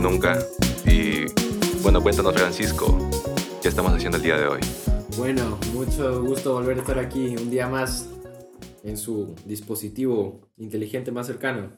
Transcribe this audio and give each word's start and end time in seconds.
nunca. 0.00 0.38
Y 0.84 1.26
bueno, 1.82 2.02
cuéntanos, 2.02 2.34
Francisco, 2.34 2.98
¿qué 3.62 3.68
estamos 3.68 3.92
haciendo 3.92 4.16
el 4.16 4.22
día 4.22 4.36
de 4.36 4.46
hoy? 4.46 4.60
Bueno, 5.16 5.58
mucho 5.72 6.22
gusto 6.22 6.54
volver 6.54 6.78
a 6.78 6.80
estar 6.80 6.98
aquí 6.98 7.36
un 7.36 7.50
día 7.50 7.68
más 7.68 8.08
en 8.84 8.96
su 8.96 9.34
dispositivo 9.44 10.40
inteligente 10.56 11.10
más 11.10 11.26
cercano. 11.26 11.70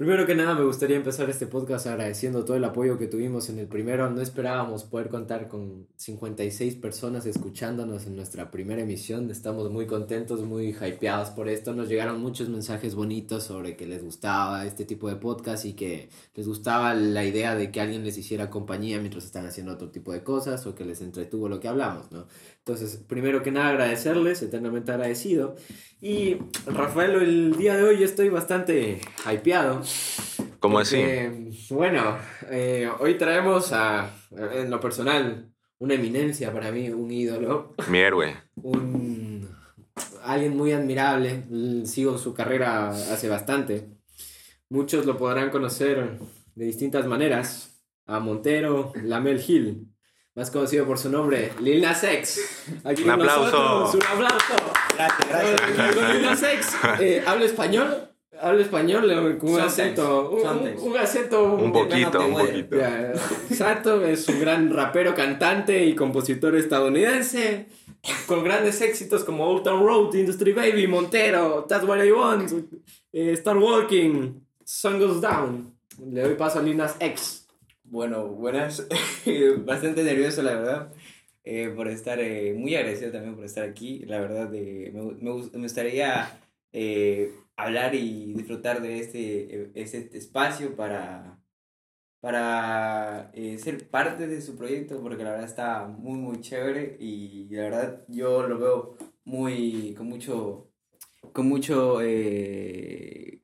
Primero 0.00 0.24
que 0.24 0.34
nada, 0.34 0.54
me 0.54 0.64
gustaría 0.64 0.96
empezar 0.96 1.28
este 1.28 1.46
podcast 1.46 1.86
agradeciendo 1.86 2.42
todo 2.42 2.56
el 2.56 2.64
apoyo 2.64 2.96
que 2.96 3.06
tuvimos 3.06 3.50
en 3.50 3.58
el 3.58 3.66
primero. 3.66 4.08
No 4.08 4.22
esperábamos 4.22 4.84
poder 4.84 5.10
contar 5.10 5.46
con 5.46 5.88
56 5.96 6.76
personas 6.76 7.26
escuchándonos 7.26 8.06
en 8.06 8.16
nuestra 8.16 8.50
primera 8.50 8.80
emisión. 8.80 9.30
Estamos 9.30 9.70
muy 9.70 9.86
contentos, 9.86 10.40
muy 10.40 10.70
hypeados 10.70 11.28
por 11.28 11.50
esto. 11.50 11.74
Nos 11.74 11.90
llegaron 11.90 12.18
muchos 12.18 12.48
mensajes 12.48 12.94
bonitos 12.94 13.44
sobre 13.44 13.76
que 13.76 13.84
les 13.84 14.02
gustaba 14.02 14.64
este 14.64 14.86
tipo 14.86 15.06
de 15.06 15.16
podcast 15.16 15.66
y 15.66 15.74
que 15.74 16.08
les 16.34 16.48
gustaba 16.48 16.94
la 16.94 17.26
idea 17.26 17.54
de 17.54 17.70
que 17.70 17.82
alguien 17.82 18.02
les 18.02 18.16
hiciera 18.16 18.48
compañía 18.48 19.00
mientras 19.00 19.26
están 19.26 19.44
haciendo 19.44 19.74
otro 19.74 19.90
tipo 19.90 20.14
de 20.14 20.24
cosas 20.24 20.66
o 20.66 20.74
que 20.74 20.86
les 20.86 21.02
entretuvo 21.02 21.46
lo 21.46 21.60
que 21.60 21.68
hablamos, 21.68 22.10
¿no? 22.10 22.24
Entonces, 22.64 23.02
primero 23.08 23.42
que 23.42 23.50
nada, 23.50 23.70
agradecerles, 23.70 24.42
eternamente 24.42 24.92
agradecido. 24.92 25.56
Y 26.00 26.36
Rafael, 26.66 27.12
el 27.16 27.56
día 27.56 27.76
de 27.76 27.82
hoy 27.82 27.98
yo 27.98 28.04
estoy 28.04 28.28
bastante 28.28 29.00
hypeado. 29.30 29.82
¿Cómo 30.60 30.78
así? 30.78 31.02
Bueno, 31.70 32.18
eh, 32.50 32.88
hoy 32.98 33.14
traemos 33.16 33.72
a, 33.72 34.14
en 34.30 34.70
lo 34.70 34.78
personal, 34.78 35.50
una 35.78 35.94
eminencia 35.94 36.52
para 36.52 36.70
mí, 36.70 36.90
un 36.90 37.10
ídolo. 37.10 37.74
Mi 37.88 37.98
héroe. 37.98 38.36
Un, 38.56 39.48
alguien 40.22 40.54
muy 40.54 40.72
admirable. 40.72 41.44
Sigo 41.86 42.18
su 42.18 42.34
carrera 42.34 42.90
hace 42.90 43.30
bastante. 43.30 43.88
Muchos 44.68 45.06
lo 45.06 45.16
podrán 45.16 45.48
conocer 45.50 46.18
de 46.54 46.64
distintas 46.64 47.06
maneras. 47.06 47.82
A 48.06 48.18
Montero, 48.20 48.92
Lamel 49.02 49.42
Hill 49.46 49.86
más 50.34 50.50
conocido 50.50 50.86
por 50.86 50.98
su 50.98 51.10
nombre, 51.10 51.52
Lil 51.60 51.80
Nas 51.80 52.04
X. 52.04 52.40
Aquí 52.84 53.02
un 53.02 53.10
aplauso. 53.10 53.92
un 53.92 54.02
aplauso. 54.02 54.54
Gracias, 54.96 55.28
gracias. 55.28 56.14
Lil 56.14 56.22
Nas 56.22 56.42
X 56.42 56.76
eh, 57.00 57.24
habla 57.26 57.44
español. 57.44 58.06
Habla 58.42 58.62
español 58.62 59.36
con 59.38 59.50
un 59.50 59.60
acento. 59.60 60.30
Un, 60.30 60.78
un, 60.78 60.96
acento. 60.96 61.56
Un 61.56 61.72
poquito, 61.72 62.24
un 62.24 62.32
poquito. 62.32 62.76
exacto, 63.50 64.02
es 64.06 64.26
un 64.28 64.40
gran 64.40 64.72
rapero, 64.72 65.14
cantante 65.14 65.84
y 65.84 65.94
compositor 65.94 66.56
estadounidense. 66.56 67.66
Con 68.26 68.42
grandes 68.42 68.80
éxitos 68.80 69.24
como 69.24 69.46
Old 69.46 69.64
Town 69.64 69.84
Road, 69.84 70.14
Industry 70.14 70.54
Baby, 70.54 70.86
Montero, 70.86 71.66
That's 71.68 71.84
What 71.84 72.02
I 72.02 72.12
Want, 72.12 72.50
eh, 73.12 73.36
Start 73.36 73.60
Walking, 73.60 74.40
Sun 74.64 74.98
Goes 74.98 75.20
Down. 75.20 75.76
Le 76.10 76.22
doy 76.22 76.34
paso 76.34 76.60
a 76.60 76.62
Lil 76.62 76.78
Nas 76.78 76.96
X. 76.98 77.39
Bueno, 77.90 78.28
buenas. 78.28 78.86
Bastante 79.66 80.04
nervioso, 80.04 80.42
la 80.42 80.54
verdad. 80.54 80.92
Eh, 81.42 81.70
por 81.74 81.88
estar, 81.88 82.20
eh, 82.20 82.54
muy 82.54 82.76
agradecido 82.76 83.10
también 83.10 83.34
por 83.34 83.44
estar 83.44 83.64
aquí. 83.64 84.00
La 84.06 84.20
verdad, 84.20 84.48
me, 84.48 84.92
me, 84.92 85.12
me, 85.20 85.60
gustaría 85.62 86.40
eh, 86.72 87.32
hablar 87.56 87.96
y 87.96 88.32
disfrutar 88.34 88.80
de 88.80 89.00
este, 89.00 89.72
este 89.74 90.16
espacio 90.16 90.76
para, 90.76 91.40
para 92.20 93.32
ser 93.58 93.90
parte 93.90 94.28
de 94.28 94.40
su 94.40 94.56
proyecto, 94.56 95.02
porque 95.02 95.24
la 95.24 95.32
verdad 95.32 95.48
está 95.48 95.86
muy, 95.88 96.18
muy 96.18 96.40
chévere 96.40 96.96
y 97.00 97.48
la 97.50 97.62
verdad 97.62 98.04
yo 98.08 98.46
lo 98.46 98.58
veo 98.58 98.96
muy, 99.24 99.94
con 99.94 100.06
mucho, 100.06 100.70
con 101.32 101.48
mucho, 101.48 101.98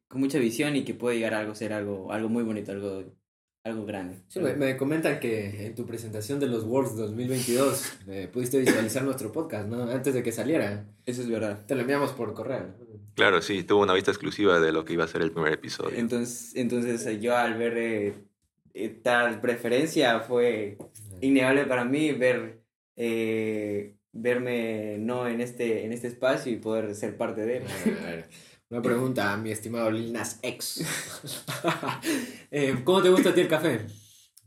con 0.08 0.20
mucha 0.20 0.38
visión 0.38 0.76
y 0.76 0.84
que 0.84 0.94
puede 0.94 1.16
llegar 1.16 1.34
a 1.34 1.40
algo, 1.40 1.54
ser 1.56 1.72
algo, 1.72 2.12
algo 2.12 2.28
muy 2.28 2.44
bonito, 2.44 2.72
algo 2.72 3.16
algo 3.66 3.84
grande. 3.84 4.16
Sí, 4.28 4.40
me, 4.40 4.76
comentan 4.76 5.18
que 5.18 5.66
en 5.66 5.74
tu 5.74 5.84
presentación 5.86 6.38
de 6.38 6.46
los 6.46 6.64
Worlds 6.64 6.96
2022 6.96 7.98
eh, 8.08 8.28
pudiste 8.32 8.58
visualizar 8.58 9.02
nuestro 9.02 9.32
podcast, 9.32 9.68
¿no? 9.68 9.90
Antes 9.90 10.14
de 10.14 10.22
que 10.22 10.32
saliera. 10.32 10.86
Eso 11.04 11.22
es 11.22 11.28
verdad. 11.28 11.66
Te 11.66 11.74
lo 11.74 11.80
enviamos 11.80 12.12
por 12.12 12.32
correo. 12.32 12.74
Claro, 13.14 13.42
sí, 13.42 13.64
tuvo 13.64 13.82
una 13.82 13.94
vista 13.94 14.10
exclusiva 14.10 14.60
de 14.60 14.72
lo 14.72 14.84
que 14.84 14.92
iba 14.92 15.04
a 15.04 15.08
ser 15.08 15.22
el 15.22 15.32
primer 15.32 15.52
episodio. 15.52 15.96
Entonces, 15.98 16.54
entonces 16.54 17.20
yo 17.20 17.36
al 17.36 17.58
ver 17.58 17.76
eh, 17.76 18.14
eh, 18.74 18.88
tal 19.02 19.40
preferencia 19.40 20.20
fue 20.20 20.78
innegable 21.20 21.64
para 21.64 21.84
mí 21.84 22.12
ver 22.12 22.62
verme 24.18 24.96
no 24.98 25.28
en 25.28 25.40
este, 25.40 25.84
en 25.84 25.92
este 25.92 26.08
espacio 26.08 26.50
y 26.50 26.56
poder 26.56 26.94
ser 26.94 27.16
parte 27.16 27.44
de 27.44 27.58
él. 27.58 27.64
Una 28.68 28.82
pregunta, 28.82 29.32
a 29.32 29.36
mi 29.36 29.52
estimado 29.52 29.90
Lil 29.90 30.12
Nas 30.12 30.38
X. 30.42 30.84
Eh, 32.50 32.80
¿Cómo 32.84 33.02
te 33.02 33.10
gusta 33.10 33.30
a 33.30 33.34
ti 33.34 33.40
el 33.40 33.48
café? 33.48 33.86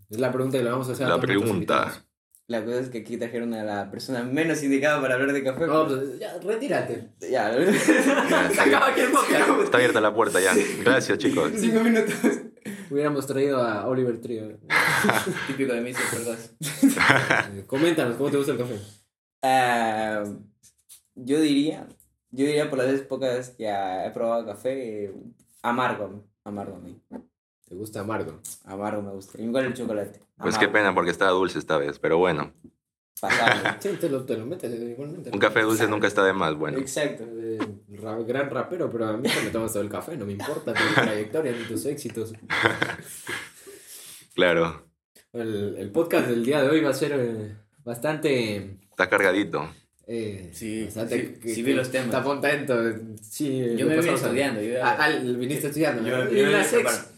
Es 0.09 0.19
la 0.19 0.31
pregunta 0.31 0.57
que 0.57 0.63
le 0.63 0.69
vamos 0.69 0.89
a 0.89 0.93
hacer 0.93 1.07
La 1.07 1.19
pregunta. 1.19 2.05
La 2.47 2.63
cosa 2.63 2.79
es 2.79 2.89
que 2.89 2.99
aquí 2.99 3.17
trajeron 3.17 3.53
a 3.53 3.63
la 3.63 3.91
persona 3.91 4.23
menos 4.23 4.63
indicada 4.63 4.99
para 4.99 5.15
hablar 5.15 5.33
de 5.33 5.43
café. 5.43 5.67
No, 5.67 5.85
pues, 5.85 6.17
ya, 6.17 6.39
retírate. 6.39 7.11
Ya, 7.29 7.53
Se 8.51 8.61
acaba 8.61 8.87
aquí 8.87 9.01
el 9.01 9.11
podcast. 9.11 9.61
Está 9.63 9.77
abierta 9.77 10.01
la 10.01 10.13
puerta 10.13 10.39
ya. 10.39 10.53
Gracias, 10.83 11.17
chicos. 11.19 11.51
Cinco 11.55 11.81
minutos. 11.81 12.15
Hubiéramos 12.89 13.27
traído 13.27 13.61
a 13.61 13.87
Oliver 13.87 14.19
Trio. 14.19 14.59
Típico 15.47 15.73
de 15.73 15.81
mí, 15.81 15.91
perdón. 16.11 16.37
Eh, 17.53 17.63
coméntanos, 17.67 18.15
¿cómo 18.15 18.31
te 18.31 18.37
gusta 18.37 18.53
el 18.53 18.57
café? 18.57 18.79
Uh, 19.43 20.39
yo 21.15 21.39
diría 21.39 21.87
yo 22.31 22.45
diría 22.45 22.69
por 22.69 22.79
las 22.79 22.87
épocas 22.93 23.49
que 23.51 23.67
he 23.67 24.11
probado 24.11 24.45
café, 24.45 25.13
amargo, 25.61 26.23
amargo 26.43 26.75
a 26.75 26.79
mí. 26.79 27.01
¿Te 27.67 27.75
gusta 27.75 27.99
amargo? 27.99 28.39
Amargo 28.65 29.01
me 29.01 29.11
gusta. 29.11 29.41
Igual 29.41 29.65
el 29.65 29.73
chocolate. 29.73 30.19
Pues 30.37 30.57
qué 30.57 30.67
pena 30.67 30.93
porque 30.93 31.11
está 31.11 31.27
dulce 31.29 31.59
esta 31.59 31.77
vez, 31.77 31.99
pero 31.99 32.17
bueno. 32.17 32.53
Sí, 33.79 33.89
te 33.99 34.09
lo, 34.09 34.23
te 34.23 34.37
lo 34.37 34.45
metes 34.45 34.73
igualmente. 34.73 35.29
Un 35.33 35.39
café 35.39 35.61
dulce 35.61 35.87
nunca 35.87 36.07
está 36.07 36.23
de 36.23 36.33
más, 36.33 36.55
bueno. 36.55 36.77
Exacto. 36.77 37.25
Eh, 37.25 37.59
gran 37.87 38.49
rapero, 38.49 38.89
pero 38.89 39.07
a 39.07 39.17
mí 39.17 39.29
me 39.43 39.51
tomas 39.51 39.73
todo 39.73 39.83
el 39.83 39.89
café, 39.89 40.15
no 40.15 40.25
me 40.25 40.33
importa 40.33 40.73
tu 40.73 40.93
trayectoria 40.93 41.51
ni 41.51 41.63
tus 41.65 41.85
éxitos. 41.85 42.33
Claro. 44.35 44.85
El, 45.33 45.75
el, 45.77 45.91
podcast 45.91 46.27
del 46.27 46.45
día 46.45 46.61
de 46.61 46.69
hoy 46.69 46.81
va 46.81 46.91
a 46.91 46.93
ser 46.93 47.11
eh, 47.13 47.57
bastante... 47.83 48.77
Está 48.89 49.09
cargadito. 49.09 49.67
Eh, 50.11 50.49
sí, 50.53 50.85
bastante, 50.85 51.37
sí, 51.43 51.53
sí 51.53 51.61
vi 51.61 51.73
los 51.73 51.91
temas. 51.91 52.07
Está 52.07 52.23
contento. 52.23 52.73
Sí, 53.21 53.75
yo 53.77 53.85
me 53.85 53.99
vine 53.99 54.15
estudiando. 54.15 54.59
Yo, 54.59 54.83
ah, 54.83 54.97
ah, 54.99 55.09
viniste 55.09 55.67
estudiando. 55.67 56.01
Yo, 56.01 56.27
yo, 56.31 56.49
yo 56.49 56.63
sex, 56.63 57.11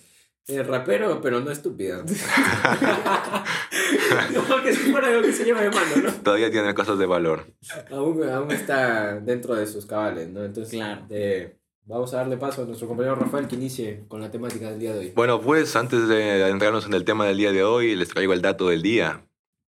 eh, 0.47 0.61
rapero, 0.61 1.21
pero 1.21 1.39
no 1.39 1.51
estúpido. 1.51 2.03
no, 4.33 4.61
que 4.61 4.73
fuera 4.73 5.07
algo 5.07 5.21
que 5.21 5.31
se 5.31 5.45
lleva 5.45 5.61
de 5.61 5.69
mano, 5.69 5.95
¿no? 6.03 6.11
Todavía 6.15 6.51
tiene 6.51 6.73
cosas 6.73 6.99
de 6.99 7.05
valor. 7.05 7.45
Aún, 7.91 8.29
aún 8.29 8.51
está 8.51 9.21
dentro 9.21 9.55
de 9.55 9.67
sus 9.67 9.85
cabales, 9.85 10.27
¿no? 10.27 10.43
Entonces, 10.43 10.73
claro. 10.73 11.05
Eh, 11.11 11.55
vamos 11.85 12.13
a 12.13 12.17
darle 12.17 12.35
paso 12.35 12.63
a 12.63 12.65
nuestro 12.65 12.89
compañero 12.89 13.15
Rafael 13.15 13.47
que 13.47 13.55
inicie 13.55 14.03
con 14.09 14.19
la 14.19 14.31
temática 14.31 14.69
del 14.69 14.81
día 14.81 14.91
de 14.91 14.99
hoy. 14.99 15.13
Bueno, 15.15 15.39
pues 15.39 15.77
antes 15.77 16.09
de 16.09 16.43
adentrarnos 16.43 16.87
en 16.87 16.93
el 16.93 17.05
tema 17.05 17.25
del 17.25 17.37
día 17.37 17.53
de 17.53 17.63
hoy, 17.63 17.95
les 17.95 18.09
traigo 18.09 18.33
el 18.33 18.41
dato 18.41 18.67
del 18.67 18.81
día, 18.81 19.25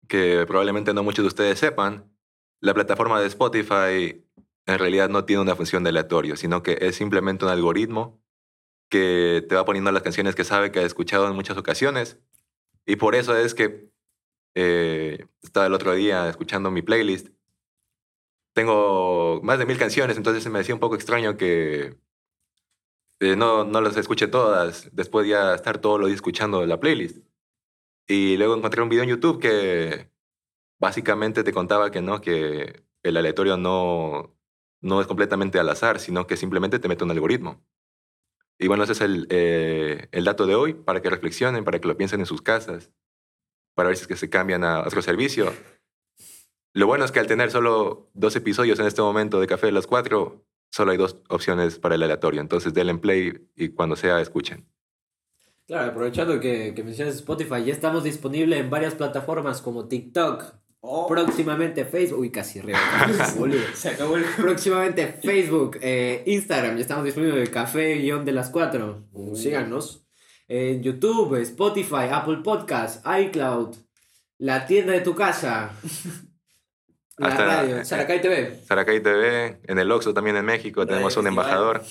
que 0.10 0.44
probablemente 0.46 0.94
no 0.94 1.04
muchos 1.04 1.24
de 1.24 1.28
ustedes 1.28 1.58
sepan 1.58 2.12
la 2.64 2.74
plataforma 2.74 3.20
de 3.20 3.28
Spotify 3.28 4.24
en 4.66 4.80
realidad 4.80 5.10
no 5.10 5.26
tiene 5.26 5.42
una 5.42 5.56
función 5.56 5.84
de 5.84 5.90
aleatorio, 5.90 6.38
sino 6.38 6.64
que 6.64 6.78
es 6.80 6.96
simplemente 6.96 7.44
un 7.44 7.52
algoritmo 7.52 8.22
que 8.90 9.46
te 9.50 9.56
va 9.56 9.66
poniendo 9.66 9.92
las 9.92 10.02
canciones 10.02 10.34
que 10.34 10.46
sabe 10.46 10.72
que 10.72 10.80
has 10.80 10.86
escuchado 10.86 11.28
en 11.28 11.36
muchas 11.36 11.58
ocasiones. 11.58 12.20
Y 12.86 12.96
por 12.96 13.16
eso 13.16 13.36
es 13.36 13.54
que 13.54 13.90
eh, 14.56 15.26
estaba 15.42 15.66
el 15.66 15.74
otro 15.74 15.94
día 15.94 16.30
escuchando 16.30 16.72
mi 16.72 16.82
playlist. 16.82 17.28
Tengo 18.54 19.42
más 19.44 19.60
de 19.60 19.66
mil 19.66 19.78
canciones, 19.78 20.16
entonces 20.16 20.50
me 20.50 20.60
decía 20.60 20.76
un 20.76 20.80
poco 20.80 20.96
extraño 20.96 21.36
que 21.36 21.98
eh, 23.20 23.36
no, 23.36 23.66
no 23.66 23.82
las 23.82 23.98
escuché 23.98 24.28
todas, 24.28 24.90
después 24.94 25.26
de 25.26 25.32
ya 25.32 25.54
estar 25.54 25.80
todo 25.80 25.98
lo 25.98 26.06
día 26.06 26.16
escuchando 26.16 26.66
la 26.66 26.80
playlist. 26.80 27.18
Y 28.08 28.38
luego 28.38 28.56
encontré 28.56 28.82
un 28.82 28.90
video 28.90 29.04
en 29.04 29.10
YouTube 29.10 29.42
que 29.42 30.13
básicamente 30.80 31.44
te 31.44 31.54
contaba 31.54 31.92
que 31.92 32.02
no, 32.02 32.22
que 32.22 32.84
el 33.04 33.18
aleatorio 33.18 33.58
no, 33.58 34.36
no 34.82 35.02
es 35.02 35.08
completamente 35.08 35.60
al 35.60 35.70
azar, 35.70 36.00
sino 36.00 36.28
que 36.28 36.38
simplemente 36.38 36.80
te 36.80 36.88
mete 36.88 37.04
un 37.04 37.12
algoritmo. 37.12 37.64
Y 38.60 38.68
bueno, 38.68 38.84
ese 38.84 38.94
es 38.94 39.02
el, 39.02 39.28
eh, 39.30 40.08
el 40.12 40.26
dato 40.26 40.46
de 40.46 40.56
hoy, 40.56 40.74
para 40.74 41.02
que 41.02 41.10
reflexionen, 41.10 41.64
para 41.64 41.80
que 41.80 41.88
lo 41.88 41.98
piensen 41.98 42.20
en 42.20 42.26
sus 42.26 42.42
casas, 42.42 42.92
para 43.76 43.90
ver 43.90 43.98
si 43.98 44.04
es 44.04 44.08
que 44.08 44.16
se 44.16 44.30
cambian 44.30 44.64
a 44.64 44.82
otro 44.82 45.02
servicio. 45.02 45.54
Lo 46.74 46.88
bueno 46.88 47.06
es 47.06 47.12
que 47.12 47.20
al 47.20 47.28
tener 47.28 47.52
solo 47.52 48.10
dos 48.14 48.36
episodios 48.36 48.80
en 48.80 48.88
este 48.88 49.02
momento 49.02 49.40
de 49.40 49.48
Café 49.48 49.68
de 49.68 49.74
las 49.74 49.88
Cuatro, 49.88 50.46
solo 50.72 50.92
hay 50.92 50.98
dos 50.98 51.18
opciones 51.30 51.80
para 51.80 51.96
el 51.96 52.04
aleatorio. 52.04 52.42
Entonces 52.42 52.74
denle 52.74 52.92
en 52.92 53.00
play 53.00 53.50
y 53.56 53.70
cuando 53.70 53.96
sea 53.96 54.20
escuchen. 54.22 54.68
Claro, 55.68 55.92
aprovechando 55.92 56.40
que, 56.40 56.74
que 56.76 56.84
mencionas 56.84 57.16
Spotify, 57.16 57.64
ya 57.64 57.74
estamos 57.74 58.04
disponibles 58.04 58.60
en 58.60 58.70
varias 58.70 58.96
plataformas 58.96 59.62
como 59.62 59.88
TikTok, 59.88 60.44
Oh, 60.86 61.08
Próximamente 61.08 61.86
Facebook. 61.86 62.20
Uy, 62.20 62.30
casi 62.30 62.60
boludo. 63.38 63.58
se 63.74 63.90
acabó 63.90 64.18
el... 64.18 64.26
Próximamente 64.26 65.08
Facebook, 65.24 65.78
eh, 65.82 66.24
Instagram, 66.26 66.76
ya 66.76 66.82
estamos 66.82 67.06
disponibles 67.06 67.38
el 67.42 67.52
café 67.52 67.96
guion 67.96 68.26
de 68.26 68.34
las 68.34 68.50
cuatro. 68.50 69.06
Uh. 69.14 69.34
Síganos. 69.34 70.06
En 70.50 70.84
YouTube, 70.84 71.36
Spotify, 71.42 72.10
Apple 72.12 72.40
Podcast, 72.44 73.06
iCloud, 73.08 73.76
la 74.40 74.66
tienda 74.66 74.92
de 74.92 75.00
tu 75.00 75.16
casa, 75.16 75.72
la 77.18 77.28
Hasta- 77.28 77.46
radio, 77.46 77.86
Saracay 77.86 78.22
TV. 78.22 78.60
Saracay 78.68 79.02
TV, 79.02 79.60
en 79.64 79.80
el 79.80 79.90
Oxxo 79.90 80.14
también 80.14 80.36
en 80.36 80.44
México 80.44 80.82
Radio 80.82 80.96
tenemos 80.96 81.16
un 81.16 81.24
Festival. 81.24 81.46
embajador. 81.46 81.84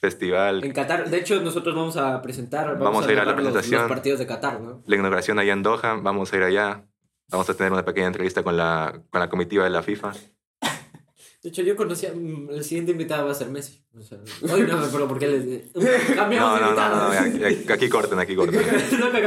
Festival. 0.00 0.64
En 0.64 0.72
Qatar, 0.72 1.08
de 1.08 1.18
hecho, 1.18 1.40
nosotros 1.40 1.74
vamos 1.76 1.96
a 1.96 2.20
presentar. 2.20 2.66
Vamos, 2.66 2.82
Vamos 2.84 3.06
a 3.06 3.12
ir 3.12 3.18
a 3.20 3.24
la 3.24 3.32
los- 3.32 3.34
presentación. 3.36 3.82
Los, 3.82 3.88
partidos 3.88 4.18
de 4.18 4.26
Qatar, 4.26 4.60
¿no? 4.60 4.82
La 4.86 4.94
inauguración 4.96 5.38
allá 5.38 5.52
en 5.52 5.62
Doha, 5.62 5.94
vamos 6.02 6.32
a 6.32 6.36
ir 6.36 6.42
allá. 6.42 6.84
Vamos 7.30 7.48
a 7.50 7.54
tener 7.54 7.72
una 7.72 7.84
pequeña 7.84 8.06
entrevista 8.06 8.42
con 8.42 8.56
la, 8.56 9.02
con 9.10 9.20
la 9.20 9.28
comitiva 9.28 9.64
de 9.64 9.70
la 9.70 9.82
FIFA. 9.82 10.12
De 11.42 11.50
hecho, 11.50 11.62
yo 11.62 11.76
conocía. 11.76 12.12
mm, 12.14 12.50
El 12.50 12.64
siguiente 12.64 12.92
invitado 12.92 13.26
va 13.26 13.32
a 13.32 13.34
ser 13.34 13.48
Messi. 13.48 13.84
O 13.96 14.00
sea, 14.02 14.18
hoy 14.50 14.62
no 14.62 14.76
me 14.78 14.86
acuerdo 14.86 15.06
por 15.06 15.18
qué 15.20 15.28
les. 15.28 15.70
Cambiamos 16.16 16.50
No, 16.50 16.54
de 16.56 16.60
no, 16.60 16.66
no, 16.66 16.68
invitado. 16.70 16.96
no, 16.96 17.48
no, 17.68 17.74
aquí, 17.74 17.88
corten, 17.88 18.18
aquí 18.18 18.34
corten. 18.34 18.60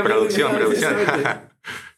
Producción, 0.04 0.52
invitado, 0.52 0.58
producción. 0.58 0.96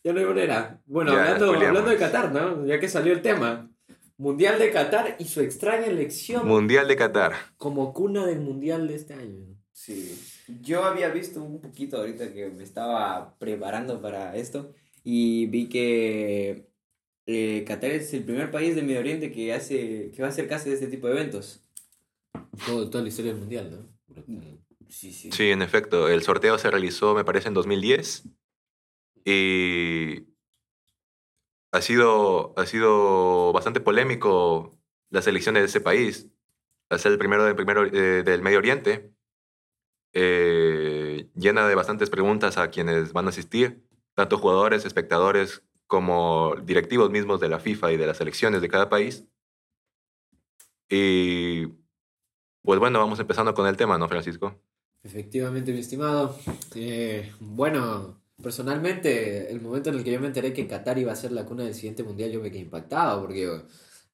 Ya 0.04 0.14
no 0.14 0.20
hay 0.20 0.26
manera. 0.26 0.82
Bueno, 0.86 1.14
Ya, 1.14 1.24
hablando, 1.36 1.54
hablando 1.54 1.90
de 1.90 1.98
Qatar, 1.98 2.32
¿no? 2.32 2.66
Ya 2.66 2.80
que 2.80 2.90
salió 2.90 3.14
el 3.14 3.22
tema. 3.22 3.70
Mundial 4.18 4.60
de 4.60 4.72
Qatar 4.72 5.16
y 5.18 5.26
su 5.26 5.42
extraña 5.42 5.88
elección 5.88 6.48
Mundial 6.48 6.88
de 6.88 6.96
Qatar. 6.96 7.34
como 7.58 7.92
cuna 7.94 8.26
del 8.28 8.40
Mundial 8.42 8.88
de 8.88 8.96
este 8.96 9.16
año. 9.16 9.48
Sí. 9.72 10.22
Yo 10.62 10.84
había 10.84 11.10
visto 11.10 11.42
un 11.42 11.60
poquito 11.60 11.98
ahorita 11.98 12.32
que 12.32 12.50
me 12.52 12.64
estaba 12.64 13.36
preparando 13.40 14.00
para 14.02 14.36
esto 14.36 14.72
y 15.04 15.48
vi 15.48 15.68
que 15.68 16.70
eh, 17.26 17.64
Qatar 17.68 17.92
es 17.92 18.14
el 18.14 18.24
primer 18.24 18.52
país 18.52 18.76
del 18.76 18.86
Medio 18.86 19.00
Oriente 19.00 19.32
que 19.32 19.54
hace 19.54 20.12
que 20.12 20.22
va 20.22 20.28
a 20.28 20.32
hacer 20.32 20.48
casi 20.48 20.70
de 20.70 20.76
este 20.76 20.88
tipo 20.88 21.08
de 21.08 21.14
eventos. 21.14 21.64
Todo, 22.66 22.90
toda 22.90 23.04
la 23.04 23.10
historia 23.10 23.32
del 23.32 23.42
Mundial, 23.42 23.72
¿no? 23.72 23.94
Sí, 24.90 25.12
sí. 25.12 25.32
Sí, 25.32 25.50
en 25.50 25.62
efecto. 25.62 26.08
El 26.08 26.22
sorteo 26.22 26.58
se 26.58 26.70
realizó, 26.70 27.16
me 27.16 27.26
parece, 27.26 27.48
en 27.48 27.56
2010. 27.56 28.30
Y 29.26 30.28
ha 31.72 31.82
sido, 31.82 32.54
ha 32.58 32.66
sido 32.68 33.52
bastante 33.54 33.80
polémico 33.80 34.78
las 35.10 35.26
elecciones 35.26 35.64
de 35.64 35.68
ese 35.68 35.82
país. 35.82 36.30
Al 36.90 37.00
ser 37.00 37.12
el 37.12 37.18
primero, 37.18 37.44
del 37.44 37.56
primero 37.56 37.86
eh, 37.86 38.22
del 38.24 38.44
Medio 38.44 38.60
Oriente, 38.60 39.12
eh, 40.14 41.30
llena 41.36 41.68
de 41.68 41.76
bastantes 41.76 42.12
preguntas 42.12 42.58
a 42.58 42.70
quienes 42.70 43.14
van 43.14 43.26
a 43.26 43.30
asistir, 43.30 43.84
tanto 44.16 44.38
jugadores, 44.38 44.86
espectadores, 44.86 45.64
como 45.88 46.56
directivos 46.64 47.12
mismos 47.12 47.40
de 47.40 47.50
la 47.50 47.60
FIFA 47.60 47.92
y 47.92 47.98
de 47.98 48.08
las 48.08 48.18
selecciones 48.18 48.62
de 48.62 48.70
cada 48.70 48.90
país. 48.90 49.26
Y 50.90 51.68
pues 52.62 52.80
bueno, 52.80 53.00
vamos 53.00 53.20
empezando 53.20 53.54
con 53.54 53.68
el 53.68 53.78
tema, 53.78 53.98
¿no, 53.98 54.08
Francisco? 54.08 54.60
Efectivamente, 55.04 55.74
mi 55.74 55.80
estimado. 55.80 56.38
Eh, 56.76 57.32
bueno, 57.40 58.24
personalmente, 58.42 59.52
el 59.52 59.62
momento 59.62 59.90
en 59.90 59.98
el 59.98 60.04
que 60.04 60.14
yo 60.14 60.20
me 60.20 60.28
enteré 60.28 60.54
que 60.54 60.68
Qatar 60.68 60.98
iba 60.98 61.12
a 61.12 61.16
ser 61.16 61.32
la 61.34 61.46
cuna 61.46 61.64
del 61.64 61.74
siguiente 61.74 62.04
mundial, 62.04 62.32
yo 62.32 62.42
me 62.42 62.50
quedé 62.50 62.62
impactado, 62.62 63.22
porque, 63.22 63.50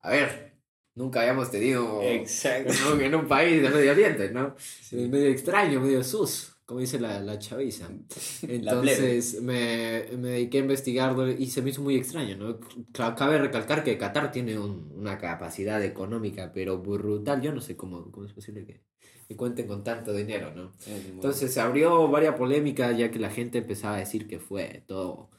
a 0.01 0.09
ver, 0.09 0.53
nunca 0.95 1.21
habíamos 1.21 1.51
tenido 1.51 2.01
Exacto. 2.01 2.73
en 2.73 2.93
un, 2.93 3.01
en 3.01 3.15
un 3.15 3.27
país 3.27 3.61
de 3.61 3.69
Medio 3.69 3.91
Oriente, 3.91 4.31
¿no? 4.31 4.55
Medio 4.91 5.29
extraño, 5.29 5.79
medio 5.79 6.03
sus, 6.03 6.48
como 6.69 6.81
dice 6.81 7.00
la, 7.00 7.19
la 7.19 7.39
chaviza. 7.39 7.89
La. 8.44 8.54
Entonces 8.54 9.42
me, 9.42 10.06
me 10.19 10.30
dediqué 10.30 10.60
a 10.60 10.62
investigarlo 10.62 11.27
y 11.27 11.48
se 11.48 11.63
me 11.63 11.71
hizo 11.71 11.81
muy 11.81 11.95
extraño, 11.95 12.38
¿no? 12.38 12.60
Cabe 12.94 13.39
recalcar 13.39 13.83
que 13.83 13.98
Qatar 13.98 14.31
tiene 14.31 14.60
un- 14.60 14.92
una 14.95 15.18
capacidad 15.18 15.83
económica, 15.83 16.51
pero 16.54 16.77
brutal. 16.77 17.42
Yo 17.42 17.51
no 17.51 17.60
sé 17.60 17.75
cómo, 17.75 18.12
cómo 18.12 18.27
es 18.27 18.33
posible 18.33 18.66
que, 18.68 18.83
que 19.27 19.36
cuenten 19.36 19.66
con 19.66 19.83
tanto 19.83 20.13
dinero, 20.13 20.54
¿no? 20.54 20.71
Entonces 21.16 21.51
se 21.51 21.60
abrió 21.60 22.07
varias 22.07 22.36
polémicas 22.36 22.95
ya 22.95 23.10
que 23.10 23.18
la 23.18 23.31
gente 23.31 23.57
empezaba 23.57 23.95
a 23.95 24.00
decir 24.00 24.27
que 24.27 24.38
fue 24.38 24.83
todo 24.86 25.31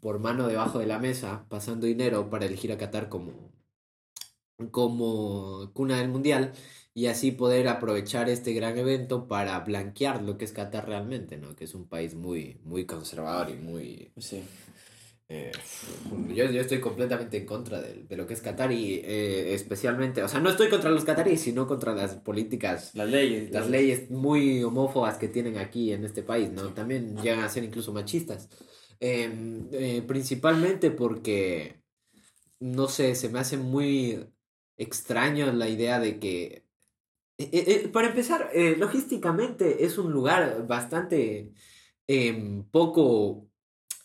por 0.00 0.18
mano 0.18 0.48
debajo 0.48 0.80
de 0.80 0.86
la 0.86 0.98
mesa, 0.98 1.46
pasando 1.48 1.86
dinero 1.86 2.28
para 2.28 2.44
elegir 2.44 2.70
a 2.72 2.76
Qatar 2.76 3.08
como, 3.08 3.54
como 4.70 5.70
cuna 5.72 5.98
del 5.98 6.10
mundial 6.10 6.52
y 6.94 7.06
así 7.06 7.32
poder 7.32 7.68
aprovechar 7.68 8.28
este 8.28 8.52
gran 8.52 8.78
evento 8.78 9.26
para 9.28 9.58
blanquear 9.60 10.22
lo 10.22 10.38
que 10.38 10.44
es 10.44 10.52
Qatar 10.52 10.86
realmente, 10.88 11.36
¿no? 11.38 11.54
Que 11.56 11.64
es 11.64 11.74
un 11.74 11.88
país 11.88 12.14
muy, 12.14 12.60
muy 12.64 12.86
conservador 12.86 13.50
y 13.50 13.54
muy... 13.56 14.12
Sí. 14.16 14.42
eh, 15.28 15.50
yo, 16.28 16.44
yo 16.50 16.60
estoy 16.60 16.80
completamente 16.80 17.38
en 17.38 17.46
contra 17.46 17.80
de, 17.80 18.04
de 18.04 18.16
lo 18.16 18.26
que 18.26 18.34
es 18.34 18.42
Qatar 18.42 18.70
y 18.72 19.00
eh, 19.04 19.54
especialmente, 19.54 20.22
o 20.22 20.28
sea, 20.28 20.40
no 20.40 20.50
estoy 20.50 20.68
contra 20.68 20.90
los 20.90 21.04
qataríes, 21.04 21.40
sino 21.40 21.66
contra 21.66 21.94
las 21.94 22.14
políticas 22.16 22.94
Las 22.94 23.08
leyes. 23.08 23.50
las 23.50 23.68
leyes 23.68 24.10
muy 24.10 24.62
homófobas 24.62 25.16
que 25.18 25.28
tienen 25.28 25.58
aquí 25.58 25.92
en 25.92 26.04
este 26.04 26.22
país, 26.22 26.50
¿no? 26.52 26.74
También 26.74 27.16
llegan 27.16 27.40
a 27.42 27.48
ser 27.48 27.64
incluso 27.64 27.92
machistas. 27.92 28.48
Em, 29.00 29.68
eh, 29.72 30.02
principalmente 30.06 30.90
porque, 30.90 31.82
no 32.60 32.88
sé, 32.88 33.14
se 33.14 33.28
me 33.30 33.38
hace 33.40 33.56
muy 33.56 34.26
extraño 34.76 35.52
la 35.52 35.68
idea 35.68 35.98
de 36.00 36.18
que... 36.20 36.63
eh, 37.36 37.50
eh, 37.52 37.64
eh, 37.66 37.88
para 37.88 38.08
empezar, 38.08 38.50
eh, 38.54 38.76
logísticamente 38.78 39.84
es 39.84 39.98
un 39.98 40.12
lugar 40.12 40.66
bastante 40.68 41.52
em, 42.06 42.62
poco 42.70 43.48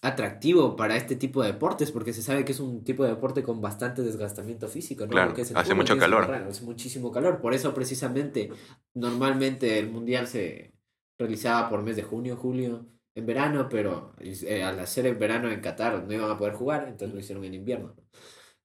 atractivo 0.02 0.76
para 0.76 0.96
este 0.96 1.16
tipo 1.16 1.42
de 1.44 1.52
deportes 1.52 1.92
porque 1.92 2.14
se 2.14 2.24
sabe 2.24 2.46
que 2.46 2.54
es 2.54 2.60
un 2.60 2.84
tipo 2.84 3.04
de 3.04 3.10
deporte 3.10 3.44
con 3.44 3.62
bastante 3.62 4.02
desgastamiento 4.02 4.68
físico, 4.68 5.06
¿no? 5.06 5.12
Claro, 5.12 5.34
es 5.36 5.52
el 5.52 5.58
hace 5.58 5.66
fútbol, 5.72 5.78
mucho 5.78 5.98
calor. 5.98 6.26
correr, 6.26 6.44
hace 6.44 6.64
muchísimo 6.64 7.12
calor, 7.12 7.40
por 7.42 7.54
eso 7.54 7.74
precisamente 7.74 8.50
normalmente 8.94 9.78
el 9.78 9.90
mundial 9.90 10.26
se 10.28 10.74
realizaba 11.20 11.70
por 11.70 11.84
mes 11.84 11.98
de 11.98 12.04
junio, 12.04 12.38
julio, 12.38 12.88
en 13.14 13.26
verano, 13.26 13.68
pero 13.70 14.16
al 14.64 14.80
hacer 14.80 15.06
en 15.06 15.20
verano 15.20 15.52
en 15.52 15.60
Qatar 15.60 16.04
no 16.04 16.14
iban 16.14 16.32
a 16.32 16.38
poder 16.38 16.54
jugar, 16.54 16.88
entonces 16.88 17.14
lo 17.14 17.20
hicieron 17.20 17.44
en 17.44 17.54
invierno. 17.54 17.96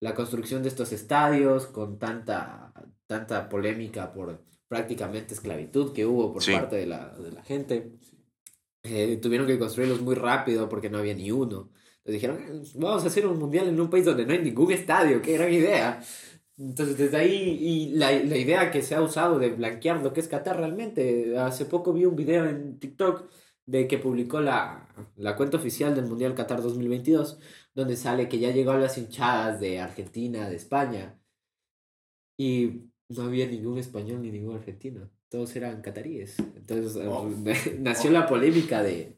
La 0.00 0.14
construcción 0.14 0.62
de 0.62 0.68
estos 0.68 0.92
estadios 0.92 1.66
con 1.66 1.98
tanta, 1.98 2.72
tanta 3.06 3.48
polémica 3.48 4.12
por 4.12 4.44
prácticamente 4.68 5.34
esclavitud 5.34 5.92
que 5.92 6.06
hubo 6.06 6.32
por 6.32 6.42
Sí. 6.42 6.52
parte 6.52 6.76
de 6.76 6.86
la, 6.86 7.10
de 7.16 7.32
la 7.32 7.42
gente, 7.42 7.92
eh, 8.82 9.18
tuvieron 9.22 9.46
que 9.46 9.58
construirlos 9.58 10.00
muy 10.00 10.14
rápido 10.14 10.68
porque 10.68 10.90
no 10.90 10.98
había 10.98 11.14
ni 11.14 11.30
uno. 11.30 11.70
Entonces 12.04 12.20
dijeron, 12.20 12.38
"Eh, 12.42 12.62
vamos 12.76 13.04
a 13.04 13.06
hacer 13.06 13.26
un 13.26 13.38
mundial 13.38 13.68
en 13.68 13.80
un 13.80 13.88
país 13.90 14.04
donde 14.04 14.26
no 14.26 14.32
hay 14.32 14.40
ningún 14.42 14.72
estadio, 14.72 15.22
qué 15.22 15.34
gran 15.34 15.52
idea. 15.52 16.02
Entonces, 16.56 16.96
desde 16.98 17.16
ahí, 17.16 17.58
y 17.60 17.88
la, 17.94 18.12
la 18.12 18.36
idea 18.36 18.70
que 18.70 18.82
se 18.82 18.94
ha 18.94 19.02
usado 19.02 19.38
de 19.38 19.50
blanquear 19.50 20.00
lo 20.02 20.12
que 20.12 20.20
es 20.20 20.28
Qatar 20.28 20.56
realmente, 20.58 21.36
hace 21.38 21.64
poco 21.64 21.92
vi 21.92 22.04
un 22.04 22.14
video 22.14 22.44
en 22.48 22.78
TikTok 22.78 23.24
de 23.66 23.88
que 23.88 23.98
publicó 23.98 24.40
la, 24.40 24.86
la 25.16 25.34
cuenta 25.36 25.56
oficial 25.56 25.94
del 25.94 26.04
Mundial 26.06 26.34
Qatar 26.34 26.62
2022, 26.62 27.38
donde 27.74 27.96
sale 27.96 28.28
que 28.28 28.38
ya 28.38 28.50
llegó 28.52 28.70
a 28.72 28.78
las 28.78 28.98
hinchadas 28.98 29.58
de 29.58 29.80
Argentina, 29.80 30.48
de 30.48 30.56
España, 30.56 31.18
y 32.38 32.82
no 33.16 33.22
había 33.24 33.46
ningún 33.46 33.78
español 33.78 34.22
ni 34.22 34.30
ningún 34.30 34.56
argentino, 34.56 35.10
todos 35.28 35.54
eran 35.56 35.80
cataríes. 35.82 36.38
Entonces, 36.56 36.96
Oh. 37.06 37.28
nació 37.80 38.10
la 38.10 38.26
polémica 38.26 38.82
de, 38.82 39.16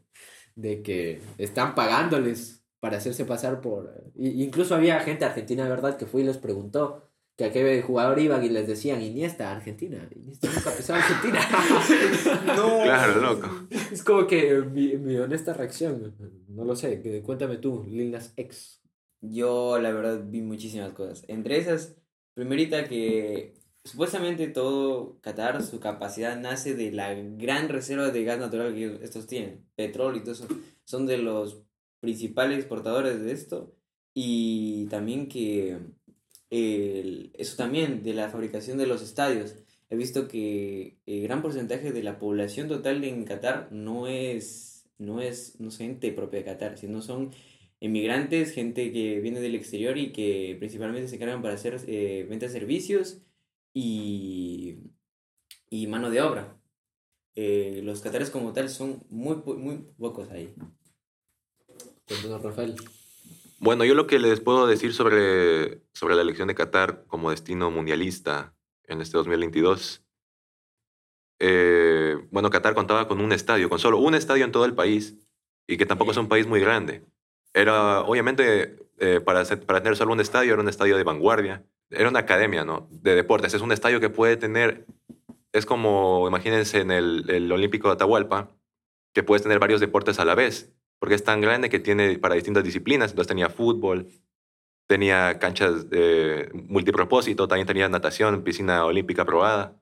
de 0.55 0.83
que 0.83 1.21
están 1.38 1.75
pagándoles 1.75 2.62
para 2.81 2.99
hacerse 2.99 3.25
pasar 3.25 3.61
por... 3.61 4.12
y- 4.15 4.43
incluso 4.45 4.75
había 4.75 5.00
gente 5.00 5.25
argentina 5.25 5.65
de 5.65 5.71
verdad 5.71 5.97
que 5.97 6.07
fue 6.07 6.23
y 6.23 6.25
les 6.25 6.38
preguntó 6.38 7.03
que 7.37 7.45
a 7.45 7.53
qué 7.53 7.83
jugador 7.83 8.19
iban 8.19 8.43
y 8.45 8.49
les 8.49 8.67
decían 8.67 9.03
Iniesta, 9.03 9.53
Argentina. 9.53 10.09
Iniesta 10.15 10.49
nunca 10.50 10.71
pisaba 10.71 11.00
Argentina. 11.00 11.41
No. 12.47 12.83
Claro, 12.83 13.21
loco. 13.21 13.49
es 13.93 14.03
como 14.03 14.26
que 14.26 14.55
mi, 14.73 14.97
mi 14.97 15.17
honesta 15.17 15.53
reacción, 15.53 16.15
no 16.49 16.65
lo 16.65 16.75
sé, 16.76 17.03
cuéntame 17.25 17.59
tú, 17.59 17.85
Lil 17.88 18.11
Nas 18.12 18.33
X. 18.37 18.81
Yo, 19.21 19.79
la 19.79 19.93
verdad, 19.93 20.23
vi 20.26 20.41
muchísimas 20.41 20.93
cosas. 20.93 21.25
Entre 21.29 21.59
esas, 21.59 21.97
primerita 22.35 22.85
que 22.88 23.55
supuestamente 23.87 24.49
todo 24.49 25.19
Qatar, 25.23 25.62
su 25.62 25.81
capacidad 25.81 26.38
nace 26.38 26.75
de 26.75 26.93
la 26.93 27.14
gran 27.14 27.69
reserva 27.69 28.11
de 28.11 28.25
gas 28.25 28.38
natural 28.38 28.75
que 28.75 28.99
estos 29.02 29.26
tienen. 29.26 29.64
Petróleo 29.76 30.21
y 30.21 30.25
todo 30.25 30.33
eso. 30.33 30.49
Son 30.85 31.07
de 31.07 31.19
los 31.19 31.62
principales 32.00 32.59
exportadores 32.59 33.23
de 33.23 33.33
esto. 33.33 33.75
Y 34.12 34.87
también 34.87 35.28
que 35.28 35.78
eso 36.50 37.57
también 37.57 38.02
de 38.02 38.14
la 38.14 38.28
fabricación 38.28 38.78
de 38.78 38.87
los 38.87 39.02
estadios. 39.02 39.57
He 39.88 39.97
visto 39.97 40.26
que 40.28 40.99
el 41.07 41.23
gran 41.23 41.43
porcentaje 41.43 41.93
de 41.93 42.02
la 42.02 42.19
población 42.19 42.69
total 42.69 43.05
en 43.05 43.25
Qatar 43.25 43.69
no 43.71 44.09
es, 44.09 44.88
no 44.99 45.21
es, 45.21 45.61
no 45.61 45.69
es 45.69 45.78
gente 45.78 46.12
propia 46.12 46.40
de 46.40 46.45
Qatar, 46.45 46.76
sino 46.78 47.02
son 47.02 47.31
emigrantes, 47.81 48.52
gente 48.52 48.90
que 48.90 49.21
viene 49.21 49.40
del 49.40 49.55
exterior 49.55 49.97
y 49.99 50.12
que 50.12 50.57
principalmente 50.59 51.09
se 51.09 51.16
encargan 51.16 51.43
para 51.43 51.55
hacer 51.55 51.78
eh, 51.87 52.26
venta 52.28 52.47
de 52.47 52.52
servicios 52.52 53.21
y, 53.78 54.78
y 55.68 55.87
mano 55.87 56.09
de 56.09 56.23
obra. 56.23 56.56
Eh, 57.35 57.83
los 57.85 58.00
catares 58.00 58.30
como 58.30 58.54
tal 58.54 58.71
son 58.71 59.04
muy, 59.11 59.37
muy 59.37 59.87
pocos 59.99 60.30
ahí. 60.30 60.54
Rafael. 62.42 62.75
Bueno, 63.59 63.85
yo 63.85 63.95
lo 63.95 64.06
que 64.06 64.18
les 64.18 64.40
puedo 64.40 64.66
decir 64.66 64.95
sobre, 64.95 65.83
sobre 65.92 66.14
la 66.14 66.23
elección 66.23 66.49
de 66.49 66.54
Qatar 66.54 67.04
como 67.06 67.30
destino 67.30 67.71
mundialista 67.71 68.54
en 68.85 69.02
este 69.02 69.18
2022. 69.18 70.02
eh, 71.38 72.16
bueno, 72.30 72.49
Qatar 72.49 72.75
contaba 72.75 73.06
con 73.06 73.21
un 73.21 73.33
estadio, 73.33 73.68
con 73.68 73.78
solo 73.78 73.99
un 73.99 74.14
estadio 74.14 74.47
en 74.47 74.52
todo 74.52 74.64
el 74.64 74.75
país, 74.75 75.18
y 75.66 75.76
que 75.76 75.85
tampoco 75.85 76.12
es 76.12 76.16
un 76.16 76.28
país 76.28 76.47
muy 76.47 76.61
grande. 76.61 77.04
Era, 77.52 78.00
obviamente, 78.00 78.78
eh, 78.97 79.21
para, 79.21 79.45
para 79.45 79.83
tener 79.83 79.99
solo 79.99 80.14
un 80.14 80.21
estadio, 80.21 80.54
era 80.54 80.62
un 80.62 80.68
estadio 80.71 80.97
de 80.97 81.04
vanguardia. 81.04 81.62
Era 81.90 82.09
una 82.09 82.21
academia, 82.21 82.64
¿no? 82.64 82.88
De 82.90 83.14
deportes. 83.14 83.55
Es 83.55 83.62
un 83.62 83.73
estadio 83.73 84.00
que 84.00 84.11
puede 84.11 84.37
tener, 84.37 84.87
es 85.52 85.66
como, 85.66 86.26
imagínense, 86.26 86.81
en 86.81 86.90
el, 86.90 87.28
el 87.31 87.50
Olímpico 87.52 87.88
de 87.88 87.95
Atahualpa, 87.95 88.50
que 89.12 89.23
puedes 89.23 89.43
tener 89.43 89.59
varios 89.59 89.81
deportes 89.81 90.19
a 90.19 90.25
la 90.25 90.35
vez, 90.35 90.75
porque 90.99 91.14
es 91.14 91.25
tan 91.25 91.40
grande 91.40 91.71
que 91.71 91.78
tiene 91.78 92.19
para 92.19 92.35
distintas 92.35 92.64
disciplinas. 92.64 93.11
Entonces 93.11 93.28
tenía 93.28 93.49
fútbol, 93.49 94.09
tenía 94.87 95.38
canchas 95.38 95.88
de 95.88 96.50
multipropósito, 96.52 97.49
también 97.49 97.66
tenía 97.66 97.88
natación, 97.88 98.43
piscina 98.43 98.85
olímpica 98.85 99.23
aprobada. 99.23 99.81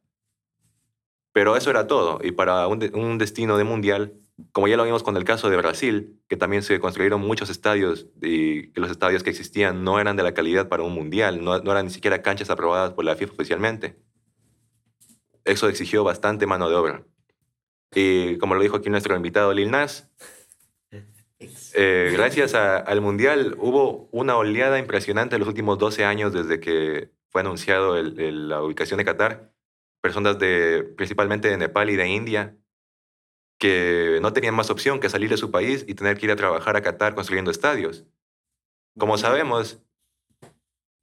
Pero 1.33 1.57
eso 1.57 1.71
era 1.71 1.87
todo. 1.87 2.21
Y 2.23 2.33
para 2.33 2.69
un, 2.69 2.91
un 2.95 3.19
destino 3.19 3.57
de 3.59 3.65
mundial, 3.65 4.15
como 4.53 4.67
ya 4.69 4.77
lo 4.77 4.85
vimos 4.85 5.03
con 5.03 5.17
el 5.17 5.25
caso 5.25 5.49
de 5.49 5.57
Brasil, 5.57 6.21
que 6.29 6.37
también 6.37 6.63
se 6.63 6.81
construyeron 6.81 7.21
muchos 7.21 7.51
estadios 7.51 8.09
y 8.21 8.69
que 8.73 8.81
los 8.81 8.91
estadios 8.91 9.23
que 9.23 9.31
existían 9.31 9.85
no 9.85 10.01
eran 10.01 10.17
de 10.17 10.23
la 10.25 10.35
calidad 10.35 10.69
para 10.69 10.83
un 10.83 10.93
mundial, 10.93 11.43
no, 11.45 11.59
no 11.61 11.71
eran 11.71 11.87
ni 11.87 11.91
siquiera 11.93 12.21
canchas 12.23 12.51
aprobadas 12.51 12.93
por 12.93 13.05
la 13.05 13.15
FIFA 13.15 13.33
oficialmente. 13.35 13.97
Eso 15.45 15.69
exigió 15.69 16.05
bastante 16.05 16.47
mano 16.47 16.69
de 16.69 16.75
obra. 16.75 17.05
Y 17.95 18.39
como 18.39 18.55
lo 18.55 18.63
dijo 18.63 18.77
aquí 18.77 18.91
nuestro 18.91 19.15
invitado 19.15 19.53
Lil 19.53 19.71
Nas, 19.71 20.11
eh, 21.75 22.11
gracias 22.13 22.55
a- 22.55 22.79
al 22.79 23.01
Mundial 23.01 23.55
hubo 23.59 24.09
una 24.11 24.37
oleada 24.37 24.79
impresionante 24.79 25.37
en 25.37 25.41
los 25.41 25.49
últimos 25.49 25.79
12 25.79 26.05
años 26.05 26.33
desde 26.33 26.61
que 26.61 27.11
fue 27.31 27.43
anunciado 27.43 27.97
el- 27.97 28.19
el- 28.19 28.49
la 28.49 28.63
ubicación 28.63 28.99
de 28.99 29.05
Qatar. 29.05 29.53
Personas 30.01 30.39
de, 30.39 30.83
principalmente 30.97 31.49
de 31.49 31.57
Nepal 31.57 31.91
y 31.91 31.97
de 31.97 32.09
India 32.09 32.57
que 33.59 34.19
no 34.21 34.33
tenían 34.33 34.55
más 34.55 34.71
opción 34.71 35.01
que 35.01 35.09
salir 35.09 35.31
de 35.31 35.37
su 35.37 35.51
país 35.51 35.85
y 35.87 35.95
tener 35.95 36.19
que 36.19 36.27
ir 36.27 36.33
a 36.33 36.37
trabajar 36.37 36.77
a 36.77 36.83
Qatar 36.83 37.15
construyendo 37.15 37.51
estadios. 37.51 38.05
Como 38.99 39.17
sabemos, 39.19 39.81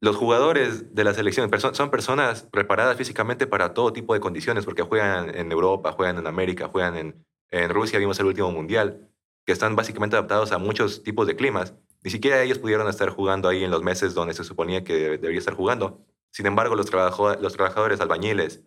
los 0.02 0.16
jugadores 0.16 0.96
de 0.96 1.04
la 1.04 1.14
selección 1.14 1.50
son 1.74 1.92
personas 1.92 2.44
preparadas 2.44 2.98
físicamente 2.98 3.48
para 3.48 3.74
todo 3.74 3.94
tipo 3.94 4.14
de 4.14 4.20
condiciones, 4.20 4.66
porque 4.66 4.82
juegan 4.82 5.36
en 5.36 5.52
Europa, 5.52 5.92
juegan 5.92 6.18
en 6.18 6.28
América, 6.28 6.68
juegan 6.68 6.98
en, 6.98 7.26
en 7.50 7.70
Rusia, 7.70 8.00
vimos 8.00 8.20
el 8.20 8.26
último 8.26 8.52
mundial, 8.52 9.10
que 9.46 9.54
están 9.54 9.76
básicamente 9.76 10.16
adaptados 10.16 10.52
a 10.52 10.58
muchos 10.58 11.04
tipos 11.04 11.28
de 11.28 11.36
climas. 11.36 11.76
Ni 12.04 12.10
siquiera 12.10 12.42
ellos 12.42 12.58
pudieron 12.58 12.88
estar 12.88 13.10
jugando 13.10 13.48
ahí 13.48 13.64
en 13.64 13.70
los 13.70 13.84
meses 13.84 14.14
donde 14.16 14.34
se 14.34 14.44
suponía 14.44 14.84
que 14.84 14.94
debería 14.94 15.40
estar 15.40 15.54
jugando. 15.54 16.04
Sin 16.32 16.48
embargo, 16.48 16.76
los, 16.76 16.88
trabajo- 16.88 17.36
los 17.36 17.54
trabajadores 17.54 18.02
albañiles, 18.02 18.64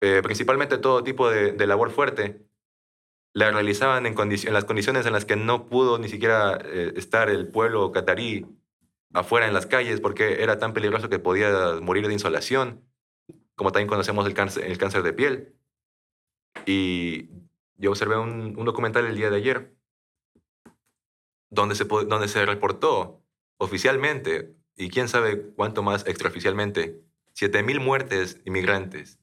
eh, 0.00 0.20
principalmente 0.22 0.78
todo 0.78 1.02
tipo 1.02 1.28
de, 1.28 1.52
de 1.52 1.66
labor 1.66 1.90
fuerte, 1.90 2.46
la 3.34 3.50
realizaban 3.50 4.06
en, 4.06 4.14
las 4.52 4.64
condiciones 4.64 5.06
en 5.06 5.12
las 5.12 5.24
que 5.24 5.34
no 5.34 5.66
pudo 5.66 5.98
ni 5.98 6.08
siquiera 6.08 6.56
eh, 6.64 6.92
estar 6.96 7.28
el 7.28 7.48
pueblo 7.48 7.90
catarí 7.90 8.46
afuera 9.12 9.48
en 9.48 9.52
las 9.52 9.66
calles 9.66 10.00
porque 10.00 10.42
era 10.42 10.58
tan 10.58 10.72
peligroso 10.72 11.08
que 11.08 11.18
podía 11.18 11.80
morir 11.82 12.06
de 12.06 12.12
insolación, 12.12 12.84
como 13.56 13.72
también 13.72 13.88
conocemos 13.88 14.24
el 14.26 14.34
cáncer, 14.34 15.02
de 15.02 15.12
piel. 15.12 15.54
Y 16.64 17.28
yo 17.76 17.90
observé 17.90 18.16
un, 18.16 18.54
documental 18.64 19.04
el 19.04 19.16
día 19.16 19.30
de 19.30 19.36
ayer 19.36 19.74
donde 21.50 21.74
se, 21.74 21.84
donde 21.84 22.28
se 22.28 22.46
reportó 22.46 23.20
oficialmente, 23.58 24.54
y 24.76 24.90
quién 24.90 25.08
sabe 25.08 25.52
cuánto 25.54 25.82
más 25.82 26.06
extraoficialmente, 26.06 27.00
7.000 27.36 27.80
muertes 27.80 28.40
inmigrantes, 28.44 29.20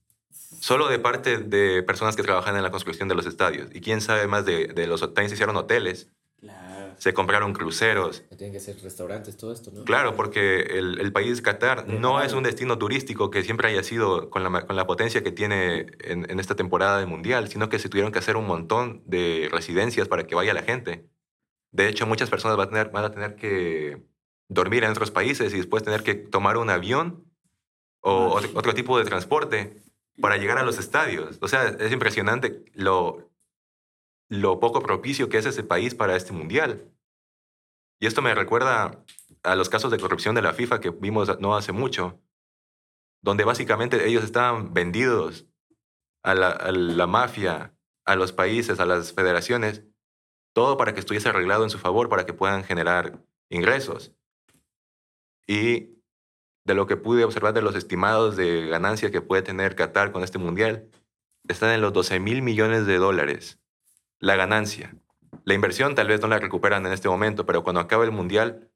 solo 0.59 0.87
de 0.87 0.99
parte 0.99 1.37
de 1.37 1.83
personas 1.83 2.15
que 2.15 2.23
trabajan 2.23 2.55
en 2.55 2.63
la 2.63 2.71
construcción 2.71 3.07
de 3.07 3.15
los 3.15 3.25
estadios. 3.25 3.69
Y 3.73 3.81
quién 3.81 4.01
sabe 4.01 4.27
más 4.27 4.45
de, 4.45 4.67
de 4.67 4.87
los... 4.87 5.01
También 5.01 5.29
se 5.29 5.35
hicieron 5.35 5.55
hoteles, 5.57 6.09
Claro. 6.39 6.95
se 6.97 7.13
compraron 7.13 7.53
cruceros, 7.53 8.23
Tienen 8.29 8.51
que 8.51 8.59
ser 8.59 8.75
restaurantes, 8.81 9.37
todo 9.37 9.53
esto, 9.53 9.69
¿no? 9.71 9.83
Claro, 9.83 10.15
porque 10.15 10.61
el, 10.61 10.99
el 10.99 11.11
país 11.13 11.39
Qatar 11.43 11.87
no 11.87 12.19
es 12.19 12.33
un 12.33 12.41
destino 12.41 12.79
turístico 12.79 13.29
que 13.29 13.43
siempre 13.43 13.67
haya 13.67 13.83
sido 13.83 14.31
con 14.31 14.43
la, 14.43 14.65
con 14.65 14.75
la 14.75 14.87
potencia 14.87 15.21
que 15.21 15.31
tiene 15.31 15.85
en, 15.99 16.29
en 16.31 16.39
esta 16.39 16.55
temporada 16.55 16.97
del 16.97 17.05
Mundial, 17.07 17.47
sino 17.47 17.69
que 17.69 17.77
se 17.77 17.89
tuvieron 17.89 18.11
que 18.11 18.17
hacer 18.17 18.37
un 18.37 18.47
montón 18.47 19.03
de 19.05 19.49
residencias 19.51 20.07
para 20.07 20.25
que 20.25 20.33
vaya 20.33 20.51
la 20.55 20.63
gente. 20.63 21.05
De 21.71 21.87
hecho, 21.87 22.07
muchas 22.07 22.31
personas 22.31 22.57
van 22.57 22.69
a 22.69 22.71
tener, 22.71 22.89
van 22.89 23.05
a 23.05 23.11
tener 23.11 23.35
que 23.35 24.01
dormir 24.49 24.83
en 24.83 24.89
otros 24.89 25.11
países 25.11 25.53
y 25.53 25.57
después 25.57 25.83
tener 25.83 26.01
que 26.01 26.15
tomar 26.15 26.57
un 26.57 26.71
avión 26.71 27.23
o 27.99 28.29
otro, 28.33 28.49
otro 28.55 28.73
tipo 28.73 28.97
de 28.97 29.05
transporte 29.05 29.80
para 30.19 30.37
llegar 30.37 30.57
a 30.57 30.63
los 30.63 30.77
estadios. 30.77 31.37
O 31.41 31.47
sea, 31.47 31.67
es 31.67 31.91
impresionante 31.91 32.65
lo, 32.73 33.31
lo 34.29 34.59
poco 34.59 34.81
propicio 34.81 35.29
que 35.29 35.37
es 35.37 35.45
ese 35.45 35.63
país 35.63 35.95
para 35.95 36.15
este 36.15 36.33
Mundial. 36.33 36.91
Y 37.99 38.07
esto 38.07 38.21
me 38.21 38.33
recuerda 38.33 39.03
a 39.43 39.55
los 39.55 39.69
casos 39.69 39.91
de 39.91 39.99
corrupción 39.99 40.35
de 40.35 40.41
la 40.41 40.53
FIFA 40.53 40.79
que 40.79 40.89
vimos 40.89 41.39
no 41.39 41.55
hace 41.55 41.71
mucho, 41.71 42.19
donde 43.21 43.43
básicamente 43.43 44.07
ellos 44.07 44.23
estaban 44.23 44.73
vendidos 44.73 45.45
a 46.23 46.33
la, 46.33 46.49
a 46.49 46.71
la 46.71 47.07
mafia, 47.07 47.75
a 48.05 48.15
los 48.15 48.31
países, 48.31 48.79
a 48.79 48.85
las 48.85 49.13
federaciones, 49.13 49.83
todo 50.53 50.77
para 50.77 50.93
que 50.93 50.99
estuviese 50.99 51.29
arreglado 51.29 51.63
en 51.63 51.69
su 51.69 51.77
favor, 51.77 52.09
para 52.09 52.25
que 52.25 52.33
puedan 52.33 52.63
generar 52.63 53.23
ingresos. 53.49 54.13
Y 55.47 56.00
de 56.63 56.75
lo 56.75 56.87
que 56.87 56.97
pude 56.97 57.23
observar 57.23 57.53
de 57.53 57.61
los 57.61 57.75
estimados 57.75 58.35
de 58.35 58.67
ganancia 58.67 59.11
que 59.11 59.21
puede 59.21 59.41
tener 59.41 59.75
Qatar 59.75 60.11
con 60.11 60.23
este 60.23 60.37
mundial, 60.37 60.89
están 61.47 61.71
en 61.71 61.81
los 61.81 61.93
12 61.93 62.19
mil 62.19 62.41
millones 62.41 62.85
de 62.85 62.97
dólares. 62.97 63.59
La 64.19 64.35
ganancia. 64.35 64.95
La 65.43 65.53
inversión 65.53 65.95
tal 65.95 66.07
vez 66.07 66.21
no 66.21 66.27
la 66.27 66.39
recuperan 66.39 66.85
en 66.85 66.93
este 66.93 67.09
momento, 67.09 67.45
pero 67.45 67.63
cuando 67.63 67.81
acabe 67.81 68.05
el 68.05 68.11
mundial, 68.11 68.69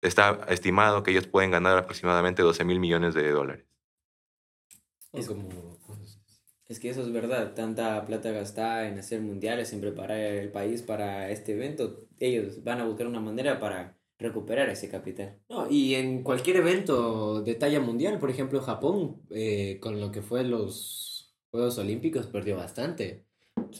está 0.00 0.40
estimado 0.48 1.02
que 1.02 1.10
ellos 1.10 1.26
pueden 1.26 1.50
ganar 1.50 1.76
aproximadamente 1.78 2.42
12 2.42 2.64
mil 2.64 2.78
millones 2.78 3.14
de 3.14 3.30
dólares. 3.30 3.66
Es 5.12 5.26
como... 5.26 5.48
Es 6.66 6.80
que 6.80 6.88
eso 6.88 7.02
es 7.02 7.12
verdad, 7.12 7.52
tanta 7.54 8.02
plata 8.06 8.30
gastada 8.30 8.88
en 8.88 8.98
hacer 8.98 9.20
mundiales, 9.20 9.74
en 9.74 9.82
preparar 9.82 10.16
el 10.16 10.50
país 10.50 10.80
para 10.80 11.28
este 11.28 11.52
evento, 11.52 12.06
ellos 12.18 12.64
van 12.64 12.80
a 12.80 12.84
buscar 12.84 13.06
una 13.06 13.20
manera 13.20 13.60
para 13.60 13.98
recuperar 14.22 14.68
ese 14.70 14.88
capital. 14.88 15.38
No, 15.48 15.70
y 15.70 15.94
en 15.94 16.22
cualquier 16.22 16.56
evento 16.56 17.42
de 17.42 17.54
talla 17.54 17.80
mundial, 17.80 18.18
por 18.18 18.30
ejemplo, 18.30 18.60
Japón, 18.60 19.22
eh, 19.30 19.78
con 19.80 20.00
lo 20.00 20.10
que 20.10 20.22
fue 20.22 20.44
los 20.44 21.34
Juegos 21.50 21.76
Olímpicos, 21.78 22.26
perdió 22.26 22.56
bastante. 22.56 23.24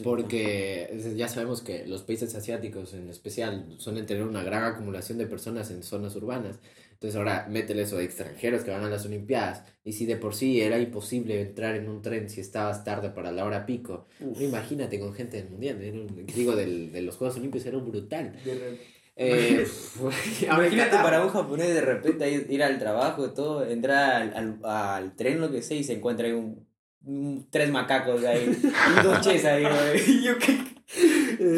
Porque 0.02 0.88
es- 0.92 1.16
ya 1.16 1.28
sabemos 1.28 1.61
que 1.62 1.87
los 1.87 2.02
países 2.02 2.34
asiáticos 2.34 2.94
en 2.94 3.08
especial 3.08 3.75
suelen 3.78 4.06
tener 4.06 4.22
una 4.25 4.42
gran 4.42 4.64
acumulación 4.64 5.18
de 5.18 5.26
personas 5.26 5.70
en 5.70 5.82
zonas 5.82 6.14
urbanas. 6.16 6.61
Entonces 6.92 7.16
ahora 7.16 7.46
métele 7.50 7.82
eso 7.82 7.96
de 7.96 8.04
extranjeros 8.04 8.62
que 8.62 8.70
van 8.70 8.84
a 8.84 8.88
las 8.90 9.04
Olimpiadas. 9.06 9.64
Y 9.84 9.92
si 9.94 10.06
de 10.06 10.16
por 10.16 10.34
sí 10.34 10.61
era 10.61 10.78
imposible 10.78 11.40
entrar 11.40 11.75
en 11.75 11.88
un 11.88 12.00
tren 12.00 12.30
si 12.30 12.40
estabas 12.40 12.84
tarde 12.84 13.11
para 13.11 13.32
la 13.32 13.44
hora 13.44 13.66
pico, 13.66 14.06
Uf. 14.20 14.40
imagínate 14.40 15.00
con 15.00 15.12
gente 15.14 15.38
del 15.38 15.50
mundial. 15.50 15.78
un- 15.92 16.26
digo, 16.26 16.54
del, 16.54 16.92
de 16.92 17.02
los 17.02 17.16
Juegos 17.16 17.37
Olímpicos 17.38 17.66
era 17.66 17.78
brutal. 17.78 18.34
De 18.44 18.78
Eh, 19.16 19.66
Imagínate 20.42 20.97
para 20.97 21.23
un 21.25 21.31
japonés 21.31 21.75
de 21.75 21.81
repente 21.83 22.31
ir- 22.31 22.47
ir 22.50 22.62
al 22.62 22.78
trabajo 22.78 23.26
y 23.26 23.35
todo, 23.35 23.64
entrar 23.66 24.23
al, 24.23 24.35
al, 24.35 24.59
al 24.64 25.16
tren, 25.16 25.40
lo 25.40 25.50
que 25.50 25.62
sea, 25.62 25.76
y 25.76 25.85
se 25.85 25.95
encuentra 25.95 26.26
ahí 26.26 26.33
un, 26.33 26.66
un- 27.04 27.47
tres 27.50 27.71
macacos 27.71 28.25
ahí, 28.25 28.59
y 28.62 29.02
dos 29.02 29.21
ches 29.21 29.45
ahí. 29.45 29.64
Y 30.07 30.23
yo, 30.25 30.38
¿qué, 30.38 30.59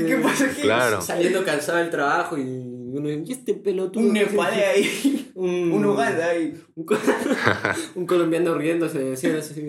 ¿qué 0.06 0.20
pasa 0.22 0.46
aquí? 0.46 0.62
Claro. 0.62 1.00
Saliendo 1.00 1.44
cansado 1.44 1.78
del 1.78 1.90
trabajo 1.90 2.36
y 2.38 2.42
uno, 2.42 3.10
¿y 3.10 3.32
este 3.32 3.54
pelotudo? 3.54 4.04
Un 4.04 4.14
qué 4.14 4.20
aquí?" 4.20 4.36
ahí, 4.64 5.20
Un, 5.34 5.72
un 5.72 5.84
Uganda 5.84 6.28
ahí. 6.30 6.54
Un, 6.76 6.84
co- 6.84 6.96
un 7.96 8.06
colombiano 8.06 8.54
riéndose, 8.54 9.12
así, 9.14 9.62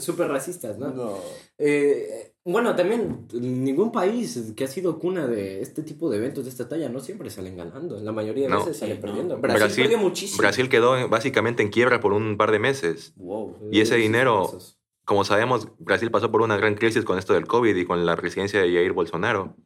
súper 0.00 0.26
racistas, 0.28 0.76
¿no? 0.78 0.88
No. 0.88 1.18
Eh, 1.58 2.29
bueno, 2.44 2.74
también 2.74 3.26
ningún 3.32 3.92
país 3.92 4.52
que 4.56 4.64
ha 4.64 4.68
sido 4.68 4.98
cuna 4.98 5.26
de 5.26 5.60
este 5.60 5.82
tipo 5.82 6.08
de 6.10 6.16
eventos 6.18 6.44
de 6.44 6.50
esta 6.50 6.68
talla 6.68 6.88
no 6.88 7.00
siempre 7.00 7.28
salen 7.30 7.56
ganando. 7.56 8.00
La 8.00 8.12
mayoría 8.12 8.44
de 8.44 8.50
No. 8.50 8.58
veces 8.60 8.78
sale 8.78 8.92
Sí, 8.94 8.98
no. 9.00 9.06
perdiendo. 9.06 9.38
Brasil, 9.38 9.58
Brasil- 9.60 9.84
perdió 9.84 9.98
muchísimo. 9.98 10.38
Brasil 10.38 10.68
quedó 10.68 10.96
en- 10.98 11.10
básicamente 11.10 11.62
en 11.62 11.68
quiebra 11.68 12.00
por 12.00 12.12
un 12.12 12.36
par 12.36 12.50
de 12.50 12.58
meses. 12.58 13.12
Wow. 13.16 13.56
y 13.70 13.80
ese 13.80 13.96
dinero- 13.96 14.44
esos. 14.48 14.76
Como 15.04 15.24
sabemos, 15.24 15.68
Brasil 15.78 16.10
pasó 16.10 16.30
por 16.30 16.40
una 16.40 16.56
gran 16.56 16.74
crisis 16.76 17.04
con 17.04 17.18
esto 17.18 17.34
del 17.34 17.46
COVID 17.46 17.74
y 17.74 17.84
con 17.84 18.06
la 18.06 18.16
presidencia 18.16 18.60
de 18.60 18.72
Jair 18.72 18.92
Bolsonaro. 18.92 19.56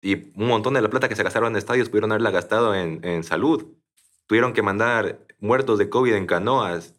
Y 0.00 0.14
un 0.36 0.46
montón 0.48 0.74
de 0.74 0.80
la 0.82 0.88
plata 0.90 1.08
que 1.08 1.16
se 1.16 1.22
gastaron 1.24 1.52
en 1.52 1.56
estadios 1.58 1.88
pudieron 1.88 2.12
haberla 2.12 2.30
gastado 2.30 2.74
en, 2.74 3.04
en 3.04 3.24
salud. 3.24 3.66
Tuvieron 4.26 4.52
que 4.52 4.62
mandar 4.62 5.20
muertos 5.40 5.78
de 5.78 5.88
COVID 5.88 6.14
en 6.14 6.26
canoas, 6.26 6.94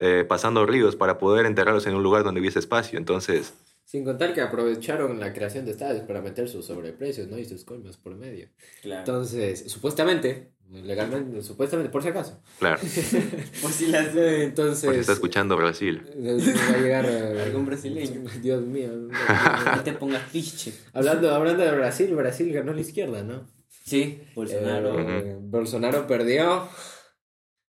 eh, 0.00 0.24
pasando 0.28 0.66
ríos 0.66 0.96
para 0.96 1.18
poder 1.18 1.46
enterrarlos 1.46 1.86
en 1.86 1.94
un 1.94 2.02
lugar 2.02 2.24
donde 2.24 2.40
hubiese 2.40 2.58
espacio. 2.58 2.98
Entonces, 2.98 3.54
Sin 3.84 4.04
contar 4.04 4.32
que 4.32 4.40
aprovecharon 4.40 5.20
la 5.20 5.32
creación 5.32 5.64
de 5.64 5.72
estadios 5.72 6.04
para 6.04 6.22
meter 6.22 6.48
sus 6.48 6.64
sobreprecios, 6.64 7.28
¿no? 7.28 7.38
Y 7.38 7.44
sus 7.44 7.64
coimas 7.64 7.96
por 7.96 8.16
medio. 8.16 8.48
Claro. 8.82 9.00
Entonces, 9.00 9.70
supuestamente, 9.70 10.54
legalmente, 10.70 11.42
supuestamente, 11.42 11.90
por 11.90 12.02
si 12.02 12.08
acaso. 12.08 12.40
Claro. 12.58 12.80
Por 13.62 13.70
si 13.70 13.88
las... 13.88 14.14
Entonces... 14.16 14.84
Porque 14.84 15.00
está 15.00 15.12
escuchando 15.12 15.56
Brasil. 15.56 16.02
Va 16.16 16.76
a 16.76 16.78
llegar 16.78 17.06
eh, 17.06 17.42
Algún 17.42 17.66
brasileño. 17.66 18.22
Dios 18.42 18.62
mío. 18.62 18.90
no, 18.92 19.82
te 19.84 19.92
pongas 19.92 20.22
fiche. 20.30 20.72
Hablando, 20.92 21.34
hablando 21.34 21.62
de 21.62 21.70
Brasil, 21.72 22.14
Brasil 22.14 22.52
ganó 22.52 22.72
la 22.72 22.80
izquierda, 22.80 23.22
¿no? 23.22 23.46
Sí, 23.68 24.22
Bolsonaro. 24.34 24.98
Eh, 24.98 25.36
Bolsonaro 25.40 26.06
perdió. 26.06 26.68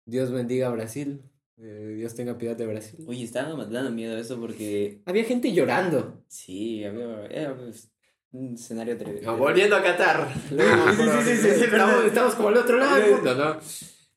Dios 0.05 0.33
bendiga 0.33 0.67
a 0.67 0.71
Brasil. 0.71 1.23
Eh, 1.63 1.95
Dios 1.99 2.15
tenga 2.15 2.39
piedad 2.39 2.57
de 2.57 2.67
Brasil. 2.67 3.05
Oye, 3.07 3.25
estaba 3.25 3.65
dando 3.67 3.91
miedo 3.91 4.17
eso 4.17 4.39
porque 4.41 5.03
Había 5.05 5.25
gente 5.25 5.53
llorando. 5.53 6.23
sí, 6.29 6.85
había 6.85 7.27
era, 7.27 7.57
un 8.33 8.55
escenario 8.55 8.97
terrible. 8.97 9.29
volviendo 9.33 9.77
a 9.77 9.83
Qatar. 9.83 10.33
Luego, 10.51 10.85
Sí, 10.93 11.03
sí, 11.03 11.37
sí, 11.37 11.37
sí, 11.37 11.55
sí, 11.59 11.65
estamos, 12.07 12.35
como 12.35 12.49
al 12.49 12.57
otro 12.57 12.79
lado 12.79 12.97
del 12.97 13.13
mundo, 13.13 13.35
¿no? 13.35 13.57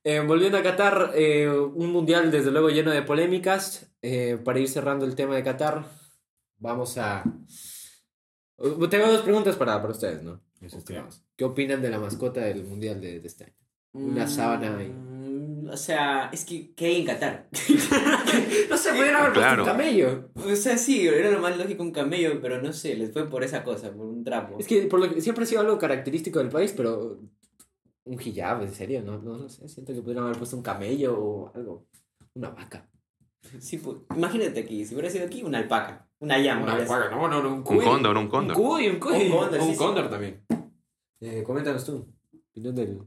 Eh, 0.06 0.20
volviendo 0.20 0.58
a 0.58 0.64
Qatar, 0.64 1.12
eh, 1.16 1.50
un 1.50 1.92
mundial 1.92 2.30
desde 2.32 2.52
luego 2.52 2.70
lleno 2.70 2.92
de 2.92 3.02
polémicas. 3.02 3.90
Eh, 4.02 4.38
para 4.44 4.60
ir 4.60 4.68
cerrando 4.70 5.06
el 5.06 5.16
tema 5.16 5.36
de 5.36 5.44
Qatar, 5.44 5.86
vamos 6.60 6.98
a... 6.98 7.24
Uh, 8.58 8.88
Tengo 8.88 9.08
dos 9.08 9.22
preguntas 9.22 9.56
para, 9.56 9.80
para 9.82 9.92
ustedes, 9.94 10.22
¿no? 10.24 10.42
Mis 10.60 10.74
estimados. 10.74 11.24
¿Qué 11.36 11.44
opinan 11.46 11.82
de 11.82 11.90
la 11.90 12.00
mascota 12.00 12.42
del 12.42 12.64
mundial 12.64 13.02
de, 13.02 13.20
de 13.20 13.28
este 13.28 13.46
año? 13.46 13.56
Una 13.94 14.28
sábana 14.28 14.82
y- 14.84 14.90
Mm, 14.90 15.23
O 15.70 15.78
sea, 15.78 16.30
es 16.34 16.46
que, 16.46 16.74
¿qué 16.74 16.86
hay 16.88 17.02
en 17.02 17.06
Qatar? 17.06 17.50
No 18.70 18.78
se 18.78 18.90
pudieron 18.92 19.16
haber 19.16 19.34
puesto 19.34 19.62
un 19.62 19.66
camello. 19.66 20.30
O 20.36 20.56
sea, 20.56 20.78
sí, 20.78 21.08
era 21.08 21.30
lo 21.32 21.40
más 21.40 21.58
lógico 21.58 21.84
un 21.84 21.92
camello, 21.92 22.42
pero 22.42 22.62
no 22.62 22.74
sé, 22.74 22.96
les 22.96 23.12
fue 23.12 23.30
por 23.30 23.44
esa 23.44 23.64
cosa, 23.64 23.92
por 23.92 24.06
un 24.06 24.24
trapo. 24.24 24.58
Es 24.60 24.68
que 24.68 24.84
por 24.88 25.00
lo 25.00 25.14
que 25.14 25.22
siempre 25.22 25.44
ha 25.44 25.48
sido 25.48 25.62
algo 25.62 25.78
característico 25.78 26.40
del 26.40 26.50
país, 26.50 26.74
pero 26.76 27.20
un 28.06 28.22
hijab, 28.22 28.64
en 28.64 28.74
serio, 28.74 29.02
no, 29.04 29.20
no, 29.20 29.38
no 29.38 29.50
sé, 29.50 29.68
siento 29.70 29.94
que 29.94 30.02
pudieron 30.02 30.26
haber 30.26 30.38
puesto 30.38 30.58
un 30.58 30.64
camello 30.64 31.18
o 31.18 31.52
algo, 31.56 31.86
una 32.34 32.50
vaca. 32.50 32.90
Sí, 33.60 33.78
pues, 33.78 33.98
imagínate 34.16 34.62
aquí, 34.62 34.86
si 34.86 34.96
hubiera 34.96 35.10
sido 35.10 35.26
aquí, 35.26 35.44
una 35.44 35.60
alpaca, 35.60 36.10
una 36.20 36.38
llama. 36.40 36.64
Una 36.64 36.86
vaca, 36.86 37.10
no, 37.12 37.28
no, 37.28 37.44
no, 37.44 37.50
un 37.50 37.56
Un 37.56 37.64
cuy. 37.64 37.84
cóndor, 37.86 38.18
un 38.18 38.28
cóndor. 38.28 38.58
Un 38.58 38.64
cuy, 38.64 38.88
un 38.90 39.00
cuy. 39.00 39.26
Un 39.26 39.32
cóndor, 39.32 39.60
sí, 39.62 39.68
un 39.68 39.74
sí. 39.74 39.78
cóndor 39.78 40.10
también. 40.10 40.46
Eh, 41.22 41.44
coméntanos 41.44 41.86
tú, 41.86 42.08
opinión 42.52 42.76
del... 42.76 43.00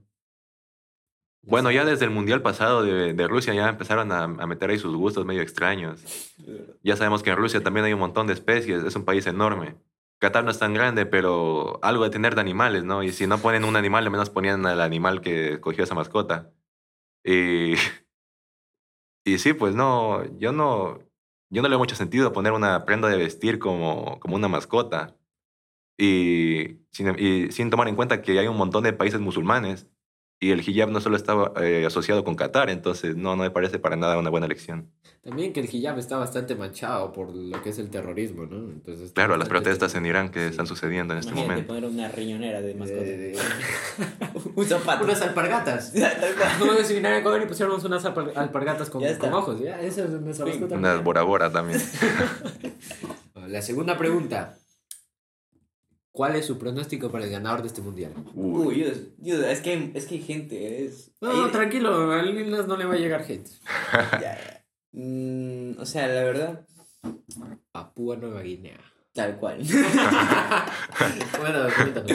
Bueno, 1.47 1.71
ya 1.71 1.85
desde 1.85 2.05
el 2.05 2.11
Mundial 2.11 2.43
pasado 2.43 2.83
de, 2.83 3.15
de 3.15 3.29
Rusia 3.29 3.55
ya 3.55 3.69
empezaron 3.69 4.11
a, 4.11 4.25
a 4.25 4.47
meter 4.47 4.71
ahí 4.71 4.79
sus 4.79 4.97
gustos 4.97 5.25
medio 5.25 5.43
extraños. 5.43 6.35
Ya 6.83 6.97
sabemos 6.97 7.23
que 7.23 7.31
en 7.31 7.37
Rusia 7.37 7.62
también 7.62 7.87
hay 7.87 7.93
un 7.93 8.00
montón 8.00 8.26
de 8.26 8.33
especies, 8.33 8.83
es 8.83 8.97
un 8.97 9.05
país 9.05 9.29
enorme. 9.29 9.76
Qatar 10.19 10.45
no 10.45 10.50
es 10.50 10.59
tan 10.59 10.75
grande, 10.75 11.07
pero 11.07 11.79
algo 11.83 12.03
de 12.03 12.11
tener 12.11 12.35
de 12.35 12.41
animales, 12.41 12.83
¿no? 12.83 13.05
Y 13.05 13.12
si 13.12 13.29
no 13.29 13.38
ponen 13.38 13.65
un 13.65 13.76
animal, 13.76 14.03
al 14.05 14.11
menos 14.11 14.29
ponían 14.29 14.67
al 14.67 14.81
animal 14.81 15.21
que 15.21 15.61
cogió 15.61 15.85
esa 15.85 15.95
mascota. 15.95 16.50
Y, 17.23 17.75
y 19.25 19.38
sí, 19.38 19.53
pues 19.53 19.76
no, 19.76 20.25
yo 20.38 20.50
no, 20.50 20.99
yo 21.49 21.62
no 21.62 21.69
le 21.69 21.75
veo 21.75 21.79
mucho 21.79 21.95
sentido 21.95 22.33
poner 22.33 22.53
una 22.55 22.85
prenda 22.85 23.09
de 23.09 23.19
vestir 23.19 23.61
como, 23.61 24.19
como 24.19 24.35
una 24.35 24.49
mascota. 24.49 25.17
Y 25.97 26.81
sin, 26.91 27.15
y 27.19 27.53
sin 27.53 27.71
tomar 27.71 27.87
en 27.87 27.95
cuenta 27.95 28.21
que 28.21 28.38
hay 28.38 28.49
un 28.49 28.57
montón 28.57 28.83
de 28.83 28.93
países 28.93 29.21
musulmanes 29.21 29.88
y 30.38 30.50
el 30.50 30.61
hijab 30.69 30.90
no 30.90 31.00
solo 31.00 31.16
estaba 31.16 31.52
eh, 31.62 31.85
asociado 31.87 32.23
con 32.25 32.35
Qatar, 32.35 32.69
entonces 32.71 33.16
no, 33.16 33.37
no 33.37 33.43
me 33.45 33.50
parece 33.50 33.78
para 33.78 33.97
nada 33.97 34.19
una 34.19 34.28
buena 34.31 34.47
elección. 34.47 34.90
También 35.23 35.52
que 35.52 35.61
el 35.61 35.75
hijab 35.75 35.99
está 35.99 36.19
bastante 36.19 36.54
manchado 36.54 37.13
por 37.13 37.34
lo 37.34 37.61
que 37.63 37.71
es 37.71 37.78
el 37.78 37.91
terrorismo, 37.91 38.47
¿no? 38.47 38.71
Entonces, 38.71 39.11
Claro, 39.13 39.37
las 39.37 39.49
protestas 39.49 39.95
en 39.97 40.06
Irán 40.06 40.30
que 40.30 40.47
están 40.47 40.67
sucediendo 40.69 41.15
en 41.15 41.21
este 41.21 41.32
Imagínate 41.32 41.63
momento. 41.63 41.75
poner 41.75 41.91
una 41.91 42.08
riñonera 42.15 42.61
de 42.61 42.75
mascota. 42.75 43.02
Eh, 43.04 43.34
un 44.54 44.65
zapato. 44.67 45.04
Unas 45.04 45.21
alpargatas. 45.23 45.93
No 46.61 46.67
me 46.75 46.82
vinieron 46.82 47.13
a 47.15 47.23
comer 47.25 47.43
y 47.43 47.47
pusieron 47.47 47.84
unas 47.84 48.04
alpar- 48.04 48.32
alpargatas 48.37 48.89
con, 48.91 49.00
Ya 49.02 49.08
está. 49.08 49.30
con 49.30 49.34
ojos. 49.39 49.58
Ya, 49.61 49.80
esa 49.80 50.04
es 50.04 50.11
nuestra 50.11 50.47
Sí. 50.47 50.52
mascota. 50.52 50.76
Unas 50.76 51.02
Bora 51.02 51.23
Bora 51.23 51.50
también. 51.50 51.80
La 53.49 53.63
segunda 53.63 53.97
pregunta. 53.99 54.58
¿Cuál 56.17 56.35
es 56.37 56.47
su 56.47 56.57
pronóstico 56.57 57.11
para 57.11 57.25
el 57.26 57.31
ganador 57.31 57.61
de 57.61 57.69
este 57.69 57.83
mundial? 57.83 58.15
Uy. 58.35 58.67
Uy, 58.69 58.75
Dios, 58.76 58.99
Dios, 59.19 59.45
es 59.45 59.61
que, 59.61 59.71
hay- 59.73 59.93
es 59.95 60.07
que 60.07 60.15
hay 60.15 60.23
gente, 60.23 60.85
es... 60.87 61.13
No, 61.21 61.45
hay- 61.45 61.52
tranquilo, 61.52 62.11
a 62.11 62.23
Linas 62.23 62.67
no 62.67 62.76
le 62.79 62.87
va 62.87 62.95
a 62.95 62.99
llegar 62.99 63.21
hate. 63.21 63.47
ya, 63.93 64.21
ya. 64.23 64.65
Mm, 64.93 65.79
o 65.79 65.85
sea, 65.85 66.07
la 66.09 66.23
verdad, 66.25 66.67
Papúa 67.71 68.17
Nueva 68.17 68.41
Guinea. 68.41 68.81
tal 69.13 69.39
cual. 69.39 69.59
bueno, 71.39 71.67
cuéntanos. 71.76 72.11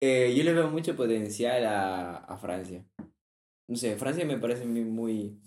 Eh, 0.00 0.34
yo 0.36 0.42
le 0.44 0.52
veo 0.52 0.68
mucho 0.68 0.96
potencial 0.96 1.64
a, 1.66 2.16
a 2.16 2.36
Francia. 2.36 2.84
No 3.68 3.76
sé, 3.76 3.96
Francia 3.96 4.24
me 4.24 4.38
parece 4.38 4.64
a 4.64 4.66
mí 4.66 4.80
muy... 4.82 5.38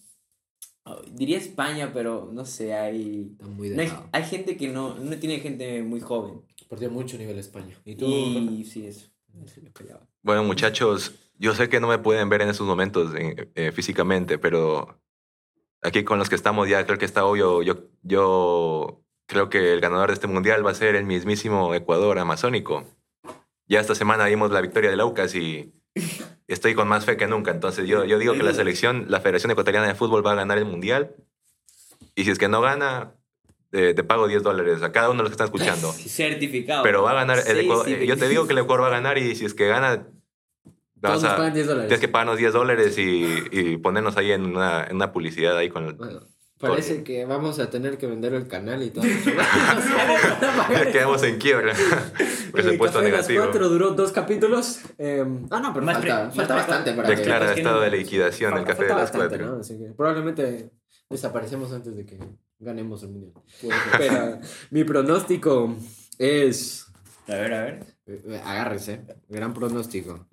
oh, 0.86 1.02
diría 1.12 1.38
España, 1.38 1.92
pero 1.94 2.30
no 2.34 2.46
sé, 2.46 2.74
hay... 2.74 3.28
Está 3.34 3.46
muy 3.48 3.70
no 3.70 3.82
hay, 3.82 3.92
hay 4.14 4.24
gente 4.24 4.56
que 4.58 4.70
no, 4.70 4.96
no 4.96 5.18
tiene 5.18 5.40
gente 5.40 5.84
muy 5.84 6.00
joven. 6.00 6.42
Perdió 6.68 6.90
mucho 6.90 7.18
nivel 7.18 7.38
España. 7.40 7.76
¿Y 7.86 7.96
tú? 7.96 8.08
Y 8.08 8.66
sí, 8.66 8.88
eso. 8.88 9.08
Bueno, 10.22 10.44
muchachos, 10.44 11.14
yo 11.38 11.54
sé 11.54 11.70
que 11.70 11.80
no 11.80 11.88
me 11.88 12.00
pueden 12.00 12.30
ver 12.30 12.42
en 12.42 12.50
estos 12.50 12.68
momentos 12.68 13.14
eh, 13.16 13.52
eh, 13.56 13.72
físicamente, 13.72 14.38
pero 14.38 15.00
aquí 15.82 16.04
con 16.04 16.20
los 16.20 16.30
que 16.30 16.36
estamos 16.36 16.68
ya 16.68 16.86
creo 16.86 16.98
que 16.98 17.06
está 17.06 17.26
obvio. 17.26 17.62
Yo, 17.62 17.90
yo 18.02 19.04
creo 19.28 19.50
que 19.50 19.74
el 19.74 19.82
ganador 19.82 20.10
de 20.10 20.16
este 20.16 20.28
mundial 20.28 20.66
va 20.66 20.72
a 20.72 20.76
ser 20.76 20.96
el 20.96 21.06
mismísimo 21.06 21.74
Ecuador 21.76 22.20
amazónico. 22.20 22.86
Ya 23.68 23.80
esta 23.80 23.96
semana 23.96 24.26
vimos 24.26 24.52
la 24.52 24.62
victoria 24.62 24.90
de 24.90 24.96
Laucas 24.96 25.36
y 25.36 25.74
estoy 26.48 26.74
con 26.74 26.88
más 26.88 27.06
fe 27.06 27.18
que 27.18 27.28
nunca. 27.28 27.52
Entonces 27.52 27.88
yo, 27.88 28.06
yo 28.06 28.18
digo 28.18 28.34
que 28.34 28.44
la 28.44 28.54
selección, 28.54 29.06
la 29.10 29.20
Federación 29.20 29.52
Ecuatoriana 29.52 29.88
de 29.88 29.96
Fútbol 29.96 30.26
va 30.26 30.32
a 30.32 30.36
ganar 30.36 30.58
el 30.58 30.66
mundial. 30.66 31.16
Y 32.16 32.24
si 32.24 32.32
es 32.32 32.40
que 32.40 32.48
no 32.48 32.62
gana, 32.62 33.14
eh, 33.72 33.94
te 33.94 34.04
pago 34.04 34.28
10 34.28 34.44
dólares 34.44 34.82
a 34.82 34.92
cada 34.92 35.10
uno 35.10 35.18
de 35.18 35.24
los 35.24 35.30
que 35.30 35.34
están 35.34 35.46
escuchando. 35.48 35.92
Certificado. 35.94 36.84
Pero 36.84 37.04
va 37.04 37.12
a 37.12 37.16
ganar 37.16 37.40
el 37.40 37.44
Sí, 37.58 37.60
Ecuador. 37.66 37.86
sí. 37.86 37.94
eh, 37.94 38.06
Yo 38.08 38.18
te 38.18 38.28
digo 38.30 38.46
que 38.48 38.54
el 38.54 38.60
Ecuador 38.60 38.84
va 38.84 38.88
a 38.88 38.92
ganar 38.92 39.18
y 39.18 39.36
si 39.36 39.46
es 39.46 39.54
que 39.54 39.68
gana, 39.68 40.04
Todos 40.04 40.14
vas 41.02 41.24
nos 41.24 41.32
a, 41.32 41.36
pagan 41.38 41.54
10 41.54 41.68
dólares. 41.68 41.88
tienes 41.90 42.02
que 42.02 42.08
pagarnos 42.08 42.38
10 42.38 42.54
dólares 42.54 42.98
y, 42.98 43.26
y 43.52 43.78
ponernos 43.78 44.18
ahí 44.18 44.32
en 44.32 44.46
una, 44.46 44.84
en 44.86 44.96
una 44.96 45.12
publicidad 45.12 45.56
ahí 45.58 45.70
con 45.70 45.86
el... 45.86 45.94
Bueno, 45.94 46.22
parece 46.60 47.04
que 47.04 47.24
vamos 47.26 47.60
a 47.60 47.70
tener 47.70 47.98
que 48.00 48.08
vender 48.08 48.34
el 48.34 48.48
canal 48.48 48.82
y 48.82 48.90
todo. 48.90 49.04
Ya 50.72 50.92
quedamos 50.92 51.22
en 51.24 51.38
quiebra. 51.38 51.74
Presupuesto 52.52 53.00
Café 53.00 53.12
de 53.12 53.18
las 53.18 53.28
negativo. 53.30 53.44
4 53.52 53.70
duró 53.70 53.92
dos 53.92 54.12
capítulos. 54.12 54.80
Eh, 54.98 55.24
ah, 55.52 55.60
no, 55.60 55.74
pero 55.74 55.86
Más 55.86 55.98
falta, 55.98 56.24
pre- 56.30 56.36
falta 56.36 56.56
bastante 56.56 56.94
para 56.94 57.10
que... 57.10 57.16
Declara 57.18 57.54
que 57.54 57.60
estado 57.60 57.78
no- 57.78 57.82
de 57.84 57.92
liquidación 57.92 58.58
el 58.58 58.64
café 58.66 58.84
de 58.84 58.90
las 58.90 58.98
bastante, 59.02 59.38
4. 59.38 59.46
¿no? 59.56 59.60
Así 59.62 59.78
que 59.78 59.86
probablemente 59.96 60.72
desaparecemos 61.10 61.72
antes 61.74 61.96
de 61.96 62.06
que 62.06 62.18
ganemos 62.60 63.04
el 63.04 63.10
mundial. 63.10 63.34
Pero 63.98 64.40
mi 64.72 64.84
pronóstico 64.84 65.76
es... 66.18 66.86
A 67.28 67.34
ver, 67.34 67.54
a 67.54 67.62
ver. 67.64 67.86
eh, 68.06 68.42
Agárrense, 68.44 69.02
gran 69.28 69.54
pronóstico. 69.54 70.28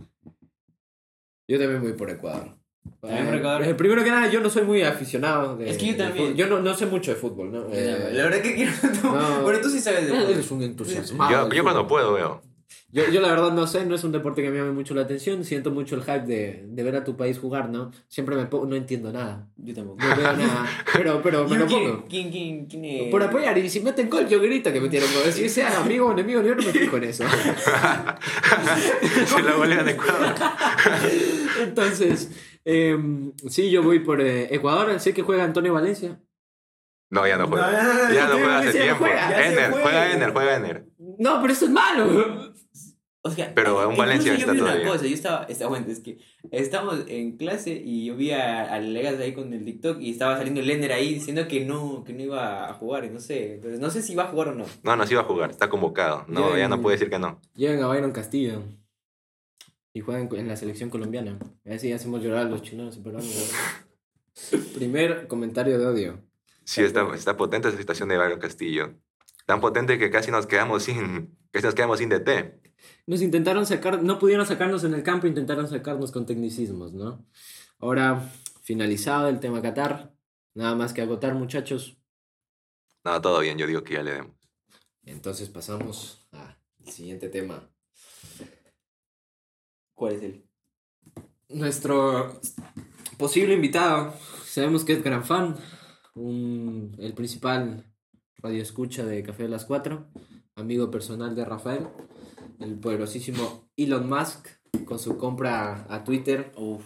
Yo 1.49 1.59
también 1.59 1.83
voy 1.83 1.93
por 1.93 2.09
Ecuador. 2.11 2.57
También 3.01 3.27
por 3.27 3.35
Ecuador. 3.35 3.65
Eh, 3.65 3.75
primero 3.75 4.05
que 4.05 4.11
nada, 4.11 4.31
yo 4.31 4.41
no 4.41 4.49
soy 4.49 4.63
muy 4.63 4.83
aficionado 4.83 5.57
de. 5.57 5.71
Es 5.71 5.77
que 5.79 5.87
yo 5.87 5.97
también. 5.97 6.37
Yo 6.37 6.47
no, 6.47 6.61
no 6.61 6.73
sé 6.75 6.87
mucho 6.87 7.11
de 7.11 7.17
fútbol, 7.17 7.51
¿no? 7.51 7.67
Eh, 7.73 8.11
la 8.13 8.25
verdad 8.25 8.41
que 8.43 8.55
quiero... 8.55 8.73
no. 9.03 9.43
Bueno, 9.43 9.59
tú 9.61 9.69
sí 9.69 9.81
sabes 9.81 10.07
de 10.07 10.13
fútbol. 10.13 10.31
Eres 10.31 10.51
un 10.51 10.63
entusiasmado. 10.63 11.49
Yo, 11.49 11.55
yo 11.55 11.63
cuando 11.63 11.87
puedo 11.87 12.13
veo. 12.15 12.43
Yo, 12.91 13.09
yo 13.11 13.21
la 13.21 13.29
verdad 13.29 13.51
no 13.53 13.67
sé, 13.67 13.85
no 13.87 13.95
es 13.97 14.05
un 14.05 14.13
deporte 14.13 14.41
que 14.43 14.51
me 14.51 14.59
llame 14.59 14.71
mucho 14.73 14.95
la 14.95 15.03
atención. 15.03 15.45
Siento 15.45 15.71
mucho 15.73 15.97
el 15.97 16.03
hype 16.03 16.27
de, 16.27 16.65
de 16.69 16.83
ver 16.85 16.95
a 16.97 17.03
tu 17.05 17.17
país 17.17 17.39
jugar, 17.39 17.69
¿no? 17.69 17.91
Siempre 18.09 18.37
me 18.37 18.47
pongo, 18.47 18.67
no 18.67 18.77
entiendo 18.77 19.13
nada. 19.13 19.49
Yo 19.57 19.75
tampoco. 19.75 19.99
No 20.05 20.17
veo 20.17 20.33
nada. 20.37 20.67
Pero, 20.93 21.21
pero 21.23 21.49
me 21.49 21.59
lo 21.59 21.67
¿Quién, 21.67 21.83
pongo. 21.91 22.05
quién, 22.09 22.31
quién, 22.31 22.67
quién 22.67 22.85
es? 22.85 23.11
Por 23.11 23.23
apoyar, 23.23 23.59
y 23.59 23.69
si 23.69 23.81
meten 23.81 24.09
gol, 24.09 24.29
yo 24.29 24.41
grito 24.41 24.73
que 24.73 24.81
metieron 24.81 25.09
gol. 25.13 25.33
Si 25.33 25.49
sea 25.49 25.81
amigo 25.81 26.07
o 26.07 26.13
enemigo, 26.13 26.41
yo 26.43 26.55
no 26.55 26.63
me 26.63 26.73
fijo 26.73 26.97
en 26.99 27.05
eso. 27.05 27.25
Se 29.27 29.43
la 29.43 29.53
golean 29.55 29.89
Ecuador. 29.89 30.35
Entonces, 31.63 32.31
em, 32.65 33.33
sí, 33.49 33.71
yo 33.71 33.83
voy 33.83 34.01
por 34.01 34.21
eh, 34.21 34.55
Ecuador. 34.55 34.99
Sé 35.01 35.13
que 35.15 35.23
juega 35.23 35.45
Antonio 35.45 35.73
Valencia. 35.73 36.21
No, 37.11 37.27
ya 37.27 37.37
no 37.37 37.47
juega. 37.47 37.71
No, 37.71 38.13
Ya 38.13 38.27
no 38.27 38.35
juega 38.35 38.59
hace 38.59 38.73
tiempo. 38.73 38.97
juega, 39.05 39.47
Ener, 39.47 39.71
juega 39.71 40.13
Ener, 40.13 40.33
juega 40.33 40.57
Ener. 40.57 40.87
No, 41.19 41.41
pero 41.41 41.53
eso 41.53 41.67
es 41.67 41.71
malo. 41.71 42.53
O 43.27 43.31
sea, 43.31 43.55
Pero 43.55 43.81
aún 43.81 43.97
Valencia 43.97 44.35
yo 44.35 44.39
está 44.39 44.53
vi 44.53 44.61
una 44.61 44.85
cosa, 44.85 45.07
yo 45.07 45.15
estaba, 45.15 45.45
estaba 45.45 45.71
bueno, 45.71 45.87
es 45.89 46.01
que 46.01 46.19
estábamos 46.51 47.05
en 47.09 47.39
clase 47.39 47.73
y 47.73 48.05
yo 48.05 48.17
vi 48.17 48.33
a, 48.33 48.71
a 48.71 48.79
Legas 48.81 49.19
ahí 49.19 49.33
con 49.33 49.51
el 49.55 49.65
TikTok 49.65 49.99
y 49.99 50.11
estaba 50.11 50.37
saliendo 50.37 50.61
el 50.61 50.69
Ender 50.69 50.93
ahí 50.93 51.15
diciendo 51.15 51.49
que 51.49 51.65
no, 51.65 52.05
que 52.05 52.13
no 52.13 52.23
iba 52.23 52.69
a 52.69 52.75
jugar, 52.75 53.07
y 53.07 53.09
no 53.09 53.21
sé, 53.21 53.55
entonces 53.55 53.81
no 53.81 53.89
sé 53.89 54.03
si 54.03 54.15
va 54.15 54.25
a 54.25 54.27
jugar 54.27 54.49
o 54.49 54.55
no. 54.55 54.67
No, 54.83 54.97
no, 54.97 55.07
sí 55.07 55.15
va 55.15 55.23
a 55.23 55.25
jugar. 55.25 55.51
Está 55.51 55.71
convocado. 55.71 56.27
No, 56.29 56.49
Bien. 56.49 56.59
ya 56.59 56.69
no 56.69 56.83
puede 56.83 56.97
decir 56.97 57.09
que 57.09 57.19
no. 57.19 57.41
Llegan 57.55 57.83
a 57.83 57.89
Byron 57.89 58.13
Castillo. 58.13 58.63
Y 59.95 60.01
juegan 60.01 60.29
en 60.31 60.49
la 60.49 60.57
selección 60.57 60.91
colombiana. 60.91 61.39
Así 61.65 61.91
hacemos 61.93 62.23
llorar 62.23 62.47
a 62.47 62.51
los 62.51 62.61
chilenos 62.61 62.95
y 62.99 63.01
peruanos. 63.01 63.53
Primer 64.75 65.29
comentario 65.29 65.79
de 65.79 65.87
odio. 65.87 66.21
Sí, 66.65 66.83
está, 66.83 67.09
está 67.15 67.39
potente 67.39 67.69
esa 67.69 67.79
situación 67.79 68.11
de 68.11 68.19
Byron 68.19 68.39
Castillo. 68.39 68.97
Tan 69.47 69.63
potente 69.63 69.99
que 69.99 70.11
casi 70.11 70.31
nos 70.31 70.47
quedamos 70.47 70.83
sin, 70.83 71.39
casi 71.53 71.65
nos 71.65 71.75
quedamos 71.75 72.01
sin 72.01 72.11
DT. 72.11 72.64
Nos 73.07 73.21
intentaron 73.21 73.67
sacar, 73.67 74.03
no 74.03 74.19
pudieron 74.19 74.47
sacarnos 74.47 74.85
en 74.85 74.95
el 74.95 75.03
campo, 75.03 75.27
intentaron 75.27 75.69
sacarnos 75.69 76.11
con 76.11 76.25
tecnicismos, 76.25 76.95
¿no? 76.95 77.27
Ahora, 77.79 78.33
finalizado 78.63 79.29
el 79.29 79.41
tema 79.41 79.61
Qatar, 79.61 80.15
nada 80.55 80.75
más 80.75 80.93
que 80.95 81.03
agotar, 81.03 81.35
muchachos. 81.35 81.99
No, 83.05 83.21
todo 83.21 83.41
bien, 83.41 83.59
yo 83.59 83.67
digo 83.67 83.85
que 83.85 83.95
ya 83.95 84.03
le 84.03 84.13
demos. 84.13 84.37
Entonces 85.03 85.51
pasamos 85.51 86.27
al 86.33 86.57
siguiente 86.91 87.29
tema. 87.29 87.69
¿Cuál 89.95 90.15
es 90.15 90.23
el? 90.23 90.45
Nuestro 91.51 92.41
posible 93.19 93.55
invitado, 93.55 94.15
sabemos 94.45 94.85
que 94.85 94.95
es 94.95 95.05
gran 95.05 95.25
fan, 95.25 95.57
un, 96.15 96.97
el 96.99 97.13
principal 97.13 97.85
radioescucha 98.39 99.05
de 99.05 99.23
Café 99.23 99.45
de 99.45 99.49
las 99.51 99.67
Cuatro, 99.67 100.09
amigo 100.57 100.91
personal 100.91 101.35
de 101.35 101.45
Rafael, 101.45 101.89
el 102.65 102.79
poderosísimo 102.79 103.69
Elon 103.77 104.09
Musk, 104.09 104.49
con 104.85 104.99
su 104.99 105.17
compra 105.17 105.87
a 105.89 106.03
Twitter. 106.05 106.53
Uf. 106.57 106.83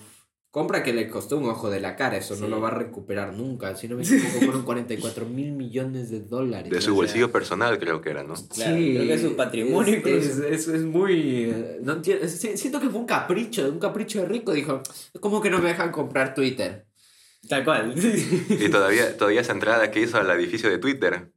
Compra 0.50 0.82
que 0.82 0.94
le 0.94 1.08
costó 1.10 1.36
un 1.36 1.44
ojo 1.48 1.68
de 1.68 1.78
la 1.78 1.94
cara, 1.94 2.16
eso 2.16 2.34
no 2.36 2.46
Sí. 2.46 2.50
lo 2.50 2.60
va 2.60 2.68
a 2.68 2.74
recuperar 2.74 3.34
nunca. 3.34 3.76
Si 3.76 3.86
no 3.86 3.96
me 3.96 4.02
equivoco, 4.04 4.38
fueron 4.46 4.62
44 4.62 5.26
mil 5.26 5.52
millones 5.52 6.10
de 6.10 6.20
dólares. 6.20 6.70
De 6.70 6.78
o 6.78 6.80
su 6.80 6.86
sea- 6.86 6.94
bolsillo 6.94 7.30
personal 7.30 7.78
creo 7.78 8.00
que 8.00 8.10
era, 8.10 8.22
¿no? 8.24 8.34
Claro, 8.34 8.74
creo 8.76 9.06
que 9.06 9.14
es 9.14 9.20
su 9.20 9.36
patrimonio 9.36 9.94
Es, 9.94 10.04
es, 10.06 10.06
incluso. 10.06 10.44
es- 10.48 10.68
es 10.68 10.84
muy. 10.84 11.44
eh, 11.50 11.78
No 11.82 12.02
siento 12.02 12.80
que 12.80 12.88
fue 12.88 12.98
un 13.00 13.06
capricho, 13.06 13.68
un 13.70 13.78
capricho 13.78 14.20
de 14.20 14.26
rico. 14.26 14.52
Dijo, 14.52 14.82
¿cómo 15.20 15.42
que 15.42 15.50
no 15.50 15.58
me 15.58 15.68
dejan 15.68 15.92
comprar 15.92 16.34
Twitter? 16.34 16.86
Tal 17.48 17.62
cual. 17.64 17.94
Y 18.48 18.68
todavía, 18.70 19.16
todavía 19.18 19.42
esa 19.42 19.52
entrada 19.52 19.90
que 19.90 20.00
hizo 20.00 20.16
al 20.16 20.30
edificio 20.30 20.70
de 20.70 20.78
Twitter, 20.78 21.30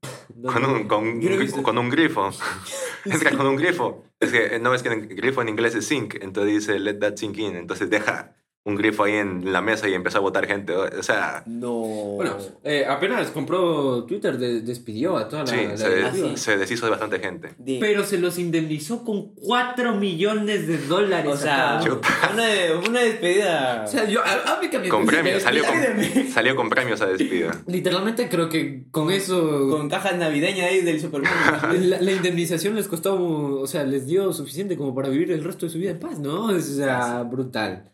con 0.45 0.65
un, 0.65 0.87
con, 0.87 1.19
visto. 1.19 1.63
con 1.63 1.77
un 1.77 1.89
grifo. 1.89 2.29
Entra 3.05 3.31
con 3.31 3.47
un 3.47 3.55
grifo. 3.55 4.05
Es 4.19 4.31
que 4.31 4.59
no 4.59 4.73
es 4.73 4.83
que 4.83 4.89
el 4.89 5.07
grifo 5.07 5.41
en 5.41 5.49
inglés 5.49 5.75
es 5.75 5.87
sink, 5.87 6.15
entonces 6.21 6.53
dice 6.53 6.79
let 6.79 6.95
that 6.95 7.17
sink 7.17 7.37
in. 7.37 7.55
Entonces 7.55 7.89
deja 7.89 8.35
un 8.63 8.75
grifo 8.75 9.05
ahí 9.05 9.13
en 9.15 9.51
la 9.51 9.59
mesa 9.61 9.89
y 9.89 9.93
empezó 9.95 10.19
a 10.19 10.21
votar 10.21 10.45
gente. 10.45 10.75
O 10.75 11.01
sea, 11.01 11.41
No. 11.47 11.71
Bueno, 11.71 12.37
eh, 12.63 12.85
apenas 12.87 13.31
compró 13.31 14.03
Twitter, 14.05 14.37
de- 14.37 14.61
despidió 14.61 15.17
a 15.17 15.27
toda 15.27 15.43
la, 15.45 15.47
sí, 15.47 15.65
la 15.67 15.77
se, 15.77 16.11
sí. 16.11 16.31
se 16.37 16.57
deshizo 16.57 16.85
de 16.85 16.91
bastante 16.91 17.17
gente. 17.17 17.55
De- 17.57 17.77
Pero 17.79 18.03
se 18.03 18.19
los 18.19 18.37
indemnizó 18.37 19.03
con 19.03 19.33
4 19.33 19.95
millones 19.95 20.67
de 20.67 20.77
dólares. 20.77 21.27
o 21.31 21.33
a 21.33 21.37
sea, 21.37 21.81
una, 22.33 22.87
una 22.87 22.99
despedida. 22.99 23.83
O 23.83 23.87
sea, 23.87 24.07
yo, 24.07 24.21
a, 24.23 24.55
a 24.57 24.61
mí 24.61 24.69
que 24.69 24.77
me 24.77 24.89
Con 24.89 25.07
premios, 25.07 25.41
salió 25.41 25.63
con, 25.65 25.75
Ayúdame. 25.77 26.29
salió 26.31 26.55
con 26.55 26.69
premios 26.69 27.01
a 27.01 27.07
despida. 27.07 27.59
Literalmente 27.67 28.29
creo 28.29 28.47
que 28.47 28.83
con 28.91 29.09
eso. 29.09 29.69
con 29.71 29.89
cajas 29.89 30.15
navideñas 30.17 30.67
ahí 30.67 30.81
del 30.81 30.99
Superman. 31.01 31.31
La, 31.89 31.99
la 31.99 32.11
indemnización 32.11 32.75
les 32.75 32.87
costó, 32.87 33.19
o 33.59 33.65
sea, 33.65 33.83
les 33.85 34.05
dio 34.05 34.31
suficiente 34.33 34.77
como 34.77 34.93
para 34.93 35.09
vivir 35.09 35.31
el 35.31 35.43
resto 35.43 35.65
de 35.65 35.71
su 35.71 35.79
vida 35.79 35.89
en 35.91 35.99
paz, 35.99 36.19
¿no? 36.19 36.45
O 36.45 36.59
sea, 36.59 37.23
brutal. 37.23 37.87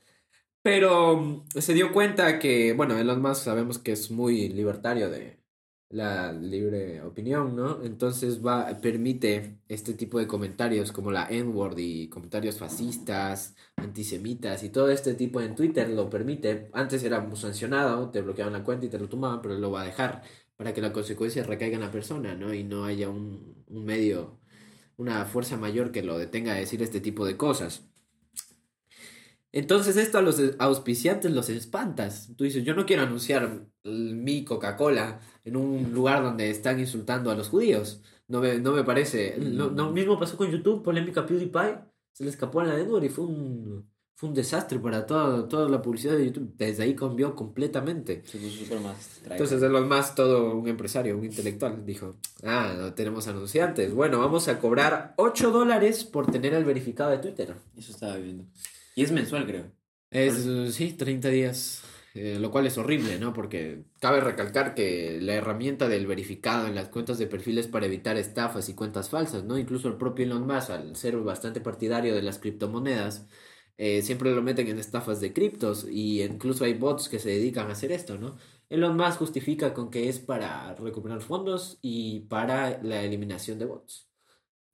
Pero 0.67 1.15
mm, 1.15 1.47
se 1.61 1.73
dio 1.73 1.93
cuenta 1.93 2.39
que, 2.39 2.73
bueno, 2.73 2.97
Elon 2.97 3.21
Musk 3.21 3.43
sabemos 3.45 3.79
que 3.79 3.93
es 3.93 4.11
muy 4.11 4.49
libertario 4.49 5.09
de 5.09 5.39
la 5.89 6.33
libre 6.33 7.01
opinión, 7.03 7.55
¿no? 7.55 7.81
Entonces 7.85 8.45
va, 8.45 8.67
permite 8.81 9.61
este 9.69 9.93
tipo 9.93 10.19
de 10.19 10.27
comentarios 10.27 10.91
como 10.91 11.09
la 11.09 11.25
N-word 11.29 11.77
y 11.77 12.09
comentarios 12.09 12.57
fascistas, 12.57 13.55
antisemitas 13.77 14.61
y 14.63 14.69
todo 14.69 14.89
este 14.91 15.13
tipo 15.13 15.39
en 15.39 15.55
Twitter 15.55 15.89
lo 15.89 16.09
permite. 16.09 16.69
Antes 16.73 17.01
era 17.03 17.25
sancionado, 17.35 18.09
te 18.11 18.21
bloqueaban 18.21 18.51
la 18.53 18.65
cuenta 18.65 18.87
y 18.87 18.89
te 18.89 18.99
lo 18.99 19.07
tomaban, 19.07 19.41
pero 19.41 19.57
lo 19.57 19.71
va 19.71 19.83
a 19.83 19.85
dejar 19.85 20.23
para 20.57 20.73
que 20.73 20.81
la 20.81 20.91
consecuencia 20.91 21.43
recaiga 21.43 21.75
en 21.75 21.81
la 21.83 21.91
persona, 21.91 22.35
¿no? 22.35 22.53
Y 22.53 22.65
no 22.65 22.83
haya 22.83 23.07
un, 23.09 23.63
un 23.67 23.85
medio, 23.85 24.41
una 24.97 25.25
fuerza 25.25 25.55
mayor 25.57 25.91
que 25.93 26.03
lo 26.03 26.17
detenga 26.19 26.53
a 26.53 26.55
decir 26.55 26.81
este 26.83 26.99
tipo 27.01 27.25
de 27.25 27.37
cosas. 27.37 27.86
Entonces 29.51 29.97
esto 29.97 30.17
a 30.17 30.21
los 30.21 30.41
auspiciantes 30.59 31.31
los 31.31 31.49
espantas. 31.49 32.31
Tú 32.35 32.43
dices, 32.43 32.63
yo 32.63 32.75
no 32.75 32.85
quiero 32.85 33.03
anunciar 33.03 33.65
mi 33.83 34.43
Coca-Cola 34.43 35.21
en 35.45 35.55
un 35.55 35.93
lugar 35.93 36.23
donde 36.23 36.49
están 36.49 36.79
insultando 36.79 37.31
a 37.31 37.35
los 37.35 37.49
judíos. 37.49 38.01
No 38.27 38.41
me, 38.41 38.59
no 38.59 38.73
me 38.73 38.83
parece. 38.83 39.37
Lo, 39.39 39.69
lo 39.69 39.91
mismo 39.91 40.19
pasó 40.19 40.35
con 40.37 40.51
YouTube, 40.51 40.83
polémica 40.83 41.25
PewDiePie. 41.25 41.79
Se 42.11 42.23
le 42.23 42.29
escapó 42.29 42.59
a 42.59 42.65
la 42.65 42.77
Edward 42.77 43.03
y 43.05 43.09
fue 43.09 43.25
un, 43.25 43.89
fue 44.15 44.29
un 44.29 44.35
desastre 44.35 44.79
para 44.79 45.05
todo, 45.05 45.47
toda 45.47 45.69
la 45.69 45.81
publicidad 45.81 46.17
de 46.17 46.25
YouTube. 46.25 46.51
Desde 46.57 46.83
ahí 46.83 46.95
cambió 46.95 47.35
completamente. 47.35 48.23
Se 48.25 48.39
puso 48.39 48.57
súper 48.57 48.79
más. 48.81 49.19
traidor. 49.23 49.33
Entonces 49.33 49.61
Elon 49.61 49.87
Musk, 49.87 50.15
todo 50.15 50.55
un 50.55 50.67
empresario, 50.67 51.15
un 51.15 51.23
intelectual, 51.23 51.85
dijo, 51.85 52.15
ah, 52.43 52.73
no 52.77 52.93
tenemos 52.95 53.27
anunciantes. 53.27 53.93
Bueno, 53.93 54.19
vamos 54.19 54.47
a 54.47 54.59
cobrar 54.59 55.13
8 55.17 55.51
dólares 55.51 56.03
por 56.03 56.29
tener 56.29 56.55
el 56.55 56.65
verificado 56.65 57.11
de 57.11 57.19
Twitter. 57.19 57.53
Eso 57.77 57.91
estaba 57.91 58.17
viendo. 58.17 58.43
Y 58.97 59.03
es 59.03 59.11
mensual, 59.13 59.45
creo. 59.47 59.71
Es, 60.09 60.47
sí, 60.75 60.93
30 60.93 61.29
días. 61.29 61.83
eh, 62.13 62.39
lo 62.39 62.49
cual 62.51 62.65
es 62.65 62.77
horrible, 62.77 63.19
¿no? 63.19 63.33
Porque 63.33 63.85
cabe 63.99 64.21
recalcar 64.21 64.73
que 64.73 65.19
la 65.21 65.33
herramienta 65.35 65.87
del 65.87 66.07
verificado 66.07 66.67
en 66.67 66.73
las 66.75 66.89
cuentas 66.89 67.19
de 67.19 67.27
perfil 67.27 67.57
es 67.59 67.67
para 67.67 67.85
evitar 67.85 68.17
estafas 68.17 68.69
y 68.69 68.75
cuentas 68.75 69.09
falsas, 69.09 69.43
¿no? 69.43 69.57
Incluso 69.59 69.87
el 69.87 69.97
propio 69.97 70.25
Elon 70.25 70.47
Musk, 70.47 70.71
al 70.71 70.95
ser 70.95 71.17
bastante 71.17 71.61
partidario 71.61 72.15
de 72.15 72.23
las 72.23 72.39
criptomonedas, 72.39 73.27
eh, 73.77 74.01
siempre 74.01 74.33
lo 74.33 74.41
meten 74.41 74.67
en 74.67 74.79
estafas 74.79 75.21
de 75.21 75.33
criptos 75.33 75.85
y 75.89 76.23
incluso 76.23 76.63
hay 76.65 76.73
bots 76.73 77.09
que 77.09 77.19
se 77.19 77.29
dedican 77.29 77.69
a 77.69 77.73
hacer 77.73 77.91
esto, 77.91 78.17
¿no? 78.17 78.37
Elon 78.69 78.95
Musk 78.97 79.19
justifica 79.19 79.73
con 79.73 79.91
que 79.91 80.09
es 80.09 80.19
para 80.19 80.73
recuperar 80.75 81.21
fondos 81.21 81.77
y 81.81 82.21
para 82.21 82.81
la 82.81 83.03
eliminación 83.03 83.59
de 83.59 83.65
bots. 83.65 84.06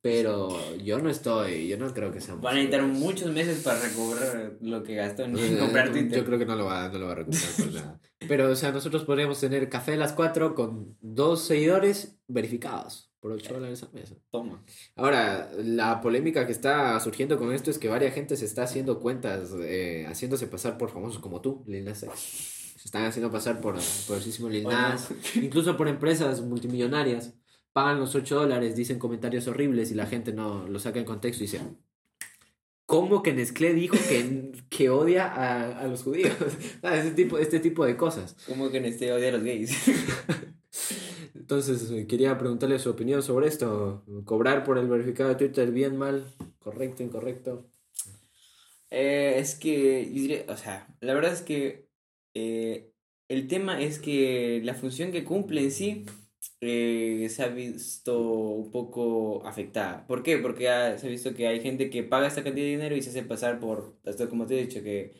Pero 0.03 0.75
yo 0.83 0.99
no 0.99 1.09
estoy, 1.09 1.69
yo 1.69 1.77
no 1.77 1.93
creo 1.93 2.11
que 2.11 2.19
sea 2.19 2.35
Van 2.35 2.55
a 2.55 2.57
necesitar 2.57 2.83
muchos 2.83 3.31
meses 3.31 3.63
para 3.63 3.79
recobrar 3.79 4.57
lo 4.59 4.83
que 4.83 4.95
gastó 4.95 5.23
en 5.23 5.37
Eh, 5.37 5.57
comprar 5.57 5.93
Twitter. 5.93 6.19
Yo 6.19 6.25
creo 6.25 6.37
que 6.37 6.45
no 6.45 6.57
lo 6.57 6.65
va, 6.65 6.89
no 6.89 6.99
lo 6.99 7.05
va 7.05 7.13
a 7.13 7.15
recuperar 7.15 7.49
por 7.57 7.71
nada. 7.71 8.01
Pero, 8.27 8.51
o 8.51 8.55
sea, 8.57 8.73
nosotros 8.73 9.05
podríamos 9.05 9.39
tener 9.39 9.69
café 9.69 9.93
a 9.93 9.95
las 9.95 10.11
4 10.11 10.55
con 10.55 10.97
dos 10.99 11.45
seguidores 11.45 12.19
verificados 12.27 13.13
por 13.21 13.31
8 13.31 13.53
dólares 13.53 13.81
al 13.83 13.93
mes. 13.93 14.13
Toma. 14.29 14.65
Ahora, 14.97 15.49
la 15.63 16.01
polémica 16.01 16.45
que 16.45 16.51
está 16.51 16.99
surgiendo 16.99 17.37
con 17.37 17.53
esto 17.53 17.71
es 17.71 17.77
que 17.77 17.87
varias 17.87 18.13
gente 18.13 18.35
se 18.35 18.43
está 18.43 18.63
haciendo 18.63 18.99
cuentas, 18.99 19.51
eh, 19.61 20.05
haciéndose 20.09 20.47
pasar 20.47 20.77
por 20.77 20.91
famosos 20.91 21.21
como 21.21 21.39
tú, 21.39 21.63
Lil 21.65 21.85
Nas 21.85 22.03
X. 22.03 22.73
Se 22.75 22.89
están 22.89 23.05
haciendo 23.05 23.31
pasar 23.31 23.61
por 23.61 23.77
poderosísimo 24.05 24.49
Lil. 24.49 24.63
Nas, 24.63 25.11
incluso 25.35 25.77
por 25.77 25.87
empresas 25.87 26.41
multimillonarias. 26.41 27.33
Pagan 27.73 27.99
los 27.99 28.13
8 28.15 28.35
dólares, 28.35 28.75
dicen 28.75 28.99
comentarios 28.99 29.47
horribles 29.47 29.91
y 29.91 29.95
la 29.95 30.05
gente 30.05 30.31
no 30.31 30.67
lo 30.67 30.79
saca 30.79 30.99
en 30.99 31.05
contexto 31.05 31.43
y 31.43 31.47
dice, 31.47 31.61
¿cómo 32.85 33.23
que 33.23 33.33
Nestlé 33.33 33.73
dijo 33.73 33.97
que, 34.07 34.51
que 34.69 34.89
odia 34.89 35.25
a, 35.25 35.79
a 35.79 35.87
los 35.87 36.03
judíos? 36.03 36.33
Ah, 36.83 36.95
Este 36.97 37.11
tipo, 37.11 37.37
este 37.39 37.59
tipo 37.59 37.85
de 37.85 37.97
cosas. 37.97 38.35
Como 38.47 38.69
que 38.69 38.77
en 38.77 38.85
este 38.85 39.11
odia 39.11 39.29
a 39.29 39.31
los 39.31 39.43
gays. 39.43 39.75
Entonces, 41.35 41.89
eh, 41.91 42.07
quería 42.07 42.37
preguntarle 42.37 42.79
su 42.79 42.89
opinión 42.89 43.23
sobre 43.23 43.47
esto. 43.47 44.03
¿Cobrar 44.25 44.63
por 44.63 44.77
el 44.77 44.87
verificado 44.87 45.29
de 45.29 45.35
Twitter 45.35 45.71
bien, 45.71 45.97
mal? 45.97 46.25
¿Correcto, 46.59 47.03
incorrecto? 47.03 47.65
Eh, 48.91 49.35
es 49.39 49.55
que, 49.55 50.11
yo 50.13 50.53
o 50.53 50.57
sea, 50.57 50.87
la 51.01 51.13
verdad 51.15 51.33
es 51.33 51.41
que 51.41 51.87
eh, 52.35 52.91
el 53.27 53.47
tema 53.47 53.81
es 53.81 53.97
que 53.97 54.61
la 54.63 54.75
función 54.75 55.11
que 55.11 55.23
cumple 55.23 55.61
en 55.63 55.71
sí 55.71 56.05
eh, 56.67 57.27
se 57.29 57.43
ha 57.43 57.47
visto 57.49 58.19
un 58.21 58.71
poco 58.71 59.45
afectada. 59.45 60.05
¿Por 60.07 60.23
qué? 60.23 60.37
Porque 60.37 60.65
se 60.97 61.07
ha 61.07 61.09
visto 61.09 61.33
que 61.33 61.47
hay 61.47 61.61
gente 61.61 61.89
que 61.89 62.03
paga 62.03 62.27
esta 62.27 62.43
cantidad 62.43 62.65
de 62.65 62.71
dinero 62.71 62.95
y 62.95 63.01
se 63.01 63.09
hace 63.11 63.23
pasar 63.23 63.59
por, 63.59 63.97
esto 64.05 64.29
como 64.29 64.45
te 64.45 64.57
he 64.59 64.65
dicho, 64.67 64.81
que, 64.83 65.13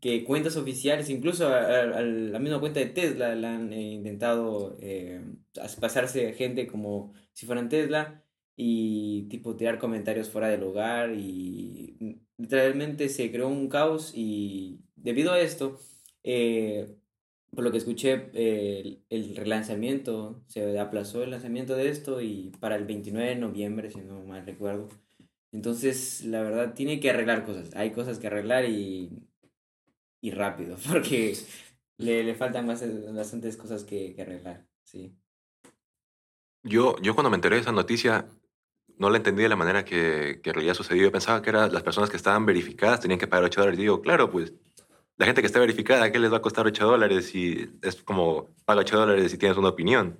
que 0.00 0.24
cuentas 0.24 0.56
oficiales, 0.56 1.10
incluso 1.10 1.48
a, 1.48 1.58
a- 1.98 2.02
la 2.02 2.38
misma 2.38 2.60
cuenta 2.60 2.80
de 2.80 2.86
Tesla, 2.86 3.34
la 3.34 3.54
han 3.56 3.72
eh, 3.72 3.92
intentado 3.92 4.76
eh, 4.80 5.20
as- 5.60 5.76
pasarse 5.76 6.32
gente 6.34 6.66
como 6.66 7.12
si 7.32 7.46
fueran 7.46 7.68
Tesla 7.68 8.24
y 8.56 9.28
tipo 9.28 9.56
tirar 9.56 9.78
comentarios 9.78 10.30
fuera 10.30 10.48
del 10.48 10.62
hogar 10.62 11.12
y 11.14 12.18
literalmente 12.36 13.08
se 13.08 13.30
creó 13.30 13.48
un 13.48 13.68
caos 13.68 14.12
y 14.14 14.80
debido 14.96 15.32
a 15.32 15.40
esto, 15.40 15.78
eh, 16.22 16.96
por 17.54 17.64
lo 17.64 17.72
que 17.72 17.78
escuché, 17.78 18.30
eh, 18.34 18.80
el, 18.80 19.04
el 19.30 19.36
relanzamiento, 19.36 20.42
se 20.46 20.78
aplazó 20.78 21.22
el 21.22 21.30
lanzamiento 21.30 21.74
de 21.76 21.88
esto 21.88 22.20
y 22.20 22.52
para 22.60 22.76
el 22.76 22.84
29 22.86 23.30
de 23.30 23.36
noviembre, 23.36 23.90
si 23.90 24.00
no 24.00 24.22
mal 24.24 24.46
recuerdo. 24.46 24.88
Entonces, 25.52 26.24
la 26.24 26.42
verdad, 26.42 26.74
tiene 26.74 27.00
que 27.00 27.10
arreglar 27.10 27.44
cosas. 27.44 27.74
Hay 27.74 27.90
cosas 27.92 28.18
que 28.18 28.28
arreglar 28.28 28.64
y, 28.66 29.10
y 30.20 30.30
rápido, 30.30 30.76
porque 30.88 31.36
le, 31.98 32.24
le 32.24 32.34
faltan 32.34 32.66
bast- 32.68 33.14
bastantes 33.14 33.56
cosas 33.56 33.84
que, 33.84 34.14
que 34.14 34.22
arreglar. 34.22 34.66
Sí. 34.84 35.14
Yo, 36.62 36.96
yo 37.00 37.14
cuando 37.14 37.30
me 37.30 37.36
enteré 37.36 37.56
de 37.56 37.62
esa 37.62 37.72
noticia, 37.72 38.26
no 38.98 39.10
la 39.10 39.16
entendí 39.16 39.42
de 39.42 39.48
la 39.48 39.56
manera 39.56 39.84
que, 39.84 40.40
que 40.42 40.50
en 40.50 40.54
realidad 40.54 40.74
sucedió. 40.74 41.04
Yo 41.04 41.12
pensaba 41.12 41.40
que 41.42 41.50
eran 41.50 41.72
las 41.72 41.82
personas 41.82 42.10
que 42.10 42.16
estaban 42.16 42.44
verificadas 42.46 43.00
tenían 43.00 43.18
que 43.18 43.26
pagar 43.26 43.44
8 43.44 43.60
dólares. 43.62 43.78
Y 43.78 43.82
digo, 43.82 44.02
claro, 44.02 44.30
pues 44.30 44.52
la 45.20 45.26
gente 45.26 45.42
que 45.42 45.46
está 45.46 45.60
verificada, 45.60 46.10
¿qué 46.10 46.18
les 46.18 46.32
va 46.32 46.38
a 46.38 46.42
costar 46.42 46.66
8 46.66 46.86
dólares? 46.86 47.34
Y 47.34 47.68
es 47.82 48.02
como, 48.02 48.48
paga 48.64 48.80
8 48.80 49.00
dólares 49.00 49.30
si 49.30 49.36
tienes 49.36 49.58
una 49.58 49.68
opinión. 49.68 50.18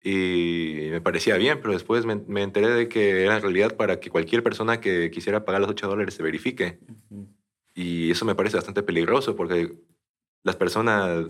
Y 0.00 0.86
me 0.92 1.00
parecía 1.00 1.36
bien, 1.36 1.60
pero 1.60 1.72
después 1.72 2.06
me, 2.06 2.14
me 2.14 2.44
enteré 2.44 2.68
de 2.68 2.88
que 2.88 3.24
era 3.24 3.34
en 3.34 3.42
realidad 3.42 3.76
para 3.76 3.98
que 3.98 4.08
cualquier 4.08 4.44
persona 4.44 4.80
que 4.80 5.10
quisiera 5.10 5.44
pagar 5.44 5.60
los 5.60 5.70
8 5.70 5.88
dólares 5.88 6.14
se 6.14 6.22
verifique. 6.22 6.78
Y 7.74 8.12
eso 8.12 8.24
me 8.24 8.36
parece 8.36 8.56
bastante 8.56 8.84
peligroso 8.84 9.34
porque 9.34 9.76
las 10.44 10.54
personas 10.54 11.26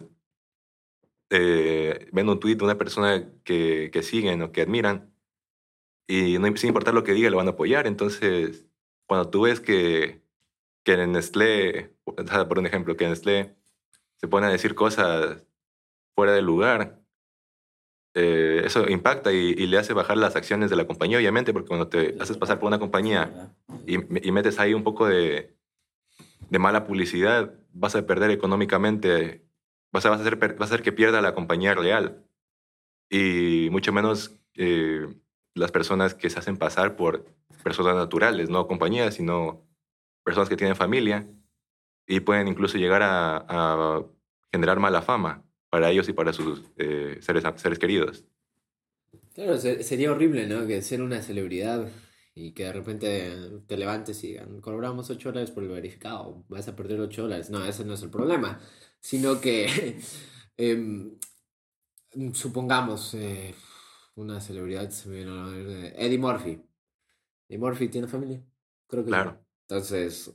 eh, 1.30 2.10
ven 2.12 2.28
un 2.28 2.38
tweet 2.38 2.56
de 2.56 2.64
una 2.64 2.76
persona 2.76 3.26
que, 3.42 3.88
que 3.90 4.02
siguen 4.02 4.42
o 4.42 4.52
que 4.52 4.60
admiran 4.60 5.14
y 6.06 6.38
no 6.38 6.54
sin 6.58 6.68
importar 6.68 6.92
lo 6.92 7.04
que 7.04 7.14
diga 7.14 7.30
lo 7.30 7.38
van 7.38 7.46
a 7.46 7.52
apoyar. 7.52 7.86
Entonces, 7.86 8.66
cuando 9.06 9.30
tú 9.30 9.40
ves 9.44 9.60
que, 9.60 10.25
que 10.86 10.92
en 10.92 11.12
Nestlé, 11.12 11.96
por 12.04 12.58
un 12.58 12.66
ejemplo, 12.66 12.96
que 12.96 13.04
en 13.04 13.10
Nestlé 13.10 13.56
se 14.14 14.28
pone 14.28 14.46
a 14.46 14.50
decir 14.50 14.76
cosas 14.76 15.44
fuera 16.14 16.32
de 16.32 16.42
lugar, 16.42 17.02
eh, 18.14 18.62
eso 18.64 18.88
impacta 18.88 19.32
y, 19.32 19.50
y 19.58 19.66
le 19.66 19.78
hace 19.78 19.94
bajar 19.94 20.16
las 20.16 20.36
acciones 20.36 20.70
de 20.70 20.76
la 20.76 20.86
compañía, 20.86 21.18
obviamente, 21.18 21.52
porque 21.52 21.66
cuando 21.66 21.88
te 21.88 22.16
haces 22.20 22.38
pasar 22.38 22.60
por 22.60 22.68
una 22.68 22.78
compañía 22.78 23.52
y, 23.84 23.96
y 24.28 24.30
metes 24.30 24.60
ahí 24.60 24.74
un 24.74 24.84
poco 24.84 25.08
de, 25.08 25.56
de 26.50 26.58
mala 26.60 26.86
publicidad, 26.86 27.52
vas 27.72 27.96
a 27.96 28.06
perder 28.06 28.30
económicamente, 28.30 29.44
vas 29.92 30.06
a, 30.06 30.10
vas 30.10 30.20
a, 30.20 30.22
hacer, 30.22 30.36
vas 30.36 30.60
a 30.60 30.74
hacer 30.74 30.82
que 30.82 30.92
pierda 30.92 31.20
la 31.20 31.34
compañía 31.34 31.74
real. 31.74 32.24
Y 33.10 33.70
mucho 33.72 33.92
menos 33.92 34.38
eh, 34.54 35.04
las 35.54 35.72
personas 35.72 36.14
que 36.14 36.30
se 36.30 36.38
hacen 36.38 36.56
pasar 36.56 36.94
por 36.94 37.26
personas 37.64 37.96
naturales, 37.96 38.48
no 38.50 38.68
compañías, 38.68 39.14
sino 39.14 39.65
personas 40.26 40.50
que 40.50 40.58
tienen 40.58 40.76
familia 40.76 41.28
y 42.06 42.20
pueden 42.20 42.48
incluso 42.48 42.78
llegar 42.78 43.02
a, 43.02 43.38
a 43.48 44.06
generar 44.52 44.80
mala 44.80 45.02
fama 45.02 45.44
para 45.70 45.90
ellos 45.90 46.08
y 46.08 46.14
para 46.14 46.32
sus 46.34 46.64
eh, 46.78 47.18
seres, 47.22 47.44
seres 47.56 47.78
queridos. 47.80 48.24
Claro, 49.34 49.58
se- 49.58 49.82
sería 49.82 50.12
horrible, 50.12 50.46
¿no? 50.46 50.66
Que 50.66 50.82
ser 50.82 51.02
una 51.02 51.22
celebridad 51.22 51.90
y 52.34 52.52
que 52.52 52.64
de 52.64 52.72
repente 52.72 53.32
te 53.66 53.76
levantes 53.76 54.22
y 54.24 54.28
digan, 54.28 54.60
cobramos 54.60 55.10
8 55.10 55.28
dólares 55.30 55.50
por 55.50 55.62
el 55.62 55.70
verificado, 55.70 56.44
vas 56.48 56.68
a 56.68 56.76
perder 56.76 57.00
8 57.00 57.22
dólares. 57.22 57.50
No, 57.50 57.64
ese 57.64 57.84
no 57.84 57.94
es 57.94 58.02
el 58.02 58.10
problema, 58.10 58.60
sino 59.00 59.40
que, 59.40 60.00
em, 60.56 61.18
supongamos, 62.34 63.14
eh, 63.14 63.54
una 64.16 64.40
celebridad, 64.40 64.90
se 64.90 65.08
me 65.08 65.16
viene 65.16 65.32
a 65.32 65.88
Eddie 66.04 66.18
Murphy. 66.18 66.62
Eddie 67.48 67.58
Murphy 67.58 67.88
tiene 67.88 68.08
familia, 68.08 68.44
creo 68.88 69.04
que 69.04 69.14
sí. 69.14 69.22
Claro. 69.22 69.45
Entonces, 69.68 70.30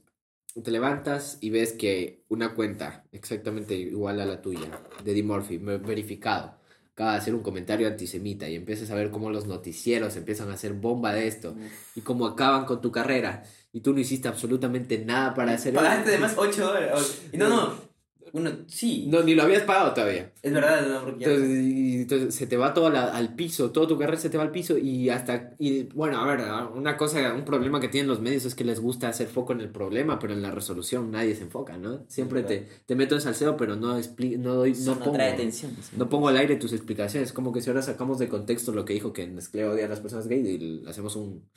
te 0.61 0.71
levantas 0.71 1.37
y 1.39 1.49
ves 1.49 1.73
que 1.73 2.25
una 2.27 2.53
cuenta 2.53 3.05
exactamente 3.11 3.75
igual 3.75 4.19
a 4.19 4.25
la 4.25 4.41
tuya, 4.41 4.81
de 5.03 5.11
Eddie 5.11 5.23
Murphy, 5.23 5.57
verificado, 5.57 6.55
acaba 6.91 7.13
de 7.13 7.17
hacer 7.19 7.33
un 7.33 7.41
comentario 7.41 7.87
antisemita 7.87 8.49
y 8.49 8.55
empiezas 8.55 8.91
a 8.91 8.95
ver 8.95 9.09
cómo 9.09 9.29
los 9.29 9.47
noticieros 9.47 10.17
empiezan 10.17 10.49
a 10.49 10.55
hacer 10.55 10.73
bomba 10.73 11.13
de 11.13 11.27
esto 11.27 11.55
y 11.95 12.01
cómo 12.01 12.25
acaban 12.25 12.65
con 12.65 12.81
tu 12.81 12.91
carrera 12.91 13.43
y 13.71 13.79
tú 13.79 13.93
no 13.93 13.99
hiciste 13.99 14.27
absolutamente 14.27 14.97
nada 14.97 15.33
para 15.33 15.53
hacer 15.53 15.73
Pagaste 15.73 16.09
además 16.09 16.35
8 16.37 16.65
dólares. 16.65 17.21
Y 17.31 17.37
no, 17.37 17.47
no. 17.47 17.90
Bueno, 18.33 18.51
sí. 18.67 19.07
No, 19.09 19.21
ni 19.23 19.35
lo 19.35 19.43
habías 19.43 19.63
pagado 19.63 19.93
todavía. 19.93 20.31
Es 20.41 20.53
verdad, 20.53 20.87
no, 20.87 21.03
porque 21.03 21.23
Entonces, 21.25 21.49
y- 21.63 22.01
entonces 22.01 22.33
se 22.35 22.47
te 22.47 22.57
va 22.57 22.73
todo 22.73 22.89
la- 22.89 23.15
al 23.15 23.35
piso, 23.35 23.71
toda 23.71 23.87
tu 23.87 23.97
carrera 23.97 24.17
se 24.17 24.29
te 24.29 24.37
va 24.37 24.43
al 24.43 24.51
piso 24.51 24.77
y 24.77 25.09
hasta, 25.09 25.53
y 25.59 25.83
bueno, 25.93 26.19
a 26.21 26.25
ver, 26.25 26.45
una 26.75 26.97
cosa, 26.97 27.33
un 27.33 27.45
problema 27.45 27.79
que 27.79 27.89
tienen 27.89 28.07
los 28.09 28.21
medios 28.21 28.45
es 28.45 28.55
que 28.55 28.63
les 28.63 28.79
gusta 28.79 29.07
hacer 29.09 29.27
foco 29.27 29.53
en 29.53 29.61
el 29.61 29.69
problema, 29.69 30.17
pero 30.19 30.33
en 30.33 30.41
la 30.41 30.51
resolución 30.51 31.11
nadie 31.11 31.35
se 31.35 31.43
enfoca, 31.43 31.77
¿no? 31.77 32.05
Siempre 32.07 32.43
te, 32.43 32.67
te 32.85 32.95
meto 32.95 33.15
en 33.15 33.21
salseo, 33.21 33.57
pero 33.57 33.75
no, 33.75 33.97
expli 33.97 34.37
no 34.37 34.55
doy, 34.55 34.73
no 34.73 34.95
no 34.95 34.99
pongo, 34.99 35.13
trae 35.13 35.33
atención. 35.33 35.71
no 35.97 36.09
pongo 36.09 36.27
al 36.29 36.37
aire 36.37 36.55
tus 36.55 36.73
explicaciones, 36.73 37.33
como 37.33 37.51
que 37.51 37.61
si 37.61 37.69
ahora 37.69 37.81
sacamos 37.81 38.17
de 38.19 38.27
contexto 38.29 38.71
lo 38.71 38.85
que 38.85 38.93
dijo 38.93 39.13
que 39.13 39.27
Nestlé 39.27 39.65
odia 39.65 39.85
a 39.85 39.89
las 39.89 39.99
personas 39.99 40.27
gays 40.27 40.47
y 40.47 40.57
le 40.57 40.89
hacemos 40.89 41.15
un, 41.15 41.47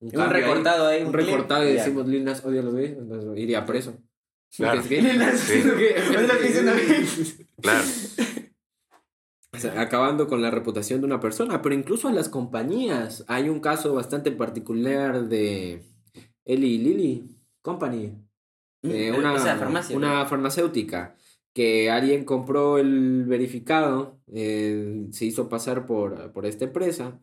un, 0.00 0.16
Un 0.20 0.30
recortado 0.30 0.86
ahí. 0.86 1.02
un 1.02 1.12
clip, 1.12 1.26
recortado 1.26 1.68
y 1.68 1.72
decimos 1.72 2.06
Lil 2.06 2.24
Nas 2.24 2.44
odia 2.44 2.60
a 2.60 2.64
los 2.64 2.74
gays, 2.74 2.90
entonces 2.98 3.30
iría 3.36 3.64
preso. 3.66 3.94
Claro. 4.56 4.80
Porque 4.80 4.98
es 4.98 5.02
gay. 5.04 5.12
Lil 5.12 5.18
Nas, 5.20 5.40
Sí. 5.40 5.60
Porque- 5.64 5.94
Es 5.96 6.10
lo 6.10 6.38
que 6.38 6.46
dice 6.46 6.60
una 6.62 6.72
vez. 6.72 7.36
Claro. 7.62 7.84
O 9.50 9.58
sea, 9.60 9.80
acabando 9.80 10.28
con 10.28 10.42
la 10.42 10.50
reputación 10.50 11.00
de 11.00 11.06
una 11.06 11.20
persona, 11.20 11.62
pero 11.62 11.74
incluso 11.74 12.06
a 12.06 12.12
las 12.12 12.28
compañías. 12.28 13.24
Hay 13.28 13.48
un 13.48 13.60
caso 13.60 13.94
bastante 13.94 14.30
particular 14.30 15.26
de 15.26 15.82
Eli 16.44 16.78
Lilly 16.78 17.24
Company, 17.62 18.12
eh, 18.82 19.10
una, 19.16 19.34
Esa 19.34 19.56
farmacia. 19.56 19.96
una 19.96 20.26
farmacéutica, 20.26 21.16
que 21.54 21.90
alguien 21.90 22.24
compró 22.24 22.78
el 22.78 23.24
verificado, 23.24 24.20
eh, 24.32 25.06
se 25.12 25.24
hizo 25.24 25.48
pasar 25.48 25.86
por, 25.86 26.30
por 26.32 26.44
esta 26.46 26.66
empresa, 26.66 27.18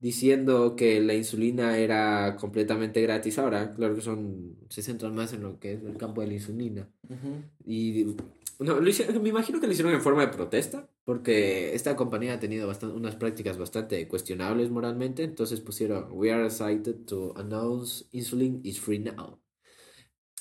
diciendo 0.00 0.74
que 0.76 1.00
la 1.00 1.14
insulina 1.14 1.76
era 1.78 2.36
completamente 2.40 3.00
gratis. 3.02 3.38
Ahora, 3.38 3.72
claro 3.74 3.94
que 3.94 4.00
son, 4.00 4.56
se 4.68 4.82
centran 4.82 5.14
más 5.14 5.32
en 5.32 5.42
lo 5.42 5.60
que 5.60 5.74
es 5.74 5.82
el 5.84 5.96
campo 5.96 6.22
de 6.22 6.26
la 6.28 6.34
insulina. 6.34 6.88
Ujú. 7.08 7.42
Y 7.66 8.16
no, 8.58 8.80
lo 8.80 8.88
hicieron- 8.90 9.22
me 9.22 9.28
imagino 9.28 9.60
que 9.60 9.66
lo 9.66 9.72
hicieron 9.72 9.92
en 9.94 10.00
forma 10.00 10.22
de 10.22 10.28
protesta, 10.32 10.88
porque 11.04 11.74
esta 11.74 11.96
compañía 11.96 12.34
ha 12.34 12.40
tenido 12.40 12.66
bastan- 12.68 12.92
unas 12.94 13.16
prácticas 13.16 13.58
bastante 13.58 14.06
cuestionables 14.08 14.70
moralmente, 14.70 15.22
entonces 15.22 15.60
pusieron, 15.60 16.06
we 16.12 16.32
are 16.32 16.44
excited 16.46 16.96
to 17.06 17.32
announce 17.36 18.04
insulin 18.12 18.60
is 18.64 18.80
free 18.80 18.98
now. 18.98 19.38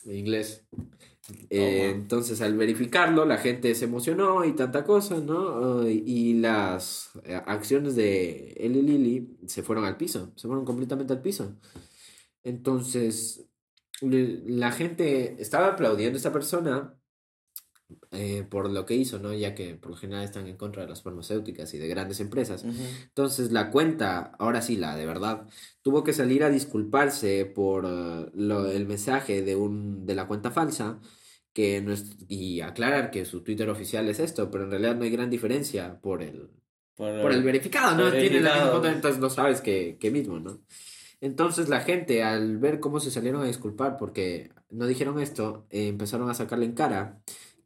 En 0.05 0.15
inglés. 0.15 0.65
Eh, 1.49 1.91
entonces 1.93 2.41
al 2.41 2.57
verificarlo 2.57 3.23
la 3.25 3.37
gente 3.37 3.75
se 3.75 3.85
emocionó 3.85 4.45
y 4.45 4.55
tanta 4.55 4.83
cosa, 4.83 5.19
¿no? 5.19 5.87
Y 5.87 6.33
las 6.33 7.11
eh, 7.23 7.39
acciones 7.45 7.95
de 7.95 8.53
Eli 8.53 8.81
Lilly 8.81 9.37
se 9.45 9.61
fueron 9.61 9.85
al 9.85 9.97
piso, 9.97 10.31
se 10.35 10.47
fueron 10.47 10.65
completamente 10.65 11.13
al 11.13 11.21
piso. 11.21 11.55
Entonces 12.43 13.45
la 14.01 14.71
gente 14.71 15.41
estaba 15.41 15.67
aplaudiendo 15.67 16.15
a 16.15 16.17
esta 16.19 16.31
persona 16.31 16.98
eh, 18.11 18.43
por 18.49 18.69
lo 18.69 18.85
que 18.85 18.95
hizo, 18.95 19.19
¿no? 19.19 19.33
Ya 19.33 19.55
que 19.55 19.75
por 19.75 19.91
lo 19.91 19.97
general 19.97 20.23
están 20.23 20.47
en 20.47 20.57
contra 20.57 20.83
de 20.83 20.89
las 20.89 21.01
farmacéuticas 21.03 21.73
y 21.73 21.77
de 21.77 21.87
grandes 21.87 22.19
empresas. 22.19 22.63
Ujú. 22.63 22.83
Entonces 23.07 23.51
la 23.51 23.71
cuenta, 23.71 24.31
ahora 24.39 24.61
sí, 24.61 24.77
la 24.77 24.95
de 24.95 25.05
verdad, 25.05 25.47
tuvo 25.81 26.03
que 26.03 26.13
salir 26.13 26.43
a 26.43 26.49
disculparse 26.49 27.45
por 27.45 27.85
eh, 27.85 28.29
lo- 28.33 28.69
el 28.71 28.85
mensaje 28.87 29.41
de, 29.41 29.55
un, 29.55 30.05
de 30.05 30.15
la 30.15 30.27
cuenta 30.27 30.51
falsa 30.51 30.99
que 31.53 31.81
no 31.81 31.91
es- 31.93 32.15
y 32.27 32.61
aclarar 32.61 33.09
que 33.11 33.25
su 33.25 33.41
Twitter 33.43 33.69
oficial 33.69 34.07
es 34.07 34.19
esto, 34.19 34.49
pero 34.51 34.65
en 34.65 34.71
realidad 34.71 34.95
no 34.95 35.03
hay 35.03 35.09
gran 35.11 35.29
diferencia 35.29 35.99
por 35.99 36.21
el, 36.21 36.49
por 36.95 37.31
el 37.31 37.43
verificado, 37.43 37.95
¿no? 37.97 38.03
por 38.05 38.13
el 38.15 38.19
Tiene 38.21 38.39
la 38.41 38.49
misma 38.51 38.53
verificado. 38.53 38.71
cuenta, 38.81 38.95
entonces 38.95 39.19
no 39.19 39.29
sabes 39.29 39.61
que, 39.61 39.97
que 39.99 40.11
mismo, 40.11 40.39
¿no? 40.39 40.61
Entonces 41.21 41.67
la 41.67 41.81
gente, 41.81 42.23
al 42.23 42.57
ver 42.59 42.79
cómo 42.79 42.99
se 43.01 43.11
salieron 43.11 43.41
a 43.41 43.45
disculpar 43.45 43.97
porque 43.97 44.51
no 44.69 44.85
dijeron 44.87 45.19
esto, 45.19 45.65
eh, 45.69 45.87
empezaron 45.87 46.29
a 46.29 46.33
sacarle 46.33 46.65
en 46.65 46.73
cara 46.73 47.19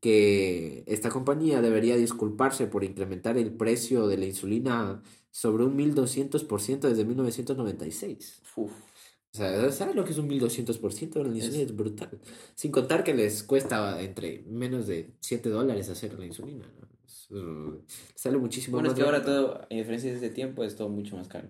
que 0.03 0.83
esta 0.85 1.09
compañía 1.09 1.61
debería 1.61 1.95
disculparse 1.95 2.67
por 2.67 2.83
incrementar 2.83 3.37
el 3.37 3.53
precio 3.53 4.05
de 4.05 4.17
la 4.17 4.25
insulina 4.25 5.01
sobre 5.31 5.63
un 5.63 5.77
1200% 5.77 6.81
desde 6.81 7.05
1996. 7.05 8.41
Uf. 8.57 8.71
O 8.73 9.37
sea, 9.37 9.71
¿sabes 9.71 9.95
lo 9.95 10.03
que 10.03 10.11
es 10.11 10.17
un 10.17 10.27
1200% 10.27 11.13
de 11.13 11.23
la 11.23 11.35
insulina? 11.37 11.63
Es 11.63 11.73
brutal. 11.73 12.19
Sin 12.53 12.73
contar 12.73 13.05
que 13.05 13.13
les 13.13 13.43
cuesta 13.43 14.01
entre 14.01 14.43
menos 14.45 14.87
de 14.87 15.15
7 15.21 15.47
dólares 15.47 15.87
hacer 15.87 16.19
la 16.19 16.25
insulina. 16.25 16.69
¿no? 16.81 16.89
Es, 17.05 17.31
uh, 17.31 17.81
sale 18.13 18.37
muchísimo 18.37 18.75
Bueno, 18.75 18.89
es 18.89 18.95
más 18.95 18.99
que 18.99 19.05
ahora 19.05 19.23
todo, 19.23 19.65
en 19.69 19.77
diferencia 19.77 20.11
de 20.11 20.17
ese 20.17 20.31
tiempo, 20.31 20.65
es 20.65 20.75
todo 20.75 20.89
mucho 20.89 21.15
más 21.15 21.29
caro. 21.29 21.49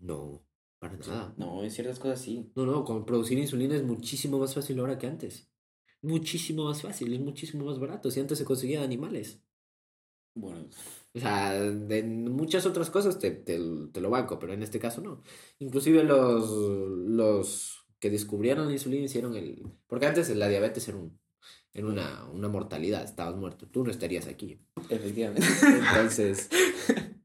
No, 0.00 0.44
para 0.78 0.98
nada. 0.98 1.34
No, 1.38 1.64
en 1.64 1.70
ciertas 1.70 1.98
cosas 1.98 2.20
sí. 2.20 2.52
No, 2.54 2.66
no, 2.66 2.84
con 2.84 3.06
producir 3.06 3.38
insulina 3.38 3.74
es 3.74 3.84
muchísimo 3.84 4.38
más 4.38 4.54
fácil 4.54 4.78
ahora 4.80 4.98
que 4.98 5.06
antes. 5.06 5.48
Muchísimo 6.02 6.64
más 6.64 6.82
fácil, 6.82 7.12
es 7.12 7.20
muchísimo 7.20 7.64
más 7.66 7.78
barato. 7.78 8.10
Si 8.10 8.20
antes 8.20 8.38
se 8.38 8.44
conseguía 8.44 8.80
de 8.80 8.84
animales. 8.84 9.40
Bueno, 10.34 10.68
O 11.14 11.18
sea, 11.18 11.54
de 11.60 12.02
muchas 12.02 12.66
otras 12.66 12.90
cosas 12.90 13.18
te, 13.18 13.30
te, 13.30 13.58
te 13.92 14.00
lo 14.02 14.10
banco, 14.10 14.38
pero 14.38 14.52
en 14.52 14.62
este 14.62 14.78
caso 14.78 15.00
no. 15.00 15.22
Inclusive 15.58 16.04
los, 16.04 16.50
los 17.08 17.86
que 17.98 18.10
descubrieron 18.10 18.66
la 18.66 18.74
insulina 18.74 19.06
hicieron 19.06 19.34
el... 19.34 19.66
Porque 19.86 20.06
antes 20.06 20.28
la 20.36 20.48
diabetes 20.48 20.88
era, 20.88 20.98
un, 20.98 21.18
era 21.72 21.86
una, 21.86 22.26
una 22.30 22.48
mortalidad, 22.48 23.02
estabas 23.02 23.36
muerto, 23.36 23.66
tú 23.66 23.82
no 23.82 23.90
estarías 23.90 24.26
aquí. 24.26 24.60
efectivamente. 24.90 25.46
Entonces, 25.62 26.50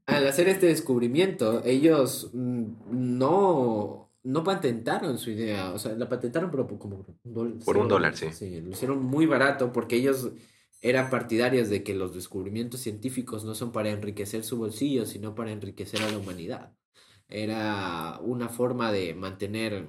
al 0.06 0.26
hacer 0.26 0.48
este 0.48 0.66
descubrimiento, 0.66 1.62
ellos 1.64 2.30
mm, 2.32 3.18
no, 3.18 4.11
no 4.24 4.44
patentaron 4.44 5.18
su 5.18 5.30
idea, 5.30 5.72
o 5.72 5.78
sea, 5.78 5.92
la 5.92 6.08
patentaron 6.08 6.50
pero 6.50 6.66
por 6.66 6.78
como 6.78 7.04
un 7.24 7.34
dólar. 7.34 7.54
Por 7.64 7.76
un 7.76 7.88
dólar, 7.88 8.16
sí. 8.16 8.32
Sí, 8.32 8.60
lo 8.60 8.70
hicieron 8.70 9.02
muy 9.02 9.26
barato 9.26 9.72
porque 9.72 9.96
ellos 9.96 10.30
eran 10.80 11.10
partidarios 11.10 11.68
de 11.68 11.82
que 11.82 11.94
los 11.94 12.14
descubrimientos 12.14 12.80
científicos 12.80 13.44
no 13.44 13.54
son 13.54 13.72
para 13.72 13.90
enriquecer 13.90 14.44
su 14.44 14.58
bolsillo, 14.58 15.06
sino 15.06 15.34
para 15.34 15.52
enriquecer 15.52 16.02
a 16.02 16.10
la 16.10 16.18
humanidad. 16.18 16.72
Era 17.28 18.18
una 18.20 18.48
forma 18.48 18.92
de 18.92 19.14
mantener 19.14 19.86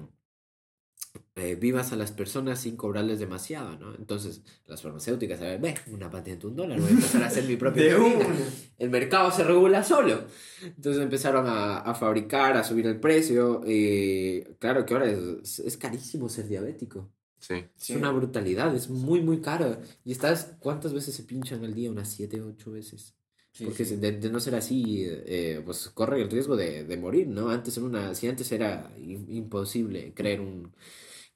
eh, 1.36 1.56
vivas 1.56 1.92
a 1.92 1.96
las 1.96 2.12
personas 2.12 2.60
sin 2.60 2.76
cobrarles 2.76 3.18
demasiado, 3.18 3.76
¿no? 3.76 3.94
Entonces, 3.96 4.42
las 4.66 4.82
farmacéuticas, 4.82 5.40
a 5.40 5.44
ver, 5.44 5.60
ve, 5.60 5.74
una 5.92 6.08
patente, 6.08 6.46
un 6.46 6.54
dólar, 6.54 6.80
voy 6.80 6.90
a 6.90 6.92
empezar 6.92 7.22
a 7.22 7.26
hacer 7.26 7.44
mi 7.44 7.56
propia. 7.56 7.96
El 8.78 8.90
mercado 8.90 9.30
se 9.30 9.42
regula 9.42 9.82
solo. 9.82 10.24
Entonces 10.62 11.02
empezaron 11.02 11.46
a, 11.48 11.78
a 11.78 11.94
fabricar, 11.94 12.56
a 12.56 12.64
subir 12.64 12.86
el 12.86 13.00
precio. 13.00 13.62
Y 13.66 14.42
claro 14.58 14.86
que 14.86 14.94
ahora 14.94 15.06
es, 15.06 15.58
es 15.58 15.76
carísimo 15.76 16.28
ser 16.28 16.48
diabético. 16.48 17.10
Sí. 17.38 17.64
Sí. 17.76 17.92
Es 17.92 17.98
una 17.98 18.10
brutalidad, 18.10 18.74
es 18.74 18.88
muy, 18.88 19.20
muy 19.20 19.40
caro. 19.40 19.76
Y 20.04 20.12
estás, 20.12 20.56
¿cuántas 20.60 20.94
veces 20.94 21.14
se 21.14 21.24
pinchan 21.24 21.64
al 21.64 21.74
día? 21.74 21.90
Unas 21.90 22.08
7, 22.08 22.40
8 22.40 22.70
veces. 22.70 23.14
Sí, 23.54 23.64
Porque 23.66 23.84
sí. 23.84 23.96
de, 23.96 24.12
de 24.12 24.30
no 24.30 24.40
ser 24.40 24.56
así, 24.56 25.04
eh, 25.08 25.62
pues 25.64 25.88
corre 25.90 26.20
el 26.20 26.28
riesgo 26.30 26.56
de, 26.56 26.84
de 26.84 26.96
morir, 26.96 27.28
¿no? 27.28 27.50
Antes 27.50 27.76
en 27.78 27.84
una, 27.84 28.12
si 28.14 28.26
antes 28.26 28.50
era 28.50 28.90
im- 28.98 29.26
imposible 29.28 30.12
creer 30.12 30.40
un, 30.40 30.74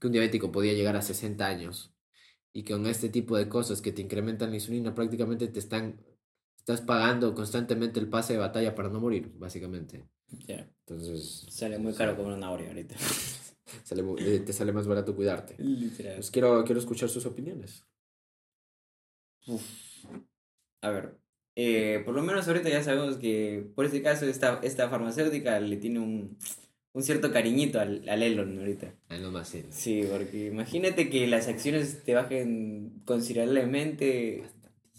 que 0.00 0.06
un 0.08 0.12
diabético 0.12 0.50
podía 0.50 0.72
llegar 0.72 0.96
a 0.96 1.02
60 1.02 1.46
años 1.46 1.94
y 2.52 2.64
que 2.64 2.72
con 2.74 2.86
este 2.86 3.08
tipo 3.08 3.36
de 3.36 3.48
cosas 3.48 3.80
que 3.82 3.92
te 3.92 4.02
incrementan 4.02 4.50
la 4.50 4.56
insulina 4.56 4.94
prácticamente 4.94 5.48
te 5.48 5.60
están, 5.60 6.00
estás 6.58 6.80
pagando 6.80 7.34
constantemente 7.34 8.00
el 8.00 8.08
pase 8.08 8.32
de 8.34 8.40
batalla 8.40 8.74
para 8.74 8.88
no 8.88 9.00
morir, 9.00 9.32
básicamente. 9.36 10.04
Ya. 10.46 10.68
Entonces, 10.86 11.46
Sale 11.50 11.78
muy 11.78 11.94
caro 11.94 12.16
comer 12.16 12.32
una 12.32 12.50
Oreo 12.50 12.68
ahorita. 12.68 12.96
sale 13.84 14.02
eh, 14.18 14.40
te 14.40 14.52
sale 14.52 14.72
más 14.72 14.86
barato 14.86 15.14
cuidarte. 15.14 15.54
Literal. 15.58 16.16
Pues 16.16 16.30
quiero, 16.30 16.64
quiero 16.64 16.80
escuchar 16.80 17.08
sus 17.08 17.26
opiniones. 17.26 17.84
A 20.82 20.90
ver, 20.90 21.18
eh, 21.60 22.02
por 22.04 22.14
lo 22.14 22.22
menos 22.22 22.46
ahorita 22.46 22.68
ya 22.68 22.84
sabemos 22.84 23.16
que 23.16 23.66
por 23.74 23.84
este 23.84 24.00
caso 24.00 24.26
esta, 24.26 24.60
esta 24.62 24.88
farmacéutica 24.88 25.58
le 25.58 25.76
tiene 25.76 25.98
un, 25.98 26.38
un 26.92 27.02
cierto 27.02 27.32
cariñito 27.32 27.80
al, 27.80 28.08
al 28.08 28.22
Elon 28.22 28.60
ahorita. 28.60 28.94
Más 29.32 29.48
serio. 29.48 29.66
Sí, 29.72 30.04
porque 30.08 30.46
imagínate 30.46 31.10
que 31.10 31.26
las 31.26 31.48
acciones 31.48 32.04
te 32.04 32.14
bajen 32.14 33.02
considerablemente. 33.04 34.44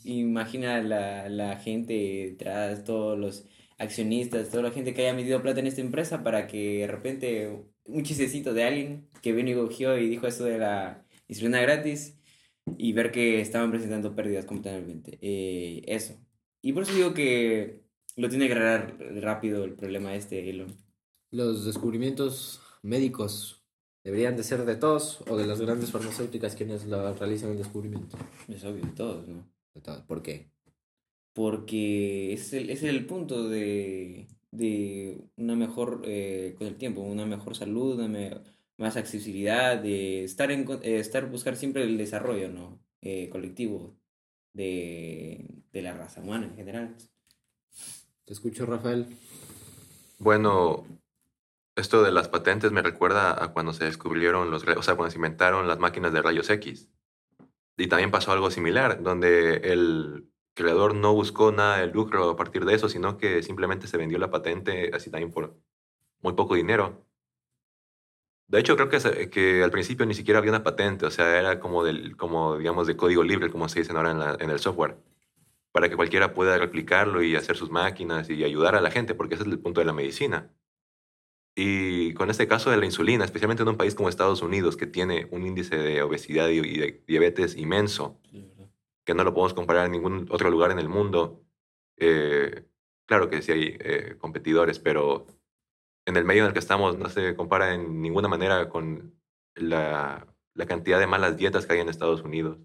Imagina 0.03 0.83
la, 0.83 1.29
la 1.29 1.55
gente 1.55 1.93
detrás, 1.93 2.83
todos 2.83 3.17
los 3.17 3.45
accionistas, 3.77 4.49
toda 4.49 4.63
la 4.63 4.71
gente 4.71 4.93
que 4.93 5.03
haya 5.03 5.13
metido 5.13 5.41
plata 5.41 5.61
en 5.61 5.67
esta 5.67 5.79
empresa 5.79 6.23
para 6.23 6.45
que 6.47 6.79
de 6.79 6.87
repente 6.87 7.63
un 7.85 8.03
chistecito 8.03 8.53
de 8.53 8.65
alguien 8.65 9.07
que 9.21 9.31
vino 9.31 9.49
y 9.49 9.55
cogió 9.55 9.97
y 9.97 10.09
dijo 10.09 10.27
eso 10.27 10.43
de 10.43 10.57
la 10.57 11.05
insulina 11.29 11.61
gratis 11.61 12.19
y 12.77 12.91
ver 12.91 13.11
que 13.11 13.39
estaban 13.39 13.71
presentando 13.71 14.13
pérdidas 14.13 14.43
completamente. 14.43 15.17
Eh, 15.21 15.83
eso. 15.87 16.19
Y 16.61 16.73
por 16.73 16.83
eso 16.83 16.93
digo 16.93 17.13
que 17.13 17.83
lo 18.15 18.29
tiene 18.29 18.47
que 18.47 18.53
arreglar 18.53 18.97
rápido 19.21 19.63
el 19.63 19.73
problema 19.73 20.15
este, 20.15 20.49
Elon. 20.49 20.75
Los 21.31 21.65
descubrimientos 21.65 22.61
médicos 22.81 23.63
deberían 24.03 24.35
de 24.35 24.43
ser 24.43 24.65
de 24.65 24.75
todos 24.75 25.23
o 25.27 25.37
de 25.37 25.45
las 25.45 25.61
grandes 25.61 25.91
farmacéuticas 25.91 26.55
quienes 26.55 26.85
la 26.85 27.13
realizan 27.13 27.51
el 27.51 27.57
descubrimiento. 27.57 28.17
Es 28.47 28.63
obvio, 28.63 28.85
de 28.85 28.91
todos, 28.91 29.27
¿no? 29.27 29.47
De 29.73 29.81
todos. 29.81 30.01
¿Por 30.03 30.21
qué? 30.21 30.51
porque 31.33 32.33
es 32.33 32.53
el, 32.53 32.69
es 32.69 32.83
el 32.83 33.05
punto 33.05 33.47
de, 33.47 34.27
de 34.51 35.21
una 35.37 35.55
mejor, 35.55 36.01
eh, 36.05 36.55
con 36.57 36.67
el 36.67 36.75
tiempo, 36.77 37.01
una 37.01 37.25
mejor 37.25 37.55
salud, 37.55 37.95
una 37.95 38.07
me- 38.07 38.41
más 38.77 38.97
accesibilidad, 38.97 39.77
de 39.77 40.23
estar, 40.23 40.51
en, 40.51 40.65
eh, 40.83 40.99
estar 40.99 41.29
buscar 41.29 41.55
siempre 41.55 41.83
el 41.83 41.97
desarrollo 41.97 42.49
¿no? 42.49 42.81
Eh, 43.01 43.29
colectivo 43.29 43.98
de, 44.53 45.45
de 45.71 45.81
la 45.81 45.93
raza 45.93 46.21
humana 46.21 46.47
en 46.47 46.55
general. 46.55 46.95
Te 48.25 48.33
escucho, 48.33 48.65
Rafael. 48.65 49.07
Bueno, 50.19 50.85
esto 51.75 52.03
de 52.03 52.11
las 52.11 52.27
patentes 52.27 52.71
me 52.71 52.81
recuerda 52.81 53.43
a 53.43 53.53
cuando 53.53 53.73
se 53.73 53.85
descubrieron 53.85 54.51
los, 54.51 54.63
o 54.67 54.83
sea, 54.83 54.95
cuando 54.95 55.11
se 55.11 55.17
inventaron 55.17 55.67
las 55.67 55.79
máquinas 55.79 56.13
de 56.13 56.21
rayos 56.21 56.49
X. 56.49 56.89
Y 57.77 57.87
también 57.87 58.11
pasó 58.11 58.31
algo 58.31 58.51
similar, 58.51 59.01
donde 59.01 59.55
el 59.71 60.29
creador 60.53 60.93
no 60.93 61.13
buscó 61.13 61.53
nada 61.53 61.77
de 61.77 61.87
lucro 61.87 62.29
a 62.29 62.35
partir 62.35 62.65
de 62.65 62.75
eso, 62.75 62.89
sino 62.89 63.17
que 63.17 63.41
simplemente 63.41 63.87
se 63.87 63.97
vendió 63.97 64.19
la 64.19 64.29
patente 64.29 64.91
así 64.93 65.09
también 65.09 65.31
por 65.31 65.55
muy 66.21 66.33
poco 66.33 66.55
dinero. 66.55 67.05
De 68.49 68.59
hecho, 68.59 68.75
creo 68.75 68.89
que, 68.89 69.63
al 69.63 69.69
principio 69.71 70.05
ni 70.07 70.15
siquiera 70.15 70.39
había 70.39 70.51
una 70.51 70.63
patente, 70.63 71.05
o 71.05 71.11
sea, 71.11 71.37
era 71.39 71.59
como, 71.59 71.83
del, 71.83 72.17
como 72.17 72.57
digamos, 72.57 72.87
de 72.87 72.97
código 72.97 73.23
libre, 73.23 73.51
como 73.51 73.69
se 73.69 73.79
dicen 73.79 73.95
ahora 73.95 74.11
en, 74.11 74.19
la- 74.19 74.37
en 74.39 74.49
el 74.49 74.59
software, 74.59 74.97
para 75.71 75.87
que 75.89 75.95
cualquiera 75.95 76.33
pueda 76.33 76.57
replicarlo 76.57 77.21
y 77.23 77.35
hacer 77.35 77.55
sus 77.55 77.69
máquinas 77.69 78.29
y 78.29 78.43
ayudar 78.43 78.75
a 78.75 78.81
la 78.81 78.89
gente, 78.91 79.13
porque 79.15 79.35
ese 79.35 79.43
es 79.43 79.49
el 79.51 79.59
punto 79.59 79.81
de 79.81 79.85
la 79.85 79.93
medicina. 79.93 80.51
Y 81.55 82.13
con 82.15 82.29
este 82.29 82.47
caso 82.47 82.71
de 82.71 82.77
la 82.77 82.85
insulina, 82.85 83.25
especialmente 83.25 83.63
en 83.63 83.69
un 83.69 83.77
país 83.77 83.93
como 83.93 84.09
Estados 84.09 84.41
Unidos, 84.41 84.77
que 84.77 84.87
tiene 84.87 85.27
un 85.31 85.45
índice 85.45 85.77
de 85.77 86.01
obesidad 86.01 86.47
y 86.49 86.59
y 86.59 86.77
de 86.79 87.03
diabetes 87.07 87.55
inmenso, 87.55 88.19
que 89.05 89.13
no 89.13 89.23
lo 89.23 89.33
podemos 89.33 89.53
comparar 89.53 89.85
en 89.85 89.91
ningún 89.91 90.27
otro 90.31 90.49
lugar 90.49 90.71
en 90.71 90.79
el 90.79 90.89
mundo. 90.89 91.43
Eh, 91.97 92.65
claro 93.05 93.29
que 93.29 93.41
sí 93.41 93.51
hay 93.51 93.77
eh, 93.79 94.15
competidores, 94.17 94.79
pero 94.79 95.27
en 96.09 96.17
el 96.17 96.25
medio 96.25 96.41
en 96.41 96.47
el 96.47 96.53
que 96.53 96.59
estamos 96.59 96.97
no 96.97 97.07
se 97.07 97.35
compara 97.35 97.73
en 97.73 98.01
ninguna 98.01 98.27
manera 98.27 98.67
con 98.67 99.15
la, 99.53 100.27
la 100.55 100.65
cantidad 100.65 100.99
de 100.99 101.05
malas 101.05 101.37
dietas 101.37 101.65
que 101.65 101.73
hay 101.73 101.79
en 101.79 101.89
Estados 101.89 102.23
Unidos. 102.23 102.57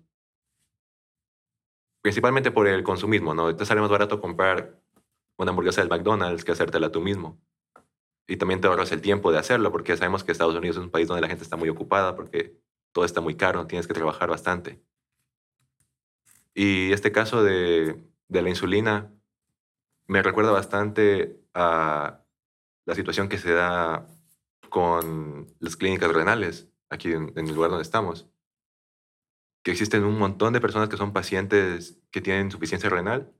Principalmente 2.02 2.50
por 2.50 2.66
el 2.66 2.82
consumismo, 2.82 3.34
¿no? 3.34 3.54
Te 3.54 3.66
sale 3.66 3.82
más 3.82 3.90
barato 3.90 4.20
comprar 4.20 4.80
una 5.36 5.50
hamburguesa 5.50 5.82
del 5.82 5.90
McDonald's 5.90 6.42
que 6.42 6.52
hacértela 6.52 6.90
tú 6.90 7.02
mismo. 7.02 7.38
Y 8.26 8.38
también 8.38 8.62
te 8.62 8.66
ahorras 8.66 8.92
el 8.92 9.02
tiempo 9.02 9.30
de 9.30 9.38
hacerlo, 9.38 9.70
porque 9.70 9.96
sabemos 9.96 10.24
que 10.24 10.32
Estados 10.32 10.54
Unidos 10.54 10.78
es 10.78 10.82
un 10.82 10.90
país 10.90 11.06
donde 11.06 11.20
la 11.20 11.28
gente 11.28 11.44
está 11.44 11.56
muy 11.56 11.68
ocupada, 11.68 12.16
porque 12.16 12.58
todo 12.92 13.04
está 13.04 13.20
muy 13.20 13.36
caro, 13.36 13.66
tienes 13.66 13.86
que 13.86 13.92
trabajar 13.92 14.30
bastante. 14.30 14.82
Y 16.54 16.92
este 16.92 17.12
caso 17.12 17.42
de, 17.42 18.02
de 18.28 18.42
la 18.42 18.48
insulina 18.48 19.12
me 20.06 20.22
recuerda 20.22 20.52
bastante 20.52 21.38
a 21.52 22.23
la 22.86 22.94
situación 22.94 23.28
que 23.28 23.38
se 23.38 23.52
da 23.52 24.06
con 24.68 25.46
las 25.60 25.76
clínicas 25.76 26.12
renales 26.12 26.68
aquí 26.90 27.12
en, 27.12 27.32
el 27.36 27.54
lugar 27.54 27.70
donde 27.70 27.82
estamos. 27.82 28.28
Que 29.62 29.70
existen 29.70 30.04
un 30.04 30.18
montón 30.18 30.52
de 30.52 30.60
personas 30.60 30.88
que 30.88 30.96
son 30.96 31.12
pacientes 31.12 32.00
que 32.10 32.20
tienen 32.20 32.46
insuficiencia 32.46 32.90
renal 32.90 33.32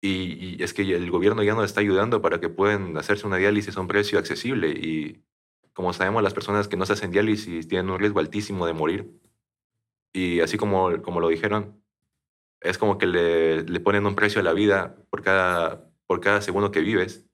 y, 0.00 0.56
y 0.56 0.62
es 0.62 0.74
que 0.74 0.82
el 0.82 1.10
gobierno 1.10 1.42
ya 1.42 1.54
no 1.54 1.64
está 1.64 1.80
ayudando 1.80 2.20
para 2.20 2.40
que 2.40 2.48
puedan 2.48 2.96
hacerse 2.98 3.26
una 3.26 3.38
diálisis 3.38 3.76
a 3.76 3.80
un 3.80 3.88
precio 3.88 4.18
accesible 4.18 4.70
y 4.70 5.24
como 5.72 5.92
sabemos 5.92 6.22
las 6.22 6.34
personas 6.34 6.68
que 6.68 6.76
no 6.76 6.86
se 6.86 6.94
hacen 6.94 7.10
diálisis 7.10 7.68
tienen 7.68 7.90
un 7.90 7.98
riesgo 7.98 8.20
altísimo 8.20 8.66
de 8.66 8.74
morir 8.74 9.20
y 10.16 10.40
así 10.40 10.56
como, 10.56 11.02
como 11.02 11.20
lo 11.20 11.28
dijeron, 11.28 11.82
es 12.62 12.78
como 12.78 12.96
que 12.96 13.06
le, 13.06 13.64
le 13.64 13.80
ponen 13.80 14.06
un 14.06 14.14
precio 14.14 14.40
a 14.40 14.44
la 14.44 14.54
vida 14.54 14.96
por 15.10 15.22
cada, 15.22 15.90
por 16.06 16.20
cada 16.22 16.40
segundo 16.40 16.70
que 16.70 16.80
vives. 16.80 17.26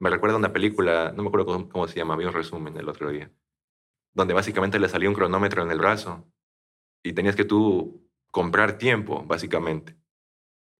Me 0.00 0.08
recuerda 0.08 0.38
una 0.38 0.52
película, 0.52 1.12
no 1.14 1.22
me 1.22 1.28
acuerdo 1.28 1.68
cómo, 1.68 1.86
se 1.86 1.96
llama, 1.96 2.16
vi 2.16 2.24
un 2.24 2.32
resumen 2.32 2.74
el 2.78 2.88
otro 2.88 3.10
día, 3.10 3.30
donde 4.14 4.32
básicamente 4.32 4.78
le 4.80 4.88
salía 4.88 5.10
un 5.10 5.14
cronómetro 5.14 5.62
en 5.62 5.70
el 5.70 5.78
brazo 5.78 6.26
y 7.02 7.12
tenías 7.12 7.36
que 7.36 7.44
tú 7.44 8.08
comprar 8.30 8.78
tiempo, 8.78 9.24
básicamente. 9.26 9.96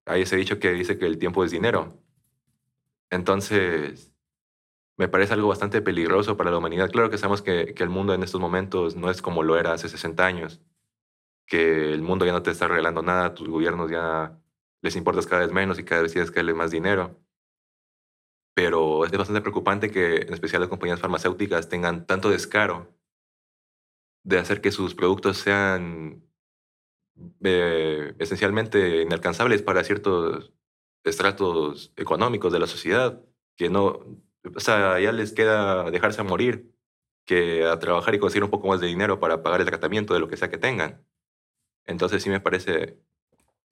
Hay 0.07 0.23
ese 0.23 0.37
dicho 0.37 0.59
que 0.59 0.73
dice 0.73 0.99
que 0.99 1.05
el 1.07 1.19
tiempo 1.19 1.45
es 1.45 1.51
dinero. 1.51 2.03
Entonces, 3.11 4.11
me 4.97 5.09
parece 5.09 5.35
algo 5.35 5.49
bastante 5.49 5.83
peligroso 5.83 6.39
para 6.39 6.51
la 6.51 6.59
humanidad. 6.59 6.91
Claro 6.91 7.11
que 7.11 7.19
sabemos 7.19 7.43
que, 7.43 7.75
que 7.75 7.83
el 7.83 7.91
mundo 7.91 8.15
en 8.15 8.23
estos 8.23 8.41
momentos 8.41 8.97
no 8.97 9.11
es 9.11 9.21
como 9.21 9.43
lo 9.43 9.59
era 9.59 9.75
hace 9.75 9.91
60 9.91 10.25
años, 10.25 10.63
que 11.47 11.93
el 11.93 12.01
mundo 12.01 12.25
ya 12.25 12.33
no 12.33 12.43
te 12.43 12.53
está 12.53 12.69
regalando 12.69 13.03
nada, 13.03 13.35
tus 13.35 13.49
gobiernos 13.49 13.91
ya 13.91 14.39
les 14.81 14.97
importas 14.97 15.27
cada 15.27 15.43
vez 15.43 15.53
menos 15.53 15.79
y 15.79 15.85
cada 15.85 16.03
vez 16.03 16.13
tienes 16.13 16.31
que 16.31 16.37
darle 16.37 16.55
más 16.55 16.71
dinero. 16.71 17.21
Pero 18.55 19.05
es 19.05 19.13
bastante 19.13 19.41
preocupante 19.41 19.91
que 19.91 20.17
en 20.17 20.35
especial 20.35 20.61
las 20.61 20.69
compañías 20.69 21.01
farmacéuticas 21.01 21.69
tengan 21.69 22.07
tanto 22.07 22.31
descaro 22.31 22.93
de 24.25 24.39
hacer 24.39 24.61
que 24.61 24.73
sus 24.73 24.95
productos 24.95 25.39
sean 25.39 26.25
eh, 27.43 28.15
esencialmente 28.19 29.03
inalcanzables 29.03 29.63
para 29.63 29.85
ciertos 29.85 30.53
estratos 31.05 31.93
económicos 31.97 32.53
de 32.53 32.59
la 32.59 32.67
sociedad, 32.67 33.23
que 33.57 33.71
no, 33.71 34.01
o 34.55 34.61
sea, 34.61 35.01
ya 35.01 35.13
les 35.13 35.33
queda 35.33 35.91
dejarse 35.91 36.23
morir 36.23 36.75
que 37.25 37.65
a 37.65 37.79
trabajar 37.79 38.15
y 38.15 38.19
conseguir 38.19 38.45
un 38.45 38.51
poco 38.51 38.69
más 38.69 38.81
de 38.81 38.87
dinero 38.87 39.21
para 39.21 39.43
pagar 39.43 39.61
el 39.61 39.67
tratamiento 39.67 40.15
de 40.15 40.21
lo 40.21 40.29
que 40.29 40.37
sea 40.37 40.51
que 40.51 40.59
tengan. 40.59 41.05
Entonces 41.87 42.23
sí 42.23 42.31
me 42.31 42.41
parece 42.41 42.99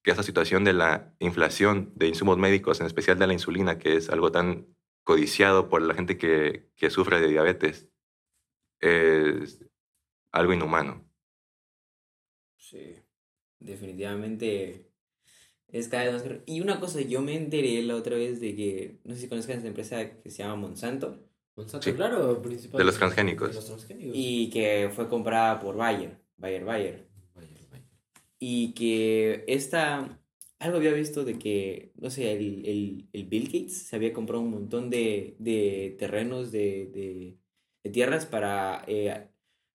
que 0.03 0.11
esa 0.13 0.23
situación 0.23 0.65
de 0.65 0.73
la 0.73 1.15
inflación 1.19 1.93
de 1.97 2.09
insumos 2.09 2.39
médicos, 2.39 2.81
en 2.81 2.87
especial 2.87 3.19
de 3.19 3.27
la 3.27 3.33
insulina, 3.33 3.79
que 3.79 3.97
es 3.97 4.11
algo 4.11 4.31
tan 4.31 4.67
codiciado 5.09 5.71
por 5.71 5.81
la 5.81 5.95
gente 5.95 6.19
que, 6.19 6.69
que 6.77 6.91
sufre 6.91 7.19
de 7.19 7.29
diabetes, 7.29 7.89
es 8.79 9.65
algo 10.33 10.53
inhumano. 10.53 11.03
Sí, 12.59 12.95
definitivamente 13.59 14.93
es 15.69 15.89
cada 15.89 16.13
vez 16.13 16.27
más. 16.27 16.41
Y 16.45 16.61
una 16.61 16.79
cosa, 16.79 17.01
yo 17.01 17.23
me 17.23 17.37
enteré 17.37 17.81
la 17.85 17.97
otra 17.97 18.17
vez 18.17 18.39
de 18.39 18.55
que, 18.55 19.01
no 19.05 19.15
sé 19.15 19.23
si 19.23 19.29
conozcan 19.31 19.57
esta 19.57 19.69
empresa 19.69 20.21
que 20.21 20.31
se 20.31 20.43
llama 20.43 20.57
Monsanto, 20.57 21.27
Monsanto, 21.57 21.85
Sí. 21.85 21.95
claro, 21.95 22.43
principalmente. 22.43 22.77
De 22.77 22.85
los 22.85 22.99
transgénicos. 22.99 23.49
De 23.49 23.55
los 23.55 23.65
transgénicos. 23.65 24.13
Y 24.15 24.51
que 24.51 24.91
fue 24.95 25.09
comprada 25.09 25.59
por 25.59 25.75
Bayer, 25.75 26.21
Bayer, 26.37 26.67
Bayer. 26.67 27.09
Vaya, 27.35 27.49
vaya. 27.71 27.85
Y 28.39 28.75
que 28.75 29.45
esta, 29.49 30.18
algo 30.59 30.79
había 30.79 30.93
visto 30.93 31.25
de 31.25 31.39
que, 31.39 31.93
no 31.97 32.11
sé, 32.11 32.33
el, 32.33 32.67
el, 32.67 33.09
el 33.13 33.25
Bill 33.27 33.47
Gates 33.47 33.87
se 33.87 33.97
había 33.97 34.13
comprado 34.13 34.43
un 34.43 34.51
montón 34.51 34.91
de, 34.91 35.37
de 35.39 35.95
terrenos, 35.99 36.51
de, 36.51 36.87
de, 36.87 37.37
de 37.85 37.91
tierras 37.91 38.27
para 38.27 38.85
eh, 38.89 39.29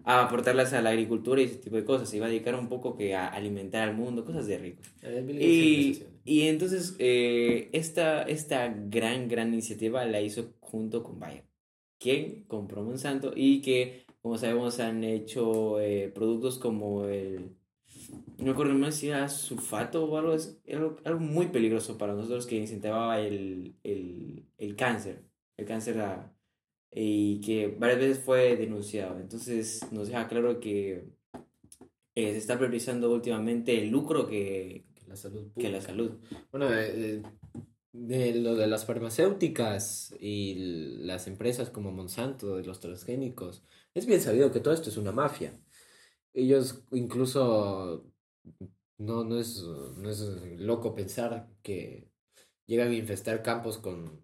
aportarlas 0.03 0.73
a 0.73 0.81
la 0.81 0.89
agricultura 0.89 1.41
y 1.41 1.45
ese 1.45 1.55
tipo 1.57 1.77
de 1.77 1.85
cosas. 1.85 2.09
Se 2.09 2.17
iba 2.17 2.25
a 2.25 2.29
dedicar 2.29 2.55
un 2.55 2.67
poco 2.67 2.95
que 2.97 3.15
a 3.15 3.27
alimentar 3.27 3.87
al 3.87 3.95
mundo, 3.95 4.25
cosas 4.25 4.45
de 4.47 4.57
ricos. 4.57 4.87
Siempre 4.99 5.35
Y, 5.43 6.03
y 6.25 6.41
entonces 6.47 6.95
eh, 6.99 7.69
esta, 7.71 8.23
esta 8.23 8.67
gran, 8.67 9.27
gran 9.29 9.53
iniciativa 9.53 10.05
la 10.05 10.21
hizo 10.21 10.53
junto 10.59 11.01
con 11.03 11.19
Bayer, 11.19 11.45
quien 11.99 12.43
compró 12.45 12.83
Monsanto 12.83 13.31
y 13.35 13.61
que, 13.61 14.05
como 14.21 14.37
sabemos, 14.37 14.79
han 14.79 15.03
hecho 15.03 15.79
eh, 15.79 16.11
productos 16.13 16.57
como 16.59 17.05
el... 17.05 17.55
No 18.37 18.45
me 18.45 18.51
acuerdo 18.51 18.73
más 18.73 18.95
si 18.95 19.09
era 19.09 19.29
sulfato 19.29 20.05
o 20.05 20.17
algo, 20.17 20.35
algo, 20.71 20.97
algo 21.03 21.19
muy 21.19 21.47
peligroso 21.47 21.97
para 21.97 22.13
nosotros 22.13 22.45
que 22.45 22.57
incitaba 22.57 23.19
el, 23.19 23.75
el, 23.83 24.45
el 24.57 24.75
cáncer, 24.75 25.23
el 25.57 25.65
cáncer 25.65 25.97
y 26.91 27.41
que 27.41 27.67
varias 27.67 27.99
veces 27.99 28.19
fue 28.19 28.55
denunciado. 28.55 29.19
Entonces 29.19 29.81
nos 29.91 30.07
deja 30.07 30.27
claro 30.27 30.59
que 30.59 31.05
eh, 32.15 32.31
se 32.31 32.37
está 32.37 32.57
priorizando 32.57 33.11
últimamente 33.11 33.81
el 33.81 33.89
lucro 33.89 34.27
que, 34.27 34.85
la 35.07 35.15
salud 35.15 35.51
que 35.57 35.69
la 35.69 35.81
salud. 35.81 36.11
Bueno, 36.51 36.71
eh, 36.73 36.91
eh, 36.95 37.23
de 37.91 38.35
lo 38.35 38.55
de 38.55 38.67
las 38.67 38.85
farmacéuticas 38.85 40.15
y 40.19 40.55
las 41.03 41.27
empresas 41.27 41.69
como 41.69 41.91
Monsanto, 41.91 42.57
de 42.57 42.63
los 42.63 42.79
transgénicos, 42.79 43.63
es 43.93 44.05
bien 44.05 44.21
sabido 44.21 44.51
que 44.51 44.59
todo 44.59 44.73
esto 44.73 44.89
es 44.89 44.97
una 44.97 45.11
mafia. 45.11 45.53
Ellos 46.33 46.83
incluso 46.91 48.05
no, 48.97 49.23
no 49.23 49.39
es, 49.39 49.61
no 49.61 50.09
es 50.09 50.19
loco 50.59 50.95
pensar 50.95 51.49
que 51.61 52.09
llegan 52.65 52.89
a 52.89 52.95
infestar 52.95 53.43
campos 53.43 53.77
con, 53.77 54.21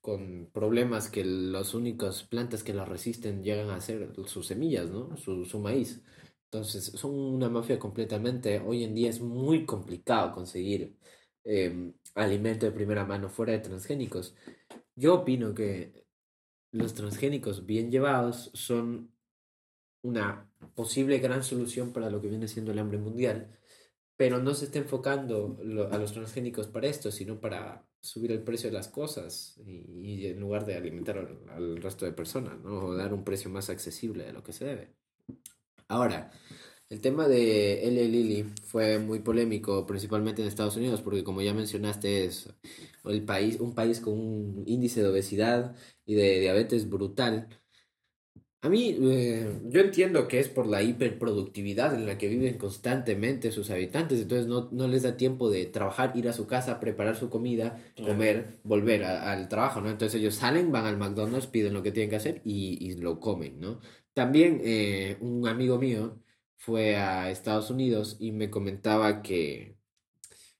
con 0.00 0.50
problemas 0.52 1.10
que 1.10 1.24
las 1.24 1.74
únicas 1.74 2.24
plantas 2.24 2.62
que 2.62 2.74
las 2.74 2.88
resisten 2.88 3.42
llegan 3.42 3.70
a 3.70 3.80
ser 3.80 4.14
sus 4.26 4.46
semillas, 4.46 4.90
¿no? 4.90 5.16
Su, 5.16 5.44
su 5.44 5.60
maíz. 5.60 6.02
Entonces, 6.44 6.84
son 6.84 7.14
una 7.14 7.48
mafia 7.50 7.78
completamente. 7.78 8.60
Hoy 8.60 8.84
en 8.84 8.94
día 8.94 9.10
es 9.10 9.20
muy 9.20 9.66
complicado 9.66 10.32
conseguir 10.34 10.96
eh, 11.44 11.92
alimento 12.14 12.66
de 12.66 12.72
primera 12.72 13.04
mano 13.04 13.28
fuera 13.28 13.52
de 13.52 13.58
transgénicos. 13.60 14.34
Yo 14.96 15.14
opino 15.14 15.54
que 15.54 16.06
los 16.72 16.94
transgénicos 16.94 17.66
bien 17.66 17.90
llevados 17.90 18.50
son 18.54 19.12
una 20.02 20.47
posible 20.74 21.18
gran 21.18 21.42
solución 21.44 21.92
para 21.92 22.10
lo 22.10 22.20
que 22.20 22.28
viene 22.28 22.48
siendo 22.48 22.72
el 22.72 22.78
hambre 22.78 22.98
mundial, 22.98 23.58
pero 24.16 24.38
no 24.38 24.54
se 24.54 24.66
está 24.66 24.78
enfocando 24.78 25.58
a 25.90 25.98
los 25.98 26.12
transgénicos 26.12 26.66
para 26.66 26.88
esto, 26.88 27.10
sino 27.10 27.40
para 27.40 27.86
subir 28.00 28.32
el 28.32 28.42
precio 28.42 28.68
de 28.68 28.74
las 28.74 28.88
cosas 28.88 29.60
y, 29.64 30.26
en 30.26 30.40
lugar 30.40 30.64
de 30.66 30.76
alimentar 30.76 31.18
al, 31.50 31.76
resto 31.78 32.04
de 32.04 32.12
personas, 32.12 32.60
¿no? 32.60 32.94
Dar 32.94 33.12
un 33.14 33.24
precio 33.24 33.50
más 33.50 33.70
accesible 33.70 34.24
de 34.24 34.32
lo 34.32 34.42
que 34.42 34.52
se 34.52 34.64
debe. 34.64 34.94
Ahora, 35.88 36.30
el 36.90 37.00
tema 37.00 37.28
de 37.28 37.86
L. 37.86 38.08
Lilly 38.08 38.44
fue 38.64 38.98
muy 38.98 39.20
polémico, 39.20 39.86
principalmente 39.86 40.42
en 40.42 40.48
Estados 40.48 40.76
Unidos, 40.76 41.02
porque 41.02 41.22
como 41.22 41.42
ya 41.42 41.52
mencionaste, 41.54 42.24
es 42.24 42.48
el 43.04 43.24
país, 43.24 43.60
un 43.60 43.74
país 43.74 44.00
con 44.00 44.14
un 44.14 44.64
índice 44.66 45.02
de 45.02 45.08
obesidad 45.08 45.76
y 46.06 46.14
de 46.14 46.40
diabetes 46.40 46.88
brutal. 46.88 47.48
A 48.60 48.68
mí, 48.68 48.96
eh, 49.00 49.60
yo 49.66 49.80
entiendo 49.80 50.26
que 50.26 50.40
es 50.40 50.48
por 50.48 50.66
la 50.66 50.82
hiperproductividad 50.82 51.94
en 51.94 52.06
la 52.06 52.18
que 52.18 52.26
viven 52.28 52.58
constantemente 52.58 53.52
sus 53.52 53.70
habitantes, 53.70 54.20
entonces 54.20 54.48
no, 54.48 54.68
no 54.72 54.88
les 54.88 55.04
da 55.04 55.16
tiempo 55.16 55.48
de 55.48 55.66
trabajar, 55.66 56.16
ir 56.16 56.28
a 56.28 56.32
su 56.32 56.48
casa, 56.48 56.80
preparar 56.80 57.14
su 57.14 57.30
comida, 57.30 57.80
comer, 58.02 58.58
volver 58.64 59.04
a- 59.04 59.30
al 59.32 59.48
trabajo, 59.48 59.80
¿no? 59.80 59.90
Entonces 59.90 60.20
ellos 60.20 60.34
salen, 60.34 60.72
van 60.72 60.86
al 60.86 60.96
McDonald's, 60.98 61.46
piden 61.46 61.72
lo 61.72 61.84
que 61.84 61.92
tienen 61.92 62.10
que 62.10 62.16
hacer 62.16 62.40
y, 62.44 62.78
y 62.84 62.96
lo 62.96 63.20
comen, 63.20 63.60
¿no? 63.60 63.78
También 64.12 64.60
eh, 64.64 65.16
un 65.20 65.46
amigo 65.46 65.78
mío 65.78 66.20
fue 66.56 66.96
a 66.96 67.30
Estados 67.30 67.70
Unidos 67.70 68.16
y 68.18 68.32
me 68.32 68.50
comentaba 68.50 69.22
que 69.22 69.76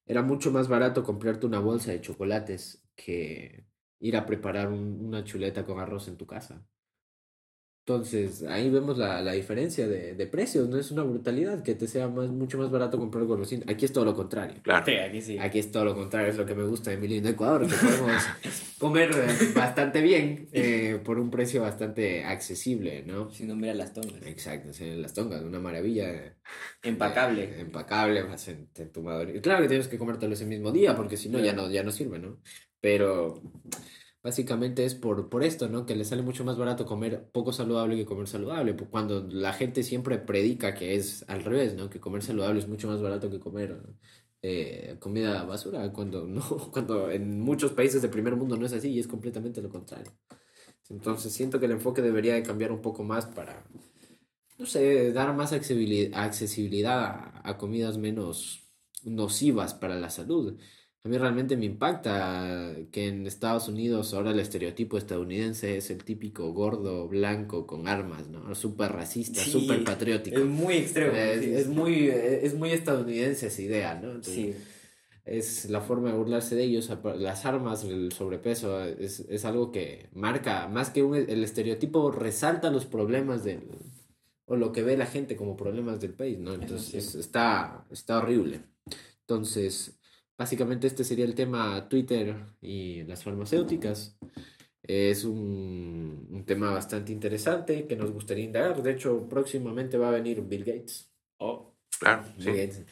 era 0.06 0.22
mucho 0.22 0.50
más 0.52 0.68
barato 0.68 1.04
comprarte 1.04 1.46
una 1.46 1.60
bolsa 1.60 1.92
de 1.92 2.00
chocolates 2.02 2.84
que 2.96 3.66
ir 4.00 4.16
a 4.16 4.26
preparar 4.26 4.68
un- 4.68 5.04
una 5.06 5.24
chuleta 5.24 5.64
con 5.64 5.80
arroz 5.80 6.08
en 6.08 6.16
tu 6.16 6.26
casa. 6.26 6.66
Entonces, 7.88 8.42
ahí 8.42 8.68
vemos 8.68 8.98
la, 8.98 9.22
la 9.22 9.32
diferencia 9.32 9.88
de, 9.88 10.12
de 10.14 10.26
precios, 10.26 10.68
no 10.68 10.76
es 10.76 10.90
una 10.90 11.04
brutalidad 11.04 11.62
que 11.62 11.74
te 11.74 11.88
sea 11.88 12.06
más, 12.06 12.28
mucho 12.28 12.58
más 12.58 12.70
barato 12.70 12.98
comprar 12.98 13.24
golosinas. 13.24 13.66
Aquí 13.66 13.86
es 13.86 13.94
todo 13.94 14.04
lo 14.04 14.14
contrario. 14.14 14.60
Claro. 14.62 14.84
Sí, 14.84 14.92
aquí 14.96 15.22
sí. 15.22 15.38
Aquí 15.38 15.58
es 15.58 15.72
todo 15.72 15.86
lo 15.86 15.94
contrario, 15.94 16.30
es 16.30 16.36
lo 16.36 16.44
que 16.44 16.54
me 16.54 16.64
gusta 16.64 16.90
de 16.90 16.98
mi 16.98 17.08
lindo 17.08 17.30
Ecuador, 17.30 17.66
que 17.66 17.74
podemos 17.74 18.22
comer 18.78 19.10
eh, 19.14 19.52
bastante 19.54 20.02
bien 20.02 20.50
eh, 20.52 21.00
por 21.02 21.18
un 21.18 21.30
precio 21.30 21.62
bastante 21.62 22.26
accesible, 22.26 23.04
¿no? 23.06 23.30
Si 23.30 23.46
no, 23.46 23.56
mira 23.56 23.72
las 23.72 23.94
tongas. 23.94 24.20
Exacto, 24.26 24.68
las 24.78 25.14
tongas, 25.14 25.40
una 25.42 25.58
maravilla. 25.58 26.36
Empacable. 26.82 27.44
eh, 27.44 27.60
empacable, 27.60 28.22
más 28.24 28.48
en, 28.48 28.68
en 28.74 28.92
tu 28.92 29.02
Claro 29.02 29.62
que 29.62 29.68
tienes 29.68 29.88
que 29.88 29.96
comértelo 29.96 30.34
ese 30.34 30.44
mismo 30.44 30.72
día, 30.72 30.94
porque 30.94 31.16
si 31.16 31.30
no, 31.30 31.38
ya 31.38 31.54
no, 31.54 31.70
ya 31.70 31.82
no 31.82 31.90
sirve, 31.90 32.18
¿no? 32.18 32.38
Pero 32.82 33.40
básicamente 34.28 34.84
es 34.84 34.94
por, 34.94 35.28
por 35.30 35.42
esto, 35.44 35.68
¿no? 35.68 35.86
Que 35.86 35.96
le 35.96 36.04
sale 36.04 36.22
mucho 36.22 36.44
más 36.44 36.56
barato 36.58 36.86
comer 36.86 37.30
poco 37.32 37.52
saludable 37.52 37.96
que 37.96 38.06
comer 38.06 38.28
saludable. 38.28 38.76
pu- 38.76 38.88
Cuando 38.90 39.26
la 39.30 39.52
gente 39.52 39.82
siempre 39.82 40.18
predica 40.18 40.74
que 40.74 40.94
es 40.96 41.24
al 41.28 41.44
revés, 41.44 41.74
¿no? 41.76 41.90
Que 41.90 42.00
comer 42.00 42.22
saludable 42.22 42.60
es 42.60 42.68
mucho 42.68 42.88
más 42.88 43.00
barato 43.02 43.30
que 43.30 43.40
comer 43.40 43.82
eh, 44.42 44.96
comida 45.00 45.44
basura, 45.44 45.92
cuando 45.92 46.26
no, 46.26 46.42
cuando 46.72 47.10
en 47.10 47.40
muchos 47.40 47.72
países 47.72 48.02
del 48.02 48.10
primer 48.10 48.36
mundo 48.36 48.56
no 48.56 48.66
es 48.66 48.72
así 48.72 48.90
y 48.90 48.98
es 49.00 49.08
completamente 49.08 49.62
lo 49.62 49.70
contrario. 49.70 50.12
Entonces 50.90 51.32
siento 51.32 51.60
que 51.60 51.66
el 51.66 51.72
enfoque 51.72 52.02
debería 52.02 52.34
de 52.34 52.42
cambiar 52.42 52.72
un 52.72 52.82
poco 52.82 53.04
más 53.04 53.26
para, 53.26 53.64
no 54.58 54.66
sé, 54.66 55.12
dar 55.12 55.34
más 55.34 55.52
accesibili- 55.52 56.10
accesibilidad 56.14 57.32
a 57.44 57.56
comidas 57.58 57.98
menos 57.98 58.64
nocivas 59.04 59.74
para 59.74 59.96
la 59.96 60.10
salud. 60.10 60.58
A 61.04 61.08
mí 61.08 61.16
realmente 61.16 61.56
me 61.56 61.64
impacta 61.64 62.74
que 62.90 63.06
en 63.06 63.26
Estados 63.26 63.68
Unidos 63.68 64.12
ahora 64.14 64.32
el 64.32 64.40
estereotipo 64.40 64.98
estadounidense 64.98 65.76
es 65.76 65.90
el 65.90 66.04
típico 66.04 66.52
gordo 66.52 67.08
blanco 67.08 67.66
con 67.66 67.86
armas, 67.88 68.28
¿no? 68.28 68.54
Súper 68.54 68.92
racista, 68.92 69.40
Sí, 69.42 69.50
súper 69.50 69.84
patriótico. 69.84 70.38
Es 70.38 70.44
muy 70.44 70.74
extremo. 70.74 71.12
Es, 71.16 71.40
sí. 71.40 71.54
es 71.54 71.68
muy, 71.68 72.08
es 72.08 72.54
muy 72.54 72.70
estadounidense 72.72 73.46
esa 73.46 73.62
idea, 73.62 73.94
¿no? 73.94 74.08
Entonces, 74.10 74.34
Sí. 74.34 74.54
es 75.24 75.70
la 75.70 75.80
forma 75.80 76.10
de 76.10 76.18
burlarse 76.18 76.56
de 76.56 76.64
ellos. 76.64 76.90
Las 77.16 77.46
armas, 77.46 77.84
el 77.84 78.12
sobrepeso, 78.12 78.82
es, 78.84 79.20
es 79.20 79.44
algo 79.44 79.70
que 79.70 80.08
marca, 80.12 80.68
más 80.68 80.90
que 80.90 81.02
un, 81.04 81.14
el 81.16 81.44
estereotipo, 81.44 82.10
resalta 82.10 82.70
los 82.70 82.86
problemas 82.86 83.44
del, 83.44 83.62
o 84.46 84.56
lo 84.56 84.72
que 84.72 84.82
ve 84.82 84.96
la 84.96 85.06
gente 85.06 85.36
como 85.36 85.56
problemas 85.56 86.00
del 86.00 86.12
país, 86.14 86.38
¿no? 86.38 86.54
Entonces 86.54 87.04
sí. 87.12 87.20
está, 87.20 87.86
está 87.90 88.18
horrible. 88.18 88.62
Entonces, 89.20 89.97
básicamente 90.38 90.86
este 90.86 91.04
sería 91.04 91.24
el 91.26 91.34
tema 91.34 91.88
Twitter 91.88 92.36
y 92.62 93.02
las 93.04 93.24
farmacéuticas. 93.24 94.16
Es 94.82 95.24
un, 95.24 96.28
un 96.30 96.44
tema 96.46 96.70
bastante 96.70 97.12
interesante 97.12 97.86
que 97.86 97.96
nos 97.96 98.10
gustaría 98.12 98.44
indagar. 98.44 98.82
De 98.82 98.92
hecho, 98.92 99.28
próximamente 99.28 99.98
va 99.98 100.08
a 100.08 100.12
venir 100.12 100.40
Bill 100.42 100.64
Gates. 100.64 101.12
Oh, 101.38 101.74
Claro, 102.00 102.22
Bill 102.36 102.44
sí. 102.44 102.50
Gates. 102.52 102.84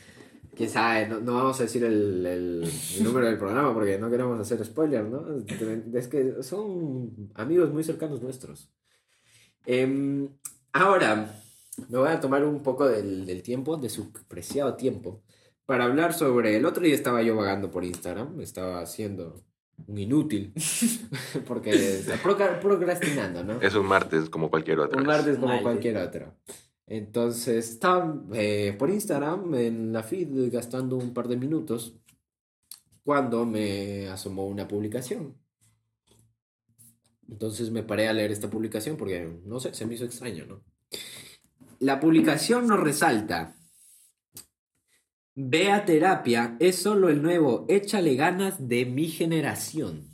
Quién 0.54 0.70
sabe, 0.70 1.06
no, 1.08 1.20
no 1.20 1.34
vamos 1.34 1.60
a 1.60 1.64
decir 1.64 1.84
el, 1.84 2.24
el- 2.26 2.64
el 2.96 3.04
número 3.04 3.26
del 3.26 3.36
programa 3.38 3.72
porque 3.74 3.98
no 3.98 4.10
queremos 4.10 4.40
hacer 4.40 4.64
spoiler, 4.64 5.04
¿no? 5.04 5.24
Es 5.94 6.08
que 6.08 6.42
son 6.42 7.30
amigos 7.34 7.70
muy 7.72 7.84
cercanos 7.84 8.22
nuestros. 8.22 8.70
Em, 9.66 10.28
ahora, 10.72 11.34
me 11.88 11.98
voy 11.98 12.08
a 12.08 12.20
tomar 12.20 12.44
un 12.44 12.62
poco 12.62 12.86
del, 12.88 13.26
del 13.26 13.42
tiempo, 13.42 13.76
de 13.76 13.88
su 13.90 14.12
preciado 14.28 14.74
tiempo, 14.76 15.22
para 15.66 15.84
hablar 15.84 16.14
sobre. 16.14 16.56
El 16.56 16.64
otro 16.64 16.82
día 16.82 16.94
estaba 16.94 17.22
yo 17.22 17.36
vagando 17.36 17.70
por 17.70 17.84
Instagram, 17.84 18.40
estaba 18.40 18.80
haciendo 18.80 19.44
un 19.86 19.98
inútil, 19.98 20.54
porque 21.46 21.70
está 21.70 22.16
procrastinando, 22.60 23.44
¿no? 23.44 23.60
Es 23.60 23.74
un 23.74 23.86
martes 23.86 24.30
como 24.30 24.48
cualquier 24.48 24.80
otro. 24.80 24.98
Un 24.98 25.06
martes 25.06 25.38
como 25.38 25.60
cualquier 25.60 25.98
otro. 25.98 26.34
Entonces, 26.86 27.68
estaba 27.70 28.22
eh, 28.32 28.74
por 28.78 28.90
Instagram 28.90 29.54
en 29.54 29.92
la 29.92 30.02
feed 30.02 30.52
gastando 30.52 30.96
un 30.96 31.12
par 31.12 31.28
de 31.28 31.36
minutos 31.36 31.94
cuando 33.02 33.44
me 33.44 34.08
asomó 34.08 34.46
una 34.46 34.66
publicación. 34.66 35.36
Entonces 37.28 37.70
me 37.70 37.82
paré 37.82 38.08
a 38.08 38.12
leer 38.12 38.30
esta 38.30 38.48
publicación 38.48 38.96
porque, 38.96 39.40
no 39.44 39.58
sé, 39.58 39.74
se 39.74 39.84
me 39.84 39.94
hizo 39.94 40.04
extraño, 40.04 40.46
¿no? 40.46 40.62
La 41.80 41.98
publicación 42.00 42.66
nos 42.66 42.80
resalta. 42.80 43.55
Ve 45.38 45.70
a 45.70 45.84
terapia, 45.84 46.56
es 46.60 46.76
solo 46.76 47.10
el 47.10 47.22
nuevo 47.22 47.66
échale 47.68 48.16
ganas 48.16 48.68
de 48.68 48.86
mi 48.86 49.08
generación. 49.08 50.08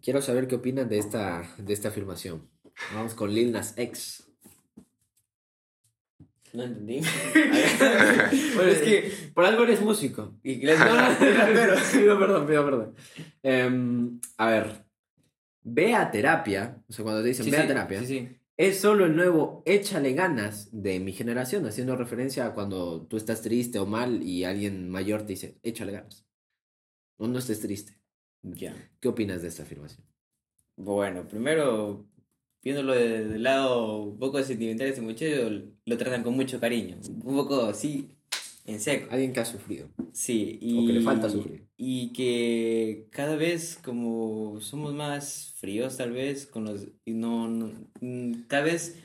Quiero 0.00 0.22
saber 0.22 0.46
qué 0.46 0.54
opinan 0.56 0.88
de 0.88 0.98
esta, 0.98 1.42
de 1.58 1.72
esta 1.72 1.88
afirmación. 1.88 2.48
Vamos 2.94 3.14
con 3.14 3.34
Lil 3.34 3.50
Nas 3.50 3.74
X. 3.76 4.28
No 6.52 6.62
entendí. 6.62 7.00
Bueno, 8.54 8.70
es 8.70 8.80
que 8.82 9.12
por 9.34 9.44
algo 9.44 9.64
eres 9.64 9.80
músico. 9.80 10.38
Y 10.44 10.56
les- 10.64 10.78
No, 10.78 10.94
no, 10.94 11.18
pido 11.92 12.18
perdón, 12.18 12.46
pido 12.46 12.64
perdón. 12.64 12.94
Em, 13.42 14.20
a 14.36 14.46
ver, 14.50 14.84
ve 15.64 15.94
a 15.94 16.12
terapia, 16.12 16.80
o 16.88 16.92
sea, 16.92 17.02
cuando 17.02 17.22
te 17.22 17.28
dicen 17.28 17.44
Sí, 17.44 17.50
ve 17.50 17.56
a 17.56 17.62
sí, 17.62 17.66
terapia, 17.66 18.00
Sí, 18.00 18.06
sí. 18.06 18.28
Es 18.56 18.78
solo 18.80 19.06
el 19.06 19.16
nuevo 19.16 19.62
échale 19.66 20.12
ganas 20.14 20.68
de 20.72 21.00
mi 21.00 21.12
generación, 21.12 21.66
haciendo 21.66 21.96
referencia 21.96 22.46
a 22.46 22.54
cuando 22.54 23.06
tú 23.06 23.16
estás 23.16 23.42
triste 23.42 23.78
o 23.78 23.86
mal 23.86 24.22
y 24.22 24.44
alguien 24.44 24.88
mayor 24.90 25.22
te 25.22 25.28
dice 25.28 25.58
échale 25.62 25.92
ganas. 25.92 26.26
O 27.18 27.26
no 27.28 27.38
estés 27.38 27.60
triste. 27.60 27.98
Ya. 28.42 28.74
¿Qué 29.00 29.08
opinas 29.08 29.42
de 29.42 29.48
esta 29.48 29.62
afirmación? 29.62 30.06
Bueno, 30.76 31.26
primero, 31.26 32.06
viéndolo 32.62 32.92
de- 32.94 33.24
del 33.28 33.42
lado 33.42 34.02
un 34.02 34.18
poco 34.18 34.42
sentimental, 34.42 34.88
este 34.88 35.00
muchacho 35.00 35.50
lo 35.84 35.96
tratan 35.96 36.22
con 36.22 36.34
mucho 36.34 36.60
cariño. 36.60 36.98
Un 37.24 37.34
poco 37.36 37.62
así, 37.62 38.13
en 38.66 38.80
seco. 38.80 39.08
Alguien 39.10 39.32
que 39.32 39.40
ha 39.40 39.44
sufrido. 39.44 39.88
Sí, 40.12 40.58
y, 40.60 40.82
O 40.82 40.86
que 40.86 40.92
le 40.92 41.00
falta 41.00 41.28
sufrir. 41.28 41.66
Y 41.76 42.12
que 42.12 43.08
cada 43.10 43.36
vez 43.36 43.78
como 43.82 44.60
somos 44.60 44.94
más 44.94 45.54
fríos 45.58 45.96
tal 45.96 46.12
vez, 46.12 46.46
con 46.46 46.64
los, 46.64 46.86
y 47.04 47.14
no, 47.14 47.48
no- 47.48 47.72
mm, 48.00 48.44
cada 48.48 48.64
vez 48.64 48.96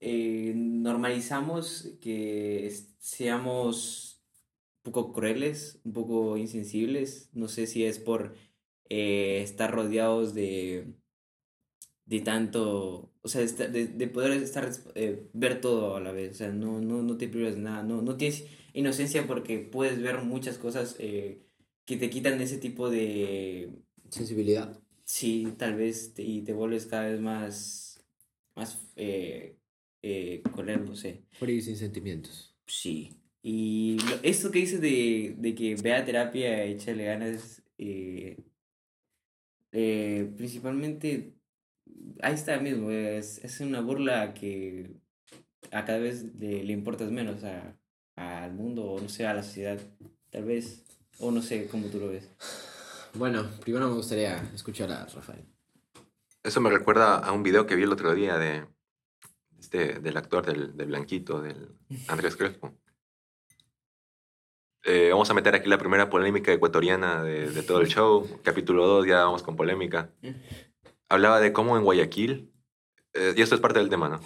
eh, 0.00 0.52
normalizamos 0.56 1.96
que 2.00 2.72
seamos 2.98 4.20
un 4.84 4.92
poco 4.92 5.12
crueles, 5.12 5.80
un 5.84 5.92
poco 5.92 6.36
insensibles. 6.36 7.30
No 7.32 7.48
sé 7.48 7.66
si 7.66 7.84
es 7.84 7.98
por 7.98 8.34
eh, 8.88 9.40
estar 9.42 9.70
rodeados 9.72 10.34
de, 10.34 10.94
de 12.04 12.20
tanto, 12.20 13.12
o 13.22 13.28
sea, 13.28 13.42
de, 13.42 13.86
de 13.88 14.08
poder 14.08 14.32
estar, 14.42 14.70
eh, 14.94 15.28
ver 15.32 15.60
todo 15.60 15.96
a 15.96 16.00
la 16.00 16.12
vez. 16.12 16.32
O 16.32 16.34
sea, 16.34 16.52
no, 16.52 16.80
no, 16.80 17.02
no 17.02 17.16
te 17.16 17.28
privas 17.28 17.54
de 17.54 17.60
nada, 17.62 17.82
no, 17.82 18.02
no 18.02 18.16
tienes 18.16 18.44
inocencia 18.72 19.26
porque 19.26 19.58
puedes 19.58 20.00
ver 20.00 20.22
muchas 20.22 20.58
cosas 20.58 20.96
eh, 20.98 21.42
que 21.84 21.96
te 21.96 22.10
quitan 22.10 22.40
ese 22.40 22.58
tipo 22.58 22.90
de... 22.90 23.70
Sensibilidad. 24.08 24.78
Sí, 25.04 25.54
tal 25.58 25.74
vez, 25.74 26.14
te- 26.14 26.22
y 26.22 26.42
te 26.42 26.52
vuelves 26.52 26.86
cada 26.86 27.08
vez 27.08 27.20
más, 27.20 28.04
más 28.54 28.78
eh, 28.96 29.56
eh, 30.02 30.42
no 30.86 30.94
sé. 30.96 31.22
Frío 31.32 31.60
sin 31.60 31.76
sentimientos. 31.76 32.54
Sí. 32.66 33.16
Y 33.42 33.98
lo- 34.08 34.20
esto 34.22 34.50
que 34.50 34.60
dices 34.60 34.80
de, 34.80 35.34
de 35.38 35.54
que 35.54 35.74
vea 35.76 36.04
terapia, 36.04 36.64
échale 36.64 37.04
ganas, 37.04 37.62
eh, 37.78 38.36
eh, 39.72 40.30
principalmente, 40.36 41.34
ahí 42.20 42.34
está 42.34 42.58
mismo, 42.60 42.90
es, 42.90 43.42
es 43.44 43.60
una 43.60 43.80
burla 43.80 44.34
que 44.34 44.90
a 45.70 45.84
cada 45.84 45.98
vez 45.98 46.24
le, 46.38 46.62
le 46.64 46.72
importas 46.72 47.10
menos 47.10 47.42
a, 47.44 47.76
al 48.16 48.52
mundo, 48.52 48.84
o 48.84 49.00
no 49.00 49.08
sé, 49.08 49.26
a 49.26 49.34
la 49.34 49.42
sociedad, 49.42 49.78
tal 50.30 50.44
vez, 50.44 50.84
o 51.18 51.30
no 51.30 51.42
sé 51.42 51.68
cómo 51.68 51.88
tú 51.88 51.98
lo 51.98 52.08
ves. 52.08 52.28
Bueno, 53.14 53.46
primero 53.60 53.88
me 53.88 53.94
gustaría 53.94 54.36
escuchar 54.54 54.90
a 54.90 55.06
Rafael. 55.06 55.44
Eso 56.42 56.60
me 56.60 56.70
recuerda 56.70 57.18
a 57.18 57.32
un 57.32 57.42
video 57.42 57.66
que 57.66 57.76
vi 57.76 57.82
el 57.84 57.92
otro 57.92 58.14
día 58.14 58.38
de 58.38 58.66
este, 59.60 60.00
del 60.00 60.16
actor 60.16 60.44
del, 60.44 60.76
del 60.76 60.88
Blanquito, 60.88 61.40
del 61.40 61.76
Andrés 62.08 62.36
Crespo. 62.36 62.74
Eh, 64.84 65.10
vamos 65.12 65.30
a 65.30 65.34
meter 65.34 65.54
aquí 65.54 65.68
la 65.68 65.78
primera 65.78 66.10
polémica 66.10 66.52
ecuatoriana 66.52 67.22
de, 67.22 67.50
de 67.50 67.62
todo 67.62 67.80
el 67.80 67.86
show. 67.86 68.28
Capítulo 68.42 68.86
2, 68.86 69.06
ya 69.06 69.24
vamos 69.24 69.42
con 69.42 69.54
polémica. 69.54 70.10
Hablaba 71.08 71.38
de 71.40 71.52
cómo 71.52 71.76
en 71.76 71.84
Guayaquil, 71.84 72.52
eh, 73.14 73.34
y 73.36 73.42
esto 73.42 73.54
es 73.54 73.60
parte 73.60 73.78
del 73.78 73.90
tema, 73.90 74.08
¿no? 74.08 74.20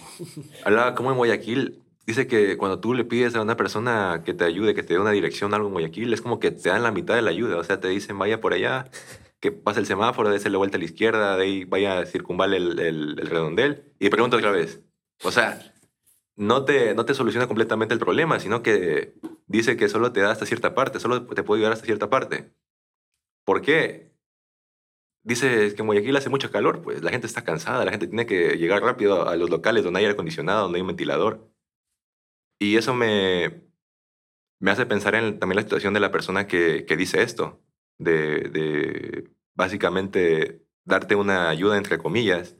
Hablaba 0.63 0.95
cómo 0.95 1.11
en 1.11 1.17
Guayaquil, 1.17 1.83
dice 2.07 2.25
que 2.25 2.57
cuando 2.57 2.79
tú 2.79 2.93
le 2.93 3.03
pides 3.03 3.35
a 3.35 3.41
una 3.41 3.57
persona 3.57 4.23
que 4.25 4.33
te 4.33 4.45
ayude, 4.45 4.73
que 4.73 4.81
te 4.81 4.93
dé 4.93 4.99
una 4.99 5.11
dirección 5.11 5.53
algo 5.53 5.67
en 5.67 5.73
Guayaquil, 5.73 6.13
es 6.13 6.21
como 6.21 6.39
que 6.39 6.51
te 6.51 6.69
dan 6.69 6.81
la 6.81 6.91
mitad 6.91 7.15
de 7.15 7.21
la 7.21 7.29
ayuda. 7.31 7.57
O 7.57 7.63
sea, 7.63 7.79
te 7.79 7.89
dicen, 7.89 8.17
vaya 8.17 8.41
por 8.41 8.53
allá, 8.53 8.89
que 9.39 9.51
pase 9.51 9.81
el 9.81 9.85
semáforo, 9.85 10.29
dése 10.29 10.49
vuelta 10.49 10.77
a 10.77 10.79
la 10.79 10.85
izquierda, 10.85 11.37
de 11.37 11.43
ahí 11.43 11.65
vaya 11.65 11.99
a 11.99 12.05
circunval 12.05 12.53
el, 12.53 12.79
el, 12.79 13.19
el 13.19 13.27
redondel, 13.27 13.93
y 13.99 14.09
pregunta 14.09 14.37
otra 14.37 14.51
vez. 14.51 14.81
O 15.23 15.31
sea, 15.31 15.59
no 16.37 16.63
te, 16.65 16.95
no 16.95 17.05
te 17.05 17.13
soluciona 17.13 17.47
completamente 17.47 17.93
el 17.93 17.99
problema, 17.99 18.39
sino 18.39 18.63
que 18.63 19.15
dice 19.47 19.75
que 19.75 19.89
solo 19.89 20.11
te 20.13 20.21
da 20.21 20.31
hasta 20.31 20.45
cierta 20.45 20.73
parte, 20.73 20.99
solo 20.99 21.25
te 21.25 21.43
puede 21.43 21.59
ayudar 21.59 21.73
hasta 21.73 21.85
cierta 21.85 22.09
parte. 22.09 22.53
¿Por 23.43 23.61
qué? 23.61 24.13
Dice 25.23 25.73
que 25.75 25.81
en 25.81 25.87
Guayaquil 25.87 26.15
hace 26.15 26.29
mucho 26.29 26.51
calor, 26.51 26.81
pues 26.81 27.03
la 27.03 27.11
gente 27.11 27.27
está 27.27 27.43
cansada, 27.43 27.83
la 27.83 27.91
gente 27.91 28.07
tiene 28.07 28.25
que 28.25 28.57
llegar 28.57 28.81
rápido 28.81 29.27
a 29.27 29.35
los 29.35 29.49
locales 29.49 29.83
donde 29.83 29.99
hay 29.99 30.05
aire 30.05 30.13
acondicionado, 30.13 30.63
donde 30.63 30.77
hay 30.77 30.81
un 30.81 30.87
ventilador. 30.87 31.51
Y 32.59 32.77
eso 32.77 32.93
me, 32.93 33.61
me 34.59 34.71
hace 34.71 34.85
pensar 34.85 35.15
en 35.15 35.39
también 35.39 35.57
la 35.57 35.61
situación 35.61 35.93
de 35.93 35.99
la 35.99 36.11
persona 36.11 36.47
que, 36.47 36.85
que 36.85 36.97
dice 36.97 37.21
esto, 37.21 37.61
de, 37.97 39.29
básicamente 39.53 40.63
darte 40.83 41.15
una 41.15 41.49
ayuda 41.49 41.77
entre 41.77 41.97
comillas. 41.97 42.55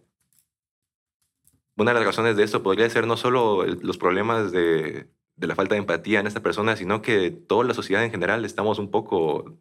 Una 1.76 1.92
de 1.92 2.00
las 2.00 2.06
razones 2.08 2.36
de 2.36 2.44
esto 2.44 2.64
podría 2.64 2.90
ser 2.90 3.08
no 3.08 3.18
solo 3.18 3.66
los 3.66 3.98
problemas 3.98 4.52
de, 4.52 5.10
de 5.36 5.48
la 5.48 5.56
falta 5.56 5.76
de 5.76 5.80
empatía 5.80 6.20
en 6.20 6.28
esta 6.28 6.42
persona, 6.42 6.76
sino 6.76 7.02
que 7.02 7.32
toda 7.32 7.64
la 7.66 7.74
sociedad 7.74 8.04
en 8.04 8.12
general 8.12 8.46
estamos 8.46 8.80
un 8.80 8.92
poco... 8.92 9.58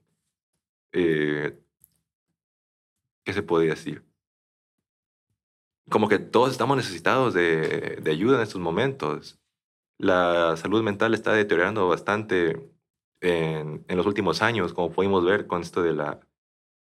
eh, 0.93 1.59
¿Qué 3.24 3.32
se 3.32 3.43
podría 3.43 3.70
decir? 3.70 4.05
Como 5.91 6.09
que 6.09 6.18
todos 6.18 6.53
estamos 6.53 6.76
necesitados 6.76 7.34
de, 7.34 7.99
de 8.03 8.11
ayuda 8.11 8.37
en 8.37 8.43
estos 8.43 8.61
momentos. 8.61 9.39
La 9.99 10.57
salud 10.57 10.82
mental 10.82 11.14
está 11.14 11.32
deteriorando 11.32 11.88
bastante 11.88 12.70
en, 13.20 13.84
en 13.88 13.97
los 13.97 14.07
últimos 14.07 14.42
años, 14.42 14.72
como 14.72 14.92
pudimos 14.92 15.24
ver 15.24 15.47
con 15.47 15.62
esto 15.62 15.82
de 15.82 15.94
la, 15.94 16.20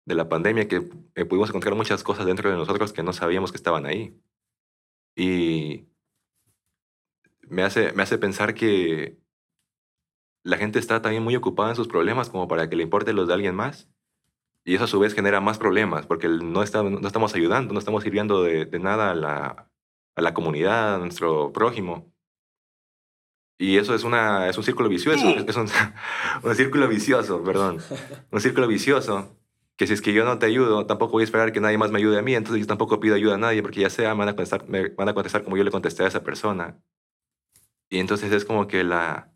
de 0.07 0.14
la 0.14 0.28
pandemia, 0.28 0.68
que 0.68 0.88
eh, 1.14 1.24
pudimos 1.24 1.50
encontrar 1.50 1.74
muchas 1.74 2.02
cosas 2.02 2.26
dentro 2.26 2.50
de 2.50 2.57
nosotros 2.57 2.92
que 2.92 3.02
no 3.02 3.12
sabíamos 3.12 3.52
que 3.52 3.57
estaban 3.59 3.86
ahí. 3.86 4.18
Y 5.14 5.86
me 7.42 7.62
hace, 7.62 7.92
me 7.92 8.02
hace 8.02 8.18
pensar 8.18 8.54
que 8.54 9.18
la 10.42 10.57
gente 10.59 10.78
está 10.78 11.02
también 11.02 11.22
muy 11.24 11.36
ocupada 11.36 11.70
en 11.70 11.76
sus 11.76 11.88
problemas 11.88 12.30
como 12.30 12.48
para 12.48 12.68
que 12.68 12.76
le 12.76 12.84
importe 12.84 13.12
los 13.12 13.28
de 13.28 13.34
alguien 13.34 13.54
más. 13.54 13.88
Y 14.64 14.74
eso 14.74 14.84
a 14.84 14.88
su 14.88 14.98
vez 14.98 15.14
genera 15.14 15.40
más 15.40 15.59
problemas, 15.59 16.07
porque 16.07 16.28
no, 16.28 16.62
está, 16.62 16.82
no 16.82 17.07
estamos 17.07 17.34
ayudando, 17.34 17.72
no 17.72 17.78
estamos 17.78 18.02
sirviendo 18.02 18.42
de, 18.42 18.64
de 18.64 18.78
nada 18.80 19.12
a 19.12 19.14
la, 19.14 19.70
a 20.16 20.20
la 20.20 20.34
comunidad, 20.34 20.96
a 20.96 20.98
nuestro 20.98 21.52
prójimo. 21.52 22.12
Y 23.59 23.78
eso 23.78 23.94
es, 23.94 24.04
una, 24.04 24.48
es 24.48 24.59
un 24.59 24.64
círculo 24.64 24.88
vicioso, 24.88 25.28
es, 25.28 25.57
un, 25.57 25.66
un 26.42 26.54
círculo 26.54 26.88
vicioso, 26.88 27.42
perdón. 27.42 27.78
Un 28.30 28.40
círculo 28.40 28.66
vicioso, 28.68 29.34
que 29.76 29.86
si 29.86 29.94
es 29.94 30.02
que 30.02 30.12
yo 30.12 30.24
no 30.24 30.38
te 30.38 30.44
ayudo, 30.46 30.84
tampoco 30.86 31.12
voy 31.12 31.22
a 31.22 31.24
esperar 31.24 31.52
que 31.52 31.61
nadie 31.61 31.78
más 31.78 31.90
me 31.90 31.98
ayude 31.98 32.18
a 32.18 32.22
mí, 32.22 32.34
entonces 32.34 32.61
yo 32.61 32.66
tampoco 32.66 33.00
pido 33.00 33.14
ayuda 33.14 33.36
a 33.36 33.38
nadie, 33.38 33.62
porque 33.62 33.80
ya 33.80 33.90
sea, 33.90 34.14
me 34.14 34.20
van 34.20 34.28
a 34.28 34.32
contestar, 34.36 34.68
me 34.68 34.90
van 34.90 35.09
a 35.09 35.14
contestar 35.14 35.42
como 35.42 35.57
yo 35.57 35.64
le 35.64 35.70
contesté 35.70 36.02
a 36.04 36.07
esa 36.09 36.22
persona. 36.22 36.78
Y 37.88 37.98
entonces 37.98 38.30
es 38.32 38.44
como 38.44 38.66
que 38.66 38.84
la... 38.84 39.32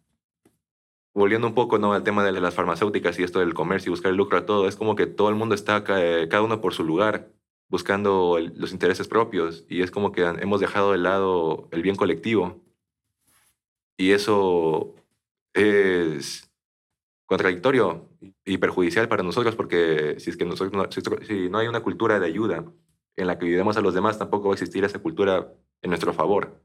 Volviendo 1.15 1.47
un 1.49 1.55
poco 1.55 1.79
¿no? 1.79 1.93
al 1.93 2.05
tema 2.05 2.23
de 2.25 2.33
las 2.41 2.55
farmacéuticas 2.55 3.19
y 3.19 3.23
esto 3.25 3.41
del 3.41 3.53
comercio 3.55 3.91
y 3.91 3.93
buscar 3.93 4.11
el 4.11 4.17
lucro 4.17 4.39
a 4.39 4.47
todo, 4.47 4.69
es 4.69 4.77
como 4.77 4.95
que 4.97 5.07
todo 5.07 5.29
el 5.29 5.35
mundo 5.35 5.55
está 5.55 5.83
eh, 5.89 6.29
cada 6.31 6.43
uno 6.43 6.61
por 6.61 6.73
su 6.73 6.85
lugar, 6.85 7.31
buscando 7.69 8.37
el- 8.39 8.53
los 8.57 8.73
intereses 8.73 9.09
propios, 9.09 9.65
y 9.69 9.83
es 9.83 9.91
como 9.91 10.13
que 10.13 10.23
hemos 10.23 10.61
dejado 10.61 10.93
de 10.93 10.99
lado 10.99 11.69
el 11.73 11.83
bien 11.83 11.97
colectivo. 11.97 12.61
Y 14.01 14.13
eso 14.13 14.95
es 15.53 16.51
contradictorio 17.27 18.09
y 18.47 18.57
perjudicial 18.57 19.09
para 19.09 19.23
nosotros 19.23 19.55
porque 19.55 20.19
si 20.19 20.31
es 20.31 20.39
que 20.39 20.47
nosotros 20.47 20.73
no, 20.73 20.91
si, 21.27 21.51
no 21.51 21.59
hay 21.59 21.69
una 21.69 21.83
cultura 21.83 22.19
de 22.19 22.25
ayuda 22.25 22.65
en 23.17 23.27
la 23.27 23.39
que 23.39 23.45
ayudemos 23.45 23.77
a 23.77 23.83
los 23.83 23.93
demás, 23.93 24.19
tampoco 24.19 24.49
va 24.49 24.55
a 24.55 24.57
existir 24.57 24.83
esa 24.85 25.01
cultura 25.01 25.53
en 25.83 25.91
nuestro 25.91 26.15
favor. 26.15 26.63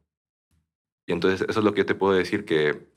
Y 1.06 1.12
entonces 1.12 1.46
eso 1.50 1.60
es 1.60 1.66
lo 1.66 1.74
que 1.74 1.80
yo 1.80 1.86
te 1.86 1.96
puedo 1.96 2.14
decir 2.14 2.46
que 2.46 2.88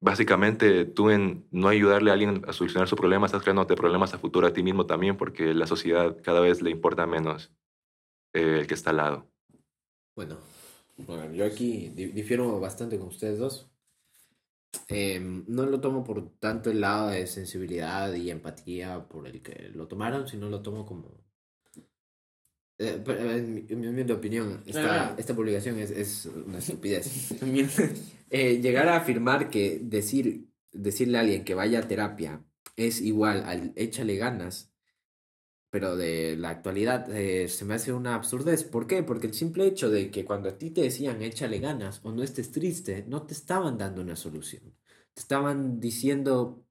básicamente 0.00 0.86
tú 0.86 1.10
en 1.10 1.46
no 1.50 1.68
ayudarle 1.68 2.08
a 2.08 2.14
alguien 2.14 2.42
a 2.48 2.54
solucionar 2.54 2.88
su 2.88 2.96
problema, 2.96 3.26
estás 3.26 3.42
creándote 3.42 3.76
problemas 3.76 4.14
a 4.14 4.18
futuro 4.18 4.46
a 4.46 4.54
ti 4.54 4.62
mismo 4.62 4.86
también 4.86 5.18
porque 5.18 5.52
la 5.52 5.66
sociedad 5.66 6.16
cada 6.22 6.40
vez 6.40 6.62
le 6.62 6.70
importa 6.70 7.04
menos 7.04 7.52
eh, 8.32 8.60
el 8.60 8.66
que 8.66 8.72
está 8.72 8.88
al 8.88 8.96
lado. 8.96 9.26
Bueno, 10.16 10.38
bueno, 10.98 11.32
yo 11.32 11.44
aquí 11.44 11.88
di- 11.94 12.12
difiero 12.12 12.58
bastante 12.60 12.98
con 12.98 13.08
ustedes 13.08 13.38
dos. 13.38 13.70
Em, 14.88 15.44
no 15.48 15.64
lo 15.66 15.80
tomo 15.80 16.04
por 16.04 16.38
tanto 16.38 16.70
el 16.70 16.80
lado 16.80 17.08
de 17.10 17.26
sensibilidad 17.26 18.12
y 18.14 18.30
empatía 18.30 19.06
por 19.08 19.26
el 19.26 19.40
que 19.42 19.70
lo 19.74 19.86
tomaron, 19.88 20.28
sino 20.28 20.48
lo 20.48 20.60
tomo 20.62 20.84
como... 20.84 21.10
Eh, 22.80 23.02
en, 23.06 23.54
mi, 23.54 23.66
en 23.68 23.94
mi 23.94 24.12
opinión, 24.12 24.62
esta, 24.66 24.82
Claro. 24.82 25.14
esta 25.18 25.34
publicación 25.34 25.78
es, 25.80 25.90
es 25.90 26.26
una 26.26 26.58
estupidez. 26.58 27.34
Eh, 28.30 28.60
llegar 28.60 28.88
a 28.88 28.96
afirmar 28.98 29.48
que 29.48 29.78
decir, 29.82 30.50
decirle 30.70 31.16
a 31.16 31.22
alguien 31.22 31.44
que 31.46 31.54
vaya 31.54 31.78
a 31.78 31.88
terapia 31.88 32.44
es 32.76 33.00
igual 33.00 33.42
al 33.46 33.72
échale 33.74 34.16
ganas, 34.16 34.70
pero 35.70 35.96
de 35.96 36.36
la 36.36 36.50
actualidad 36.50 37.10
eh, 37.14 37.48
se 37.48 37.64
me 37.64 37.74
hace 37.74 37.92
una 37.92 38.14
absurdez. 38.14 38.64
¿Por 38.64 38.86
qué? 38.86 39.02
Porque 39.02 39.26
el 39.28 39.34
simple 39.34 39.66
hecho 39.66 39.90
de 39.90 40.10
que 40.10 40.24
cuando 40.24 40.48
a 40.48 40.58
ti 40.58 40.70
te 40.70 40.82
decían 40.82 41.22
échale 41.22 41.58
ganas 41.60 42.00
o 42.04 42.12
no 42.12 42.22
estés 42.22 42.50
triste, 42.52 43.04
no 43.08 43.24
te 43.26 43.34
estaban 43.34 43.78
dando 43.78 44.02
una 44.02 44.16
solución. 44.16 44.74
Te 45.14 45.20
estaban 45.20 45.80
diciendo, 45.80 46.64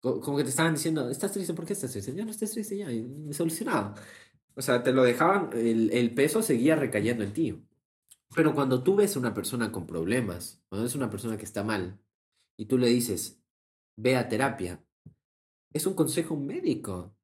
co- 0.00 0.20
como 0.20 0.36
que 0.38 0.44
te 0.44 0.50
estaban 0.50 0.74
diciendo, 0.74 1.08
¿estás 1.10 1.32
triste? 1.32 1.54
¿Por 1.54 1.66
qué 1.66 1.72
estás 1.74 1.92
triste? 1.92 2.14
Ya 2.14 2.24
no 2.24 2.30
estés 2.30 2.52
triste, 2.52 2.76
ya, 2.76 2.90
y- 2.92 3.32
solucionado. 3.32 3.94
O 4.54 4.62
sea, 4.62 4.82
te 4.82 4.92
lo 4.92 5.02
dejaban, 5.04 5.50
el, 5.54 5.90
el 5.92 6.14
peso 6.14 6.42
seguía 6.42 6.76
recayendo 6.76 7.24
en 7.24 7.32
ti. 7.32 7.64
Pero 8.34 8.54
cuando 8.54 8.82
tú 8.82 8.96
ves 8.96 9.16
a 9.16 9.20
una 9.20 9.34
persona 9.34 9.72
con 9.72 9.86
problemas, 9.86 10.62
cuando 10.68 10.84
ves 10.84 10.94
a 10.94 10.98
una 10.98 11.10
persona 11.10 11.36
que 11.38 11.44
está 11.44 11.64
mal, 11.64 12.00
y 12.56 12.66
tú 12.66 12.78
le 12.78 12.88
dices, 12.88 13.42
ve 13.96 14.16
a 14.16 14.28
terapia, 14.28 14.84
es 15.72 15.86
un 15.86 15.94
consejo 15.94 16.36
médico. 16.36 17.14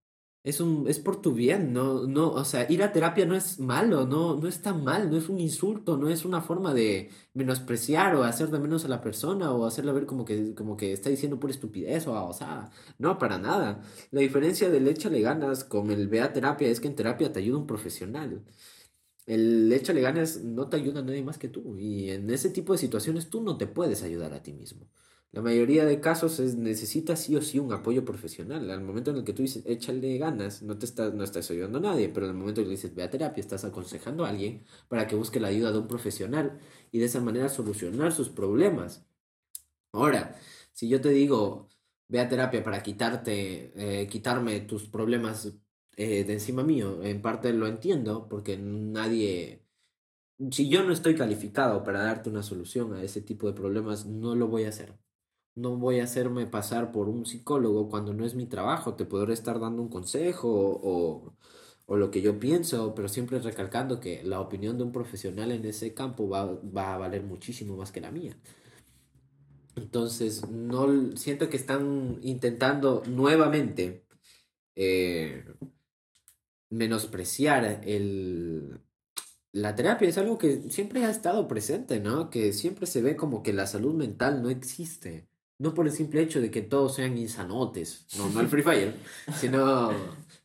Es, 0.46 0.60
un, 0.60 0.86
es 0.88 1.00
por 1.00 1.20
tu 1.20 1.32
bien, 1.32 1.72
no, 1.72 2.06
no, 2.06 2.30
o 2.30 2.44
sea, 2.44 2.70
ir 2.70 2.80
a 2.84 2.92
terapia 2.92 3.26
no 3.26 3.34
es 3.34 3.58
malo, 3.58 4.06
no, 4.06 4.36
no 4.36 4.46
está 4.46 4.72
mal, 4.72 5.10
no 5.10 5.16
es 5.16 5.28
un 5.28 5.40
insulto, 5.40 5.96
no 5.96 6.08
es 6.08 6.24
una 6.24 6.40
forma 6.40 6.72
de 6.72 7.10
menospreciar 7.34 8.14
o 8.14 8.22
hacer 8.22 8.50
de 8.50 8.60
menos 8.60 8.84
a 8.84 8.88
la 8.88 9.00
persona 9.00 9.50
o 9.50 9.66
hacerla 9.66 9.92
ver 9.92 10.06
como 10.06 10.24
que, 10.24 10.54
como 10.54 10.76
que 10.76 10.92
está 10.92 11.10
diciendo 11.10 11.40
pura 11.40 11.52
estupidez 11.52 12.06
o, 12.06 12.12
o 12.24 12.32
sea, 12.32 12.70
no, 12.98 13.18
para 13.18 13.38
nada. 13.38 13.82
La 14.12 14.20
diferencia 14.20 14.70
del 14.70 14.86
échale 14.86 15.20
ganas 15.20 15.64
con 15.64 15.90
el 15.90 16.06
ve 16.06 16.20
a 16.20 16.32
terapia 16.32 16.68
es 16.68 16.78
que 16.80 16.86
en 16.86 16.94
terapia 16.94 17.32
te 17.32 17.40
ayuda 17.40 17.58
un 17.58 17.66
profesional. 17.66 18.44
El 19.26 19.72
échale 19.72 20.00
ganas 20.00 20.42
no 20.44 20.68
te 20.68 20.76
ayuda 20.76 21.00
a 21.00 21.02
nadie 21.04 21.22
más 21.24 21.38
que 21.38 21.48
tú 21.48 21.76
y 21.78 22.10
en 22.10 22.30
ese 22.30 22.50
tipo 22.50 22.72
de 22.72 22.78
situaciones 22.78 23.30
tú 23.30 23.42
no 23.42 23.56
te 23.58 23.66
puedes 23.66 24.02
ayudar 24.04 24.32
a 24.34 24.42
ti 24.42 24.52
mismo. 24.52 24.88
La 25.36 25.42
mayoría 25.42 25.84
de 25.84 26.00
casos 26.00 26.40
es, 26.40 26.56
necesitas 26.56 27.20
sí 27.20 27.36
o 27.36 27.42
sí 27.42 27.58
un 27.58 27.70
apoyo 27.70 28.06
profesional. 28.06 28.70
Al 28.70 28.80
momento 28.80 29.10
en 29.10 29.18
el 29.18 29.24
que 29.24 29.34
tú 29.34 29.42
dices, 29.42 29.64
échale 29.66 30.16
ganas, 30.16 30.62
no 30.62 30.78
te 30.78 30.86
estás, 30.86 31.12
no 31.12 31.24
estás 31.24 31.50
ayudando 31.50 31.76
a 31.76 31.82
nadie, 31.82 32.08
pero 32.08 32.24
el 32.26 32.32
momento 32.32 32.62
en 32.62 32.64
el 32.64 32.70
que 32.70 32.76
dices, 32.76 32.94
ve 32.94 33.02
a 33.02 33.10
terapia, 33.10 33.42
estás 33.42 33.62
aconsejando 33.66 34.24
a 34.24 34.30
alguien 34.30 34.64
para 34.88 35.06
que 35.06 35.14
busque 35.14 35.38
la 35.38 35.48
ayuda 35.48 35.72
de 35.72 35.78
un 35.78 35.88
profesional 35.88 36.58
y 36.90 37.00
de 37.00 37.04
esa 37.04 37.20
manera 37.20 37.50
solucionar 37.50 38.12
sus 38.12 38.30
problemas. 38.30 39.06
Ahora, 39.92 40.36
si 40.72 40.88
yo 40.88 41.00
te 41.02 41.10
digo, 41.10 41.68
ve 42.08 42.20
a 42.20 42.28
terapia 42.28 42.64
para 42.64 42.82
quitarte, 42.82 44.02
eh, 44.02 44.08
quitarme 44.08 44.60
tus 44.60 44.88
problemas 44.88 45.52
eh, 45.96 46.24
de 46.24 46.32
encima 46.32 46.62
mío, 46.64 47.02
en 47.02 47.22
parte 47.22 47.52
lo 47.52 47.66
entiendo, 47.66 48.28
porque 48.28 48.56
nadie, 48.58 49.66
si 50.50 50.68
yo 50.70 50.84
no 50.84 50.92
estoy 50.92 51.14
calificado 51.16 51.84
para 51.84 52.02
darte 52.02 52.30
una 52.30 52.42
solución 52.42 52.94
a 52.94 53.02
ese 53.02 53.20
tipo 53.22 53.46
de 53.48 53.54
problemas, 53.54 54.06
no 54.06 54.34
lo 54.34 54.48
voy 54.48 54.64
a 54.64 54.70
hacer. 54.70 55.05
No 55.56 55.76
voy 55.76 56.00
a 56.00 56.04
hacerme 56.04 56.46
pasar 56.46 56.92
por 56.92 57.08
un 57.08 57.26
psicólogo 57.26 57.88
cuando 57.88 58.14
no 58.14 58.24
es 58.24 58.34
mi 58.34 58.46
trabajo. 58.46 58.94
Te 58.94 59.06
podré 59.06 59.32
estar 59.32 59.58
dando 59.58 59.82
un 59.82 59.88
consejo 59.88 60.48
o, 60.50 61.34
o 61.86 61.96
lo 61.96 62.10
que 62.10 62.20
yo 62.20 62.38
pienso, 62.38 62.94
pero 62.94 63.08
siempre 63.08 63.38
recalcando 63.38 63.98
que 64.00 64.22
la 64.22 64.40
opinión 64.40 64.76
de 64.78 64.84
un 64.84 64.92
profesional 64.92 65.52
en 65.52 65.64
ese 65.64 65.94
campo 65.94 66.28
va, 66.28 66.44
va 66.46 66.94
a 66.94 66.98
valer 66.98 67.22
muchísimo 67.22 67.76
más 67.76 67.90
que 67.92 68.00
la 68.00 68.10
mía. 68.10 68.36
Entonces, 69.76 70.48
no 70.48 71.16
siento 71.16 71.48
que 71.50 71.56
están 71.56 72.18
intentando 72.22 73.02
nuevamente 73.06 74.06
eh, 74.74 75.44
menospreciar 76.70 77.82
el, 77.84 78.80
la 79.52 79.74
terapia. 79.74 80.08
Es 80.08 80.18
algo 80.18 80.38
que 80.38 80.70
siempre 80.70 81.04
ha 81.04 81.10
estado 81.10 81.46
presente, 81.48 82.00
¿no? 82.00 82.30
Que 82.30 82.52
siempre 82.52 82.86
se 82.86 83.02
ve 83.02 83.16
como 83.16 83.42
que 83.42 83.52
la 83.52 83.66
salud 83.66 83.94
mental 83.94 84.42
no 84.42 84.50
existe. 84.50 85.28
No 85.58 85.72
por 85.74 85.86
el 85.86 85.92
simple 85.92 86.22
hecho 86.22 86.40
de 86.40 86.50
que 86.50 86.62
todos 86.62 86.96
sean 86.96 87.16
insanotes, 87.16 88.06
no, 88.16 88.28
no 88.30 88.40
el 88.40 88.48
Free 88.50 88.62
Fire, 88.62 88.94
sino, 89.34 89.90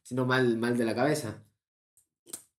sino 0.01 0.25
mal, 0.25 0.57
mal 0.57 0.77
de 0.77 0.85
la 0.85 0.95
cabeza. 0.95 1.43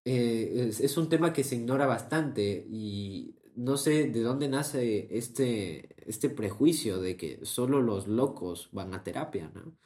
Eh, 0.05 0.67
es, 0.69 0.81
es 0.81 0.97
un 0.97 1.09
tema 1.09 1.33
que 1.33 1.45
se 1.45 1.57
ignora 1.57 1.87
bastante 1.87 2.67
y 2.69 3.37
no 3.55 3.77
sé 3.77 4.09
de 4.09 4.23
dónde 4.23 4.49
nace 4.49 5.09
este, 5.17 5.95
este 6.09 6.31
prejuicio 6.31 7.01
de 7.01 7.17
que 7.17 7.45
solo 7.45 7.81
los 7.81 8.09
locos 8.09 8.69
van 8.73 8.95
a 8.95 9.03
terapia, 9.03 9.51
¿no? 9.55 9.77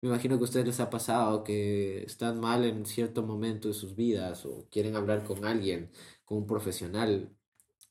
Me 0.00 0.08
imagino 0.08 0.36
que 0.36 0.42
a 0.42 0.44
ustedes 0.44 0.66
les 0.66 0.80
ha 0.80 0.90
pasado 0.90 1.44
que 1.44 2.02
están 2.02 2.40
mal 2.40 2.64
en 2.64 2.84
cierto 2.86 3.22
momento 3.22 3.68
de 3.68 3.74
sus 3.74 3.94
vidas 3.94 4.44
o 4.46 4.66
quieren 4.68 4.96
hablar 4.96 5.22
con 5.24 5.44
alguien, 5.44 5.92
con 6.24 6.38
un 6.38 6.46
profesional 6.46 7.30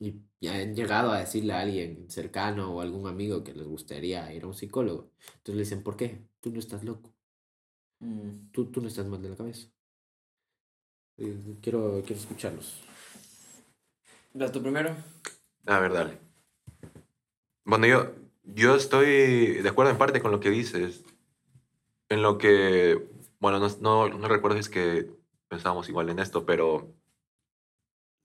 y 0.01 0.19
ya 0.41 0.55
han 0.55 0.75
llegado 0.75 1.11
a 1.11 1.19
decirle 1.19 1.53
a 1.53 1.59
alguien 1.61 2.09
cercano 2.09 2.73
o 2.73 2.81
algún 2.81 3.07
amigo 3.07 3.43
que 3.43 3.53
les 3.53 3.67
gustaría 3.67 4.33
ir 4.33 4.43
a 4.43 4.47
un 4.47 4.55
psicólogo. 4.55 5.11
Entonces 5.37 5.55
le 5.55 5.61
dicen, 5.61 5.83
¿por 5.83 5.95
qué? 5.95 6.27
Tú 6.41 6.49
no 6.51 6.59
estás 6.59 6.83
loco, 6.83 7.13
Mm. 7.99 8.49
tú, 8.51 8.65
tú 8.71 8.81
no 8.81 8.87
estás 8.87 9.05
mal 9.05 9.21
de 9.21 9.29
la 9.29 9.35
cabeza. 9.35 9.67
Eh, 11.17 11.37
Quiero, 11.61 12.01
quiero 12.03 12.19
escucharlos. 12.19 12.81
¿Vas 14.33 14.51
tú 14.51 14.59
primero? 14.59 14.95
A 15.67 15.79
ver, 15.79 15.93
dale. 15.93 16.17
Bueno, 17.63 17.85
yo, 17.85 18.15
yo 18.43 18.75
estoy 18.75 19.61
de 19.61 19.69
acuerdo 19.69 19.91
en 19.91 19.99
parte 19.99 20.19
con 20.19 20.31
lo 20.31 20.39
que 20.39 20.49
dices. 20.49 21.03
En 22.09 22.23
lo 22.23 22.39
que, 22.39 23.07
bueno, 23.39 23.59
no, 23.59 23.69
no, 23.81 24.09
no 24.09 24.27
recuerdo 24.27 24.57
si 24.57 24.61
es 24.61 24.69
que 24.69 25.11
pensábamos 25.47 25.87
igual 25.89 26.09
en 26.09 26.17
esto, 26.17 26.43
pero 26.43 26.91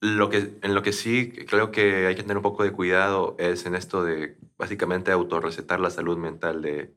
lo 0.01 0.29
que, 0.31 0.59
en 0.63 0.75
lo 0.75 0.83
que 0.83 0.93
sí 0.93 1.33
creo 1.49 1.71
que 1.71 2.07
hay 2.07 2.15
que 2.15 2.23
tener 2.23 2.37
un 2.37 2.43
poco 2.43 2.63
de 2.63 2.73
cuidado 2.73 3.37
es 3.39 3.67
en 3.67 3.75
esto 3.75 4.05
de 4.05 4.37
básicamente 4.59 5.13
autorrecetar 5.13 5.81
la 5.81 5.91
salud 5.91 6.17
mental 6.19 6.63
de, 6.63 6.95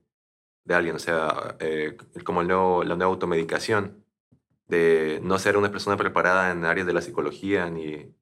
de 0.65 0.75
alguien, 0.75 0.95
o 0.95 0.99
sea, 0.99 1.55
eh, 1.59 1.97
como 2.23 2.43
la 2.43 2.95
nueva 2.95 3.11
automedicación, 3.11 4.05
de 4.67 5.19
no 5.23 5.39
ser 5.39 5.57
una 5.57 5.71
persona 5.71 5.97
preparada 5.97 6.51
en 6.51 6.65
áreas 6.65 6.85
de 6.87 6.93
la 6.93 7.01
psicología 7.01 7.69
ni 7.69 8.13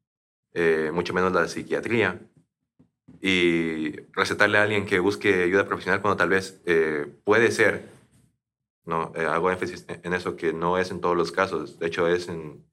eh, 0.54 0.92
mucho 0.94 1.14
menos 1.14 1.34
la 1.34 1.48
psiquiatría 1.48 2.22
y 3.22 3.98
recetarle 4.14 4.58
a 4.58 4.64
alguien 4.64 4.86
que 4.86 5.00
busque 5.00 5.44
ayuda 5.44 5.68
profesional 5.68 6.02
cuando 6.02 6.18
tal 6.18 6.30
vez 6.30 6.62
eh, 6.66 7.06
puede 7.26 7.52
ser, 7.52 7.90
no, 8.86 9.12
hago 9.16 9.52
énfasis 9.52 9.86
en 9.90 10.14
eso 10.14 10.36
que 10.38 10.54
no 10.54 10.78
es 10.78 10.92
en 10.92 11.02
todos 11.02 11.18
los 11.18 11.32
casos, 11.32 11.80
de 11.80 11.88
hecho 11.88 12.08
es 12.08 12.30
en, 12.30 12.64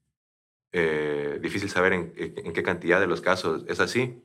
eh, 0.74 1.38
difícil 1.40 1.70
saber 1.70 1.92
en, 1.92 2.12
qué 2.52 2.62
cantidad 2.64 3.00
de 3.00 3.06
los 3.06 3.20
casos 3.20 3.64
es 3.68 3.78
así, 3.80 4.22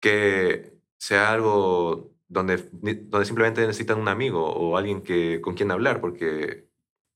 que 0.00 0.72
sea 0.98 1.32
algo 1.32 2.14
donde, 2.28 2.56
donde 2.72 3.26
simplemente 3.26 3.60
necesitan 3.60 4.00
un 4.00 4.08
amigo 4.08 4.44
o 4.44 4.76
alguien 4.78 5.02
que, 5.02 5.40
con 5.42 5.54
quien 5.54 5.70
hablar, 5.70 6.00
porque 6.00 6.68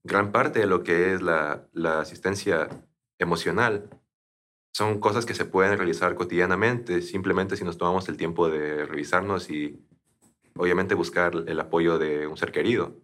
gran 0.05 0.31
parte 0.31 0.61
de 0.61 0.67
lo 0.67 0.83
que 0.83 1.15
es 1.15 1.23
la 1.23 1.69
asistencia 2.01 2.69
emocional 3.19 3.89
son 4.73 5.01
cosas 5.01 5.27
que 5.27 5.35
se 5.35 5.45
pueden 5.45 5.77
realizar 5.77 6.15
cotidianamente, 6.15 7.03
simplemente 7.03 7.57
si 7.57 7.65
nos 7.65 7.79
tomamos 7.79 8.09
el 8.09 8.17
tiempo 8.17 8.49
de 8.49 8.87
revisarnos 8.87 9.51
y 9.51 9.87
obviamente 10.57 10.95
buscar 10.95 11.35
el 11.47 11.61
apoyo 11.61 11.99
de 11.99 12.27
un 12.27 12.37
ser 12.37 12.53
querido. 12.53 12.97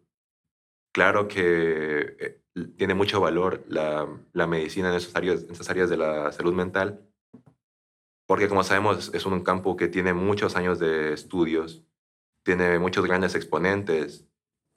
Claro 0.99 1.29
que 1.29 2.17
eh, 2.19 2.41
tiene 2.77 2.93
mucho 2.93 3.21
valor 3.21 3.63
la, 3.69 4.09
medicina 4.49 4.89
en 4.89 4.97
esas, 4.97 5.15
áreas, 5.15 5.45
en 5.45 5.53
esas 5.53 5.71
áreas 5.71 5.89
de 5.89 5.97
la 5.97 6.33
salud 6.33 6.53
mental, 6.53 7.09
porque 8.27 8.49
como 8.49 8.65
sabemos 8.65 9.13
es 9.15 9.25
un 9.25 9.45
campo 9.45 9.77
que 9.77 9.87
tiene 9.87 10.13
muchos 10.13 10.57
años 10.57 10.81
de 10.81 11.13
estudios, 11.13 11.85
tiene 12.43 12.81
muchos 12.81 13.07
grandes 13.07 13.37
exponentes 13.37 14.27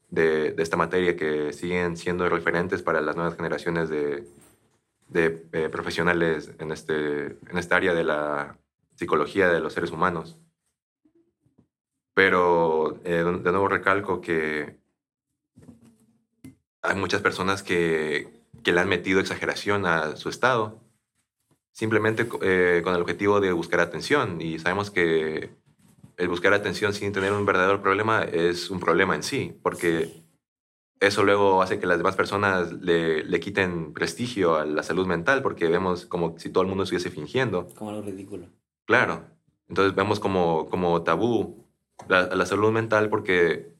de, 0.10 0.54
esta 0.60 0.78
materia 0.78 1.18
que 1.18 1.54
siguen 1.54 1.98
siendo 1.98 2.30
referentes 2.30 2.84
para 2.84 3.02
las 3.02 3.16
nuevas 3.16 3.36
generaciones 3.36 3.90
de, 3.90 4.28
de 5.08 5.48
eh, 5.54 5.70
profesionales 5.70 6.52
en, 6.60 6.72
este, 6.72 7.38
en 7.50 7.58
esta 7.58 7.78
área 7.78 7.96
de 7.96 8.04
la 8.04 8.60
psicología 8.94 9.48
de 9.48 9.60
los 9.60 9.74
seres 9.74 9.90
humanos. 9.90 10.38
Pero 12.14 13.00
eh, 13.06 13.24
de 13.24 13.52
nuevo 13.52 13.68
recalco 13.68 14.22
que 14.22 14.81
hay 16.82 16.96
muchas 16.96 17.22
personas 17.22 17.64
que, 17.64 18.28
que 18.64 18.72
le 18.72 18.80
han 18.80 18.90
metido 18.90 19.20
exageración 19.20 19.86
a 19.86 20.16
su 20.16 20.30
estado, 20.30 20.80
simplemente 21.72 22.28
eh, 22.42 22.82
con 22.84 22.96
el 22.96 23.02
objetivo 23.02 23.40
de 23.40 23.52
buscar 23.52 23.80
atención. 23.80 24.42
Y 24.42 24.60
sabemos 24.60 24.92
que 24.92 25.52
el 26.18 26.28
buscar 26.28 26.54
atención 26.54 26.94
sin 26.94 27.12
tener 27.12 27.32
un 27.34 27.46
verdadero 27.46 27.82
problema 27.82 28.24
es 28.24 28.70
un 28.70 28.80
problema 28.80 29.16
en 29.16 29.24
sí, 29.24 29.58
porque 29.64 30.24
eso 31.00 31.24
luego 31.24 31.62
hace 31.62 31.80
que 31.80 31.88
las 31.88 31.98
demás 31.98 32.16
personas 32.16 32.74
le, 32.74 33.24
le 33.24 33.40
quiten 33.40 33.94
prestigio 33.94 34.56
a 34.56 34.66
la 34.66 34.84
salud 34.84 35.08
mental, 35.08 35.42
porque 35.42 35.68
vemos 35.68 36.06
como 36.06 36.38
si 36.38 36.50
todo 36.50 36.64
el 36.64 36.70
mundo 36.70 36.84
estuviese 36.84 37.10
fingiendo. 37.10 37.68
Como 37.76 37.92
algo 37.92 38.04
ridículo. 38.04 38.48
Claro. 38.86 39.26
Entonces 39.68 39.96
vemos 39.96 40.20
como, 40.20 40.70
como 40.70 41.02
tabú 41.04 41.66
la, 42.08 42.28
la 42.36 42.46
salud 42.46 42.72
mental 42.72 43.10
porque 43.10 43.74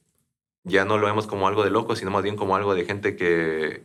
ya 0.64 0.84
no 0.84 0.98
lo 0.98 1.06
vemos 1.06 1.26
como 1.26 1.48
algo 1.48 1.64
de 1.64 1.70
loco, 1.70 1.96
sino 1.96 2.10
más 2.10 2.22
bien 2.22 2.36
como 2.36 2.56
algo 2.56 2.74
de 2.74 2.84
gente 2.84 3.16
que, 3.16 3.84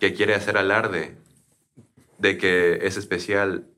que 0.00 0.14
quiere 0.14 0.34
hacer 0.34 0.56
alarde 0.56 1.16
de 2.18 2.38
que 2.38 2.86
es 2.86 2.96
especial 2.96 3.68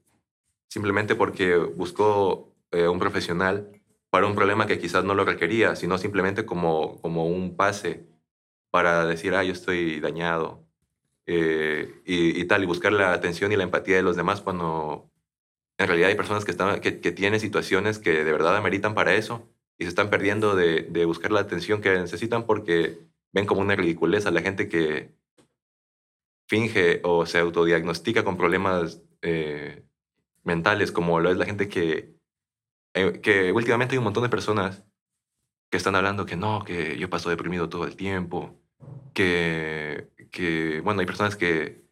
simplemente 0.69 1.15
porque 1.15 1.57
buscó 1.57 2.53
eh, 2.71 2.89
un 2.89 2.99
profesional 2.99 3.71
para 4.11 4.27
un 4.27 4.35
problema 4.35 4.67
que 4.67 4.79
quizás 4.79 5.05
no 5.05 5.15
lo 5.15 5.25
requería, 5.25 5.77
sino 5.77 5.99
simplemente 5.99 6.45
como, 6.47 7.01
como 7.01 7.27
un 7.27 7.57
pase 7.57 8.07
para 8.71 9.07
decir, 9.07 9.35
ah, 9.35 9.45
yo 9.45 9.53
estoy 9.53 10.01
dañado 10.01 10.65
eh, 11.27 12.03
y, 12.05 12.41
y, 12.41 12.45
tal, 12.47 12.63
y 12.63 12.67
buscar 12.67 12.93
la 12.93 13.13
atención 13.13 13.53
y 13.53 13.57
la 13.57 13.65
empatía 13.65 13.97
de 13.97 14.03
los 14.03 14.17
demás 14.17 14.41
cuando 14.41 15.11
en 15.79 15.87
realidad 15.89 16.11
hay 16.11 16.17
personas 16.17 16.45
que, 16.45 16.53
están, 16.53 16.81
que, 16.81 17.01
que 17.01 17.13
tienen 17.13 17.41
situaciones 17.41 17.99
que 17.99 18.25
de 18.25 18.33
verdad 18.33 18.57
ameritan 18.57 18.95
para 18.95 19.15
eso 19.15 19.49
y 19.79 19.85
se 19.85 19.89
están 19.89 20.11
perdiendo 20.11 20.55
de, 20.55 21.05
buscar 21.05 21.33
la 21.33 21.41
atención 21.41 21.81
que 21.81 21.99
necesitan 21.99 22.47
porque 22.47 22.99
ven 23.33 23.47
como 23.47 23.61
una 23.61 23.77
ridiculez 23.77 24.25
la 24.25 24.43
gente 24.43 24.69
que 24.69 25.15
finge 26.47 27.01
o 27.03 27.27
se 27.27 27.39
autodiagnostica 27.39 28.25
con 28.25 28.37
problemas 28.37 29.03
eh, 29.23 29.85
mentales, 30.45 30.93
como 30.93 31.19
lo 31.21 31.31
es 31.31 31.37
la 31.37 31.47
gente 31.47 31.69
que, 31.69 32.15
eh, 32.95 33.21
que 33.21 33.53
últimamente 33.53 33.95
hay 33.95 33.99
un 33.99 34.05
montón 34.05 34.23
de 34.23 34.29
personas 34.29 34.85
que 35.71 35.79
están 35.79 35.97
hablando 35.97 36.27
que 36.27 36.37
no, 36.37 36.65
que 36.65 36.97
yo 36.99 37.11
paso 37.11 37.31
deprimido 37.31 37.69
todo 37.69 37.85
el 37.85 37.97
tiempo, 37.97 38.61
que, 39.13 40.11
que, 40.31 40.81
bueno, 40.83 41.01
hay 41.01 41.07
personas 41.07 41.37
que 41.37 41.85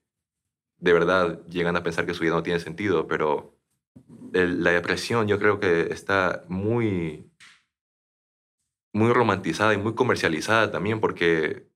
de 0.78 0.93
verdad 0.93 1.45
llegan 1.49 1.76
a 1.76 1.83
pensar 1.83 2.07
que 2.07 2.14
su 2.14 2.22
vida 2.22 2.35
no 2.35 2.43
tiene 2.43 2.61
sentido, 2.61 3.07
pero 3.07 3.59
la 4.33 4.70
depresión 4.70 5.28
yo 5.28 5.39
creo 5.39 5.61
que 5.61 5.93
está 5.93 6.45
muy, 6.49 7.32
muy 8.93 9.12
romantizada 9.12 9.74
y 9.74 9.78
muy 9.78 9.95
comercializada 9.95 10.70
también 10.70 11.01
porque, 11.01 11.68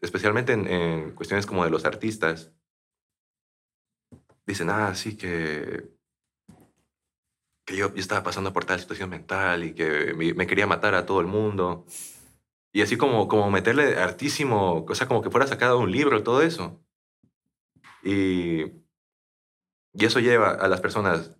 especialmente 0.00 0.52
en, 0.52 1.14
cuestiones 1.14 1.46
como 1.46 1.64
de 1.64 1.70
los 1.70 1.84
artistas, 1.84 2.52
dicen, 4.46 4.70
ah, 4.70 4.94
sí, 4.94 5.16
que, 5.16 5.90
que 7.66 7.76
yo, 7.76 7.94
yo, 7.94 8.00
estaba 8.00 8.22
pasando 8.22 8.52
por 8.52 8.64
tal 8.64 8.80
situación 8.80 9.10
mental 9.10 9.64
y 9.64 9.74
que 9.74 10.14
me, 10.14 10.46
quería 10.46 10.66
matar 10.66 10.94
a 10.94 11.04
todo 11.04 11.20
el 11.20 11.26
mundo. 11.26 11.84
Y 12.72 12.82
así 12.82 12.96
como, 12.96 13.28
como 13.28 13.50
meterle 13.50 13.96
hartísimo, 13.98 14.86
o 14.88 14.94
sea, 14.94 15.08
como 15.08 15.22
que 15.22 15.30
fuera 15.30 15.46
sacado 15.46 15.78
un 15.78 15.90
libro, 15.90 16.22
todo 16.22 16.42
eso. 16.42 16.82
Y, 18.02 18.62
y 19.92 20.04
eso 20.04 20.20
lleva 20.20 20.52
a 20.52 20.68
las 20.68 20.80
personas 20.80 21.34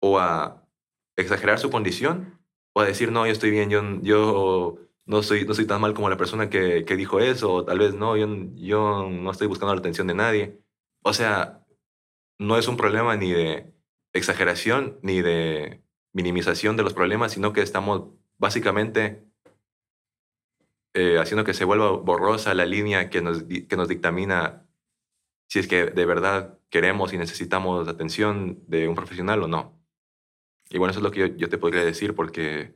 o 0.00 0.18
a 0.18 0.68
exagerar 1.16 1.58
su 1.58 1.70
condición 1.70 2.41
o 2.74 2.82
decir, 2.82 3.12
no, 3.12 3.26
yo 3.26 3.32
estoy 3.32 3.50
bien, 3.50 3.70
yo, 3.70 3.82
yo 4.02 4.78
no, 5.06 5.22
soy, 5.22 5.44
no 5.44 5.54
soy 5.54 5.66
tan 5.66 5.80
mal 5.80 5.94
como 5.94 6.08
la 6.10 6.16
persona 6.16 6.50
que, 6.50 6.84
que 6.84 6.96
dijo 6.96 7.20
eso, 7.20 7.52
o 7.52 7.64
tal 7.64 7.78
vez 7.78 7.94
no, 7.94 8.16
yo, 8.16 8.26
yo 8.54 9.08
no 9.10 9.30
estoy 9.30 9.46
buscando 9.46 9.74
la 9.74 9.80
atención 9.80 10.06
de 10.06 10.14
nadie. 10.14 10.60
O 11.02 11.12
sea, 11.12 11.64
no 12.38 12.56
es 12.58 12.68
un 12.68 12.76
problema 12.76 13.16
ni 13.16 13.32
de 13.32 13.72
exageración 14.12 14.98
ni 15.02 15.22
de 15.22 15.82
minimización 16.12 16.76
de 16.76 16.82
los 16.82 16.94
problemas, 16.94 17.32
sino 17.32 17.52
que 17.52 17.62
estamos 17.62 18.10
básicamente 18.38 19.24
eh, 20.94 21.18
haciendo 21.18 21.44
que 21.44 21.54
se 21.54 21.64
vuelva 21.64 21.90
borrosa 21.92 22.54
la 22.54 22.66
línea 22.66 23.08
que 23.08 23.22
nos, 23.22 23.44
que 23.44 23.76
nos 23.76 23.88
dictamina 23.88 24.66
si 25.48 25.58
es 25.58 25.68
que 25.68 25.86
de 25.86 26.06
verdad 26.06 26.58
queremos 26.70 27.12
y 27.12 27.18
necesitamos 27.18 27.86
atención 27.86 28.62
de 28.68 28.88
un 28.88 28.94
profesional 28.94 29.42
o 29.42 29.48
no. 29.48 29.81
Y 30.72 30.78
bueno, 30.78 30.90
eso 30.90 31.00
es 31.00 31.04
lo 31.04 31.10
que 31.10 31.20
yo, 31.20 31.26
yo 31.26 31.48
te 31.48 31.58
podría 31.58 31.84
decir 31.84 32.14
porque 32.14 32.74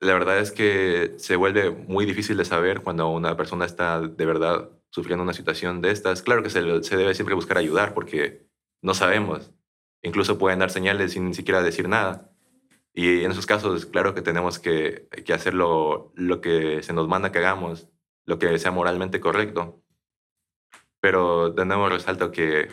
la 0.00 0.14
verdad 0.14 0.38
es 0.38 0.52
que 0.52 1.14
se 1.18 1.36
vuelve 1.36 1.70
muy 1.70 2.06
difícil 2.06 2.36
de 2.38 2.46
saber 2.46 2.80
cuando 2.82 3.08
una 3.08 3.36
persona 3.36 3.66
está 3.66 4.00
de 4.00 4.26
verdad 4.26 4.70
sufriendo 4.90 5.22
una 5.22 5.34
situación 5.34 5.82
de 5.82 5.90
estas. 5.90 6.22
Claro 6.22 6.42
que 6.42 6.50
se, 6.50 6.82
se 6.82 6.96
debe 6.96 7.14
siempre 7.14 7.34
buscar 7.34 7.58
ayudar 7.58 7.92
porque 7.92 8.48
no 8.80 8.94
sabemos. 8.94 9.52
Incluso 10.02 10.38
pueden 10.38 10.60
dar 10.60 10.70
señales 10.70 11.12
sin 11.12 11.26
ni 11.26 11.34
siquiera 11.34 11.62
decir 11.62 11.88
nada. 11.88 12.32
Y 12.94 13.24
en 13.24 13.32
esos 13.32 13.44
casos, 13.44 13.84
claro 13.84 14.14
que 14.14 14.22
tenemos 14.22 14.58
que, 14.58 15.08
que 15.26 15.34
hacer 15.34 15.52
lo, 15.52 16.12
lo 16.14 16.40
que 16.40 16.82
se 16.82 16.94
nos 16.94 17.06
manda 17.06 17.32
que 17.32 17.38
hagamos, 17.38 17.88
lo 18.24 18.38
que 18.38 18.58
sea 18.58 18.70
moralmente 18.70 19.20
correcto. 19.20 19.82
Pero 21.00 21.50
de 21.50 21.66
nuevo 21.66 21.90
resalto 21.90 22.32
que 22.32 22.68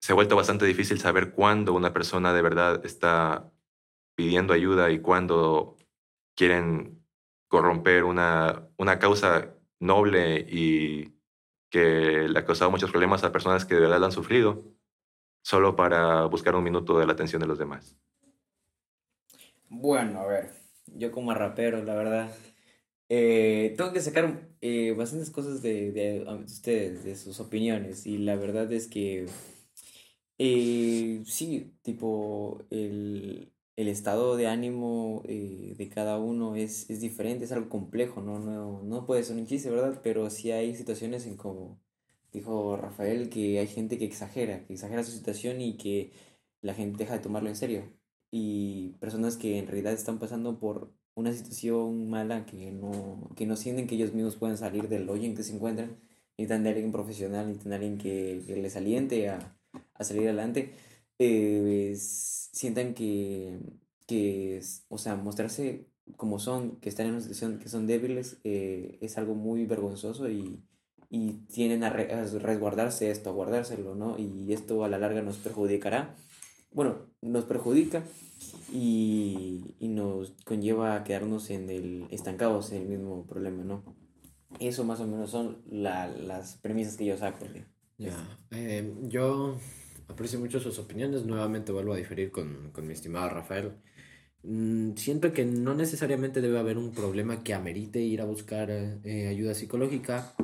se 0.00 0.12
ha 0.12 0.14
vuelto 0.14 0.36
bastante 0.36 0.66
difícil 0.66 0.98
saber 0.98 1.32
cuándo 1.32 1.74
una 1.74 1.92
persona 1.92 2.32
de 2.32 2.42
verdad 2.42 2.84
está 2.84 3.50
pidiendo 4.14 4.52
ayuda 4.52 4.90
y 4.90 5.00
cuándo 5.00 5.76
quieren 6.34 7.04
corromper 7.48 8.04
una, 8.04 8.68
una 8.76 8.98
causa 8.98 9.54
noble 9.80 10.46
y 10.48 11.14
que 11.70 12.28
le 12.28 12.38
ha 12.38 12.44
causado 12.44 12.70
muchos 12.70 12.90
problemas 12.90 13.24
a 13.24 13.32
personas 13.32 13.64
que 13.64 13.74
de 13.74 13.80
verdad 13.82 14.00
la 14.00 14.06
han 14.06 14.12
sufrido 14.12 14.64
solo 15.42 15.76
para 15.76 16.24
buscar 16.26 16.54
un 16.54 16.64
minuto 16.64 16.98
de 16.98 17.06
la 17.06 17.12
atención 17.12 17.40
de 17.40 17.48
los 17.48 17.58
demás? 17.58 17.96
Bueno, 19.68 20.20
a 20.20 20.26
ver, 20.26 20.50
yo 20.86 21.12
como 21.12 21.32
rapero, 21.34 21.82
la 21.84 21.94
verdad, 21.94 22.30
eh, 23.08 23.74
tengo 23.76 23.92
que 23.92 24.00
sacar 24.00 24.48
eh, 24.60 24.92
bastantes 24.92 25.30
cosas 25.30 25.62
de, 25.62 25.92
de, 25.92 26.24
de, 26.24 26.44
ustedes, 26.44 27.04
de 27.04 27.16
sus 27.16 27.40
opiniones, 27.40 28.06
y 28.06 28.18
la 28.18 28.36
verdad 28.36 28.70
es 28.72 28.88
que 28.88 29.26
eh, 30.38 31.22
sí, 31.26 31.74
tipo, 31.82 32.64
el, 32.70 33.52
el, 33.76 33.88
estado 33.88 34.36
de 34.36 34.46
ánimo 34.46 35.22
eh, 35.26 35.74
de 35.76 35.88
cada 35.88 36.18
uno 36.18 36.54
es, 36.56 36.88
es 36.90 37.00
diferente, 37.00 37.44
es 37.44 37.52
algo 37.52 37.68
complejo, 37.68 38.20
¿no? 38.22 38.38
No, 38.38 38.82
no 38.82 39.06
puede 39.06 39.24
ser 39.24 39.36
un 39.36 39.46
chiste, 39.46 39.70
¿verdad? 39.70 40.00
Pero 40.02 40.30
sí 40.30 40.50
hay 40.52 40.74
situaciones 40.76 41.26
en 41.26 41.36
como 41.36 41.80
dijo 42.32 42.76
Rafael 42.76 43.30
que 43.30 43.58
hay 43.58 43.66
gente 43.66 43.98
que 43.98 44.04
exagera, 44.04 44.64
que 44.66 44.74
exagera 44.74 45.04
su 45.04 45.12
situación 45.12 45.60
y 45.60 45.76
que 45.76 46.12
la 46.62 46.74
gente 46.74 46.98
deja 46.98 47.14
de 47.14 47.20
tomarlo 47.20 47.48
en 47.48 47.56
serio. 47.56 47.84
Y 48.30 48.90
personas 49.00 49.36
que 49.36 49.58
en 49.58 49.66
realidad 49.66 49.92
están 49.94 50.18
pasando 50.18 50.58
por 50.58 50.92
una 51.14 51.32
situación 51.32 52.10
mala 52.10 52.46
que 52.46 52.70
no, 52.72 53.30
que 53.36 53.46
no 53.46 53.56
sienten 53.56 53.86
que 53.86 53.96
ellos 53.96 54.14
mismos 54.14 54.36
puedan 54.36 54.58
salir 54.58 54.88
del 54.88 55.08
hoyo 55.08 55.24
en 55.24 55.34
que 55.34 55.42
se 55.42 55.54
encuentran, 55.54 55.98
necesitan 56.36 56.62
de 56.62 56.70
alguien 56.70 56.92
profesional, 56.92 57.46
necesitan 57.48 57.70
de 57.70 57.76
alguien 57.76 57.98
que, 57.98 58.42
que 58.46 58.56
les 58.56 58.76
aliente 58.76 59.28
a, 59.28 59.57
a 59.98 60.04
salir 60.04 60.22
adelante, 60.24 60.74
eh, 61.18 61.94
sientan 61.98 62.94
que, 62.94 63.58
que, 64.06 64.60
o 64.88 64.98
sea, 64.98 65.16
mostrarse 65.16 65.86
como 66.16 66.38
son, 66.38 66.76
que 66.76 66.88
están 66.88 67.06
en 67.06 67.12
una 67.12 67.20
situación 67.20 67.58
que 67.58 67.68
son 67.68 67.86
débiles, 67.86 68.38
eh, 68.44 68.98
es 69.00 69.18
algo 69.18 69.34
muy 69.34 69.66
vergonzoso 69.66 70.30
y, 70.30 70.62
y 71.10 71.32
tienen 71.52 71.84
a, 71.84 71.90
resguardarse 71.90 73.10
esto, 73.10 73.30
a 73.30 73.32
guardárselo, 73.32 73.94
¿no? 73.94 74.18
Y 74.18 74.52
esto 74.52 74.84
a 74.84 74.88
la 74.88 74.98
larga 74.98 75.22
nos 75.22 75.36
perjudicará. 75.36 76.14
Bueno, 76.72 76.96
nos 77.22 77.44
perjudica 77.44 78.04
y, 78.72 79.74
y 79.78 79.88
nos 79.88 80.32
conlleva 80.44 80.96
a 80.96 81.04
quedarnos 81.04 81.50
en 81.50 81.70
el 81.70 82.06
estancados 82.10 82.72
en 82.72 82.82
el 82.82 82.88
mismo 82.88 83.26
problema, 83.26 83.64
¿no? 83.64 83.82
Eso 84.60 84.84
más 84.84 85.00
o 85.00 85.06
menos 85.06 85.30
son 85.30 85.62
la, 85.70 86.08
las 86.08 86.56
premisas 86.56 86.96
que 86.96 87.06
yo 87.06 87.16
saco. 87.16 87.46
Ya, 87.98 88.38
eh, 88.50 88.94
yo 89.02 89.58
aprecio 90.08 90.38
mucho 90.40 90.60
sus 90.60 90.78
opiniones, 90.78 91.24
nuevamente 91.24 91.72
vuelvo 91.72 91.92
a 91.92 91.96
diferir 91.96 92.30
con, 92.30 92.70
con 92.72 92.86
mi 92.86 92.92
estimado 92.94 93.28
Rafael. 93.28 93.72
Mm, 94.42 94.94
siento 94.96 95.32
que 95.32 95.44
no 95.44 95.74
necesariamente 95.74 96.40
debe 96.40 96.58
haber 96.58 96.78
un 96.78 96.92
problema 96.92 97.42
que 97.42 97.54
amerite 97.54 98.00
ir 98.00 98.20
a 98.20 98.24
buscar 98.24 98.70
eh, 98.70 99.28
ayuda 99.28 99.54
psicológica. 99.54 100.34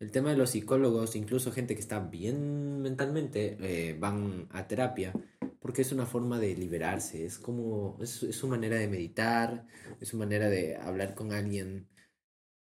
El 0.00 0.10
tema 0.12 0.30
de 0.30 0.36
los 0.36 0.50
psicólogos, 0.50 1.16
incluso 1.16 1.52
gente 1.52 1.74
que 1.74 1.80
está 1.80 2.00
bien 2.00 2.80
mentalmente, 2.80 3.56
eh, 3.60 3.96
van 3.98 4.46
a 4.50 4.66
terapia 4.68 5.12
porque 5.60 5.82
es 5.82 5.92
una 5.92 6.06
forma 6.06 6.38
de 6.38 6.54
liberarse, 6.54 7.26
es 7.26 7.38
como, 7.38 7.98
es, 8.00 8.22
es 8.22 8.36
su 8.36 8.48
manera 8.48 8.76
de 8.76 8.88
meditar, 8.88 9.66
es 10.00 10.08
su 10.08 10.16
manera 10.16 10.48
de 10.48 10.76
hablar 10.76 11.14
con 11.14 11.32
alguien 11.32 11.88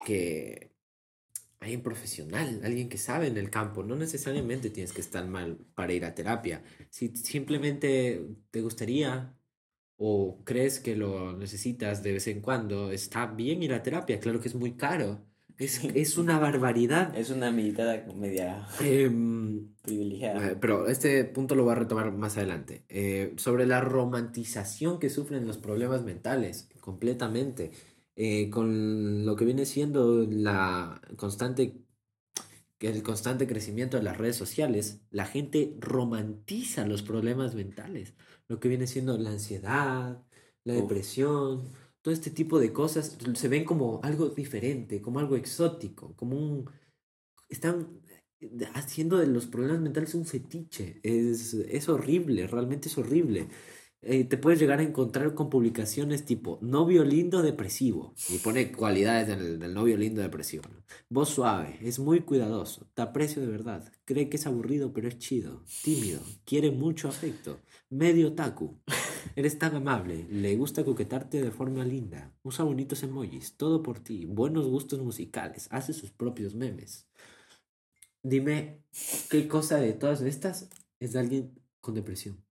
que, 0.05 0.72
alguien 1.63 1.81
profesional, 1.81 2.61
alguien 2.63 2.89
que 2.89 2.97
sabe 2.97 3.27
en 3.27 3.37
el 3.37 3.49
campo, 3.49 3.83
no 3.83 3.95
necesariamente 3.95 4.69
tienes 4.69 4.93
que 4.93 5.01
estar 5.01 5.25
mal 5.27 5.57
para 5.75 5.93
ir 5.93 6.05
a 6.05 6.13
terapia, 6.13 6.63
si 6.89 7.15
simplemente 7.15 8.25
te 8.51 8.61
gustaría 8.61 9.35
o 9.97 10.43
crees 10.43 10.79
que 10.79 10.95
lo 10.95 11.37
necesitas 11.37 12.03
de 12.03 12.13
vez 12.13 12.27
en 12.27 12.41
cuando, 12.41 12.91
está 12.91 13.25
bien 13.27 13.63
ir 13.63 13.73
a 13.73 13.83
terapia, 13.83 14.19
claro 14.19 14.39
que 14.39 14.49
es 14.49 14.55
muy 14.55 14.73
caro 14.73 15.25
es, 15.57 15.83
es 15.83 16.17
una 16.17 16.39
barbaridad. 16.39 17.15
Es 17.17 17.29
una 17.29 17.51
militada 17.51 18.05
media 18.15 18.67
eh, 18.81 19.09
privilegiada. 19.81 20.57
Pero 20.59 20.87
este 20.87 21.23
punto 21.25 21.55
lo 21.55 21.63
voy 21.63 21.73
a 21.73 21.75
retomar 21.75 22.11
más 22.11 22.37
adelante. 22.37 22.83
Eh, 22.89 23.33
sobre 23.37 23.65
la 23.65 23.81
romantización 23.81 24.99
que 24.99 25.09
sufren 25.09 25.45
los 25.45 25.57
problemas 25.57 26.03
mentales, 26.03 26.69
completamente. 26.79 27.71
Eh, 28.15 28.49
con 28.49 29.25
lo 29.25 29.35
que 29.35 29.45
viene 29.45 29.65
siendo 29.65 30.27
la 30.29 31.01
constante 31.17 31.83
el 32.89 33.01
constante 33.01 33.47
crecimiento 33.47 33.97
de 33.97 34.03
las 34.03 34.17
redes 34.17 34.35
sociales, 34.35 35.01
la 35.09 35.25
gente 35.25 35.77
romantiza 35.79 36.85
los 36.85 37.01
problemas 37.01 37.55
mentales, 37.55 38.13
lo 38.49 38.59
que 38.59 38.67
viene 38.67 38.87
siendo 38.87 39.17
la 39.17 39.31
ansiedad, 39.31 40.21
la 40.65 40.73
depresión, 40.73 41.63
todo 42.01 42.13
este 42.13 42.29
tipo 42.29 42.59
de 42.59 42.73
cosas 42.73 43.17
se 43.35 43.47
ven 43.47 43.63
como 43.63 44.01
algo 44.03 44.29
diferente, 44.29 45.01
como 45.01 45.19
algo 45.19 45.35
exótico, 45.35 46.13
como 46.15 46.37
un... 46.37 46.69
Están 47.47 48.01
haciendo 48.73 49.17
de 49.17 49.27
los 49.27 49.45
problemas 49.45 49.79
mentales 49.79 50.13
un 50.15 50.25
fetiche. 50.25 50.99
Es, 51.03 51.53
es 51.53 51.87
horrible, 51.87 52.47
realmente 52.47 52.89
es 52.89 52.97
horrible. 52.97 53.47
Eh, 54.05 54.25
te 54.25 54.37
puedes 54.37 54.59
llegar 54.59 54.79
a 54.79 54.83
encontrar 54.83 55.33
con 55.33 55.49
publicaciones 55.49 56.25
tipo 56.25 56.59
novio 56.61 57.05
lindo 57.05 57.41
depresivo 57.41 58.13
y 58.29 58.37
pone 58.39 58.71
cualidades 58.71 59.27
del, 59.27 59.73
novio 59.73 59.95
lindo 59.95 60.21
depresivo. 60.21 60.63
Voz 61.09 61.29
suave, 61.29 61.77
es 61.81 61.99
muy 61.99 62.21
cuidadoso, 62.21 62.89
te 62.93 63.01
aprecio 63.01 63.41
de 63.41 63.47
verdad, 63.47 63.91
cree 64.03 64.27
que 64.27 64.35
es 64.37 64.45
aburrido 64.45 64.91
pero 64.91 65.07
es 65.07 65.17
chido, 65.19 65.63
tímido, 65.83 66.19
quiere 66.43 66.71
mucho 66.71 67.07
afecto, 67.07 67.61
medio 67.89 68.33
taku, 68.33 68.77
eres 69.37 69.57
tan 69.57 69.75
amable, 69.75 70.27
le 70.29 70.55
gusta 70.57 70.83
coquetarte 70.83 71.41
de 71.41 71.51
forma 71.51 71.85
linda, 71.85 72.33
usa 72.43 72.65
bonitos 72.65 73.03
emojis, 73.03 73.55
todo 73.55 73.83
por 73.83 73.99
ti, 73.99 74.25
buenos 74.25 74.67
gustos 74.67 74.99
musicales, 74.99 75.67
hace 75.71 75.93
sus 75.93 76.11
propios 76.11 76.55
memes. 76.55 77.07
Dime, 78.21 78.83
¿qué 79.29 79.47
cosa 79.47 79.77
de 79.77 79.93
todas 79.93 80.21
estas 80.21 80.69
es 80.99 81.13
de 81.13 81.19
alguien 81.19 81.59
con 81.81 81.93
depresión? 81.93 82.43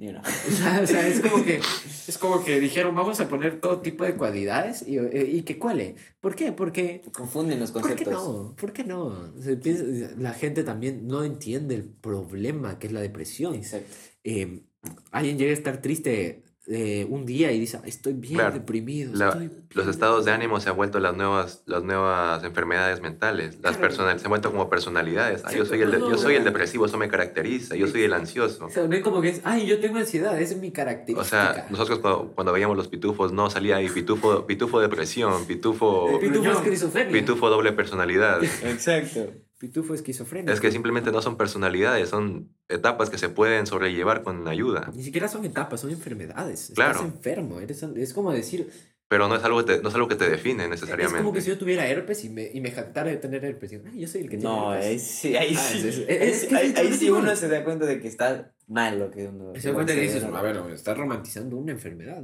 Una. 0.00 0.20
O 0.22 0.50
sea, 0.50 0.80
o 0.82 0.86
sea, 0.86 1.06
es 1.06 1.20
como 1.20 1.44
que 1.44 1.60
es 2.08 2.16
como 2.18 2.42
que 2.42 2.58
dijeron 2.58 2.94
vamos 2.94 3.20
a 3.20 3.28
poner 3.28 3.60
todo 3.60 3.80
tipo 3.80 4.02
de 4.04 4.14
cualidades 4.16 4.82
y, 4.88 4.96
eh, 4.96 5.28
y 5.30 5.42
que 5.42 5.58
cuele. 5.58 5.94
¿Por 6.20 6.34
qué? 6.34 6.52
Porque 6.52 7.02
Confunden 7.12 7.60
los 7.60 7.70
¿por 7.70 7.82
conceptos. 7.82 8.08
qué 8.08 8.10
no? 8.14 8.56
¿Por 8.56 8.72
qué 8.72 8.84
no? 8.84 9.32
Piensa- 9.62 10.14
la 10.18 10.32
gente 10.32 10.64
también 10.64 11.06
no 11.06 11.22
entiende 11.22 11.74
el 11.74 11.84
problema 11.84 12.78
que 12.78 12.86
es 12.86 12.92
la 12.94 13.00
depresión. 13.00 13.54
Exacto. 13.54 13.94
Eh, 14.24 14.62
alguien 15.10 15.36
llega 15.36 15.50
a 15.50 15.54
estar 15.54 15.82
triste 15.82 16.44
eh, 16.72 17.04
un 17.10 17.26
día 17.26 17.50
y 17.50 17.58
dice 17.58 17.80
estoy 17.84 18.12
bien 18.12 18.34
Claro, 18.34 18.54
deprimido. 18.54 19.12
La- 19.14 19.28
estoy 19.30 19.46
los 19.48 19.74
bien 19.74 19.88
estados 19.90 20.24
de 20.24 20.30
deprimido". 20.30 20.34
ánimo 20.54 20.60
se 20.60 20.70
han 20.70 20.76
vuelto 20.76 21.00
las 21.00 21.16
nuevas, 21.16 21.62
las 21.66 21.82
nuevas 21.82 22.44
enfermedades 22.44 23.00
mentales. 23.00 23.54
Las 23.60 23.76
Claro. 23.76 23.80
personas 23.80 24.20
se 24.20 24.26
han 24.26 24.30
vuelto 24.30 24.52
como 24.52 24.70
personalidades. 24.70 25.42
Ah, 25.44 25.52
yo, 25.52 25.64
soy 25.66 25.80
el 25.82 25.90
de- 25.90 25.98
yo 25.98 26.16
soy 26.16 26.36
el 26.36 26.44
depresivo, 26.44 26.86
eso 26.86 26.96
me 26.96 27.08
caracteriza. 27.08 27.74
Yo 27.74 27.88
soy 27.88 28.04
el 28.04 28.12
ansioso. 28.12 28.66
O 28.66 28.70
sea, 28.70 28.86
no 28.86 28.94
es 28.94 29.02
como 29.02 29.20
que 29.20 29.30
es, 29.30 29.40
ay, 29.44 29.66
yo 29.66 29.80
tengo 29.80 29.98
ansiedad, 29.98 30.40
esa 30.40 30.54
es 30.54 30.60
mi 30.60 30.70
característica. 30.70 31.20
O 31.20 31.24
sea, 31.24 31.66
nosotros 31.70 31.98
cuando, 31.98 32.32
cuando 32.34 32.52
veíamos 32.52 32.76
los 32.76 32.86
pitufos 32.88 33.32
no 33.32 33.50
salía 33.50 33.76
ahí 33.76 33.88
pitufo, 33.88 34.46
pitufo 34.46 34.80
depresión, 34.80 35.46
pitufo, 35.46 36.18
Pitufo 36.20 36.50
esquizofrenia. 36.52 37.12
pitufo 37.12 37.50
doble 37.50 37.72
personalidad. 37.72 38.42
Exacto. 38.44 39.26
Pitufo 39.60 39.92
esquizofrénico. 39.92 40.50
Es 40.54 40.58
que 40.58 40.72
simplemente 40.72 41.12
no 41.12 41.20
son 41.20 41.36
personalidades, 41.36 42.08
son 42.08 42.48
etapas 42.66 43.10
que 43.10 43.18
se 43.18 43.28
pueden 43.28 43.66
sobrellevar 43.66 44.22
con 44.22 44.48
ayuda. 44.48 44.90
Ni 44.94 45.02
siquiera 45.02 45.28
son 45.28 45.44
etapas, 45.44 45.82
son 45.82 45.90
enfermedades. 45.90 46.72
Claro. 46.74 46.92
Estás 47.00 47.12
enfermo. 47.14 47.60
Eres, 47.60 47.82
es 47.82 48.14
como 48.14 48.32
decir, 48.32 48.70
Pero 49.06 49.28
no 49.28 49.36
es 49.36 49.44
algo 49.44 49.58
que 49.62 49.74
te, 49.74 49.82
no 49.82 49.90
es 49.90 49.94
algo 49.94 50.08
que 50.08 50.14
te 50.14 50.30
define 50.30 50.62
Es 50.62 50.68
como 50.68 50.86
que 50.86 50.86
necesariamente. 50.96 51.40
si 51.42 51.48
yo 51.48 51.58
tuviera 51.58 51.86
herpes 51.86 52.24
y 52.24 52.30
me, 52.30 52.48
y 52.54 52.60
me 52.62 52.70
jactara 52.70 53.10
de 53.10 53.18
tener 53.18 53.44
herpes. 53.44 53.70
Digo, 53.72 53.82
"Ay, 53.92 54.00
yo 54.00 54.08
soy 54.08 54.22
el 54.22 54.30
que 54.30 54.38
tiene 54.38 54.54
No, 54.54 54.72
herpes. 54.72 54.86
ahí 54.88 54.98
sí, 54.98 55.36
ahí 55.36 55.54
Ah, 55.54 55.60
sí. 55.60 55.78
es- 55.78 55.84
es- 55.84 55.98
es- 55.98 56.08
Ahí 56.08 56.28
es 56.30 56.40
sí- 56.40 56.46
que 56.48 56.80
ahí, 56.80 56.92
sí 56.94 57.06
igual. 57.06 57.22
uno 57.24 57.36
se 57.36 57.48
da 57.48 57.62
cuenta 57.62 57.84
de 57.84 58.00
que 58.00 58.08
está 58.08 58.52
mal 58.66 58.98
lo 58.98 59.10
que 59.10 59.26
uno. 59.26 59.52
Y 59.54 59.60
se 59.60 59.68
da 59.68 59.74
cuenta 59.74 59.94
que 59.94 60.00
dices, 60.00 60.24
a 60.24 60.40
ver, 60.42 60.56
estás 60.72 60.96
romantizando 60.96 61.56
una 61.58 61.72
enfermedad. 61.72 62.22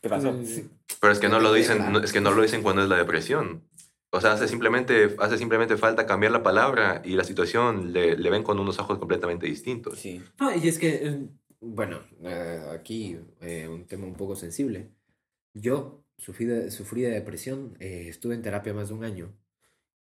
¿Qué 0.00 0.08
pasó? 0.08 0.28
Eh, 0.28 0.66
Pero 1.00 1.12
es 1.12 1.18
que 1.18 1.28
no 1.28 1.40
lo 1.40 1.52
dicen, 1.52 1.90
no- 1.90 1.98
es 2.00 2.12
que 2.12 2.20
no 2.20 2.30
lo 2.30 2.42
dicen 2.42 2.62
cuando 2.62 2.82
es 2.84 2.88
la 2.88 2.96
depresión. 2.98 3.62
O 4.16 4.20
sea, 4.20 4.32
hace 4.32 4.48
simplemente, 4.48 5.14
hace 5.18 5.36
simplemente 5.36 5.76
falta 5.76 6.06
cambiar 6.06 6.32
la 6.32 6.42
palabra 6.42 7.02
y 7.04 7.14
la 7.14 7.24
situación 7.24 7.92
le, 7.92 8.16
le 8.16 8.30
ven 8.30 8.42
con 8.42 8.58
unos 8.58 8.78
ojos 8.78 8.98
completamente 8.98 9.46
distintos. 9.46 9.98
Sí. 9.98 10.22
No, 10.40 10.54
y 10.54 10.68
es 10.68 10.78
que, 10.78 10.94
eh, 10.94 11.28
bueno, 11.60 12.00
eh, 12.22 12.62
aquí 12.72 13.18
eh, 13.40 13.68
un 13.68 13.86
tema 13.86 14.06
un 14.06 14.14
poco 14.14 14.34
sensible. 14.34 14.90
Yo 15.52 16.04
sufrí 16.16 16.46
de, 16.46 16.70
sufrí 16.70 17.02
de 17.02 17.10
depresión, 17.10 17.76
estuve 17.78 18.34
en 18.34 18.42
terapia 18.42 18.74
más 18.74 18.88
de 18.88 18.94
un 18.94 19.04
año. 19.04 19.36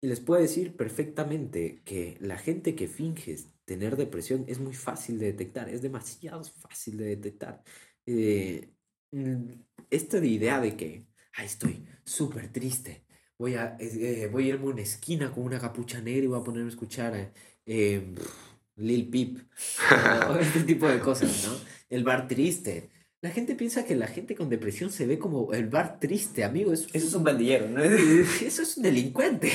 Y 0.01 0.07
les 0.07 0.19
puedo 0.19 0.41
decir 0.41 0.75
perfectamente 0.75 1.81
que 1.85 2.17
la 2.19 2.37
gente 2.37 2.75
que 2.75 2.87
finge 2.87 3.37
tener 3.65 3.95
depresión 3.95 4.43
es 4.47 4.59
muy 4.59 4.73
fácil 4.73 5.17
de 5.17 5.27
detectar, 5.27 5.69
es 5.69 5.81
demasiado 5.81 6.43
fácil 6.43 6.97
de 6.97 7.05
detectar. 7.15 7.63
Mm, 8.05 9.61
esta 9.89 10.17
idea 10.25 10.59
de 10.59 10.75
que, 10.75 11.07
ay, 11.33 11.45
estoy 11.45 11.85
súper 12.03 12.51
triste, 12.51 13.02
voy 13.37 13.55
a, 13.55 13.75
eh, 13.79 14.29
voy 14.31 14.45
a 14.45 14.53
irme 14.55 14.65
a 14.67 14.73
una 14.73 14.81
esquina 14.81 15.31
con 15.31 15.43
una 15.43 15.59
capucha 15.59 16.01
negra 16.01 16.23
y 16.23 16.27
voy 16.27 16.39
a 16.39 16.43
ponerme 16.43 16.67
a 16.67 16.73
escuchar 16.73 17.15
eh, 17.15 17.31
eh, 17.65 18.15
Lil 18.75 19.09
Peep, 19.09 19.37
o 20.29 20.35
este 20.35 20.61
tipo 20.61 20.87
de 20.87 20.99
cosas, 20.99 21.47
¿no? 21.47 21.55
El 21.89 22.03
bar 22.03 22.27
triste. 22.27 22.89
La 23.21 23.29
gente 23.29 23.55
piensa 23.55 23.85
que 23.85 23.95
la 23.95 24.07
gente 24.07 24.35
con 24.35 24.49
depresión 24.49 24.91
se 24.91 25.05
ve 25.05 25.17
como 25.17 25.53
el 25.53 25.69
bar 25.69 25.97
triste, 25.99 26.43
amigo. 26.43 26.73
Es, 26.73 26.87
Eso 26.91 27.07
es 27.07 27.13
un 27.13 27.23
bandillero, 27.23 27.69
¿no? 27.69 27.81
eso 28.45 28.61
es 28.61 28.77
un 28.77 28.83
delincuente. 28.83 29.49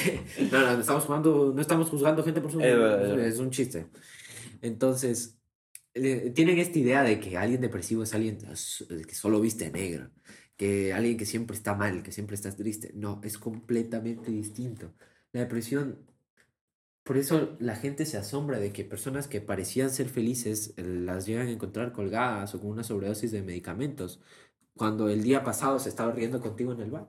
No, 0.51 0.61
no, 0.61 0.75
no 0.75 0.81
estamos 0.81 1.05
jugando, 1.05 1.53
no 1.55 1.61
estamos 1.61 1.91
juzgando 1.91 2.25
gente 2.25 2.41
por 2.41 2.51
su... 2.51 2.61
Eh, 2.61 2.75
bueno, 2.75 2.99
bueno. 2.99 3.23
Es 3.23 3.39
un 3.39 3.51
chiste. 3.51 3.87
Entonces, 4.63 5.39
eh, 5.95 6.33
tienen 6.35 6.59
esta 6.59 6.79
idea 6.79 7.03
de 7.03 7.19
que 7.19 7.37
alguien 7.37 7.61
depresivo 7.61 8.03
es 8.05 8.15
alguien 8.15 8.39
eh, 8.39 9.03
que 9.07 9.15
solo 9.15 9.41
viste 9.41 9.71
negro, 9.71 10.11
que 10.59 10.93
alguien 10.93 11.17
que 11.17 11.25
siempre 11.25 11.57
está 11.57 11.75
mal, 11.75 12.03
que 12.03 12.13
siempre 12.13 12.35
está 12.35 12.55
triste. 12.55 12.91
No, 12.95 13.21
es 13.23 13.39
completamente 13.39 14.31
distinto. 14.31 14.93
La 15.33 15.41
depresión, 15.41 16.05
por 17.05 17.17
eso 17.17 17.57
la 17.61 17.77
gente 17.77 18.05
se 18.05 18.19
asombra 18.19 18.59
de 18.59 18.73
que 18.73 18.85
personas 18.85 19.29
que 19.29 19.41
parecían 19.41 19.89
ser 19.91 20.09
felices 20.09 20.75
eh, 20.77 20.83
las 20.83 21.27
llegan 21.27 21.47
a 21.47 21.53
encontrar 21.53 21.93
colgadas 21.93 22.55
o 22.55 22.61
con 22.61 22.71
una 22.71 22.83
sobredosis 22.83 23.31
de 23.31 23.41
medicamentos, 23.43 24.21
cuando 24.75 25.09
el 25.09 25.23
día 25.23 25.45
pasado 25.45 25.79
se 25.79 25.89
estaba 25.89 26.13
riendo 26.13 26.41
contigo 26.41 26.73
en 26.73 26.81
el 26.81 26.91
bar. 26.91 27.09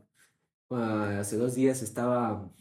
Ah, 0.70 1.18
hace 1.20 1.36
dos 1.36 1.56
días 1.56 1.82
estaba 1.82 2.54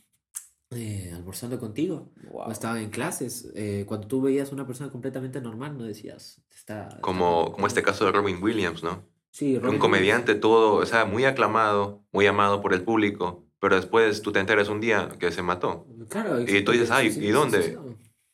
eh, 0.71 1.13
almorzando 1.15 1.61
contigo 1.61 2.13
o 2.31 2.45
Wow. 2.45 2.51
estaba 2.51 2.81
en 2.81 2.89
clases. 2.89 3.53
eh, 3.55 3.85
cuando 3.87 4.09
tú 4.09 4.23
veías 4.23 4.53
una 4.53 4.67
persona 4.67 4.91
completamente 4.91 5.39
normal, 5.43 5.77
no 5.77 5.85
decías, 5.85 6.41
está... 6.51 6.89
Como, 7.03 7.53
como 7.53 7.67
este 7.67 7.83
caso 7.83 8.07
de 8.07 8.13
Robin 8.13 8.43
Williams, 8.43 8.83
¿no? 8.83 9.18
Sí, 9.31 9.57
Un 9.57 9.63
Robin 9.63 9.79
comediante 9.79 10.35
todo, 10.35 10.75
o 10.77 10.87
sea, 10.87 11.05
muy 11.05 11.25
aclamado, 11.25 12.05
muy 12.13 12.27
amado 12.27 12.61
por 12.61 12.73
el 12.75 12.83
público, 12.83 13.47
pero 13.61 13.77
después 13.77 14.23
tú 14.23 14.33
te 14.33 14.41
enteras 14.41 14.69
un 14.69 14.81
día 14.81 15.11
que 15.19 15.31
se 15.31 15.43
mató. 15.43 15.85
Williams. 15.89 16.11
Claro, 16.11 16.41
Y 16.41 16.63
tú 16.65 16.73
dices, 16.73 16.91
"Ay, 16.91 17.09
¿y 17.21 17.29
dónde?" 17.31 17.79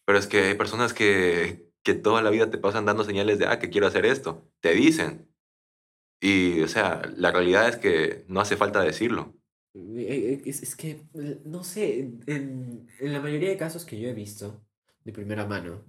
Pero 0.07 0.19
es 0.19 0.27
que 0.27 0.41
hay 0.41 0.55
personas 0.55 0.93
que, 0.93 1.71
que 1.83 1.95
toda 1.95 2.23
la 2.23 2.31
vida 2.31 2.51
te 2.51 2.59
pasan 2.59 2.85
dando 2.85 3.05
señales 3.05 3.39
de, 3.39 3.47
ah, 3.47 3.59
que 3.59 3.71
quiero 3.71 3.87
hacer 3.87 4.07
esto. 4.07 4.51
Te 4.61 4.73
dicen. 4.75 5.29
Y, 6.21 6.61
o 6.63 6.69
sea, 6.69 7.03
la 7.17 7.33
realidad 7.33 7.69
es 7.69 7.77
que 7.77 8.25
no 8.29 8.41
hace 8.41 8.57
falta 8.57 8.83
decirlo. 8.83 9.35
Eh, 9.75 10.41
eh, 10.41 10.43
Es, 10.47 10.63
es 10.63 10.77
que, 10.77 11.03
eh, 11.15 11.41
no 11.45 11.65
sé, 11.65 11.99
en, 12.27 12.87
en 13.01 13.13
la 13.13 13.21
mayoría 13.21 13.49
de 13.51 13.57
casos 13.57 13.85
que 13.85 13.99
yo 13.99 14.09
he 14.09 14.15
visto 14.15 14.65
de 15.05 15.13
primera 15.13 15.47
mano, 15.47 15.85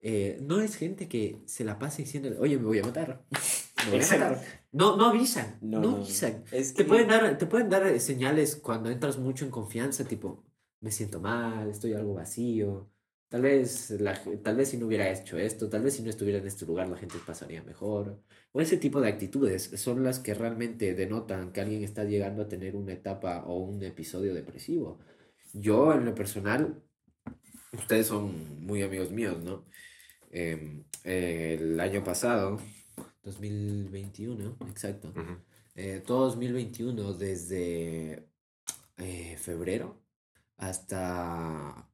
eh, 0.00 0.38
no 0.40 0.60
es 0.60 0.76
gente 0.76 1.08
que 1.08 1.38
se 1.46 1.64
la 1.64 1.78
pasa 1.78 1.98
diciendo, 1.98 2.30
oye, 2.40 2.58
me 2.58 2.64
voy 2.64 2.78
a 2.80 2.84
matar. 2.84 3.24
Exacto. 3.92 4.24
matar. 4.36 4.44
No, 4.72 4.96
no 4.96 5.06
avisan, 5.06 5.58
no, 5.60 5.80
No, 5.80 5.90
no, 5.92 5.96
avisan. 5.98 6.44
Es 6.50 6.74
Te 6.74 6.82
que- 6.82 6.88
pueden, 6.88 7.08
dar, 7.08 7.36
te 7.38 7.46
pueden 7.46 7.68
dar 7.68 7.86
eh, 7.86 8.00
señales 8.00 8.56
cuando 8.56 8.90
entras 8.90 9.18
mucho 9.18 9.44
en 9.44 9.50
confianza, 9.50 10.04
tipo, 10.04 10.44
me 10.80 10.90
siento 10.90 11.20
mal, 11.20 11.68
estoy 11.68 11.92
algo 11.94 12.14
vacío. 12.14 12.88
Tal 13.28 13.40
vez, 13.42 13.90
la, 13.98 14.20
tal 14.42 14.56
vez 14.56 14.68
si 14.68 14.76
no 14.76 14.86
hubiera 14.86 15.10
hecho 15.10 15.38
esto, 15.38 15.68
tal 15.70 15.82
vez 15.82 15.94
si 15.94 16.02
no 16.02 16.10
estuviera 16.10 16.38
en 16.38 16.46
este 16.46 16.66
lugar 16.66 16.88
la 16.88 16.98
gente 16.98 17.16
pasaría 17.26 17.62
mejor. 17.62 18.20
O 18.52 18.60
ese 18.60 18.76
tipo 18.76 19.00
de 19.00 19.08
actitudes 19.08 19.70
son 19.76 20.04
las 20.04 20.18
que 20.18 20.34
realmente 20.34 20.92
denotan 20.94 21.50
que 21.52 21.62
alguien 21.62 21.82
está 21.82 22.04
llegando 22.04 22.42
a 22.42 22.48
tener 22.48 22.76
una 22.76 22.92
etapa 22.92 23.44
o 23.46 23.56
un 23.58 23.82
episodio 23.82 24.34
depresivo. 24.34 24.98
Yo, 25.54 25.94
en 25.94 26.04
lo 26.04 26.14
personal, 26.14 26.82
ustedes 27.72 28.06
son 28.08 28.64
muy 28.66 28.82
amigos 28.82 29.10
míos, 29.10 29.38
¿no? 29.42 29.64
Em, 30.30 30.84
eh, 31.04 31.56
el 31.58 31.80
año 31.80 32.04
pasado, 32.04 32.58
2021, 33.22 34.56
exacto. 34.68 35.08
Ujú. 35.08 35.36
Eh, 35.74 36.02
todo 36.06 36.26
2021, 36.26 37.14
desde 37.14 38.28
eh, 38.98 39.36
febrero 39.38 40.00
hasta 40.56 41.88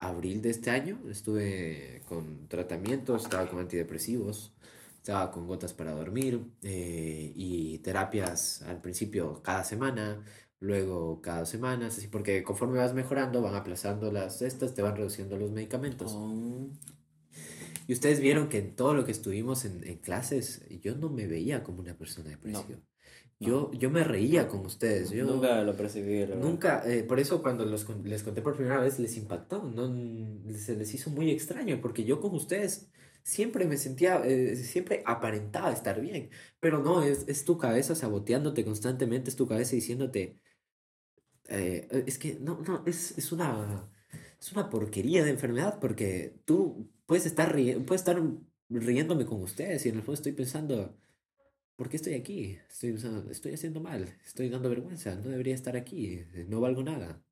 abril 0.00 0.42
de 0.42 0.50
este 0.50 0.70
año, 0.70 0.98
estuve 1.08 2.02
con 2.08 2.48
tratamientos, 2.48 3.24
estaba 3.24 3.48
con 3.48 3.60
antidepresivos, 3.60 4.52
estaba 4.96 5.30
con 5.30 5.46
gotas 5.46 5.72
para 5.74 5.92
dormir 5.92 6.44
eh, 6.62 7.32
y 7.34 7.78
terapias 7.78 8.62
al 8.62 8.80
principio 8.80 9.42
cada 9.42 9.64
semana, 9.64 10.24
luego 10.60 11.20
cada 11.20 11.40
dos 11.40 11.48
semanas, 11.48 11.98
así 11.98 12.08
porque 12.08 12.42
conforme 12.42 12.78
vas 12.78 12.94
mejorando 12.94 13.42
van 13.42 13.54
aplazando 13.54 14.10
las 14.12 14.42
estas, 14.42 14.74
te 14.74 14.82
van 14.82 14.96
reduciendo 14.96 15.36
los 15.36 15.50
medicamentos. 15.50 16.12
Oh, 16.14 16.68
Y 17.92 17.94
ustedes 17.94 18.20
vieron 18.20 18.48
que 18.48 18.56
en 18.56 18.74
todo 18.74 18.94
lo 18.94 19.04
que 19.04 19.12
estuvimos 19.12 19.66
en, 19.66 19.86
en 19.86 19.98
clases, 19.98 20.66
yo 20.80 20.96
no 20.96 21.10
me 21.10 21.26
veía 21.26 21.62
como 21.62 21.80
una 21.80 21.92
persona 21.92 22.30
depresiva. 22.30 22.80
Yo, 23.38 23.70
yo 23.72 23.90
me 23.90 24.02
reía 24.02 24.48
con 24.48 24.64
ustedes. 24.64 25.10
Yo 25.10 25.26
Nunca 25.26 25.62
lo 25.62 25.76
percibí, 25.76 26.24
nunca, 26.24 26.90
eh, 26.90 27.02
por 27.02 27.20
eso 27.20 27.42
cuando 27.42 27.66
los, 27.66 27.86
les 28.02 28.22
conté 28.22 28.40
por 28.40 28.56
primera 28.56 28.80
vez 28.80 28.98
les 28.98 29.18
impactó, 29.18 29.64
no, 29.64 29.94
se 30.56 30.74
les 30.74 30.94
hizo 30.94 31.10
muy 31.10 31.30
extraño, 31.32 31.82
porque 31.82 32.04
yo 32.04 32.18
con 32.18 32.34
ustedes 32.34 32.90
siempre 33.24 33.66
me 33.66 33.76
sentía, 33.76 34.22
eh, 34.24 34.56
siempre 34.56 35.02
aparentaba 35.04 35.70
estar 35.70 36.00
bien, 36.00 36.30
pero 36.60 36.82
no, 36.82 37.02
es, 37.02 37.28
es 37.28 37.44
tu 37.44 37.58
cabeza 37.58 37.94
saboteándote 37.94 38.64
constantemente, 38.64 39.28
es 39.28 39.36
tu 39.36 39.46
cabeza 39.46 39.76
diciéndote, 39.76 40.40
eh, 41.50 42.04
es 42.06 42.16
que 42.16 42.38
no, 42.40 42.58
no, 42.66 42.84
es, 42.86 43.18
es 43.18 43.32
una, 43.32 43.86
es 44.42 44.52
una 44.52 44.68
porquería 44.70 45.24
de 45.24 45.30
enfermedad, 45.30 45.78
porque 45.80 46.34
tú 46.44 46.90
puedes 47.06 47.26
estar, 47.26 47.54
rie- 47.54 47.84
puedes 47.84 48.02
estar 48.02 48.20
riéndome 48.68 49.24
con 49.26 49.42
ustedes 49.42 49.86
y 49.86 49.90
en 49.90 49.96
el 49.96 50.02
fondo 50.02 50.14
estoy 50.14 50.32
pensando, 50.32 50.96
¿por 51.76 51.88
qué 51.88 51.96
estoy 51.96 52.14
aquí? 52.14 52.58
Estoy, 52.70 52.92
pensando, 52.92 53.30
estoy 53.30 53.54
haciendo 53.54 53.80
mal, 53.80 54.08
estoy 54.26 54.48
dando 54.50 54.68
vergüenza, 54.70 55.14
no 55.16 55.30
debería 55.30 55.54
estar 55.54 55.76
aquí, 55.76 56.22
no 56.48 56.60
valgo 56.60 56.82
nada. 56.82 57.22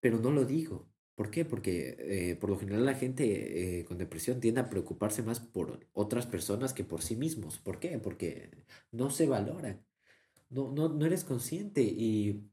Pero 0.00 0.18
no 0.18 0.30
lo 0.32 0.44
digo. 0.44 0.88
¿Por 1.14 1.30
qué? 1.30 1.44
Porque 1.44 1.96
eh, 1.98 2.36
por 2.36 2.50
lo 2.50 2.58
general 2.58 2.84
la 2.86 2.94
gente 2.94 3.80
eh, 3.80 3.84
con 3.86 3.98
depresión 3.98 4.40
tiende 4.40 4.60
a 4.60 4.70
preocuparse 4.70 5.22
más 5.22 5.40
por 5.40 5.80
otras 5.94 6.26
personas 6.26 6.74
que 6.74 6.84
por 6.84 7.02
sí 7.02 7.16
mismos. 7.16 7.58
¿Por 7.58 7.80
qué? 7.80 7.98
Porque 7.98 8.50
no 8.92 9.10
se 9.10 9.26
valoran. 9.26 9.84
No, 10.50 10.72
no, 10.72 10.88
no 10.90 11.06
eres 11.06 11.24
consciente 11.24 11.82
y, 11.82 12.48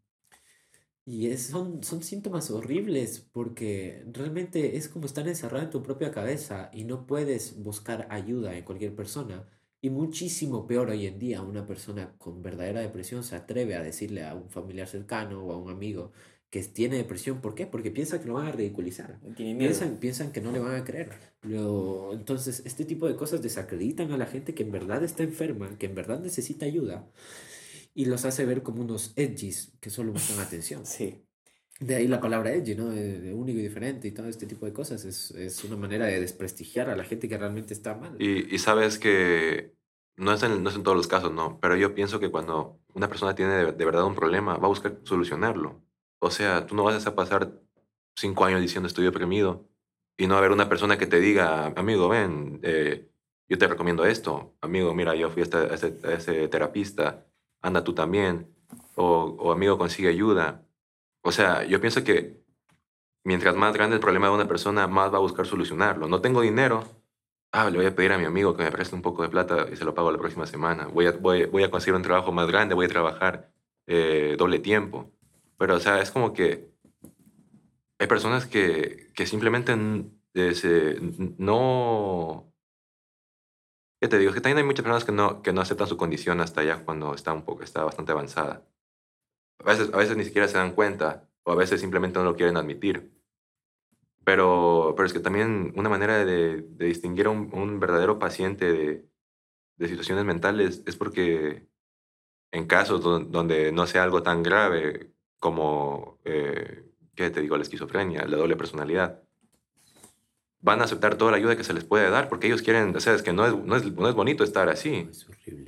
y 1.06 1.28
es, 1.28 1.48
son, 1.48 1.84
son 1.84 2.02
síntomas 2.02 2.50
horribles 2.50 3.28
porque 3.32 4.06
realmente 4.12 4.78
es 4.78 4.88
como 4.88 5.06
estar 5.06 5.28
encerrado 5.28 5.66
en 5.66 5.70
tu 5.70 5.84
propia 5.84 6.12
cabeza 6.12 6.70
y 6.74 6.86
no 6.86 7.06
puedes 7.06 7.62
buscar 7.62 8.08
ayuda 8.10 8.56
en 8.56 8.64
cualquier 8.64 8.96
persona. 8.96 9.46
Y 9.82 9.90
muchísimo 9.90 10.66
peor 10.66 10.90
hoy 10.92 11.08
en 11.08 11.20
día, 11.20 11.42
una 11.42 11.66
persona 11.66 12.16
con 12.18 12.42
verdadera 12.42 12.80
depresión 12.80 13.24
se 13.24 13.36
atreve 13.36 13.76
a 13.76 13.84
decirle 13.84 14.24
a 14.24 14.34
un 14.34 14.50
familiar 14.50 14.88
cercano 14.88 15.44
o 15.44 15.52
a 15.52 15.58
un 15.58 15.70
amigo, 15.70 16.14
que 16.50 16.64
tiene 16.64 16.96
depresión. 16.98 17.42
¿Por 17.42 17.56
qué? 17.56 17.66
Porque 17.66 17.92
piensa 17.92 18.22
que 18.22 18.28
lo 18.28 18.36
van 18.36 18.46
a 18.46 18.52
ridiculizar. 18.52 19.20
Piensan, 19.36 19.98
piensan 19.98 20.32
que 20.32 20.40
no 20.40 20.52
le 20.52 20.60
van 20.60 20.76
a 20.76 20.86
creer. 20.86 21.10
Lo, 21.42 22.14
entonces, 22.14 22.62
este 22.64 22.86
tipo 22.86 23.08
de 23.08 23.16
cosas 23.18 23.42
desacreditan 23.42 24.12
a 24.12 24.18
la 24.18 24.28
gente 24.28 24.54
que 24.54 24.62
en 24.62 24.72
verdad 24.72 25.04
está 25.04 25.24
enferma, 25.24 25.78
que 25.78 25.88
en 25.88 25.96
verdad 25.96 26.20
necesita 26.20 26.66
ayuda, 26.66 27.06
y 27.94 28.06
los 28.06 28.26
hace 28.26 28.46
ver 28.46 28.64
como 28.64 28.82
unos 28.82 29.14
edgys 29.16 29.74
que 29.80 29.90
solo 29.90 30.12
buscan 30.12 30.40
atención. 30.40 30.86
Sí. 30.86 31.24
De 31.80 31.96
ahí 31.96 32.08
la 32.08 32.22
palabra 32.22 32.54
edgy, 32.54 32.76
¿no? 32.76 32.90
De, 32.90 33.34
único 33.34 33.60
y 33.60 33.64
diferente 33.64 34.08
y 34.08 34.12
todo 34.12 34.28
este 34.28 34.46
tipo 34.46 34.66
de 34.66 34.74
cosas. 34.74 35.06
Es, 35.06 35.32
es, 35.32 35.64
una 35.64 35.76
manera 35.76 36.06
de 36.06 36.20
desprestigiar 36.20 36.90
a 36.90 36.96
la 36.96 37.04
gente 37.04 37.28
que 37.28 37.38
realmente 37.38 37.74
está 37.74 37.96
mal. 37.96 38.16
Y, 38.20 38.54
y 38.54 38.60
sabes 38.60 39.00
que 39.00 39.74
no 40.16 40.34
es, 40.34 40.44
en, 40.44 40.64
no 40.64 40.70
es 40.70 40.76
en 40.76 40.84
todos 40.84 40.98
los 40.98 41.08
casos, 41.08 41.32
¿no? 41.32 41.60
Pero 41.60 41.76
yo 41.76 41.94
pienso 41.96 42.20
que 42.20 42.32
cuando 42.32 42.80
una 42.94 43.10
persona 43.10 43.36
tiene 43.36 43.54
de, 43.54 43.72
de 43.72 43.86
verdad 43.86 44.06
un 44.06 44.16
problema, 44.16 44.58
va 44.58 44.66
a 44.66 44.70
buscar 44.70 45.00
solucionarlo 45.04 45.84
o 46.24 46.32
sea, 46.32 46.66
tú 46.66 46.74
no 46.74 46.84
vas 46.84 47.06
a 47.06 47.16
pasar 47.16 47.52
cinco 48.16 48.46
años 48.46 48.62
diciendo 48.62 48.88
estoy 48.88 49.04
deprimido 49.04 49.68
y 50.18 50.26
no 50.26 50.38
haber 50.38 50.52
una 50.52 50.70
persona 50.70 50.98
que 50.98 51.06
te 51.06 51.20
diga, 51.20 51.74
amigo, 51.76 52.08
ven, 52.08 52.62
eh, 52.64 53.10
yo 53.50 53.58
te 53.58 53.68
recomiendo 53.68 54.06
esto, 54.06 54.56
amigo, 54.62 54.94
mira, 54.94 55.16
yo 55.16 55.30
fui 55.30 55.42
a, 55.42 55.46
este, 55.46 56.14
ese, 56.14 56.48
terapista, 56.48 57.28
anda 57.64 57.84
tú 57.84 57.94
también, 57.94 58.54
o, 58.96 59.36
o, 59.40 59.52
amigo, 59.52 59.80
consigue 59.80 60.10
ayuda. 60.10 60.64
O 61.22 61.32
sea, 61.32 61.64
yo 61.66 61.82
pienso 61.82 62.04
que 62.04 62.44
mientras 63.24 63.56
más 63.56 63.74
grande 63.74 63.96
el 63.96 64.02
problema 64.02 64.28
de 64.28 64.36
una 64.36 64.48
persona, 64.48 64.88
más 64.88 65.12
va 65.12 65.18
a 65.18 65.22
buscar 65.22 65.48
solucionarlo. 65.48 66.08
No 66.08 66.22
tengo 66.22 66.42
dinero, 66.42 66.84
ah, 67.52 67.70
le 67.70 67.78
voy 67.78 67.86
a 67.88 67.96
pedir 67.96 68.12
a 68.12 68.18
mi 68.18 68.26
amigo 68.26 68.56
que 68.56 68.64
me 68.64 68.72
preste 68.72 68.96
un 68.96 69.02
poco 69.02 69.24
de 69.24 69.30
plata 69.30 69.68
y 69.72 69.76
se 69.78 69.86
lo 69.86 69.96
pago 69.96 70.12
la 70.12 70.18
próxima 70.20 70.46
semana. 70.46 70.88
Voy 70.88 71.08
a, 71.08 71.12
voy, 71.14 71.64
a 71.64 71.72
conseguir 71.72 71.96
un 71.96 72.04
trabajo 72.04 72.32
más 72.32 72.48
grande, 72.48 72.76
voy 72.76 72.86
a 72.86 72.90
trabajar 72.90 73.52
eh, 73.88 74.36
doble 74.38 74.60
tiempo. 74.60 75.12
Pero, 75.58 75.76
o 75.76 75.80
sea, 75.80 76.02
es 76.02 76.12
como 76.12 76.34
que 76.34 76.70
hay 78.00 78.08
personas 78.08 78.46
que, 78.46 79.12
que 79.16 79.26
simplemente 79.26 79.76
no... 81.38 82.53
¿Qué 84.04 84.10
te 84.10 84.18
digo? 84.20 84.32
Es 84.32 84.36
que 84.36 84.42
también 84.42 84.58
hay 84.58 84.66
muchas 84.66 84.84
personas 84.84 85.06
que 85.06 85.14
no, 85.14 85.42
que 85.42 85.54
no 85.54 85.62
aceptan 85.62 85.88
su 85.88 85.96
condición 85.96 86.42
hasta 86.42 86.62
ya 86.62 86.84
cuando 86.84 87.16
está, 87.16 87.32
un 87.32 87.46
poco, 87.46 87.64
está 87.64 87.86
bastante 87.86 88.12
avanzada. 88.12 88.68
A 89.60 89.64
veces, 89.64 89.94
a 89.94 89.98
veces 89.98 90.18
ni 90.18 90.26
siquiera 90.26 90.50
se 90.50 90.58
dan 90.58 90.74
cuenta 90.74 91.30
o 91.44 91.54
a 91.54 91.56
veces 91.56 91.80
simplemente 91.80 92.20
no 92.20 92.26
lo 92.26 92.36
quieren 92.36 92.58
admitir. 92.58 93.14
Pero, 94.26 94.94
pero 94.98 95.06
es 95.08 95.14
que 95.14 95.22
también 95.22 95.72
una 95.78 95.88
manera 95.88 96.26
de, 96.26 96.64
de 96.64 96.86
distinguir 96.86 97.28
a 97.28 97.30
un, 97.30 97.50
un 97.54 97.80
verdadero 97.80 98.20
paciente 98.20 98.74
de, 98.74 99.08
de, 99.78 99.88
situaciones 99.88 100.26
mentales 100.26 100.84
es 100.86 100.98
porque 100.98 101.70
en 102.52 102.68
casos 102.68 103.02
donde 103.02 103.72
no 103.72 103.88
sea 103.88 104.04
algo 104.04 104.22
tan 104.22 104.44
grave, 104.44 105.14
como, 105.40 106.20
eh, 106.26 106.92
¿qué 107.16 107.30
te 107.30 107.40
digo? 107.40 107.56
La 107.56 107.64
esquizofrenia, 107.64 108.26
la 108.26 108.36
doble 108.36 108.58
personalidad. 108.58 109.23
Van 110.64 110.82
a 110.82 110.86
aceptar 110.86 111.16
toda 111.16 111.32
la 111.32 111.38
ayuda 111.38 111.56
que 111.56 111.64
se 111.64 111.74
les 111.74 111.84
puede 111.84 112.10
dar 112.10 112.30
porque 112.30 112.48
ellos 112.48 112.64
quieren, 112.64 112.96
o 112.96 113.00
sea, 113.00 113.14
es 113.14 113.22
que 113.22 113.34
no 113.34 113.46
es, 113.46 113.56
no 113.56 113.76
es, 113.76 113.92
no 113.92 114.10
es 114.10 114.16
bonito 114.16 114.44
estar 114.44 114.70
así. 114.70 115.10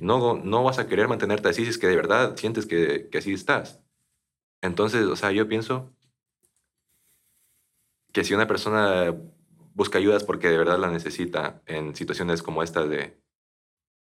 no, 0.00 0.36
no 0.36 0.64
vas 0.64 0.78
a 0.78 0.88
querer 0.88 1.06
mantenerte 1.06 1.48
así 1.48 1.64
si 1.64 1.70
es 1.70 1.78
que 1.78 1.86
de 1.86 1.96
verdad 1.96 2.36
sientes 2.36 2.66
que, 2.66 3.08
que 3.10 3.18
así 3.18 3.32
estás. 3.32 3.80
Entonces, 4.62 5.04
o 5.04 5.14
sea, 5.14 5.30
yo 5.32 5.46
pienso 5.46 5.92
que 8.12 8.24
si 8.24 8.34
una 8.34 8.46
persona 8.48 9.14
busca 9.74 9.98
ayudas 9.98 10.24
porque 10.24 10.48
de 10.48 10.58
verdad 10.58 10.78
la 10.78 10.90
necesita 10.90 11.62
en 11.66 11.94
situaciones 11.94 12.42
como 12.42 12.62
esta 12.62 12.86
de 12.86 13.20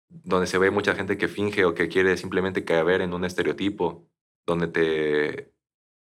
donde 0.08 0.46
se 0.46 0.58
ve 0.58 0.70
mucha 0.70 0.94
gente 0.94 1.18
que 1.18 1.28
finge 1.28 1.64
o 1.64 1.74
que 1.74 1.88
quiere 1.88 2.16
simplemente 2.16 2.64
caer 2.64 3.00
en 3.00 3.14
un 3.14 3.24
estereotipo, 3.24 4.06
donde 4.46 4.68
te, 4.68 5.52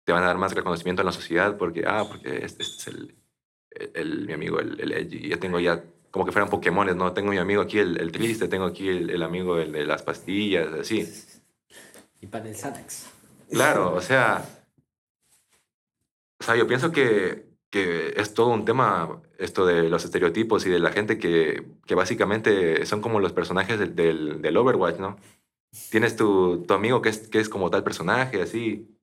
te 0.03 0.11
van 0.11 0.23
a 0.23 0.27
dar 0.27 0.37
más 0.37 0.53
reconocimiento 0.53 1.01
en 1.01 1.07
la 1.07 1.11
sociedad 1.11 1.57
porque, 1.57 1.85
ah, 1.87 2.05
porque 2.07 2.45
este, 2.45 2.63
este 2.63 2.75
es 2.77 2.87
el, 2.87 3.15
el, 3.93 4.25
mi 4.25 4.33
amigo, 4.33 4.59
el, 4.59 4.79
el 4.79 4.91
Edgy. 4.91 5.29
Ya 5.29 5.37
tengo 5.37 5.59
ya 5.59 5.83
como 6.11 6.25
que 6.25 6.31
fueran 6.31 6.49
Pokémones, 6.49 6.95
¿no? 6.95 7.11
Tengo 7.13 7.31
mi 7.31 7.37
amigo 7.37 7.61
aquí, 7.61 7.79
el, 7.79 7.99
el 7.99 8.11
triste, 8.11 8.47
tengo 8.47 8.65
aquí 8.65 8.87
el, 8.87 9.09
el 9.09 9.21
amigo 9.21 9.57
el 9.57 9.71
de 9.71 9.85
las 9.85 10.01
pastillas, 10.01 10.71
así. 10.73 11.05
Y 12.21 12.27
para 12.27 12.47
el 12.47 12.55
Xanax. 12.55 13.07
Claro, 13.49 13.93
o 13.93 14.01
sea, 14.01 14.45
o 16.39 16.43
sea, 16.43 16.55
yo 16.55 16.67
pienso 16.67 16.91
que, 16.91 17.49
que 17.69 18.13
es 18.15 18.33
todo 18.33 18.47
un 18.47 18.65
tema 18.65 19.21
esto 19.37 19.65
de 19.65 19.89
los 19.89 20.05
estereotipos 20.05 20.65
y 20.65 20.69
de 20.69 20.79
la 20.79 20.91
gente 20.91 21.17
que, 21.17 21.65
que 21.85 21.95
básicamente 21.95 22.85
son 22.85 23.01
como 23.01 23.19
los 23.19 23.33
personajes 23.33 23.77
del, 23.77 23.95
del, 23.95 24.41
del 24.41 24.57
Overwatch, 24.57 24.99
¿no? 24.99 25.17
Tienes 25.91 26.15
tu, 26.15 26.63
tu 26.65 26.73
amigo 26.73 27.01
que 27.01 27.09
es, 27.09 27.27
que 27.27 27.39
es 27.39 27.49
como 27.49 27.69
tal 27.69 27.83
personaje, 27.83 28.41
así, 28.41 28.94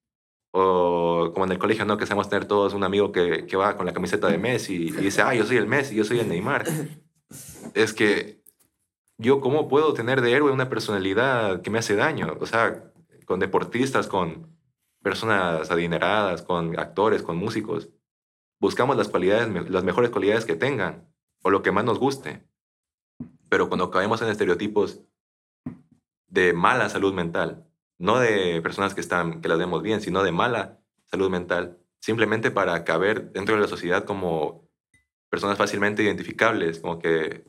o 0.53 1.31
como 1.33 1.47
en 1.47 1.53
el 1.53 1.59
colegio, 1.59 1.85
¿no? 1.85 1.97
Que 1.97 2.07
sabemos 2.07 2.29
tener 2.29 2.45
todos 2.45 2.75
un 2.75 2.85
amigo 2.85 3.11
que, 3.11 3.47
que 3.47 3.57
va 3.57 3.77
con 3.77 3.87
la 3.87 3.93
camiseta 3.93 4.29
de 4.29 4.39
Messi 4.39 4.75
y, 4.75 4.91
dice, 4.91 5.23
ah, 5.23 5.35
yo 5.35 5.45
soy 5.45 5.57
el 5.57 5.67
Messi, 5.67 5.95
yo 5.97 6.05
soy 6.05 6.21
el 6.21 6.29
Neymar. 6.29 6.65
es 7.75 7.93
que 7.93 8.43
yo, 9.19 9.41
¿cómo 9.41 9.69
puedo 9.69 9.95
tener 9.95 10.21
de 10.21 10.33
héroe 10.33 10.53
una 10.53 10.69
personalidad 10.69 11.63
que 11.63 11.71
me 11.71 11.79
hace 11.79 11.97
daño? 11.97 12.37
O 12.41 12.47
sea, 12.47 12.93
con 13.25 13.41
deportistas, 13.41 14.09
con 14.09 14.53
personas 15.03 15.71
adineradas, 15.71 16.43
con 16.43 16.79
actores, 16.79 17.23
con 17.23 17.37
músicos. 17.37 17.89
Buscamos 18.61 18.97
las 18.97 19.09
cualidades, 19.09 19.71
las 19.71 19.85
mejores 19.85 20.11
cualidades 20.11 20.45
que 20.45 20.55
tengan, 20.55 21.09
o 21.43 21.51
lo 21.51 21.63
que 21.63 21.73
más 21.73 21.85
nos 21.85 21.99
guste. 21.99 22.45
Pero 23.49 23.69
cuando 23.69 23.91
caemos 23.91 24.21
en 24.23 24.29
estereotipos 24.29 25.01
de 26.29 26.53
mala 26.53 26.89
salud 26.89 27.13
mental, 27.13 27.67
no 28.03 28.19
de 28.19 28.61
personas 28.63 28.95
que, 28.95 29.01
están, 29.01 29.41
que 29.41 29.49
las 29.49 29.59
vemos 29.59 29.81
bien, 29.81 30.01
sino 30.01 30.25
de 30.25 30.33
mala 30.33 30.81
salud 31.07 31.31
mental, 31.31 31.79
simplemente 32.01 32.51
para 32.51 32.83
caber 32.83 33.31
dentro 33.31 33.55
de 33.55 33.61
la 33.61 33.69
sociedad 33.69 34.05
como 34.05 34.69
personas 35.31 35.57
fácilmente 35.57 36.03
identificables, 36.03 36.81
como 36.81 36.99
que 36.99 37.45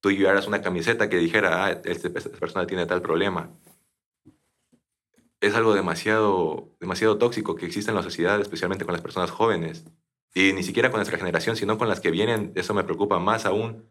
tú 0.00 0.12
llevaras 0.12 0.46
una 0.46 0.60
camiseta 0.60 1.08
que 1.08 1.16
dijera, 1.16 1.64
ah, 1.64 1.70
este, 1.82 2.12
esta 2.14 2.28
persona 2.38 2.66
tiene 2.66 2.84
tal 2.84 3.00
problema. 3.00 3.50
Es 5.40 5.54
algo 5.54 5.72
demasiado, 5.72 6.76
demasiado 6.78 7.16
tóxico 7.16 7.56
que 7.56 7.64
existe 7.64 7.90
en 7.90 7.96
la 7.96 8.02
sociedad, 8.02 8.38
especialmente 8.38 8.84
con 8.84 8.92
las 8.92 9.02
personas 9.02 9.30
jóvenes. 9.30 9.86
Y 10.34 10.52
ni 10.52 10.62
siquiera 10.62 10.90
con 10.90 10.98
nuestra 10.98 11.16
generación, 11.16 11.56
sino 11.56 11.78
con 11.78 11.88
las 11.88 12.00
que 12.00 12.10
vienen, 12.10 12.52
eso 12.54 12.74
me 12.74 12.84
preocupa 12.84 13.18
más 13.18 13.46
aún, 13.46 13.90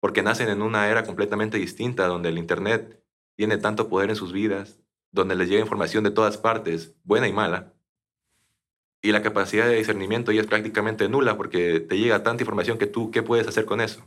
porque 0.00 0.24
nacen 0.24 0.48
en 0.48 0.62
una 0.62 0.90
era 0.90 1.04
completamente 1.04 1.58
distinta, 1.58 2.08
donde 2.08 2.30
el 2.30 2.38
Internet 2.38 3.00
tiene 3.36 3.56
tanto 3.56 3.88
poder 3.88 4.10
en 4.10 4.16
sus 4.16 4.32
vidas, 4.32 4.82
donde 5.12 5.36
les 5.36 5.48
llega 5.48 5.60
información 5.60 6.02
de 6.04 6.10
todas 6.10 6.38
partes, 6.38 6.94
buena 7.04 7.28
y 7.28 7.32
mala, 7.32 7.72
y 9.02 9.10
la 9.10 9.22
capacidad 9.22 9.66
de 9.66 9.76
discernimiento 9.76 10.30
ya 10.32 10.40
es 10.40 10.46
prácticamente 10.46 11.08
nula 11.08 11.36
porque 11.36 11.80
te 11.80 11.98
llega 11.98 12.22
tanta 12.22 12.42
información 12.42 12.78
que 12.78 12.86
tú, 12.86 13.10
¿qué 13.10 13.22
puedes 13.22 13.46
hacer 13.48 13.64
con 13.64 13.80
eso? 13.80 14.06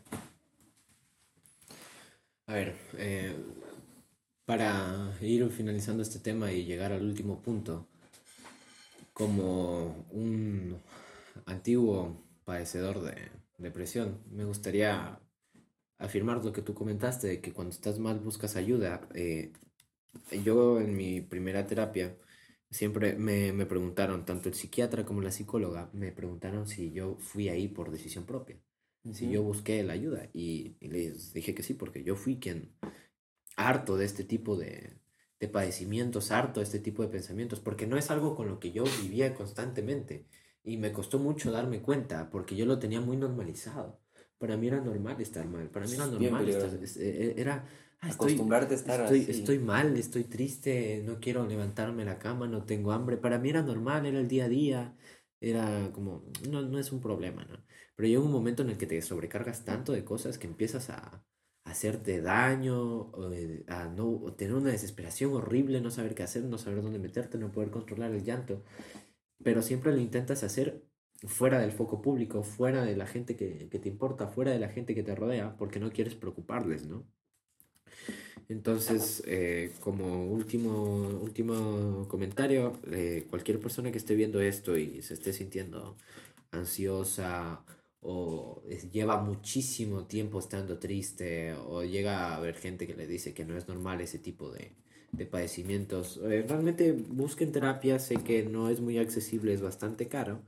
A 2.47 2.53
ver, 2.53 2.75
eh, 2.97 3.35
para 4.45 5.11
ir 5.21 5.49
finalizando 5.49 6.01
este 6.01 6.19
tema 6.19 6.51
y 6.51 6.63
llegar 6.63 6.93
al 6.93 7.03
último 7.03 7.41
punto, 7.41 7.87
como 9.11 10.05
un 10.11 10.79
antiguo 11.45 12.15
padecedor 12.45 13.01
de 13.01 13.31
depresión, 13.57 14.19
me 14.31 14.45
gustaría 14.45 15.19
afirmar 15.97 16.43
lo 16.43 16.53
que 16.53 16.61
tú 16.61 16.73
comentaste, 16.73 17.27
de 17.27 17.41
que 17.41 17.51
cuando 17.51 17.73
estás 17.73 17.99
mal 17.99 18.19
buscas 18.19 18.55
ayuda. 18.55 19.01
Eh, 19.13 19.51
yo 20.43 20.79
en 20.79 20.95
mi 20.95 21.21
primera 21.21 21.67
terapia 21.67 22.17
siempre 22.69 23.15
me, 23.15 23.53
me, 23.53 23.65
preguntaron, 23.65 24.25
tanto 24.25 24.49
el 24.49 24.55
psiquiatra 24.55 25.05
como 25.05 25.21
la 25.21 25.31
psicóloga, 25.31 25.89
me 25.93 26.11
preguntaron 26.11 26.67
si 26.67 26.91
yo 26.91 27.17
fui 27.19 27.49
ahí 27.49 27.67
por 27.67 27.91
decisión 27.91 28.25
propia, 28.25 28.57
si 29.11 29.29
yo 29.29 29.43
busqué 29.43 29.83
la 29.83 29.93
ayuda. 29.93 30.29
Y, 30.33 30.75
les 30.81 31.33
dije 31.33 31.53
que 31.55 31.63
sí, 31.63 31.73
porque 31.73 32.03
yo 32.03 32.15
fui 32.15 32.39
quien, 32.39 32.73
harto 33.55 33.97
de 33.97 34.05
este 34.05 34.23
tipo 34.23 34.57
de, 34.57 34.99
de 35.39 35.47
padecimientos, 35.47 36.31
harto 36.31 36.59
de 36.59 36.65
este 36.65 36.79
tipo 36.79 37.03
de 37.03 37.09
pensamientos, 37.09 37.59
porque 37.59 37.87
no 37.87 37.97
es 37.97 38.11
algo 38.11 38.35
con 38.35 38.47
lo 38.47 38.59
que 38.59 38.71
yo 38.71 38.83
vivía 39.01 39.33
constantemente. 39.35 40.27
Y 40.63 40.77
me 40.77 40.91
costó 40.91 41.19
mucho 41.19 41.51
darme 41.51 41.81
cuenta, 41.81 42.29
porque 42.31 42.55
yo 42.55 42.65
lo 42.65 42.79
tenía 42.79 42.99
muy 42.99 43.17
normalizado. 43.17 44.01
para 44.39 44.57
mí 44.57 44.67
era 44.67 44.81
normal 44.81 45.21
estar 45.21 45.47
mal. 45.47 45.69
Para 45.69 45.85
mí 45.85 45.93
era 45.93 46.07
normal 46.07 46.49
estar, 46.49 46.73
es- 46.83 46.97
eh, 46.97 47.35
era... 47.37 47.67
ah, 48.01 48.09
estoy, 48.09 48.33
Acostumbrarte 48.33 48.73
a 48.73 48.77
estar 48.77 49.01
estoy, 49.01 49.21
así. 49.21 49.31
estoy 49.31 49.59
mal, 49.59 49.97
estoy 49.97 50.23
triste, 50.25 51.01
no 51.05 51.19
quiero 51.19 51.45
levantarme 51.45 52.03
de 52.03 52.11
la 52.11 52.19
cama, 52.19 52.47
no 52.47 52.65
tengo 52.65 52.91
hambre. 52.91 53.17
Para 53.17 53.39
mí 53.39 53.49
era 53.49 53.61
normal, 53.63 54.05
era 54.05 54.19
el 54.19 54.27
día 54.27 54.45
a 54.45 54.49
día, 54.49 54.95
era 55.39 55.91
como, 55.93 56.23
no, 56.49 56.61
no 56.61 56.79
es 56.79 56.91
un 56.91 57.01
problema, 57.01 57.45
¿no? 57.45 57.63
Pero 57.95 58.07
llega 58.07 58.21
un 58.21 58.31
momento 58.31 58.63
en 58.63 58.69
el 58.69 58.77
que 58.77 58.87
te 58.87 59.01
sobrecargas 59.01 59.65
tanto 59.65 59.91
de 59.93 60.03
cosas 60.05 60.37
que 60.37 60.47
empiezas 60.47 60.89
a, 60.89 60.97
a 61.63 61.71
hacerte 61.71 62.21
daño, 62.21 63.11
a 63.67 63.87
no 63.89 64.33
tener 64.37 64.55
una 64.55 64.71
desesperación 64.71 65.33
horrible, 65.33 65.81
no 65.81 65.91
saber 65.91 66.15
qué 66.15 66.23
hacer, 66.23 66.43
no 66.45 66.57
saber 66.57 66.81
dónde 66.83 66.99
meterte, 66.99 67.37
no 67.37 67.51
poder 67.51 67.71
controlar 67.71 68.11
el 68.11 68.23
llanto. 68.23 68.63
Pero 69.43 69.61
siempre 69.61 69.93
lo 69.93 69.99
intentas 69.99 70.43
hacer 70.43 70.85
fuera 71.27 71.59
del 71.59 71.71
foco 71.71 72.01
público, 72.01 72.43
fuera 72.43 72.83
de 72.85 72.95
la 72.95 73.07
gente 73.07 73.35
que, 73.35 73.69
que 73.69 73.79
te 73.79 73.89
importa, 73.89 74.27
fuera 74.27 74.51
de 74.51 74.59
la 74.59 74.69
gente 74.69 74.95
que 74.95 75.03
te 75.03 75.15
rodea, 75.15 75.57
porque 75.57 75.79
no 75.79 75.91
quieres 75.91 76.15
preocuparles, 76.15 76.85
¿no? 76.87 77.07
Entonces, 78.47 79.23
eh, 79.25 79.71
como 79.79 80.25
último, 80.25 81.19
último 81.21 82.07
comentario, 82.07 82.79
eh, 82.91 83.25
cualquier 83.29 83.59
persona 83.59 83.91
que 83.91 83.97
esté 83.97 84.13
viendo 84.15 84.39
esto 84.39 84.77
y 84.77 85.01
se 85.01 85.15
esté 85.15 85.33
sintiendo 85.33 85.97
ansiosa 86.51 87.63
o 88.01 88.61
lleva 88.91 89.21
muchísimo 89.21 90.05
tiempo 90.05 90.39
estando 90.39 90.77
triste 90.77 91.53
o 91.55 91.83
llega 91.83 92.29
a 92.29 92.35
haber 92.37 92.55
gente 92.55 92.85
que 92.87 92.93
le 92.95 93.07
dice 93.07 93.33
que 93.33 93.45
no 93.45 93.57
es 93.57 93.67
normal 93.67 94.01
ese 94.01 94.19
tipo 94.19 94.51
de, 94.51 94.73
de 95.11 95.25
padecimientos, 95.25 96.19
eh, 96.23 96.45
realmente 96.47 96.91
busquen 96.91 97.51
terapia, 97.51 97.99
sé 97.99 98.17
que 98.17 98.43
no 98.43 98.69
es 98.69 98.79
muy 98.79 98.97
accesible, 98.99 99.53
es 99.53 99.61
bastante 99.61 100.07
caro. 100.07 100.41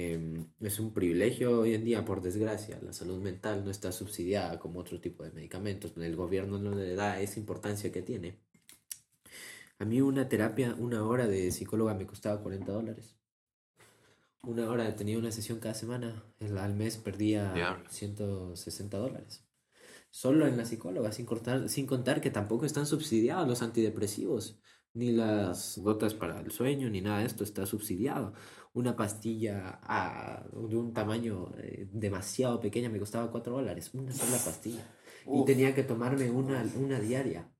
Em, 0.00 0.46
es 0.60 0.78
un 0.78 0.92
privilegio 0.92 1.58
hoy 1.58 1.74
en 1.74 1.84
día, 1.84 2.04
por 2.04 2.22
desgracia. 2.22 2.78
La 2.80 2.92
salud 2.92 3.20
mental 3.20 3.64
no 3.64 3.72
está 3.72 3.90
subsidiada 3.90 4.60
como 4.60 4.78
otro 4.78 5.00
tipo 5.00 5.24
de 5.24 5.32
medicamentos. 5.32 5.92
El 5.96 6.14
gobierno 6.14 6.56
no 6.60 6.70
le 6.70 6.94
da 6.94 7.20
esa 7.20 7.40
importancia 7.40 7.90
que 7.90 8.00
tiene. 8.00 8.38
A 9.80 9.84
mí 9.84 10.00
una 10.00 10.28
terapia, 10.28 10.76
una 10.78 11.04
hora 11.04 11.26
de 11.26 11.50
psicóloga 11.50 11.94
me 11.94 12.06
costaba 12.06 12.40
40 12.40 12.70
dólares. 12.70 13.16
Una 14.44 14.70
hora, 14.70 14.94
tenía 14.94 15.18
una 15.18 15.32
sesión 15.32 15.58
cada 15.58 15.74
semana. 15.74 16.22
Al 16.38 16.74
mes 16.74 16.96
perdía 16.96 17.52
Diablos. 17.52 17.92
160 17.92 18.98
dólares. 18.98 19.48
Solo 20.10 20.46
en 20.46 20.56
la 20.56 20.64
psicóloga, 20.64 21.10
sin, 21.10 21.26
cortar, 21.26 21.68
sin 21.68 21.86
contar 21.86 22.20
que 22.20 22.30
tampoco 22.30 22.66
están 22.66 22.86
subsidiados 22.86 23.48
los 23.48 23.62
antidepresivos, 23.62 24.60
ni 24.94 25.10
las 25.10 25.76
gotas 25.78 26.14
para 26.14 26.40
el 26.40 26.52
sueño, 26.52 26.88
ni 26.88 27.00
nada 27.00 27.18
de 27.18 27.26
esto 27.26 27.42
está 27.42 27.66
subsidiado. 27.66 28.32
Una 28.78 28.94
pastilla 28.94 29.80
de 30.52 30.76
un 30.76 30.92
tamaño 30.94 31.52
eh, 31.58 31.88
demasiado 31.90 32.60
pequeña 32.60 32.88
me 32.88 33.00
costaba 33.00 33.28
4 33.28 33.52
dólares, 33.52 33.90
una 33.92 34.12
sola 34.12 34.38
pastilla. 34.38 34.86
Y 35.26 35.44
tenía 35.44 35.74
que 35.74 35.82
tomarme 35.82 36.30
una, 36.30 36.64
una 36.76 37.00
diaria, 37.00 37.50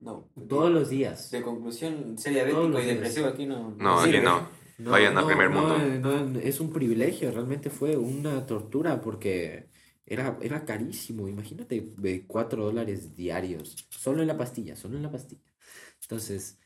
no. 0.00 0.32
todos 0.48 0.68
los 0.72 0.90
días. 0.90 1.30
De 1.30 1.42
conclusión, 1.42 2.18
ser 2.18 2.32
diabético 2.32 2.66
y 2.70 2.72
días. 2.72 2.86
depresivo 2.86 3.28
aquí 3.28 3.46
no. 3.46 3.70
No, 3.78 4.00
aquí 4.00 4.10
sirve. 4.10 4.24
no. 4.24 4.48
Vayan 4.78 5.16
a 5.16 5.24
primer 5.24 5.48
mundo. 5.48 5.78
no, 5.78 6.26
no, 6.26 6.40
es 6.40 6.58
un 6.58 6.72
privilegio, 6.72 7.30
realmente 7.30 7.70
fue 7.70 7.96
una 7.96 8.44
tortura 8.44 9.00
porque 9.00 9.70
era, 10.04 10.38
era 10.42 10.64
carísimo. 10.64 11.28
Imagínate, 11.28 11.92
de 11.98 12.26
4 12.26 12.64
dólares 12.64 13.14
diarios, 13.14 13.86
solo 13.90 14.22
en 14.22 14.26
la 14.26 14.36
pastilla, 14.36 14.74
solo 14.74 14.96
en 14.96 15.04
la 15.04 15.10
pastilla. 15.12 15.52
Entonces, 16.00 16.58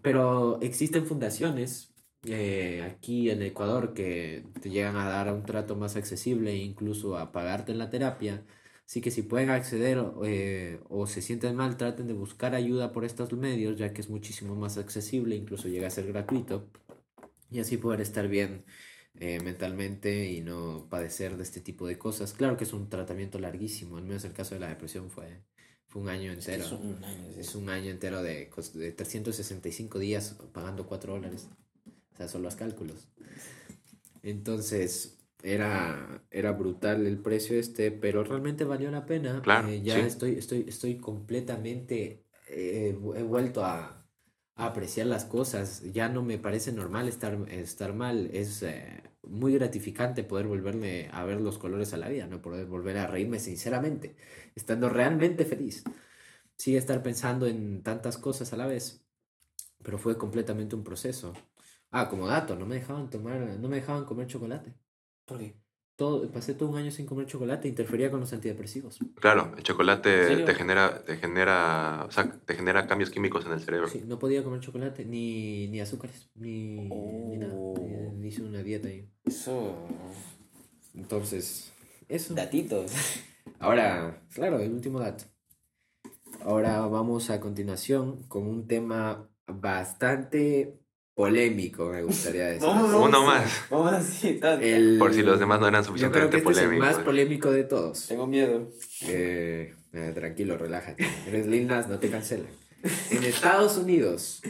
pero 0.00 0.60
existen 0.60 1.06
fundaciones 1.06 1.92
eh, 2.28 2.82
aquí 2.82 3.30
en 3.30 3.42
Ecuador 3.42 3.94
que 3.94 4.44
te 4.60 4.70
llegan 4.70 4.96
a 4.96 5.08
dar 5.08 5.32
un 5.32 5.44
trato 5.44 5.76
más 5.76 5.96
accesible 5.96 6.52
e 6.52 6.56
incluso 6.56 7.16
a 7.18 7.32
pagarte 7.32 7.72
en 7.72 7.78
la 7.78 7.90
terapia. 7.90 8.44
Así 8.86 9.00
que 9.00 9.10
si 9.10 9.22
pueden 9.22 9.50
acceder 9.50 9.98
eh, 10.24 10.80
o 10.88 11.06
se 11.06 11.22
sienten 11.22 11.56
mal, 11.56 11.76
traten 11.76 12.06
de 12.06 12.12
buscar 12.14 12.54
ayuda 12.54 12.92
por 12.92 13.04
estos 13.04 13.32
medios, 13.32 13.76
ya 13.78 13.92
que 13.92 14.00
es 14.00 14.08
muchísimo 14.10 14.54
más 14.56 14.78
accesible, 14.78 15.34
incluso 15.36 15.68
llega 15.68 15.88
a 15.88 15.90
ser 15.90 16.06
gratuito 16.06 16.70
y 17.50 17.60
así 17.60 17.76
poder 17.76 18.00
estar 18.00 18.28
bien 18.28 18.64
eh, 19.14 19.40
mentalmente 19.40 20.30
y 20.30 20.40
no 20.42 20.88
padecer 20.90 21.36
de 21.36 21.42
este 21.44 21.60
tipo 21.60 21.86
de 21.86 21.98
cosas. 21.98 22.32
Claro 22.32 22.56
que 22.56 22.64
es 22.64 22.72
un 22.72 22.88
tratamiento 22.88 23.38
larguísimo, 23.38 23.96
al 23.98 24.04
menos 24.04 24.24
el 24.24 24.32
caso 24.32 24.54
de 24.54 24.60
la 24.60 24.68
depresión 24.68 25.10
fue, 25.10 25.42
fue 25.86 26.02
un 26.02 26.08
año 26.08 26.32
Es 26.36 26.38
entero. 26.38 26.64
son 26.64 26.86
un 26.86 27.04
año, 27.04 27.32
sí. 27.32 27.40
Es 27.40 27.54
un 27.54 27.68
año 27.68 27.90
entero 27.90 28.22
de, 28.22 28.50
de 28.74 28.92
365 28.92 29.98
días 29.98 30.36
pagando 30.52 30.86
4 30.86 31.14
dólares. 31.14 31.50
O 32.16 32.18
sea, 32.18 32.28
son 32.28 32.42
los 32.42 32.56
cálculos. 32.56 33.08
Entonces, 34.22 35.18
era, 35.42 36.24
era 36.30 36.52
brutal 36.52 37.06
el 37.06 37.18
precio 37.18 37.58
este, 37.58 37.90
pero 37.92 38.24
realmente 38.24 38.64
valió 38.64 38.90
la 38.90 39.06
pena. 39.06 39.44
Claro, 39.44 39.68
Eh, 39.68 39.82
ya 39.84 40.00
sí. 40.00 40.06
estoy, 40.06 40.32
estoy, 40.38 40.64
estoy 40.68 40.98
completamente, 40.98 42.24
eh, 42.48 42.96
he 43.16 43.22
vuelto 43.22 43.64
a, 43.64 44.06
a 44.56 44.66
apreciar 44.66 45.06
las 45.06 45.24
cosas. 45.24 45.82
Ya 45.92 46.08
no 46.08 46.22
me 46.22 46.38
parece 46.38 46.72
normal 46.72 47.08
estar, 47.08 47.38
estar 47.50 47.94
mal. 47.94 48.30
Es 48.32 48.62
eh, 48.62 49.02
muy 49.22 49.54
gratificante 49.54 50.24
poder 50.24 50.46
volverme 50.46 51.08
a 51.12 51.24
ver 51.24 51.40
los 51.40 51.58
colores 51.58 51.92
a 51.94 51.98
la 51.98 52.08
vida, 52.08 52.26
no 52.26 52.42
poder 52.42 52.66
volver 52.66 52.98
a 52.98 53.06
reírme 53.06 53.38
sinceramente, 53.38 54.16
estando 54.54 54.88
realmente 54.88 55.44
feliz. 55.44 55.84
Sigue 56.56 56.78
estar 56.78 57.02
pensando 57.02 57.46
en 57.46 57.82
tantas 57.82 58.18
cosas 58.18 58.52
a 58.52 58.56
la 58.56 58.66
vez, 58.66 59.04
pero 59.82 59.98
fue 59.98 60.18
completamente 60.18 60.76
un 60.76 60.84
proceso. 60.84 61.34
Ah, 61.90 62.08
como 62.08 62.26
dato, 62.26 62.56
no 62.56 62.66
me 62.66 62.76
dejaban 62.76 63.10
tomar, 63.10 63.40
no 63.40 63.68
me 63.68 63.76
dejaban 63.76 64.04
comer 64.04 64.26
chocolate. 64.26 64.74
¿Por 65.24 65.38
qué? 65.38 65.56
Todo, 65.96 66.30
pasé 66.30 66.52
todo 66.52 66.68
un 66.68 66.76
año 66.76 66.90
sin 66.90 67.06
comer 67.06 67.26
chocolate, 67.26 67.68
interfería 67.68 68.10
con 68.10 68.20
los 68.20 68.30
antidepresivos. 68.32 68.98
Claro, 69.14 69.50
el 69.52 69.58
¿En 69.58 69.64
chocolate 69.64 70.44
te 70.44 70.54
genera, 70.54 71.02
te 71.02 71.16
genera, 71.16 72.04
o 72.06 72.10
sea, 72.10 72.30
te 72.30 72.54
genera 72.54 72.86
cambios 72.86 73.10
químicos 73.10 73.46
en 73.46 73.52
el 73.52 73.60
cerebro. 73.60 73.88
Sí, 73.88 74.04
no 74.06 74.18
podía 74.18 74.44
comer 74.44 74.60
chocolate, 74.60 75.06
ni, 75.06 75.68
ni 75.68 75.80
azúcares, 75.80 76.28
ni, 76.34 76.76
ni 76.90 77.38
nada. 77.38 77.54
Oh. 77.56 77.74
Eh, 77.78 78.26
Hice 78.26 78.42
una 78.42 78.62
dieta 78.62 78.88
ahí. 78.88 79.08
Eso. 79.24 79.74
Entonces, 80.94 81.72
eso. 82.08 82.34
Datitos. 82.34 82.92
Ahora, 83.58 84.22
claro, 84.34 84.58
el 84.58 84.72
último 84.72 85.00
dato. 85.00 85.24
Ahora 86.44 86.80
vamos 86.80 87.30
a 87.30 87.40
continuación 87.40 88.24
con 88.24 88.46
un 88.46 88.66
tema 88.66 89.30
bastante 89.46 90.78
polémico, 91.16 91.86
me 91.86 92.02
gustaría 92.02 92.48
decir. 92.48 92.68
Uno 92.68 93.24
más. 93.24 93.64
Vamos 93.70 93.90
así, 93.94 94.34
tal. 94.34 94.62
El- 94.62 94.98
Por 94.98 95.14
si 95.14 95.22
los 95.22 95.40
demás 95.40 95.58
no 95.58 95.66
eran 95.66 95.82
suficientemente 95.82 96.36
este 96.36 96.50
es 96.50 96.58
el 96.58 96.64
más 96.68 96.72
polémicos. 96.96 97.04
polémico 97.04 97.50
de 97.52 97.64
todos. 97.64 98.06
Tengo 98.06 98.26
miedo. 98.26 98.70
Eh, 99.08 99.74
eh, 99.94 100.12
tranquilo, 100.14 100.58
relájate. 100.58 101.06
Eres 101.26 101.46
Lil 101.46 101.66
Nas, 101.66 101.88
no 101.88 101.98
te 101.98 102.10
cancelen. 102.10 102.48
En 103.10 103.24
Estados 103.24 103.78
Unidos, 103.78 104.42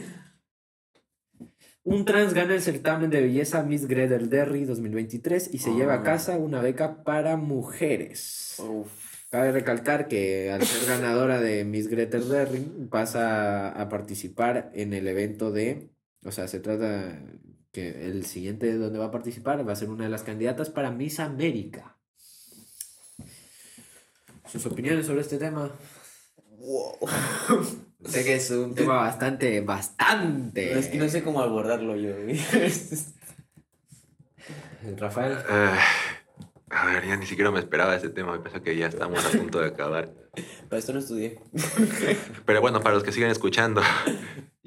un 1.83 2.03
trans 2.03 2.33
gana 2.33 2.53
el 2.53 2.61
certamen 2.61 3.09
de 3.09 3.21
belleza 3.21 3.63
Miss 3.63 3.87
Gretel 3.87 4.29
Derry 4.29 4.65
2023 4.65 5.49
y 5.53 5.59
se 5.59 5.73
lleva 5.73 5.93
a 5.93 5.99
Ah. 5.99 6.03
casa 6.03 6.37
una 6.37 6.61
beca 6.61 7.03
para 7.05 7.37
mujeres. 7.37 8.57
Uf. 8.59 8.89
Cabe 9.29 9.53
recalcar 9.53 10.09
que 10.09 10.51
al 10.51 10.63
ser 10.63 10.85
ganadora 10.89 11.39
de 11.39 11.63
Miss 11.63 11.87
Gretel 11.87 12.27
Derry 12.27 12.59
pasa 12.89 13.69
a 13.69 13.87
participar 13.87 14.69
en 14.73 14.93
el 14.93 15.07
evento 15.07 15.51
de, 15.51 15.89
o 16.27 16.31
sea, 16.31 16.47
se 16.49 16.59
trata 16.59 17.19
que 17.71 18.09
el 18.09 18.25
siguiente 18.25 18.73
donde 18.77 18.99
va 18.99 19.05
a 19.05 19.11
participar 19.11 19.65
va 19.67 19.71
a 19.71 19.77
ser 19.77 19.89
una 19.89 20.03
de 20.03 20.09
las 20.09 20.23
candidatas 20.23 20.69
para 20.69 20.91
Miss 20.91 21.21
América. 21.21 21.95
¿Sus 24.45 24.65
opiniones 24.65 25.05
sobre 25.05 25.21
este 25.21 25.37
tema? 25.37 25.71
Wow. 26.57 26.97
Sé 28.05 28.25
que 28.25 28.35
es 28.35 28.51
un 28.51 28.75
tema 28.75 28.95
bastante, 28.95 29.61
bastante. 29.61 30.77
Es 30.77 30.87
que 30.87 30.97
no 30.97 31.07
sé 31.07 31.23
cómo 31.23 31.41
abordarlo 31.41 31.95
yo. 31.95 32.11
Rafael. 34.97 35.37
Eh, 35.49 35.79
a 36.69 36.85
ver, 36.87 37.07
ya 37.07 37.15
ni 37.15 37.25
siquiera 37.25 37.51
me 37.51 37.59
esperaba 37.59 37.95
ese 37.95 38.09
tema. 38.09 38.43
Pensé 38.43 38.61
que 38.61 38.75
ya 38.75 38.87
estamos 38.87 39.25
a 39.25 39.29
punto 39.29 39.59
de 39.59 39.67
acabar. 39.67 40.13
Para 40.69 40.79
esto 40.79 40.91
no 40.91 40.99
estudié. 40.99 41.39
Pero 42.45 42.61
bueno, 42.61 42.81
para 42.81 42.95
los 42.95 43.03
que 43.03 43.11
siguen 43.11 43.29
escuchando, 43.29 43.81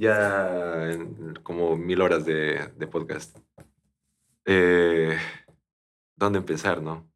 ya 0.01 0.91
en 0.91 1.35
como 1.43 1.77
mil 1.77 2.01
horas 2.01 2.25
de, 2.25 2.73
de 2.75 2.87
podcast. 2.87 3.37
Eh, 4.47 5.19
¿Dónde 6.17 6.39
empezar, 6.39 6.83
no? 6.83 7.07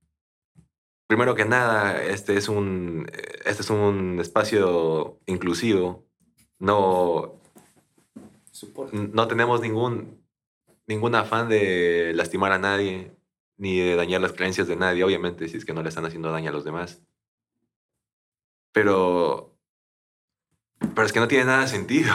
Primero 1.06 1.34
que 1.34 1.46
nada, 1.46 2.02
este 2.04 2.36
es 2.36 2.48
un, 2.48 3.10
este 3.46 3.62
es 3.62 3.70
un 3.70 4.18
espacio 4.20 5.18
inclusivo. 5.24 6.04
No, 6.58 7.40
no 8.92 9.28
tenemos 9.28 9.62
ningún, 9.62 10.22
ningún 10.86 11.14
afán 11.14 11.48
de 11.48 12.12
lastimar 12.14 12.52
a 12.52 12.58
nadie, 12.58 13.16
ni 13.56 13.78
de 13.78 13.96
dañar 13.96 14.20
las 14.20 14.32
creencias 14.32 14.68
de 14.68 14.76
nadie, 14.76 15.04
obviamente, 15.04 15.48
si 15.48 15.56
es 15.56 15.64
que 15.64 15.72
no 15.72 15.82
le 15.82 15.88
están 15.88 16.04
haciendo 16.04 16.30
daño 16.30 16.50
a 16.50 16.52
los 16.52 16.64
demás. 16.64 17.02
Pero, 18.72 19.56
pero 20.94 21.06
es 21.06 21.12
que 21.14 21.20
no 21.20 21.28
tiene 21.28 21.46
nada 21.46 21.62
de 21.62 21.68
sentido. 21.68 22.12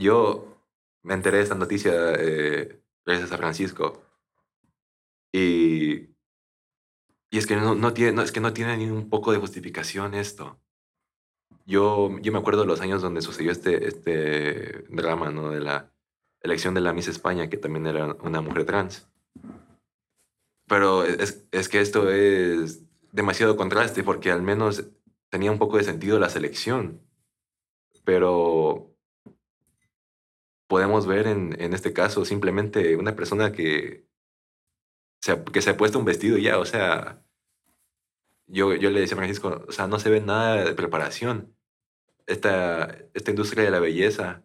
Yo 0.00 0.46
me 1.02 1.14
enteré 1.14 1.36
de 1.36 1.42
esta 1.44 1.54
noticia 1.54 1.92
eh, 2.18 2.82
gracias 3.04 3.32
a 3.32 3.36
Francisco 3.36 4.02
y 5.32 6.10
Y 7.32 7.38
es 7.38 7.46
que 7.46 7.56
no, 7.56 7.74
no 7.74 7.92
tiene, 7.92 8.22
es 8.22 8.32
que 8.32 8.40
no 8.40 8.52
tiene 8.52 8.76
ni 8.76 8.86
un 8.90 9.08
poco 9.08 9.32
de 9.32 9.38
justificación 9.38 10.14
esto. 10.14 10.58
Yo, 11.66 12.18
yo 12.20 12.32
me 12.32 12.38
acuerdo 12.38 12.62
de 12.62 12.66
los 12.66 12.80
años 12.80 13.02
donde 13.02 13.22
sucedió 13.22 13.52
este, 13.52 13.86
este 13.86 14.84
drama, 14.88 15.30
¿no? 15.30 15.50
De 15.50 15.60
la 15.60 15.92
elección 16.42 16.74
de 16.74 16.80
la 16.80 16.92
Miss 16.92 17.06
España, 17.08 17.48
que 17.48 17.56
también 17.56 17.86
era 17.86 18.14
una 18.22 18.40
mujer 18.40 18.64
trans. 18.64 19.08
Pero 20.66 21.04
es, 21.04 21.46
es 21.52 21.68
que 21.68 21.80
esto 21.80 22.10
es 22.10 22.82
demasiado 23.12 23.56
contraste, 23.56 24.02
porque 24.02 24.32
al 24.32 24.42
menos 24.42 24.84
tenía 25.28 25.52
un 25.52 25.58
poco 25.58 25.76
de 25.76 25.84
sentido 25.84 26.18
la 26.18 26.30
selección. 26.30 27.00
Pero 28.04 28.89
podemos 30.70 31.06
ver 31.06 31.26
en, 31.26 31.60
en 31.60 31.74
este 31.74 31.92
caso 31.92 32.24
simplemente 32.24 32.96
una 32.96 33.16
persona 33.16 33.50
que 33.52 34.06
se, 35.20 35.42
que 35.44 35.62
se 35.62 35.70
ha 35.70 35.76
puesto 35.76 35.98
un 35.98 36.04
vestido 36.04 36.38
ya, 36.38 36.58
o 36.58 36.64
sea, 36.64 37.24
yo, 38.46 38.74
yo 38.74 38.90
le 38.90 39.00
decía 39.00 39.16
a 39.16 39.18
Francisco, 39.18 39.64
o 39.68 39.72
sea, 39.72 39.88
no 39.88 39.98
se 39.98 40.10
ve 40.10 40.20
nada 40.20 40.64
de 40.64 40.74
preparación. 40.74 41.56
Esta, 42.26 42.96
esta 43.14 43.30
industria 43.30 43.64
de 43.64 43.70
la 43.72 43.80
belleza 43.80 44.44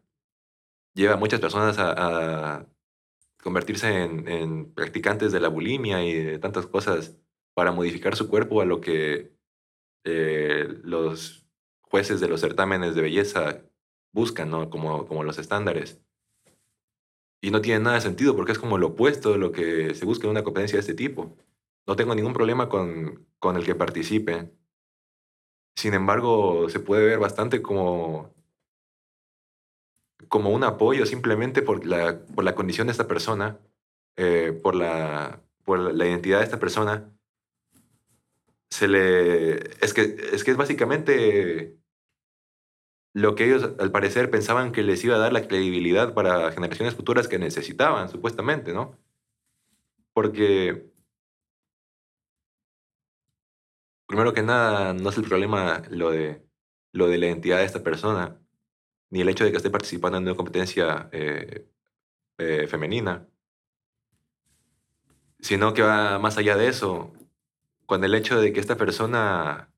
lleva 0.95 1.13
a 1.13 1.17
muchas 1.17 1.39
personas 1.39 1.77
a, 1.77 2.55
a 2.57 2.67
convertirse 3.43 4.03
en, 4.03 4.27
en, 4.27 4.73
practicantes 4.73 5.31
de 5.31 5.39
la 5.39 5.49
bulimia 5.49 6.03
y 6.03 6.13
de 6.13 6.39
tantas 6.39 6.65
cosas 6.67 7.17
para 7.53 7.71
modificar 7.71 8.15
su 8.15 8.29
cuerpo 8.29 8.61
a 8.61 8.65
lo 8.65 8.81
que 8.81 9.31
eh, 10.05 10.67
los 10.83 11.47
jueces 11.81 12.19
de 12.19 12.29
los 12.29 12.41
certámenes 12.41 12.95
de 12.95 13.01
belleza 13.03 13.63
buscan, 14.11 14.49
¿no? 14.49 14.69
Como, 14.71 15.05
como 15.07 15.23
los 15.23 15.37
estándares. 15.37 16.04
Y 17.45 17.51
no 17.51 17.61
tiene 17.61 17.79
nada 17.79 17.97
de 17.97 18.01
sentido 18.01 18.35
porque 18.35 18.53
es 18.53 18.57
como 18.57 18.79
lo 18.79 18.87
opuesto 18.87 19.31
de 19.33 19.37
lo 19.37 19.51
que 19.51 19.93
se 19.93 20.03
busca 20.03 20.25
en 20.25 20.31
una 20.31 20.43
competencia 20.43 20.77
de 20.77 20.79
este 20.79 20.95
tipo. 20.95 21.37
No 21.85 21.95
tengo 21.95 22.15
ningún 22.15 22.33
problema 22.33 22.69
con, 22.69 23.27
con 23.37 23.55
el 23.55 23.63
que 23.63 23.75
participe. 23.75 24.51
Sin 25.75 25.93
embargo, 25.93 26.67
se 26.71 26.79
puede 26.79 27.05
ver 27.05 27.19
bastante 27.19 27.61
como, 27.61 28.33
como 30.27 30.49
un 30.49 30.63
apoyo 30.63 31.05
simplemente 31.05 31.61
por 31.61 31.85
la, 31.85 32.25
por 32.25 32.43
la 32.43 32.55
condición 32.55 32.87
de 32.87 32.91
esta 32.93 33.07
persona, 33.07 33.59
eh, 34.15 34.51
por, 34.51 34.73
la, 34.73 35.39
por 35.63 35.77
la 35.77 36.07
identidad 36.07 36.39
de 36.39 36.45
esta 36.45 36.57
persona. 36.57 37.15
Se 38.71 38.87
le, 38.87 39.57
es, 39.85 39.93
que, 39.93 40.15
es 40.33 40.43
que 40.43 40.49
es 40.49 40.57
básicamente 40.57 41.77
lo 43.15 43.35
que 43.35 43.45
ellos 43.45 43.71
al 43.79 43.91
parecer 43.91 44.29
pensaban 44.29 44.73
que 44.73 44.83
les 44.83 45.03
iba 45.05 45.15
a 45.15 45.19
dar 45.19 45.31
la 45.31 45.47
credibilidad 45.47 46.13
para 46.13 46.51
generaciones 46.51 46.95
futuras 46.95 47.29
que 47.29 47.39
necesitaban, 47.39 48.09
supuestamente, 48.09 48.73
¿no? 48.73 48.97
Porque, 50.13 50.91
primero 54.05 54.33
que 54.33 54.41
nada, 54.43 54.93
no 54.93 55.09
es 55.09 55.17
el 55.17 55.23
problema 55.23 55.81
lo 55.89 56.11
de, 56.11 56.45
lo 56.91 57.07
de 57.07 57.17
la 57.17 57.27
identidad 57.27 57.59
de 57.59 57.65
esta 57.65 57.83
persona, 57.83 58.37
ni 59.09 59.21
el 59.21 59.29
hecho 59.29 59.45
de 59.45 59.51
que 59.51 59.57
esté 59.57 59.69
participando 59.69 60.17
en 60.17 60.25
una 60.25 60.35
competencia 60.35 61.09
eh, 61.13 61.69
eh, 62.37 62.67
femenina, 62.67 63.27
sino 65.39 65.73
que 65.73 65.83
va 65.83 66.19
más 66.19 66.37
allá 66.37 66.57
de 66.57 66.67
eso, 66.67 67.13
con 67.85 68.03
el 68.03 68.13
hecho 68.13 68.41
de 68.41 68.51
que 68.51 68.59
esta 68.59 68.75
persona 68.75 69.73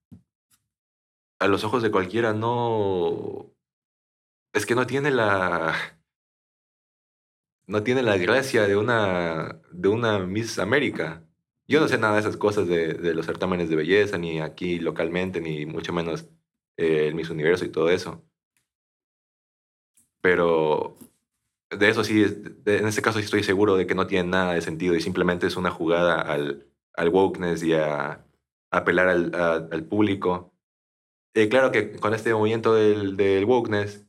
a 1.40 1.48
los 1.48 1.64
ojos 1.64 1.84
de 1.84 1.92
cualquiera 1.92 2.34
no... 2.34 3.54
Es 4.54 4.66
que 4.66 4.76
no 4.76 4.88
tiene 4.88 5.12
la... 5.12 5.76
No 7.68 7.84
tiene 7.84 8.02
la 8.02 8.18
gracia 8.18 8.66
de 8.66 8.78
una, 8.78 9.62
de 9.72 9.90
una 9.90 10.20
Miss 10.20 10.58
América. 10.58 11.24
Yo 11.68 11.82
no 11.82 11.90
sé 11.90 11.98
nada 11.98 12.14
de 12.14 12.22
esas 12.22 12.38
cosas 12.38 12.66
de, 12.68 12.94
de 12.94 13.14
los 13.14 13.26
certámenes 13.26 13.70
de 13.70 13.76
belleza, 13.76 14.18
ni 14.18 14.40
aquí 14.40 14.80
localmente, 14.80 15.42
ni 15.42 15.66
mucho 15.66 15.92
menos 15.92 16.30
eh, 16.78 17.08
el 17.08 17.16
Miss 17.16 17.30
Universo 17.30 17.66
y 17.66 17.70
todo 17.70 17.90
eso. 17.90 18.24
Pero 20.22 20.98
de 21.70 21.90
eso 21.90 22.06
sí, 22.06 22.24
de, 22.24 22.78
en 22.78 22.88
este 22.88 23.02
caso 23.02 23.20
sí 23.20 23.26
estoy 23.26 23.44
seguro 23.44 23.76
de 23.76 23.86
que 23.86 23.96
no 23.96 24.08
tiene 24.08 24.30
nada 24.30 24.54
de 24.54 24.62
sentido 24.62 24.96
y 24.96 25.02
simplemente 25.02 25.48
es 25.48 25.58
una 25.58 25.70
jugada 25.70 26.22
al, 26.22 26.68
al 26.94 27.10
wokeness 27.10 27.64
y 27.64 27.74
a, 27.74 28.12
a 28.12 28.24
apelar 28.72 29.10
al, 29.10 29.36
a, 29.36 29.56
al 29.56 29.84
público 29.84 30.54
eh, 31.38 31.50
claro 31.50 31.72
que 31.72 31.92
con 31.98 32.16
este 32.16 32.34
movimiento 32.34 32.74
del, 32.74 33.16
del 33.16 33.46
wokeness, 33.46 34.04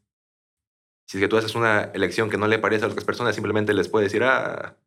si 1.06 1.18
es 1.18 1.22
que 1.22 1.28
tú 1.28 1.36
haces 1.36 1.55
una 1.55 1.82
elección 1.94 2.30
que 2.30 2.38
no 2.38 2.48
le 2.48 2.59
parece 2.59 2.84
a 2.84 2.88
otras 2.88 3.05
personas, 3.05 3.34
simplemente 3.34 3.74
les 3.74 3.88
puedes 3.88 4.10
decir, 4.10 4.24
ah, 4.24 4.78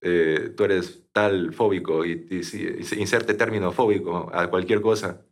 eh, 0.00 0.52
tú 0.56 0.64
eres 0.64 1.04
tal 1.12 1.54
fóbico 1.54 2.04
y, 2.04 2.26
y, 2.28 3.00
inserte 3.00 3.34
término 3.34 3.70
fóbico 3.70 4.30
a 4.32 4.50
cualquier 4.50 4.80
cosa. 4.80 5.24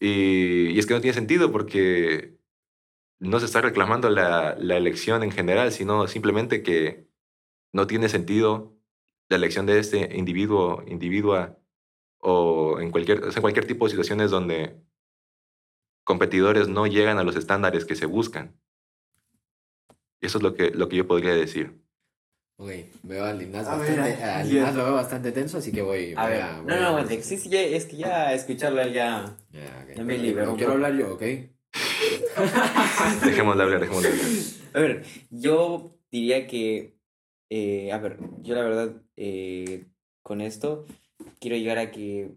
Y, 0.00 0.68
y, 0.70 0.78
es 0.78 0.86
que 0.86 0.94
no 0.94 1.02
tiene 1.02 1.14
sentido 1.14 1.52
porque 1.52 2.38
no 3.20 3.40
se 3.40 3.46
está 3.46 3.60
reclamando 3.60 4.08
la, 4.08 4.56
la 4.58 4.76
elección 4.78 5.22
en 5.22 5.32
general, 5.32 5.70
sino 5.72 6.08
simplemente 6.08 6.62
que 6.62 7.08
no 7.74 7.86
tiene 7.86 8.08
sentido 8.08 8.74
la 9.28 9.36
elección 9.36 9.66
de 9.66 9.78
este 9.80 10.16
individuo, 10.16 10.82
individua, 10.86 11.58
o 12.20 12.80
en 12.80 12.90
cualquier, 12.90 13.22
en 13.24 13.40
cualquier 13.42 13.66
tipo 13.66 13.84
de 13.84 13.90
situaciones 13.90 14.30
donde 14.30 14.82
competidores 16.04 16.68
no 16.68 16.86
llegan 16.86 17.18
a 17.18 17.24
los 17.24 17.36
estándares 17.36 17.84
que 17.84 17.96
se 17.96 18.06
buscan. 18.06 18.54
Eso 20.20 20.38
es 20.38 20.44
lo 20.44 20.54
que, 20.54 20.70
lo 20.70 20.88
que 20.88 20.96
yo 20.96 21.06
podría 21.06 21.34
decir. 21.34 21.84
Ok, 22.56 22.70
veo 23.02 23.24
al 23.24 23.38
Linaz 23.38 23.66
bastante, 23.66 24.22
al 24.22 24.76
lo 24.76 24.84
veo 24.84 24.94
bastante 24.94 25.32
tenso, 25.32 25.58
así 25.58 25.72
que 25.72 25.82
voy, 25.82 26.14
a 26.16 26.22
voy 26.22 26.32
ver. 26.32 26.42
a... 26.42 26.62
no, 26.62 26.80
no, 26.80 26.86
aguante. 26.88 27.20
Sí, 27.22 27.36
sí, 27.36 27.48
ya, 27.48 27.62
es 27.62 27.84
que 27.86 27.96
ya 27.96 28.32
escucharlo 28.32 28.80
él 28.80 28.92
ya... 28.92 29.36
Ya, 29.50 29.80
okay. 29.82 29.96
ya 29.96 30.04
me 30.04 30.16
liberó. 30.16 30.52
No 30.52 30.56
quiero 30.56 30.74
hablar 30.74 30.94
yo, 30.94 31.14
¿ok? 31.14 31.22
dejémosle 33.24 33.62
hablar, 33.62 33.80
dejémosle 33.80 34.08
hablar. 34.08 34.26
A 34.74 34.78
ver, 34.78 35.04
yo 35.30 35.98
diría 36.12 36.46
que... 36.46 36.96
Eh, 37.50 37.92
a 37.92 37.98
ver, 37.98 38.18
yo 38.42 38.54
la 38.54 38.62
verdad, 38.62 39.02
eh, 39.16 39.86
con 40.22 40.40
esto, 40.40 40.86
quiero 41.40 41.56
llegar 41.56 41.78
a 41.78 41.90
que... 41.90 42.30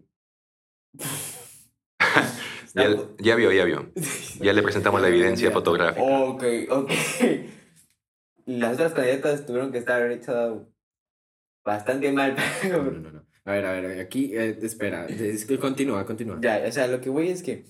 Ya, 2.74 2.96
ya, 3.18 3.34
vio, 3.36 3.52
ya 3.52 3.64
vio. 3.64 3.92
Ya 4.40 4.52
le 4.52 4.62
presentamos 4.62 5.00
la 5.00 5.08
evidencia 5.08 5.50
fotográfica. 5.50 6.02
Ok, 6.02 6.44
ok. 6.70 6.90
Las 8.46 8.74
otras 8.74 8.92
candidatas 8.92 9.44
tuvieron 9.46 9.72
que 9.72 9.78
estar 9.78 10.10
hechas 10.10 10.54
bastante 11.64 12.12
mal. 12.12 12.36
No, 12.70 12.82
no, 12.82 12.90
no, 12.92 13.10
no. 13.12 13.26
A 13.44 13.52
ver, 13.52 13.64
a 13.64 13.72
ver, 13.72 14.00
aquí, 14.00 14.36
eh, 14.36 14.58
espera, 14.60 15.06
es 15.06 15.46
que 15.46 15.58
continúa, 15.58 16.04
continúa. 16.04 16.38
Ya, 16.40 16.62
o 16.68 16.70
sea, 16.70 16.86
lo 16.86 17.00
que 17.00 17.08
voy 17.08 17.30
es 17.30 17.42
que 17.42 17.64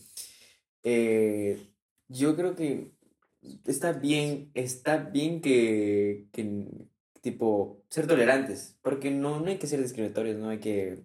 eh, 0.82 1.68
yo 2.08 2.34
creo 2.34 2.56
que 2.56 2.90
está 3.64 3.92
bien, 3.92 4.50
está 4.54 4.96
bien 4.96 5.40
que, 5.40 6.26
que, 6.32 6.64
tipo, 7.20 7.84
ser 7.90 8.08
tolerantes, 8.08 8.76
porque 8.82 9.12
no, 9.12 9.38
no 9.38 9.46
hay 9.46 9.58
que 9.58 9.68
ser 9.68 9.80
discriminatorios, 9.80 10.36
no 10.36 10.48
hay 10.48 10.58
que 10.58 11.04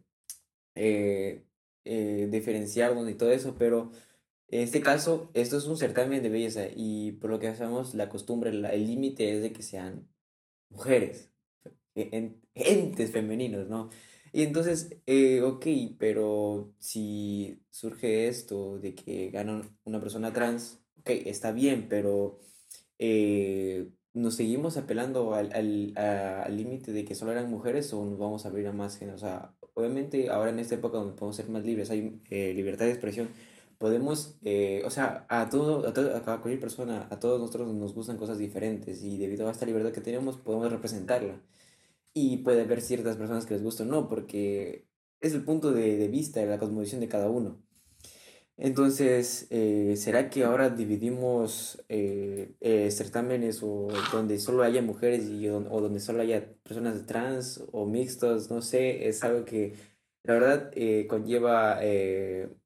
eh, 0.76 1.44
eh, 1.86 2.28
diferenciarnos 2.32 3.10
y 3.10 3.16
todo 3.16 3.32
eso, 3.32 3.56
pero 3.58 3.92
en 4.50 4.62
este 4.62 4.82
caso, 4.82 5.32
esto 5.34 5.58
es 5.58 5.66
un 5.66 5.78
certamen 5.78 6.22
de 6.24 6.30
belleza 6.30 6.66
y 6.76 7.14
por 7.14 7.32
lo 7.32 7.40
que 7.40 7.48
hacemos, 7.48 7.96
la 7.96 8.10
costumbre, 8.10 8.54
la, 8.54 8.70
el 8.74 8.88
límite 8.88 9.36
es 9.36 9.42
de 9.42 9.52
que 9.54 9.64
sean 9.64 10.08
mujeres, 10.70 11.32
en, 11.96 12.42
entes 12.56 13.12
femeninos, 13.12 13.68
¿no? 13.70 13.90
Y 14.32 14.44
entonces, 14.44 14.98
eh, 15.06 15.42
ok, 15.42 15.66
pero 16.00 16.74
si 16.80 17.64
surge 17.70 18.28
esto 18.28 18.80
de 18.80 18.96
que 18.96 19.30
gana 19.32 19.62
una 19.86 20.00
persona 20.00 20.34
trans, 20.34 20.80
ok, 21.00 21.10
está 21.26 21.52
bien, 21.52 21.88
pero 21.90 22.40
eh, 23.00 23.90
¿nos 24.14 24.36
seguimos 24.36 24.78
apelando 24.78 25.34
al 25.36 25.50
límite 26.56 26.92
al, 26.92 26.96
de 26.96 27.06
que 27.06 27.16
solo 27.16 27.32
eran 27.32 27.50
mujeres 27.50 27.94
o 27.94 28.06
nos 28.06 28.18
vamos 28.20 28.46
a 28.46 28.50
abrir 28.50 28.68
a 28.68 28.74
más 28.74 28.98
géneros? 28.98 29.24
O 29.24 29.26
sea, 29.26 29.53
obviamente 29.74 30.30
ahora 30.30 30.52
en 30.52 30.60
esta 30.60 30.76
época 30.76 30.98
donde 30.98 31.14
podemos 31.14 31.36
ser 31.36 31.50
más 31.50 31.64
libres, 31.64 31.90
hay 31.90 32.22
eh, 32.30 32.54
libertad 32.54 32.86
de 32.86 32.92
expresión, 32.92 33.30
podemos, 33.78 34.38
eh, 34.44 34.82
o 34.86 34.90
sea, 34.90 35.26
a, 35.30 35.50
todo, 35.50 35.88
a, 35.88 35.94
todo, 35.94 36.16
a 36.16 36.22
cualquier 36.24 36.60
persona, 36.60 37.08
a 37.12 37.20
todos 37.20 37.40
nosotros 37.40 37.74
nos 37.74 37.94
gustan 37.94 38.18
cosas 38.18 38.38
diferentes 38.38 39.04
y 39.04 39.18
debido 39.18 39.48
a 39.48 39.52
esta 39.52 39.66
libertad 39.66 39.92
que 39.92 40.02
tenemos 40.02 40.38
podemos 40.38 40.72
representarla. 40.72 41.42
Y 42.14 42.38
puede 42.38 42.62
haber 42.62 42.82
ciertas 42.82 43.18
personas 43.18 43.46
que 43.46 43.56
les 43.56 43.64
gustan 43.64 43.90
o 43.90 44.02
no, 44.02 44.10
porque 44.10 44.88
es 45.20 45.34
el 45.34 45.44
punto 45.44 45.72
de, 45.72 46.08
vista 46.10 46.44
la 46.46 46.60
cosmovisión 46.60 47.02
de 47.02 47.08
cada 47.10 47.30
uno. 47.30 47.62
Entonces, 48.58 49.48
eh, 49.50 49.96
¿será 49.98 50.30
que 50.30 50.44
ahora 50.44 50.70
dividimos 50.70 51.84
eh, 51.90 52.56
eh, 52.62 52.92
certámenes 52.92 53.64
o 53.64 53.88
donde 54.12 54.40
solo 54.40 54.62
haya 54.64 54.82
mujeres 54.84 55.26
y, 55.26 55.50
o 55.50 55.60
donde 55.82 56.00
solo 56.00 56.22
haya 56.22 56.54
personas 56.64 57.06
trans 57.08 57.64
o 57.72 57.86
mixtos? 57.88 58.52
No 58.52 58.62
sé, 58.62 59.08
es 59.08 59.24
algo 59.24 59.44
que 59.44 59.74
la 60.24 60.36
verdad 60.36 60.72
eh, 60.76 61.08
conlleva 61.08 61.80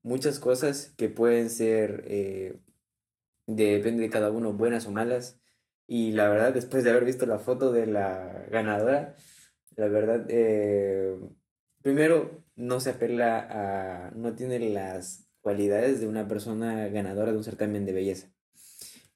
muchas 0.04 0.40
cosas 0.40 0.94
que 0.98 1.10
pueden 1.10 1.50
ser, 1.50 2.04
depende 3.48 4.04
de 4.04 4.10
cada 4.10 4.32
uno, 4.32 4.54
buenas 4.54 4.88
o 4.88 4.92
malas. 4.92 5.40
Y 5.88 6.12
la 6.12 6.30
verdad, 6.30 6.54
después 6.54 6.84
de 6.84 6.92
haber 6.92 7.06
visto 7.06 7.26
la 7.26 7.40
foto 7.40 7.72
de 7.72 7.88
la 7.88 8.46
ganadora, 8.52 9.16
la 9.76 9.88
verdad, 9.88 10.28
primero, 11.82 12.44
no 12.56 12.80
se 12.80 12.92
apela 12.92 14.08
a, 14.10 14.12
no 14.12 14.36
tiene 14.36 14.60
las 14.60 15.27
cualidades 15.48 16.02
de 16.02 16.10
una 16.10 16.28
persona 16.28 16.90
ganadora 16.90 17.32
de 17.32 17.38
un 17.38 17.44
certamen 17.46 17.86
de 17.86 17.94
belleza. 17.94 18.28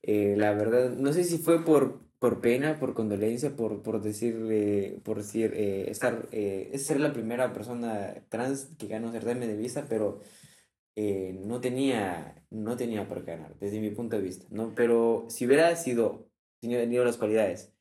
Eh, 0.01 0.35
la 0.37 0.53
verdad, 0.53 0.91
no 0.91 1.11
sé 1.11 1.25
si 1.25 1.37
fue 1.39 1.65
por, 1.65 1.99
por 2.19 2.39
pena, 2.39 2.79
por 2.79 2.93
condolencia, 2.93 3.53
por, 3.57 3.83
por 3.83 4.01
decir, 4.01 5.01
por 5.03 5.17
decir, 5.17 5.51
eh, 5.53 5.91
estar, 5.91 6.29
eh, 6.31 6.69
es 6.71 6.85
ser 6.85 7.01
la 7.01 7.11
primera 7.11 7.51
persona 7.51 8.15
trans 8.29 8.69
que 8.79 8.87
gana 8.87 9.07
un 9.07 9.11
certamen 9.11 9.49
de 9.49 9.57
belleza, 9.57 9.87
pero 9.89 10.21
no 10.95 11.59
tenía, 11.59 12.45
no 12.49 12.77
tenía 12.77 13.05
por 13.09 13.25
qué 13.25 13.31
ganar, 13.31 13.53
desde 13.59 13.81
mi 13.81 13.89
punto 13.89 14.15
de 14.15 14.21
vista, 14.21 14.45
¿no? 14.51 14.73
Pero 14.73 15.25
si 15.27 15.45
hubiera 15.45 15.75
sido, 15.75 16.29
tenido 16.61 17.03
las 17.03 17.17
cualidades 17.17 17.73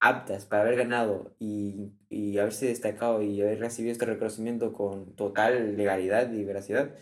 aptas 0.00 0.46
para 0.46 0.62
haber 0.62 0.76
ganado 0.76 1.34
y, 1.38 1.92
y 2.08 2.38
haberse 2.38 2.66
destacado 2.68 3.22
y 3.22 3.42
haber 3.42 3.58
recibido 3.60 3.92
este 3.92 4.06
reconocimiento 4.06 4.72
con 4.72 5.14
total 5.16 5.76
legalidad 5.76 6.32
y 6.32 6.44
veracidad, 6.44 6.94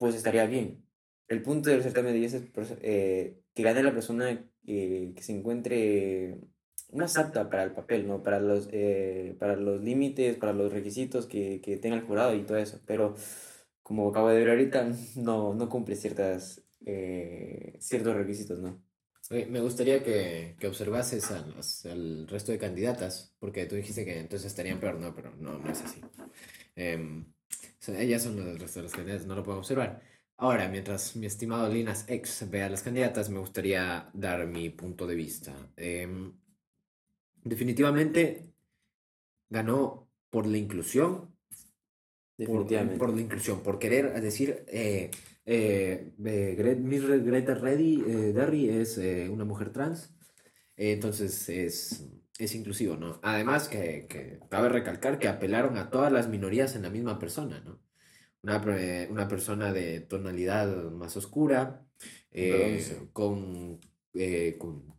pues 0.00 0.14
estaría 0.14 0.46
bien. 0.46 0.82
El 1.28 1.42
punto 1.42 1.68
del 1.68 1.82
certamen 1.82 2.14
de 2.14 2.20
belleza 2.20 2.38
es 2.38 2.78
eh, 2.80 3.38
que 3.54 3.62
gane 3.62 3.82
la 3.82 3.92
persona 3.92 4.30
eh, 4.66 5.12
que 5.14 5.22
se 5.22 5.32
encuentre 5.36 6.38
más 6.94 7.18
apta 7.18 7.50
para 7.50 7.64
el 7.64 7.72
papel, 7.72 8.08
¿no? 8.08 8.22
Para 8.22 8.40
los, 8.40 8.68
eh, 8.72 9.36
para 9.38 9.56
los 9.56 9.82
límites, 9.82 10.38
para 10.38 10.54
los 10.54 10.72
requisitos 10.72 11.26
que, 11.26 11.60
que 11.60 11.76
tenga 11.76 11.96
el 11.96 12.02
jurado 12.04 12.34
y 12.34 12.44
todo 12.44 12.56
eso. 12.56 12.80
Pero, 12.86 13.14
como 13.82 14.08
acabo 14.08 14.30
de 14.30 14.38
ver 14.38 14.48
ahorita, 14.50 14.88
no, 15.16 15.54
no 15.54 15.68
cumple 15.68 15.96
ciertas, 15.96 16.64
ciertos 17.78 18.16
requisitos, 18.16 18.58
¿no? 18.60 18.82
Me 19.28 19.60
gustaría 19.60 20.02
que, 20.02 20.56
que 20.58 20.66
observases 20.66 21.30
al 21.30 22.26
resto 22.26 22.52
de 22.52 22.58
candidatas, 22.58 23.36
porque 23.38 23.66
tú 23.66 23.76
dijiste 23.76 24.06
que 24.06 24.18
entonces 24.18 24.46
estarían 24.46 24.80
peor, 24.80 24.98
no, 24.98 25.14
pero 25.14 25.36
no, 25.36 25.58
no 25.58 25.70
es 25.70 25.82
así. 25.82 26.00
Eh, 26.74 27.22
ellas 27.88 28.22
son 28.22 28.38
el 28.38 28.58
resto 28.58 28.80
de 28.80 28.84
las 28.84 28.92
candidatas, 28.92 29.26
no 29.26 29.34
lo 29.34 29.42
puedo 29.42 29.58
observar. 29.58 30.02
Ahora, 30.36 30.68
mientras 30.68 31.16
mi 31.16 31.26
estimado 31.26 31.72
Linas 31.72 32.04
X 32.08 32.46
vea 32.50 32.66
a 32.66 32.70
las 32.70 32.82
candidatas, 32.82 33.28
me 33.28 33.38
gustaría 33.38 34.08
dar 34.14 34.46
mi 34.46 34.70
punto 34.70 35.06
de 35.06 35.14
vista. 35.14 35.54
Em, 35.76 36.32
definitivamente 37.44 38.54
ganó 39.48 40.08
por 40.30 40.46
la 40.46 40.56
inclusión. 40.56 41.34
Definitivamente. 42.38 42.98
Por, 42.98 43.14
la 43.14 43.20
inclusión, 43.20 43.62
por 43.62 43.78
querer 43.78 44.18
decir, 44.22 44.64
eh, 44.68 45.10
eh, 45.52 46.12
Greta 46.16 47.54
Reddy, 47.54 48.04
eh, 48.06 48.32
Derry 48.32 48.68
es 48.68 48.98
eh, 48.98 49.28
una 49.28 49.44
mujer 49.44 49.72
trans, 49.72 50.14
entonces 50.76 51.48
es, 51.48 52.08
es, 52.44 52.54
inclusivo, 52.54 52.96
¿no? 52.96 53.20
Además 53.22 53.68
que, 53.68 54.06
que, 54.08 54.40
cabe 54.48 54.68
recalcar 54.68 55.18
que 55.18 55.28
apelaron 55.28 55.76
a 55.76 55.90
todas 55.90 56.12
las 56.12 56.28
minorías 56.28 56.74
en 56.76 56.82
la 56.82 56.90
misma 56.90 57.18
persona, 57.18 57.60
¿no? 57.60 57.80
Una, 58.42 58.62
una 59.10 59.28
persona 59.28 59.72
de 59.72 60.00
tonalidad 60.00 60.90
más 60.90 61.16
oscura, 61.16 61.84
con, 63.12 63.80
con 64.58 64.94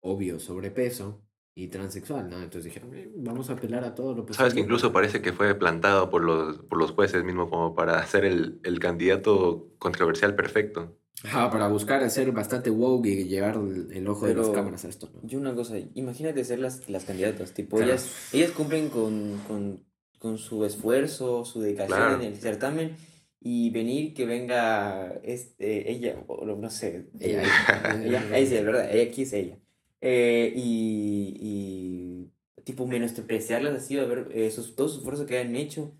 obvio 0.00 0.40
sobrepeso, 0.40 1.26
y 1.58 1.68
transexual, 1.68 2.28
¿no? 2.28 2.36
Entonces 2.36 2.64
dijeron, 2.64 2.94
eh, 2.94 3.10
vamos 3.16 3.48
a 3.48 3.54
apelar 3.54 3.82
a 3.82 3.94
todo 3.94 4.14
lo 4.14 4.26
posible. 4.26 4.36
Sabes 4.36 4.52
que 4.52 4.60
incluso 4.60 4.92
parece 4.92 5.22
que 5.22 5.32
fue 5.32 5.54
plantado 5.54 6.10
por 6.10 6.22
los, 6.22 6.58
por 6.58 6.78
los 6.78 6.90
jueces 6.90 7.24
mismos 7.24 7.48
como 7.48 7.74
para 7.74 8.06
ser 8.06 8.26
el, 8.26 8.60
el 8.62 8.78
candidato 8.78 9.70
controversial 9.78 10.36
perfecto. 10.36 10.98
Ah, 11.24 11.50
para 11.50 11.68
buscar 11.68 12.08
ser 12.10 12.30
bastante 12.32 12.70
woke 12.70 13.06
y 13.06 13.24
llevar 13.24 13.56
el, 13.56 14.06
ojo 14.08 14.26
de 14.26 14.34
las 14.34 14.50
cámaras 14.50 14.84
a 14.84 14.88
esto, 14.88 15.10
¿no? 15.14 15.26
Yo 15.26 15.38
una 15.38 15.54
cosa, 15.54 15.76
imagínate 15.94 16.44
ser 16.44 16.58
las, 16.58 16.88
las 16.90 17.04
candidatas, 17.04 17.52
tipo, 17.52 17.80
ellas, 17.80 18.30
ellas 18.32 18.50
cumplen 18.50 18.90
con, 18.90 19.40
con, 19.48 19.82
con, 20.18 20.36
su 20.36 20.64
esfuerzo, 20.64 21.44
su 21.44 21.62
dedicación 21.62 22.20
en 22.20 22.32
el 22.32 22.36
certamen 22.36 22.96
y 23.40 23.70
venir 23.70 24.12
que 24.12 24.26
venga 24.26 25.14
este, 25.22 25.90
ella, 25.90 26.16
o 26.26 26.44
no 26.44 26.70
sé, 26.70 27.06
ella, 27.18 27.42
ella, 27.42 28.04
ella, 28.04 28.38
ella, 28.38 28.62
verdad, 28.62 28.94
ella 28.94 29.10
aquí 29.10 29.22
es 29.22 29.32
ella. 29.32 29.58
Eh, 30.02 30.52
y, 30.54 31.34
y, 31.40 32.62
tipo 32.64 32.86
menospreciarlas 32.86 33.74
así, 33.74 33.98
a 33.98 34.04
ver 34.04 34.28
eh, 34.32 34.46
esos, 34.46 34.76
todo 34.76 34.88
su 34.88 34.98
esfuerzo 34.98 35.24
que 35.24 35.38
han 35.38 35.56
hecho 35.56 35.94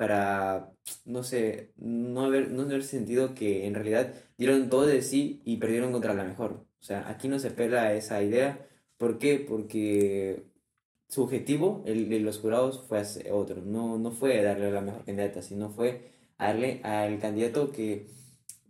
para, 0.00 0.72
no 1.04 1.22
sé, 1.22 1.74
no 1.76 2.24
haber, 2.24 2.50
no 2.52 2.62
haber 2.62 2.82
sentido 2.84 3.34
que 3.34 3.66
en 3.66 3.74
realidad 3.74 4.14
dieron 4.38 4.70
todo 4.70 4.86
de 4.86 5.02
sí 5.02 5.42
y 5.44 5.58
perdieron 5.58 5.92
contra 5.92 6.14
la 6.14 6.24
mejor. 6.24 6.66
O 6.80 6.82
sea, 6.82 7.06
aquí 7.10 7.28
no 7.28 7.38
se 7.38 7.50
pela 7.50 7.92
esa 7.92 8.22
idea. 8.22 8.66
¿Por 8.96 9.18
qué? 9.18 9.44
Porque 9.46 10.46
su 11.08 11.22
objetivo, 11.22 11.82
el 11.86 12.08
de 12.08 12.20
los 12.20 12.38
jurados, 12.38 12.86
fue 12.88 13.02
otro. 13.30 13.60
No, 13.60 13.98
no 13.98 14.10
fue 14.10 14.42
darle 14.42 14.68
a 14.68 14.70
la 14.70 14.80
mejor 14.80 15.04
candidata, 15.04 15.42
sino 15.42 15.68
fue 15.68 16.12
darle 16.38 16.80
al 16.82 17.18
candidato 17.18 17.70
que 17.70 18.06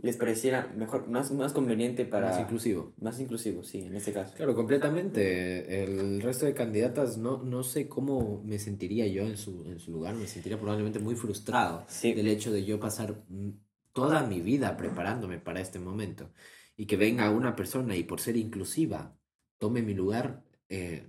les 0.02 0.16
pareciera 0.16 0.72
mejor, 0.76 1.08
más, 1.08 1.30
más 1.32 1.52
conveniente 1.52 2.04
para... 2.04 2.30
Más 2.30 2.40
inclusivo. 2.40 2.94
Más 3.00 3.20
inclusivo, 3.20 3.62
sí, 3.62 3.80
en 3.80 3.94
este 3.94 4.12
caso. 4.12 4.34
Claro, 4.34 4.54
completamente. 4.54 5.82
El 5.82 6.20
resto 6.22 6.46
de 6.46 6.54
candidatas, 6.54 7.18
no, 7.18 7.42
no 7.42 7.62
sé 7.62 7.88
cómo 7.88 8.42
me 8.44 8.58
sentiría 8.58 9.06
yo 9.06 9.22
en 9.22 9.36
su, 9.36 9.64
en 9.66 9.78
su 9.78 9.92
lugar, 9.92 10.14
me 10.14 10.26
sentiría 10.26 10.58
probablemente 10.58 10.98
muy 10.98 11.14
frustrado 11.14 11.84
del 12.02 12.26
hecho 12.28 12.50
de 12.52 12.64
yo 12.64 12.80
pasar 12.80 13.22
toda 13.92 14.26
mi 14.26 14.40
vida 14.40 14.76
preparándome 14.76 15.38
para 15.38 15.60
este 15.60 15.78
momento 15.78 16.30
y 16.76 16.86
que 16.86 16.96
venga 16.96 17.30
una 17.30 17.54
persona 17.54 17.94
y 17.96 18.04
por 18.04 18.20
ser 18.20 18.36
inclusiva 18.36 19.16
tome 19.58 19.82
mi 19.82 19.92
lugar, 19.92 20.42
eh, 20.68 21.06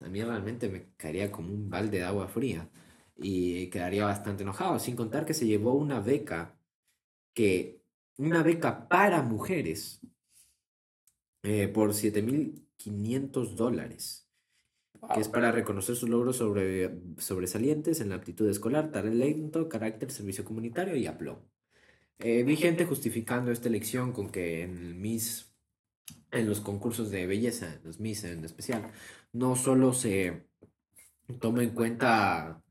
a 0.00 0.08
mí 0.08 0.22
realmente 0.22 0.68
me 0.68 0.92
caería 0.96 1.32
como 1.32 1.52
un 1.52 1.68
balde 1.68 1.98
de 1.98 2.04
agua 2.04 2.28
fría 2.28 2.70
y 3.16 3.68
quedaría 3.70 4.04
bastante 4.04 4.42
enojado, 4.42 4.78
sin 4.78 4.94
contar 4.94 5.24
que 5.24 5.34
se 5.34 5.46
llevó 5.46 5.74
una 5.74 6.00
beca 6.00 6.56
que 7.32 7.83
una 8.16 8.42
beca 8.42 8.88
para 8.88 9.22
mujeres 9.22 10.00
eh, 11.42 11.68
por 11.68 11.90
7.500 11.90 13.54
dólares, 13.54 14.28
que 15.14 15.20
es 15.20 15.28
para 15.28 15.52
reconocer 15.52 15.96
sus 15.96 16.08
logros 16.08 16.36
sobre, 16.36 16.98
sobresalientes 17.18 18.00
en 18.00 18.10
la 18.10 18.14
aptitud 18.14 18.48
escolar, 18.48 18.90
talento, 18.90 19.68
carácter, 19.68 20.10
servicio 20.10 20.44
comunitario 20.44 20.96
y 20.96 21.06
aplomo. 21.06 21.42
Eh, 22.18 22.44
vi 22.44 22.56
gente 22.56 22.86
justificando 22.86 23.50
esta 23.50 23.68
elección 23.68 24.12
con 24.12 24.30
que 24.30 24.62
en 24.62 25.00
Miss, 25.00 25.52
en 26.30 26.48
los 26.48 26.60
concursos 26.60 27.10
de 27.10 27.26
belleza, 27.26 27.80
los 27.84 28.00
Miss 28.00 28.24
en 28.24 28.44
especial, 28.44 28.92
no 29.32 29.56
solo 29.56 29.92
se 29.92 30.46
toma 31.40 31.62
en 31.62 31.70
cuenta 31.70 32.62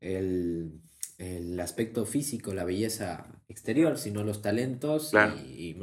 el, 0.00 0.82
el 1.16 1.58
aspecto 1.60 2.04
físico, 2.04 2.52
la 2.52 2.64
belleza 2.64 3.37
exterior, 3.48 3.98
sino 3.98 4.24
los 4.24 4.42
talentos 4.42 5.12
y, 5.44 5.76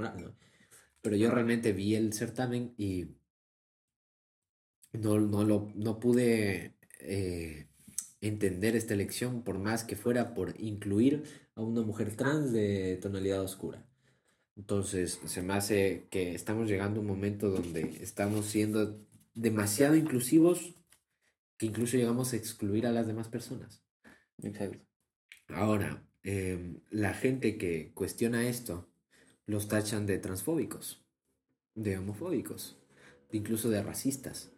Pero 1.01 1.15
yo 1.15 1.31
realmente 1.31 1.73
vi 1.73 1.95
el 1.95 2.13
certamen 2.13 2.73
y 2.77 3.07
no, 4.93 5.19
no, 5.19 5.43
lo, 5.43 5.71
no 5.75 5.99
pude 5.99 6.75
eh, 6.99 7.67
entender 8.21 8.75
esta 8.75 8.93
elección 8.93 9.43
por 9.43 9.59
más 9.59 9.83
que 9.83 9.95
fuera 9.95 10.33
por 10.33 10.59
incluir 10.59 11.23
a 11.55 11.61
una 11.61 11.81
mujer 11.81 12.15
trans 12.15 12.51
de 12.51 12.97
tonalidad 13.01 13.41
oscura. 13.41 13.85
Entonces, 14.55 15.19
se 15.25 15.41
me 15.41 15.53
hace 15.53 16.07
que 16.09 16.33
estamos 16.33 16.69
llegando 16.69 16.99
a 16.99 17.01
un 17.01 17.07
momento 17.07 17.49
donde 17.49 17.97
estamos 18.01 18.45
siendo 18.45 18.97
demasiado 19.33 19.95
inclusivos 19.95 20.75
que 21.57 21.65
incluso 21.65 21.97
llegamos 21.97 22.33
a 22.33 22.37
excluir 22.37 22.87
a 22.87 22.91
las 22.91 23.07
demás 23.07 23.27
personas. 23.27 23.83
Exacto. 24.41 24.85
Ahora, 25.49 26.03
Em, 26.27 26.79
la 26.89 27.13
gente 27.13 27.55
que 27.55 27.91
cuestiona 27.93 28.47
esto 28.47 28.89
los 29.45 29.67
tachan 29.67 30.07
de 30.07 30.17
transfóbicos, 30.17 31.05
de 31.75 31.99
homofóbicos, 31.99 32.79
incluso 33.31 33.69
de 33.69 33.83
racistas. 33.83 34.51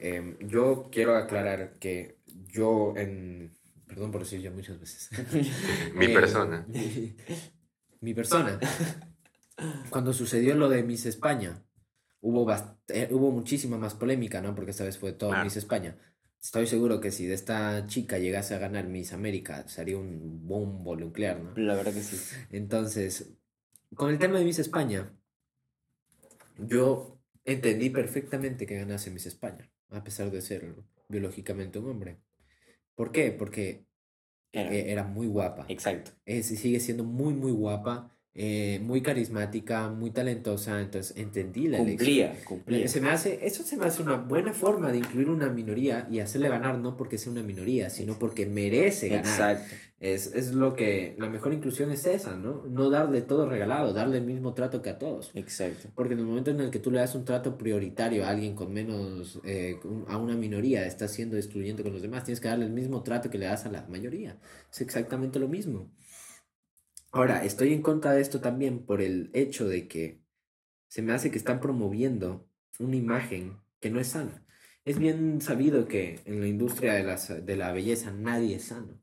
Em, 0.00 0.36
yo 0.40 0.88
quiero 0.90 1.16
aclarar 1.16 1.78
que 1.78 2.18
yo 2.26 2.94
en... 2.96 3.56
Perdón 3.86 4.10
por 4.10 4.22
decir 4.22 4.40
ya 4.40 4.50
muchas 4.50 4.80
veces. 4.80 5.08
mi 5.94 6.08
persona. 6.08 6.66
Mi, 8.00 8.12
persona. 8.12 8.58
Cuando 9.90 10.12
sucedió 10.12 10.56
lo 10.56 10.68
de 10.68 10.82
Miss 10.82 11.06
España, 11.06 11.62
hubo, 12.20 12.50
eh, 12.88 13.08
hubo 13.12 13.30
muchísima 13.30 13.78
más 13.78 13.94
polémica, 13.94 14.42
¿no? 14.42 14.54
Porque 14.54 14.72
esta 14.72 14.84
vez 14.84 14.98
fue 14.98 15.12
todo 15.12 15.32
Miss 15.44 15.56
España. 15.56 15.96
Estoy 16.44 16.66
seguro 16.66 17.00
que 17.00 17.10
si 17.10 17.24
de 17.24 17.32
esta 17.32 17.86
chica 17.86 18.18
llegase 18.18 18.54
a 18.54 18.58
ganar 18.58 18.86
Miss 18.86 19.14
América, 19.14 19.66
sería 19.66 19.96
un 19.96 20.46
bombo 20.46 20.94
nuclear, 20.94 21.40
¿no? 21.40 21.54
La 21.56 21.74
verdad 21.74 21.94
que 21.94 22.02
sí. 22.02 22.18
Entonces, 22.50 23.32
con 23.94 24.10
el 24.10 24.18
tema 24.18 24.38
de 24.38 24.44
Miss 24.44 24.58
España, 24.58 25.10
yo 26.58 27.18
entendí 27.46 27.88
perfectamente 27.88 28.66
que 28.66 28.76
ganase 28.76 29.10
Miss 29.10 29.24
España, 29.24 29.72
a 29.88 30.04
pesar 30.04 30.30
de 30.30 30.42
ser 30.42 30.74
biológicamente 31.08 31.78
un 31.78 31.88
hombre. 31.88 32.20
¿Por 32.94 33.10
qué? 33.10 33.32
Porque 33.32 33.86
era, 34.52 35.00
e, 35.00 35.04
muy 35.04 35.26
guapa. 35.26 35.64
Exacto. 35.70 36.10
Es, 36.26 36.48
sigue 36.48 36.78
siendo 36.78 37.04
muy, 37.04 37.32
muy 37.32 37.52
guapa. 37.52 38.13
Eh, 38.36 38.80
muy 38.82 39.00
carismática, 39.00 39.88
muy 39.90 40.10
talentosa, 40.10 40.80
entonces 40.80 41.16
entendí 41.16 41.68
la 41.68 41.78
elección. 41.78 41.98
Cumplía, 41.98 42.44
cumplía. 42.44 42.88
Se 42.88 43.00
me 43.00 43.10
hace, 43.10 43.46
eso 43.46 43.62
se 43.62 43.76
me 43.76 43.84
hace 43.84 44.02
una 44.02 44.16
buena 44.16 44.52
forma 44.52 44.90
de 44.90 44.98
incluir 44.98 45.30
una 45.30 45.48
minoría 45.48 46.08
y 46.10 46.18
hacerle 46.18 46.48
ganar 46.48 46.78
no 46.78 46.96
porque 46.96 47.16
sea 47.16 47.30
una 47.30 47.44
minoría, 47.44 47.90
sino 47.90 48.18
porque 48.18 48.46
merece 48.46 49.08
ganar. 49.08 49.24
Exacto. 49.24 49.74
Es, 50.00 50.34
es 50.34 50.52
lo 50.52 50.74
que, 50.74 51.14
la 51.16 51.30
mejor 51.30 51.54
inclusión 51.54 51.92
es 51.92 52.06
esa, 52.06 52.36
¿no? 52.36 52.66
No 52.66 52.90
darle 52.90 53.22
todo 53.22 53.48
regalado, 53.48 53.92
darle 53.92 54.18
el 54.18 54.24
mismo 54.24 54.52
trato 54.52 54.82
que 54.82 54.90
a 54.90 54.98
todos. 54.98 55.30
Exacto. 55.34 55.88
Porque 55.94 56.14
en 56.14 56.18
el 56.18 56.26
momento 56.26 56.50
en 56.50 56.60
el 56.60 56.70
que 56.70 56.80
tú 56.80 56.90
le 56.90 56.98
das 56.98 57.14
un 57.14 57.24
trato 57.24 57.56
prioritario 57.56 58.26
a 58.26 58.30
alguien 58.30 58.56
con 58.56 58.72
menos, 58.72 59.40
eh, 59.44 59.78
a 60.08 60.18
una 60.18 60.34
minoría, 60.34 60.84
estás 60.84 61.12
siendo 61.12 61.36
excluyente 61.36 61.84
con 61.84 61.92
los 61.92 62.02
demás, 62.02 62.24
tienes 62.24 62.40
que 62.40 62.48
darle 62.48 62.66
el 62.66 62.72
mismo 62.72 63.02
trato 63.04 63.30
que 63.30 63.38
le 63.38 63.46
das 63.46 63.64
a 63.64 63.70
la 63.70 63.86
mayoría. 63.88 64.36
Es 64.70 64.80
exactamente 64.80 65.38
lo 65.38 65.48
mismo. 65.48 65.88
Ahora, 67.14 67.44
estoy 67.44 67.72
en 67.72 67.80
contra 67.82 68.12
de 68.12 68.20
esto 68.20 68.40
también 68.40 68.84
por 68.86 69.00
el 69.00 69.30
hecho 69.34 69.68
de 69.68 69.86
que 69.86 70.20
se 70.88 71.02
me 71.02 71.12
hace 71.12 71.30
que 71.30 71.38
están 71.38 71.60
promoviendo 71.60 72.48
una 72.80 72.96
imagen 72.96 73.58
que 73.80 73.90
no 73.90 74.00
es 74.00 74.08
sana. 74.08 74.46
Es 74.84 74.98
bien 74.98 75.40
sabido 75.40 75.86
que 75.88 76.22
en 76.26 76.40
la 76.40 76.48
industria 76.48 76.94
de, 76.94 77.04
las, 77.04 77.46
de 77.46 77.56
la 77.56 77.72
belleza 77.72 78.12
nadie 78.12 78.56
es 78.56 78.64
sano. 78.66 79.00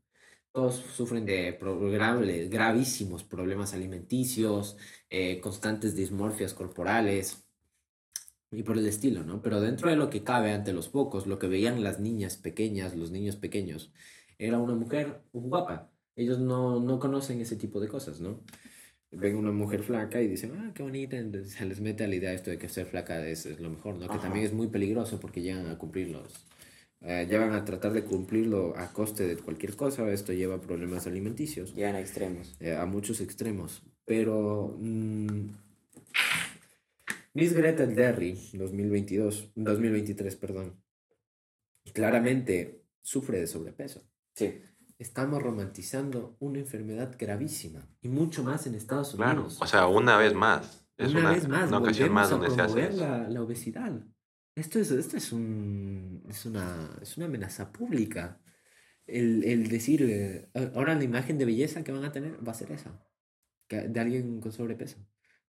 Todos 0.52 0.76
sufren 0.76 1.26
de 1.26 1.54
pro- 1.54 1.80
grave- 1.92 2.50
gravísimos 2.50 3.24
problemas 3.24 3.74
alimenticios, 3.74 4.78
eh, 5.10 5.40
constantes 5.42 5.96
dismorfias 5.96 6.54
corporales 6.54 7.48
y 8.52 8.64
por 8.64 8.78
el 8.78 8.88
estilo, 8.88 9.24
¿no? 9.24 9.42
Pero 9.42 9.62
dentro 9.62 9.90
de 9.90 9.96
lo 9.98 10.10
que 10.10 10.24
cabe 10.24 10.54
ante 10.54 10.74
los 10.74 10.90
pocos, 10.90 11.28
lo 11.28 11.40
que 11.40 11.48
veían 11.48 11.84
las 11.84 12.00
niñas 12.00 12.38
pequeñas, 12.38 12.96
los 12.96 13.12
niños 13.12 13.38
pequeños, 13.38 13.94
era 14.40 14.60
una 14.60 14.76
mujer 14.76 15.24
guapa. 15.34 15.91
Ellos 16.16 16.40
no, 16.40 16.80
no 16.80 17.00
conocen 17.00 17.40
ese 17.42 17.56
tipo 17.56 17.80
de 17.80 17.88
cosas, 17.88 18.20
¿no? 18.22 18.42
Ven 19.12 19.36
una 19.36 19.52
mujer 19.52 19.84
flaca 19.84 20.22
y 20.22 20.28
dicen, 20.28 20.54
ah, 20.58 20.72
qué 20.74 20.84
bonita, 20.84 21.18
entonces 21.18 21.54
se 21.54 21.66
les 21.66 21.82
mete 21.82 22.04
a 22.04 22.08
la 22.08 22.16
idea 22.16 22.34
esto 22.34 22.50
de 22.50 22.58
que 22.58 22.70
ser 22.70 22.86
flaca 22.86 23.26
es, 23.28 23.46
es 23.46 23.60
lo 23.60 23.70
mejor, 23.70 23.96
¿no? 23.96 24.08
Que 24.08 24.14
Ajá. 24.14 24.22
también 24.22 24.46
es 24.46 24.54
muy 24.54 24.68
peligroso 24.68 25.20
porque 25.20 25.42
llegan 25.42 25.68
a 25.68 25.78
cumplirlos. 25.78 26.46
Eh, 27.02 27.26
llegan 27.30 27.52
a 27.54 27.66
tratar 27.66 27.94
de 27.94 28.04
cumplirlo 28.04 28.78
a 28.78 28.94
coste 28.94 29.26
de 29.28 29.36
cualquier 29.36 29.76
cosa, 29.76 30.10
esto 30.12 30.34
lleva 30.34 30.56
a 30.56 30.62
problemas 30.62 31.08
alimenticios 31.08 31.74
Llegan 31.74 31.96
a 31.96 32.00
extremos. 32.00 32.56
eh, 32.60 32.76
a 32.76 32.86
muchos 32.86 33.20
extremos. 33.22 33.82
Pero 34.06 34.78
mm, 34.80 35.48
Miss 37.34 37.54
Greta 37.54 37.86
Derry 37.88 38.38
2022, 38.54 39.52
2023, 39.56 40.36
perdón, 40.36 40.80
claramente 41.94 42.84
sufre 43.02 43.40
de 43.40 43.48
sobrepeso. 43.48 44.04
Sí. 44.36 44.62
Estamos 45.02 45.42
romantizando 45.42 46.38
una 46.40 46.60
enfermedad 46.60 47.16
gravísima 47.18 47.90
y 48.04 48.08
mucho 48.08 48.44
más 48.44 48.68
en 48.68 48.76
Estados 48.76 49.16
Claro, 49.16 49.42
Unidos. 49.42 49.58
o 49.60 49.66
sea, 49.66 49.88
una 49.88 50.16
vez 50.16 50.36
más. 50.36 50.86
Es 50.96 51.10
una, 51.10 51.22
una, 51.22 51.32
vez 51.32 51.48
más, 51.48 51.68
una 51.70 51.78
ocasión 51.80 52.12
más 52.14 52.30
donde 52.30 52.46
a 52.46 52.50
se 52.52 52.62
hace 52.62 52.92
la, 52.92 53.28
la 53.28 53.42
obesidad. 53.42 54.06
Esto 54.54 54.78
es, 54.78 54.92
esto 54.92 55.18
es, 55.18 55.32
un, 55.34 56.24
es, 56.30 56.46
una, 56.46 56.92
es 57.02 57.18
una 57.18 57.26
amenaza 57.26 57.72
pública. 57.72 58.40
El, 59.08 59.44
el 59.44 59.70
decir, 59.70 60.04
eh, 60.04 60.52
ahora 60.76 60.94
la 60.94 61.04
imagen 61.04 61.40
de 61.40 61.46
belleza 61.46 61.84
que 61.84 61.92
van 61.92 62.06
a 62.06 62.12
tener 62.12 62.38
va 62.48 62.52
a 62.52 62.56
ser 62.56 62.72
esa, 62.72 63.04
que- 63.68 63.88
de 63.88 64.00
alguien 64.00 64.40
con 64.40 64.52
sobrepeso. 64.52 65.00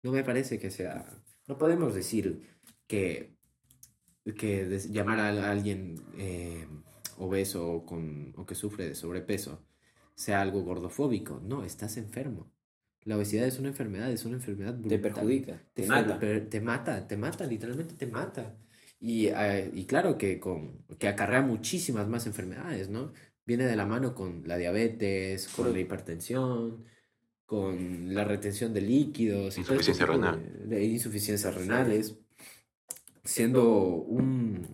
No 0.04 0.12
me 0.12 0.24
parece 0.24 0.60
que 0.60 0.70
sea... 0.70 1.08
No 1.48 1.58
podemos 1.58 1.96
decir 1.96 2.46
que, 2.86 3.36
que 4.38 4.80
llamar 4.92 5.20
a 5.20 5.50
alguien 5.50 5.96
eh, 6.20 6.68
obeso 7.20 7.72
o, 7.72 7.86
con, 7.86 8.34
o 8.38 8.46
que 8.46 8.56
sufre 8.56 8.88
de 8.88 8.96
sobrepeso 8.96 9.64
sea 10.16 10.42
algo 10.42 10.64
gordofóbico. 10.64 11.40
No, 11.46 11.64
estás 11.64 11.96
enfermo. 11.98 12.52
La 13.06 13.16
obesidad 13.16 13.46
es 13.48 13.58
una 13.60 13.70
enfermedad, 13.70 14.12
es 14.12 14.26
una 14.26 14.36
enfermedad 14.36 14.74
Te 14.74 14.80
brutal. 14.98 15.02
perjudica. 15.02 15.62
Te 15.74 15.84
Te 15.84 15.88
mata. 15.88 16.20
per- 16.20 16.50
Te 16.50 16.60
mata, 16.62 17.08
te 17.08 17.16
mata, 17.18 17.46
literalmente 17.46 17.94
te 17.96 18.08
mata. 18.08 18.58
Y, 19.00 19.28
eh, 19.28 19.72
y 19.74 19.86
claro 19.86 20.18
que, 20.18 20.40
con, 20.40 20.84
que 20.98 21.08
acarrea 21.08 21.42
muchísimas 21.42 22.08
más 22.10 22.28
enfermedades, 22.28 22.90
¿no? 22.90 23.14
Viene 23.46 23.66
de 23.66 23.78
la 23.78 23.86
mano 23.86 24.14
con 24.14 24.44
la 24.46 24.58
diabetes, 24.58 25.48
con 25.48 25.72
la 25.72 25.80
hipertensión, 25.80 26.84
con 27.46 28.14
la 28.14 28.26
retención 28.26 28.74
de 28.74 28.82
líquidos, 28.82 29.58
Insuficiencia 29.58 30.06
renal. 30.06 30.68
de, 30.68 30.76
de 30.76 30.84
insuficiencias 30.86 31.56
renales, 31.56 32.18
siendo 33.24 33.74
un, 33.96 34.68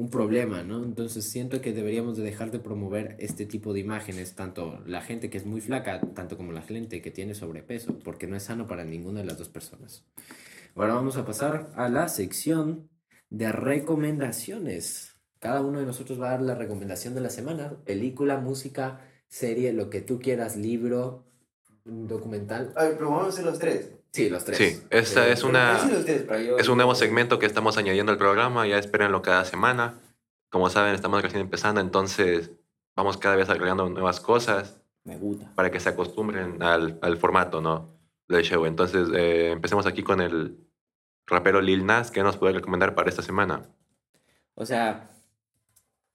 un 0.00 0.08
problema, 0.08 0.62
¿no? 0.62 0.82
Entonces 0.82 1.26
siento 1.26 1.60
que 1.60 1.74
deberíamos 1.74 2.16
de 2.16 2.22
dejar 2.22 2.50
de 2.50 2.58
promover 2.58 3.16
este 3.18 3.44
tipo 3.44 3.74
de 3.74 3.80
imágenes, 3.80 4.34
tanto 4.34 4.80
la 4.86 5.02
gente 5.02 5.28
que 5.28 5.36
es 5.36 5.44
muy 5.44 5.60
flaca, 5.60 6.00
tanto 6.14 6.38
como 6.38 6.52
la 6.52 6.62
gente 6.62 7.02
que 7.02 7.10
tiene 7.10 7.34
sobrepeso, 7.34 7.98
porque 7.98 8.26
no 8.26 8.34
es 8.34 8.44
sano 8.44 8.66
para 8.66 8.84
ninguna 8.84 9.20
de 9.20 9.26
las 9.26 9.36
dos 9.36 9.50
personas. 9.50 10.06
Ahora 10.74 10.94
vamos 10.94 11.18
a 11.18 11.26
pasar 11.26 11.70
a 11.76 11.90
la 11.90 12.08
sección 12.08 12.88
de 13.28 13.52
recomendaciones. 13.52 15.16
Cada 15.38 15.60
uno 15.60 15.80
de 15.80 15.86
nosotros 15.86 16.18
va 16.18 16.28
a 16.28 16.30
dar 16.30 16.42
la 16.42 16.54
recomendación 16.54 17.14
de 17.14 17.20
la 17.20 17.28
semana, 17.28 17.76
película, 17.84 18.38
música, 18.38 19.06
serie, 19.28 19.74
lo 19.74 19.90
que 19.90 20.00
tú 20.00 20.18
quieras, 20.18 20.56
libro, 20.56 21.26
documental. 21.84 22.72
A 22.74 22.84
ver, 22.84 22.94
pero 22.96 23.10
vamos 23.10 23.38
a 23.38 23.42
los 23.42 23.58
tres. 23.58 23.99
Sí, 24.12 24.28
los 24.28 24.44
tres. 24.44 24.58
Sí, 24.58 24.82
esta 24.90 25.28
Eh, 25.28 25.32
es 25.32 25.44
una- 25.44 25.78
tres, 26.04 26.26
yo- 26.46 26.58
Es 26.58 26.68
un 26.68 26.76
nuevo 26.76 26.94
segmento 26.94 27.38
que 27.38 27.46
estamos 27.46 27.76
añadiendo 27.78 28.10
al 28.12 28.18
programa, 28.18 28.66
ya 28.66 28.78
espérenlo 28.78 29.22
cada 29.22 29.44
semana. 29.44 30.00
Como 30.50 30.68
saben, 30.68 30.94
estamos 30.94 31.22
recién 31.22 31.42
empezando, 31.42 31.80
entonces 31.80 32.50
vamos 32.96 33.16
cada 33.18 33.36
vez 33.36 33.48
agregando 33.48 33.88
nuevas 33.88 34.18
cosas 34.18 34.80
Me 35.04 35.16
gusta. 35.16 35.52
para 35.54 35.70
que 35.70 35.78
se 35.78 35.90
acostumbren 35.90 36.60
al, 36.62 36.98
al 37.02 37.16
formato, 37.18 37.60
¿no? 37.60 37.88
Del 38.28 38.42
show. 38.42 38.64
Entonces, 38.66 39.08
eh, 39.14 39.52
empecemos 39.52 39.86
aquí 39.86 40.02
con 40.02 40.20
el 40.20 40.58
rapero 41.26 41.60
Lil 41.60 41.86
Nas, 41.86 42.10
que 42.10 42.22
nos 42.24 42.36
puede 42.36 42.54
recomendar 42.54 42.96
para 42.96 43.08
esta 43.08 43.22
semana. 43.22 43.68
O 44.54 44.66
sea, 44.66 45.08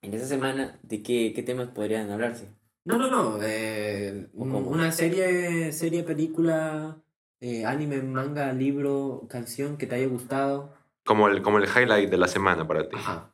en 0.01 0.13
esta 0.13 0.27
semana, 0.27 0.77
¿de 0.83 1.01
qué, 1.01 1.31
qué 1.33 1.43
temas 1.43 1.69
podrían 1.69 2.11
hablarse? 2.11 2.49
No, 2.83 2.97
no, 2.97 3.09
no. 3.09 3.39
eh, 3.41 4.27
¿O 4.35 4.43
un- 4.43 4.51
cómo? 4.51 4.69
una 4.69 4.91
serie, 4.91 5.71
serie, 5.71 6.03
película, 6.03 6.97
eh, 7.41 7.65
anime, 7.65 8.01
manga, 8.01 8.51
libro, 8.53 9.25
canción 9.29 9.77
que 9.77 9.87
te 9.87 9.95
haya 9.95 10.07
gustado. 10.07 10.73
Como 11.05 11.27
el, 11.27 11.41
como 11.41 11.57
el 11.59 11.65
highlight 11.65 12.09
de 12.09 12.17
la 12.17 12.27
semana 12.27 12.67
para 12.67 12.87
ti. 12.89 12.95
Ajá. 12.97 13.31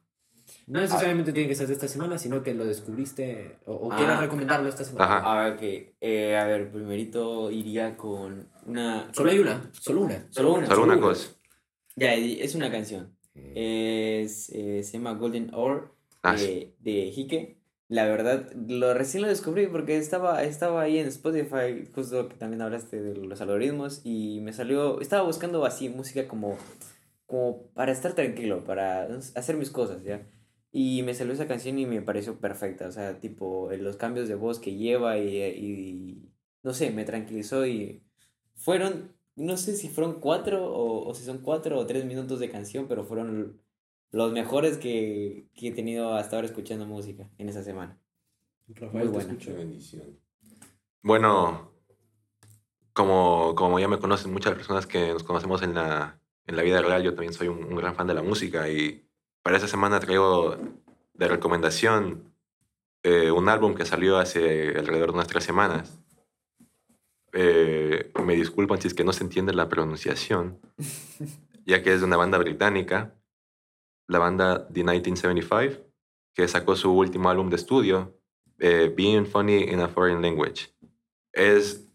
No 0.68 0.80
necesariamente 0.80 1.34
tiene 1.34 1.50
que 1.50 1.56
ser 1.56 1.68
de 1.68 1.74
esta 1.74 1.88
semana, 1.88 2.18
sino 2.18 2.44
que 2.44 2.54
lo 2.54 2.66
descubriste 2.66 3.58
o, 3.66 3.74
o 3.74 3.90
quieras 3.90 4.20
Ah. 4.20 4.22
recomendarlo 4.22 4.70
esta 4.70 4.84
semana. 4.84 5.06
Ajá. 5.18 5.42
A 5.42 5.44
ver, 5.50 5.58
que, 5.58 5.96
eh, 6.00 6.38
a 6.38 6.46
ver, 6.46 6.72
primerito 6.72 7.50
iría 7.52 7.98
con 7.98 8.48
una... 8.66 9.10
Solo 9.14 9.32
hay 9.32 9.40
una, 9.40 9.70
solo 9.74 10.02
una. 10.02 10.28
Solo 10.30 10.54
una. 10.54 10.68
Solo 10.68 10.84
una 10.84 11.00
cosa. 11.00 11.32
Ya, 11.96 12.14
es 12.14 12.56
una 12.56 12.72
canción. 12.72 13.16
Es, 13.36 14.50
eh, 14.54 14.82
se 14.84 14.94
llama 14.94 15.14
Golden 15.14 15.54
Hour 15.54 15.94
Ah, 16.24 16.36
de, 16.36 16.76
de 16.80 17.12
Hike. 17.12 17.58
La 17.92 18.06
verdad, 18.06 18.50
lo 18.70 18.94
recién 18.94 19.22
lo 19.22 19.28
descubrí 19.28 19.68
porque 19.68 19.98
estaba, 19.98 20.44
estaba 20.46 20.82
ahí 20.82 20.98
en 20.98 21.08
Spotify, 21.08 21.86
justo 21.94 22.30
que 22.30 22.36
también 22.38 22.62
hablaste 22.62 23.02
de 23.02 23.16
los 23.18 23.42
algoritmos, 23.42 24.00
y 24.06 24.40
me 24.40 24.54
salió, 24.54 25.02
estaba 25.02 25.24
buscando 25.24 25.66
así 25.66 25.90
música 25.90 26.26
como, 26.26 26.58
como 27.26 27.68
para 27.74 27.92
estar 27.92 28.14
tranquilo, 28.14 28.64
para 28.64 29.04
hacer 29.36 29.58
mis 29.58 29.72
cosas, 29.72 30.04
¿ya? 30.06 30.26
Y 30.72 31.04
me 31.04 31.14
salió 31.14 31.34
esa 31.34 31.50
canción 31.50 31.80
y 31.80 31.86
me 31.86 32.02
pareció 32.02 32.40
perfecta, 32.40 32.88
o 32.88 32.92
sea, 32.94 33.20
tipo, 33.20 33.70
los 33.74 33.98
cambios 33.98 34.30
de 34.30 34.36
voz 34.36 34.60
que 34.60 34.76
lleva 34.78 35.18
y, 35.18 35.38
y 35.44 36.34
no 36.64 36.74
sé, 36.74 36.92
me 36.92 37.04
tranquilizó 37.04 37.66
y 37.68 38.06
fueron, 38.56 39.18
no 39.36 39.58
sé 39.58 39.76
si 39.76 39.90
fueron 39.90 40.22
cuatro 40.22 40.66
o, 40.66 41.10
o 41.10 41.14
si 41.14 41.26
son 41.26 41.40
cuatro 41.40 41.78
o 41.78 41.86
tres 41.86 42.06
minutos 42.06 42.40
de 42.40 42.50
canción, 42.50 42.88
pero 42.88 43.04
fueron 43.04 43.60
los 44.12 44.32
mejores 44.34 44.78
que, 44.78 45.48
que 45.54 45.70
he 45.70 45.72
tenido 45.72 46.16
hasta 46.16 46.36
ahora 46.36 46.48
escuchando 46.48 46.86
música 46.86 47.30
en 47.38 47.50
esa 47.50 47.64
semana. 47.64 47.98
Rafael, 48.68 49.10
Muy 49.10 49.14
buena. 49.14 49.38
bendición. 49.58 50.20
Bueno, 51.02 51.72
como, 52.94 53.56
como 53.56 53.80
ya 53.80 53.88
me 53.88 54.00
conocen 54.00 54.32
muchas 54.32 54.54
personas 54.54 54.86
que 54.86 55.14
nos 55.14 55.24
conocemos 55.24 55.62
en 55.62 55.74
la, 55.74 56.20
en 56.46 56.56
la 56.56 56.62
vida 56.62 56.82
real, 56.82 57.04
yo 57.04 57.14
también 57.14 57.34
soy 57.34 57.48
un, 57.48 57.64
un 57.64 57.76
gran 57.76 57.96
fan 57.96 58.08
de 58.08 58.14
la 58.14 58.22
música 58.24 58.70
y 58.70 59.06
para 59.42 59.56
esta 59.56 59.68
semana 59.68 60.00
traigo 60.00 60.56
de 61.14 61.28
recomendación 61.28 62.32
eh, 63.04 63.32
un 63.32 63.50
álbum 63.50 63.74
que 63.74 63.86
salió 63.86 64.18
hace 64.18 64.70
alrededor 64.78 65.10
de 65.10 65.16
unas 65.16 65.28
tres 65.28 65.44
semanas. 65.44 65.98
Eh, 67.34 68.12
me 68.24 68.36
disculpan 68.36 68.80
si 68.82 68.88
es 68.88 68.94
que 68.94 69.04
no 69.04 69.14
se 69.14 69.24
entiende 69.24 69.54
la 69.54 69.70
pronunciación, 69.70 70.60
ya 71.66 71.82
que 71.82 71.94
es 71.94 72.02
de 72.02 72.06
una 72.06 72.18
banda 72.18 72.38
británica, 72.38 73.16
la 74.12 74.20
banda 74.20 74.68
The 74.68 74.84
1975, 74.84 75.84
que 76.36 76.48
sacó 76.48 76.76
su 76.76 76.92
último 76.92 77.30
álbum 77.30 77.50
de 77.50 77.56
estudio, 77.56 78.14
eh, 78.60 78.94
Being 78.96 79.26
Funny 79.26 79.64
in 79.64 79.80
a 79.80 79.88
Foreign 79.88 80.22
Language. 80.22 80.68
Es, 81.32 81.88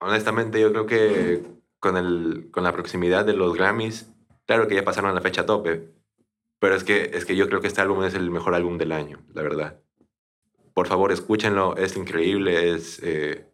honestamente, 0.00 0.58
yo 0.60 0.72
creo 0.72 0.86
que 0.86 1.42
con, 1.78 1.98
el, 1.98 2.48
con 2.50 2.64
la 2.64 2.72
proximidad 2.72 3.26
de 3.26 3.34
los 3.34 3.54
Grammys, 3.54 4.10
claro 4.46 4.66
que 4.66 4.76
ya 4.76 4.84
pasaron 4.84 5.14
la 5.14 5.20
fecha 5.20 5.44
tope, 5.44 5.90
pero 6.58 6.74
es 6.74 6.84
que, 6.84 7.10
es 7.12 7.26
que 7.26 7.36
yo 7.36 7.48
creo 7.48 7.60
que 7.60 7.68
este 7.68 7.82
álbum 7.82 8.02
es 8.02 8.14
el 8.14 8.30
mejor 8.30 8.54
álbum 8.54 8.78
del 8.78 8.92
año, 8.92 9.20
la 9.34 9.42
verdad. 9.42 9.78
Por 10.72 10.86
favor, 10.86 11.12
escúchenlo, 11.12 11.76
es 11.76 11.98
increíble, 11.98 12.72
es 12.72 12.98
eh, 13.02 13.46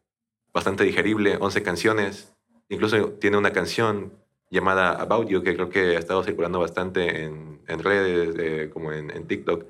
bastante 0.52 0.84
digerible, 0.84 1.36
11 1.40 1.62
canciones, 1.64 2.36
incluso 2.68 3.10
tiene 3.14 3.38
una 3.38 3.52
canción 3.52 4.12
llamada 4.50 4.92
About 4.92 5.28
You 5.28 5.42
que 5.42 5.54
creo 5.54 5.68
que 5.68 5.96
ha 5.96 5.98
estado 5.98 6.22
circulando 6.22 6.60
bastante 6.60 7.24
en, 7.24 7.60
en 7.66 7.78
redes, 7.80 8.34
eh, 8.38 8.70
como 8.70 8.92
en, 8.92 9.10
en 9.10 9.26
TikTok. 9.26 9.66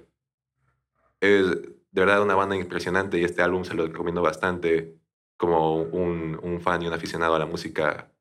Es 1.20 1.44
de 1.50 2.00
verdad 2.00 2.22
una 2.22 2.34
banda 2.34 2.56
impresionante 2.56 3.18
y 3.18 3.24
este 3.24 3.42
álbum 3.42 3.64
se 3.64 3.74
lo 3.74 3.86
recomiendo 3.86 4.22
bastante 4.22 4.98
como 5.36 5.82
un, 5.82 6.38
un 6.42 6.60
fan 6.60 6.82
y 6.82 6.86
un 6.86 6.92
aficionado 6.92 7.34
a 7.34 7.38
la 7.38 7.46
música 7.46 8.12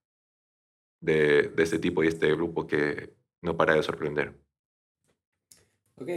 de, 1.00 1.50
de 1.50 1.64
este 1.64 1.80
tipo 1.80 2.04
y 2.04 2.08
este 2.08 2.34
grupo 2.34 2.66
que 2.66 3.14
no 3.42 3.56
para 3.56 3.76
de 3.76 3.84
sorprender. 3.84 4.34
Ok. 5.96 6.10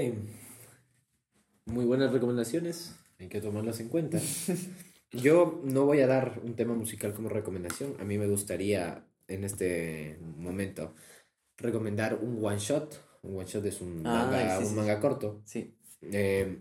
Muy 1.66 1.84
buenas 1.84 2.12
recomendaciones. 2.12 2.98
Hay 3.18 3.28
que 3.28 3.40
tomarlas 3.40 3.80
en 3.80 3.88
cuenta. 3.88 4.18
Yo 5.12 5.60
no 5.64 5.86
voy 5.86 6.00
a 6.00 6.06
dar 6.06 6.40
un 6.42 6.54
tema 6.54 6.74
musical 6.74 7.12
como 7.12 7.28
recomendación. 7.28 7.94
A 8.00 8.04
mí 8.04 8.16
me 8.16 8.28
gustaría 8.28 9.04
en 9.30 9.44
este 9.44 10.18
momento 10.36 10.94
recomendar 11.56 12.14
un 12.22 12.44
one 12.44 12.58
shot. 12.58 12.94
Un 13.22 13.36
one 13.36 13.46
shot 13.46 13.64
es 13.66 13.80
un 13.80 14.02
Ah, 14.06 14.26
manga, 14.30 14.58
sí, 14.58 14.64
un 14.64 14.70
sí, 14.70 14.76
manga 14.76 14.94
sí. 14.96 15.00
corto. 15.00 15.42
Sí. 15.44 15.74
Eh, 16.02 16.58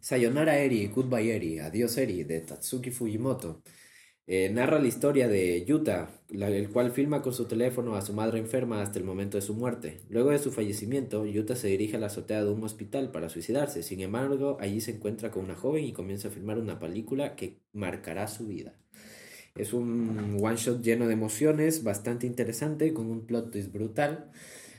Sayonara 0.00 0.58
Eri, 0.58 0.86
Goodbye 0.88 1.34
Eri, 1.34 1.58
Adiós 1.58 1.96
Eri, 1.98 2.24
de 2.24 2.40
Tatsuki 2.40 2.90
Fujimoto. 2.90 3.62
Eh, 4.28 4.50
narra 4.50 4.80
la 4.80 4.88
historia 4.88 5.28
de 5.28 5.64
Yuta, 5.64 6.10
la- 6.30 6.48
el 6.48 6.70
cual 6.70 6.90
filma 6.92 7.22
con 7.22 7.32
su 7.32 7.46
teléfono 7.46 7.94
a 7.96 8.02
su 8.02 8.12
madre 8.12 8.38
enferma 8.40 8.82
hasta 8.82 8.98
el 8.98 9.04
momento 9.04 9.36
de 9.36 9.42
su 9.42 9.54
muerte. 9.54 10.00
Luego 10.08 10.30
de 10.30 10.38
su 10.40 10.50
fallecimiento, 10.52 11.24
Yuta 11.26 11.54
se 11.56 11.68
dirige 11.68 11.96
a 11.96 12.00
la 12.00 12.06
azotea 12.06 12.44
de 12.44 12.50
un 12.50 12.62
hospital 12.64 13.12
para 13.12 13.28
suicidarse. 13.28 13.82
Sin 13.84 14.00
embargo, 14.00 14.56
allí 14.60 14.80
se 14.80 14.92
encuentra 14.92 15.30
con 15.30 15.44
una 15.44 15.54
joven 15.56 15.84
y 15.84 15.92
comienza 15.92 16.28
a 16.28 16.32
filmar 16.32 16.58
una 16.58 16.78
película 16.80 17.36
que 17.36 17.60
marcará 17.72 18.26
su 18.28 18.46
vida. 18.48 18.74
Es 19.56 19.72
un 19.72 20.38
one 20.40 20.56
shot 20.56 20.82
lleno 20.82 21.06
de 21.06 21.14
emociones, 21.14 21.82
bastante 21.82 22.26
interesante, 22.26 22.92
con 22.92 23.10
un 23.10 23.26
plot 23.26 23.50
twist 23.50 23.72
brutal. 23.72 24.30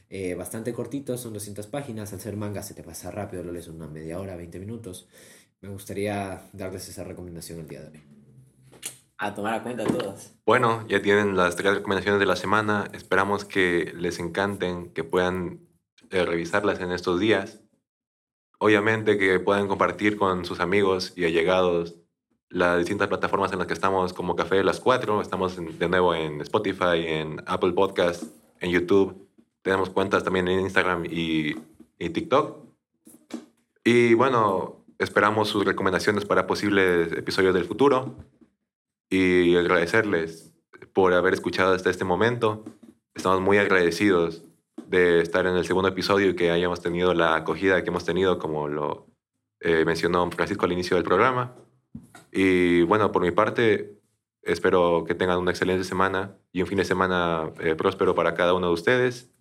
Eh, 0.09 0.35
bastante 0.35 0.71
cortito, 0.73 1.17
son 1.17 1.33
200 1.33 1.67
páginas. 1.67 2.13
Al 2.13 2.21
ser 2.21 2.37
manga 2.37 2.63
se 2.63 2.73
te 2.73 2.83
pasa 2.83 3.11
rápido, 3.11 3.43
lo 3.43 3.51
lees 3.51 3.67
en 3.67 3.75
una 3.75 3.87
media 3.87 4.19
hora, 4.19 4.35
20 4.35 4.59
minutos. 4.59 5.07
Me 5.61 5.69
gustaría 5.69 6.41
darles 6.53 6.87
esa 6.87 7.03
recomendación 7.03 7.59
el 7.59 7.67
día 7.67 7.81
de 7.81 7.89
hoy. 7.89 8.03
A 9.17 9.33
tomar 9.33 9.55
a 9.55 9.63
cuenta 9.63 9.83
todas. 9.83 10.35
Bueno, 10.45 10.87
ya 10.87 11.01
tienen 11.01 11.35
las 11.35 11.55
tres 11.55 11.73
recomendaciones 11.73 12.19
de 12.19 12.27
la 12.27 12.35
semana. 12.35 12.87
Esperamos 12.93 13.45
que 13.45 13.91
les 13.95 14.19
encanten, 14.19 14.93
que 14.93 15.03
puedan 15.03 15.67
eh, 16.11 16.23
revisarlas 16.23 16.79
en 16.79 16.91
estos 16.91 17.19
días. 17.19 17.61
Obviamente 18.59 19.17
que 19.17 19.39
puedan 19.39 19.67
compartir 19.67 20.17
con 20.17 20.45
sus 20.45 20.59
amigos 20.59 21.13
y 21.15 21.25
allegados 21.25 21.95
las 22.49 22.79
distintas 22.79 23.07
plataformas 23.07 23.51
en 23.51 23.59
las 23.59 23.67
que 23.67 23.73
estamos 23.73 24.13
como 24.13 24.35
Café 24.35 24.55
de 24.55 24.63
las 24.63 24.79
Cuatro. 24.79 25.21
Estamos 25.21 25.57
de 25.57 25.89
nuevo 25.89 26.15
en 26.15 26.41
Spotify, 26.41 27.05
en 27.05 27.43
Apple 27.45 27.73
Podcast, 27.73 28.23
en 28.59 28.71
YouTube. 28.71 29.27
Tenemos 29.61 29.89
cuentas 29.89 30.23
también 30.23 30.47
en 30.47 30.61
Instagram 30.61 31.05
y, 31.05 31.55
y 31.99 32.09
TikTok. 32.09 32.57
Y 33.83 34.13
bueno, 34.13 34.85
esperamos 34.97 35.49
sus 35.49 35.65
recomendaciones 35.65 36.25
para 36.25 36.47
posibles 36.47 37.11
episodios 37.11 37.53
del 37.53 37.65
futuro 37.65 38.15
y 39.09 39.55
agradecerles 39.55 40.53
por 40.93 41.13
haber 41.13 41.33
escuchado 41.33 41.73
hasta 41.73 41.89
este 41.89 42.05
momento. 42.05 42.63
Estamos 43.13 43.41
muy 43.41 43.57
agradecidos 43.57 44.43
de 44.87 45.21
estar 45.21 45.45
en 45.45 45.55
el 45.55 45.65
segundo 45.65 45.89
episodio 45.89 46.29
y 46.29 46.35
que 46.35 46.51
hayamos 46.51 46.81
tenido 46.81 47.13
la 47.13 47.35
acogida 47.35 47.83
que 47.83 47.89
hemos 47.89 48.05
tenido, 48.05 48.39
como 48.39 48.67
lo 48.67 49.07
eh, 49.59 49.83
mencionó 49.85 50.29
Francisco 50.31 50.65
al 50.65 50.71
inicio 50.71 50.95
del 50.95 51.03
programa. 51.03 51.55
Y 52.39 52.83
bueno, 52.83 53.11
por 53.11 53.23
mi 53.23 53.31
parte, 53.31 53.99
espero 54.43 55.05
que 55.05 55.15
tengan 55.15 55.39
una 55.39 55.49
excelente 55.49 55.83
semana 55.83 56.37
y 56.51 56.61
un 56.61 56.67
fin 56.67 56.77
de 56.77 56.85
semana 56.85 57.51
eh, 57.59 57.73
próspero 57.73 58.13
para 58.13 58.35
cada 58.35 58.53
uno 58.53 58.67
de 58.67 58.73
ustedes. 58.73 59.31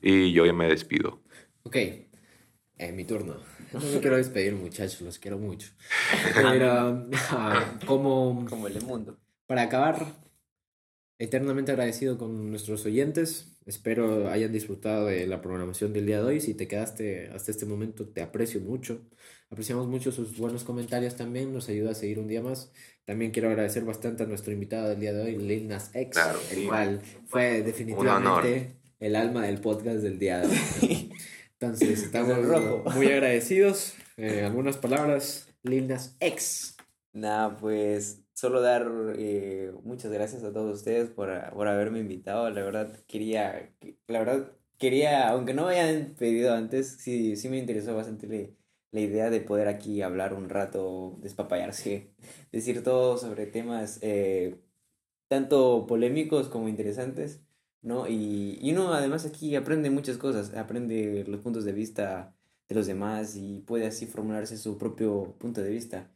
Y 0.00 0.32
yo 0.32 0.44
ya 0.44 0.52
me 0.52 0.66
despido. 0.66 1.22
Ok, 1.62 1.76
eh, 1.76 2.08
mi 2.92 3.04
turno. 3.04 3.36
No 3.72 3.78
me 3.78 4.00
quiero 4.00 4.16
despedir, 4.16 4.54
muchachos, 4.54 5.02
los 5.02 5.20
quiero 5.20 5.38
mucho. 5.38 5.70
Pero, 6.34 7.06
ah, 7.30 7.78
como 7.86 8.44
Como 8.50 8.66
el 8.66 8.82
mundo. 8.82 9.20
Para 9.46 9.62
acabar, 9.62 10.04
eternamente 11.20 11.70
agradecido 11.70 12.18
con 12.18 12.50
nuestros 12.50 12.84
oyentes. 12.84 13.56
Espero 13.66 14.28
hayan 14.28 14.50
disfrutado 14.50 15.06
de 15.06 15.28
la 15.28 15.40
programación 15.42 15.92
del 15.92 16.06
día 16.06 16.18
de 16.18 16.24
hoy. 16.24 16.40
Si 16.40 16.54
te 16.54 16.66
quedaste 16.66 17.28
hasta 17.28 17.52
este 17.52 17.66
momento, 17.66 18.08
te 18.08 18.20
aprecio 18.20 18.60
mucho. 18.60 19.00
Apreciamos 19.52 19.86
mucho 19.86 20.12
sus 20.12 20.38
buenos 20.38 20.64
comentarios 20.64 21.14
también. 21.14 21.52
Nos 21.52 21.68
ayuda 21.68 21.90
a 21.90 21.94
seguir 21.94 22.18
un 22.18 22.26
día 22.26 22.40
más. 22.40 22.72
También 23.04 23.32
quiero 23.32 23.50
agradecer 23.50 23.84
bastante 23.84 24.22
a 24.22 24.26
nuestro 24.26 24.50
invitado 24.50 24.88
del 24.88 24.98
día 24.98 25.12
de 25.12 25.24
hoy, 25.24 25.36
Lil 25.36 25.68
Nas 25.68 25.90
X, 25.92 26.14
Claro, 26.14 26.38
el 26.50 26.56
sí. 26.56 26.66
cual 26.66 27.02
fue 27.26 27.62
definitivamente 27.62 28.76
el 28.98 29.14
alma 29.14 29.44
del 29.44 29.60
podcast 29.60 29.98
del 29.98 30.18
día 30.18 30.40
de 30.40 30.46
hoy. 30.46 31.12
Entonces, 31.60 32.02
estamos 32.02 32.38
muy 32.94 33.08
agradecidos. 33.08 33.92
Eh, 34.16 34.42
algunas 34.42 34.78
palabras, 34.78 35.50
Lil 35.62 35.86
Nas 35.86 36.16
X. 36.18 36.78
Nada, 37.12 37.58
pues 37.58 38.22
solo 38.32 38.62
dar 38.62 38.90
eh, 39.18 39.70
muchas 39.84 40.10
gracias 40.10 40.44
a 40.44 40.52
todos 40.54 40.78
ustedes 40.78 41.10
por, 41.10 41.30
por 41.52 41.68
haberme 41.68 41.98
invitado. 41.98 42.48
La 42.48 42.62
verdad 42.62 42.98
quería, 43.06 43.70
la 44.06 44.18
verdad 44.18 44.52
quería, 44.78 45.28
aunque 45.28 45.52
no 45.52 45.66
me 45.66 45.78
hayan 45.78 46.14
pedido 46.14 46.54
antes, 46.54 46.96
sí, 46.98 47.36
sí 47.36 47.50
me 47.50 47.58
interesó 47.58 47.94
bastante 47.94 48.26
la 48.92 49.00
idea 49.00 49.30
de 49.30 49.40
poder 49.40 49.68
aquí 49.68 50.02
hablar 50.02 50.34
un 50.34 50.48
rato, 50.50 51.18
despapallarse, 51.22 52.14
decir 52.52 52.82
todo 52.84 53.18
sobre 53.18 53.46
temas 53.46 53.98
eh, 54.02 54.60
tanto 55.28 55.86
polémicos 55.86 56.48
como 56.48 56.68
interesantes, 56.68 57.42
¿no? 57.82 58.08
Y, 58.08 58.58
y 58.60 58.72
uno 58.72 58.92
además 58.94 59.26
aquí 59.26 59.56
aprende 59.56 59.90
muchas 59.90 60.18
cosas, 60.18 60.54
aprende 60.54 61.24
los 61.26 61.40
puntos 61.40 61.64
de 61.64 61.72
vista 61.72 62.36
de 62.68 62.74
los 62.74 62.86
demás 62.86 63.36
y 63.36 63.60
puede 63.60 63.86
así 63.86 64.06
formularse 64.06 64.56
su 64.58 64.78
propio 64.78 65.36
punto 65.38 65.62
de 65.62 65.70
vista 65.70 66.10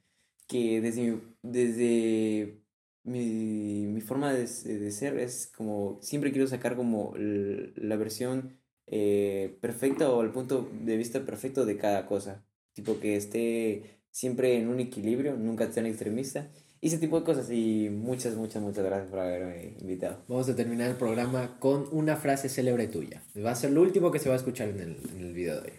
que 0.47 0.81
desde, 0.81 1.21
desde 1.43 2.63
mi, 3.03 3.87
mi 3.87 4.01
forma 4.01 4.33
de, 4.33 4.47
de 4.47 4.91
ser 4.93 5.19
es 5.19 5.47
como 5.57 5.99
siempre 6.03 6.33
quiero 6.33 6.47
sacar 6.47 6.77
como 6.77 7.15
la 7.17 7.97
versión 7.97 8.59
eh, 8.87 9.59
perfecta 9.61 10.11
o 10.11 10.23
el 10.23 10.31
punto 10.33 10.69
de 10.73 10.97
vista 10.97 11.25
perfecto 11.25 11.67
de 11.67 11.77
cada 11.79 12.07
cosa. 12.07 12.45
Tipo 12.77 13.01
que 13.01 13.17
esté 13.17 14.01
siempre 14.11 14.59
en 14.59 14.69
un 14.69 14.81
equilibrio, 14.81 15.35
nunca 15.37 15.71
tan 15.71 15.87
extremista. 15.87 16.51
Y 16.83 16.89
ese 16.89 16.99
tipo 16.99 17.19
de 17.19 17.25
cosas. 17.25 17.51
Y 17.51 17.89
muchas, 17.91 18.37
muchas, 18.37 18.63
muchas 18.63 18.85
gracias 18.85 19.09
por 19.09 19.19
haberme 19.21 19.77
invitado. 19.81 20.19
Vamos 20.29 20.47
a 20.51 20.55
terminar 20.55 20.91
el 20.91 20.97
programa 20.97 21.59
con 21.59 21.89
una 21.91 22.17
frase 22.17 22.51
célebre 22.51 22.87
tuya. 22.87 23.23
Va 23.45 23.53
a 23.53 23.55
ser 23.55 23.71
lo 23.71 23.81
último 23.81 24.13
que 24.13 24.19
se 24.19 24.29
va 24.29 24.35
a 24.35 24.39
escuchar 24.39 24.69
en 24.69 24.81
el, 24.81 24.97
en 25.17 25.21
el 25.25 25.33
video 25.33 25.55
de 25.63 25.71
hoy. 25.71 25.77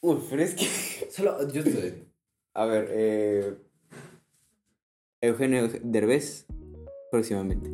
Uf, 0.00 0.24
pero 0.28 0.42
es 0.42 0.54
que... 0.54 0.66
Solo, 1.10 1.48
yo 1.52 1.62
te- 1.62 2.04
A 2.54 2.64
ver, 2.66 2.88
eh, 2.90 3.54
Eugenio 5.20 5.68
Derbez 5.84 6.46
próximamente. 7.12 7.70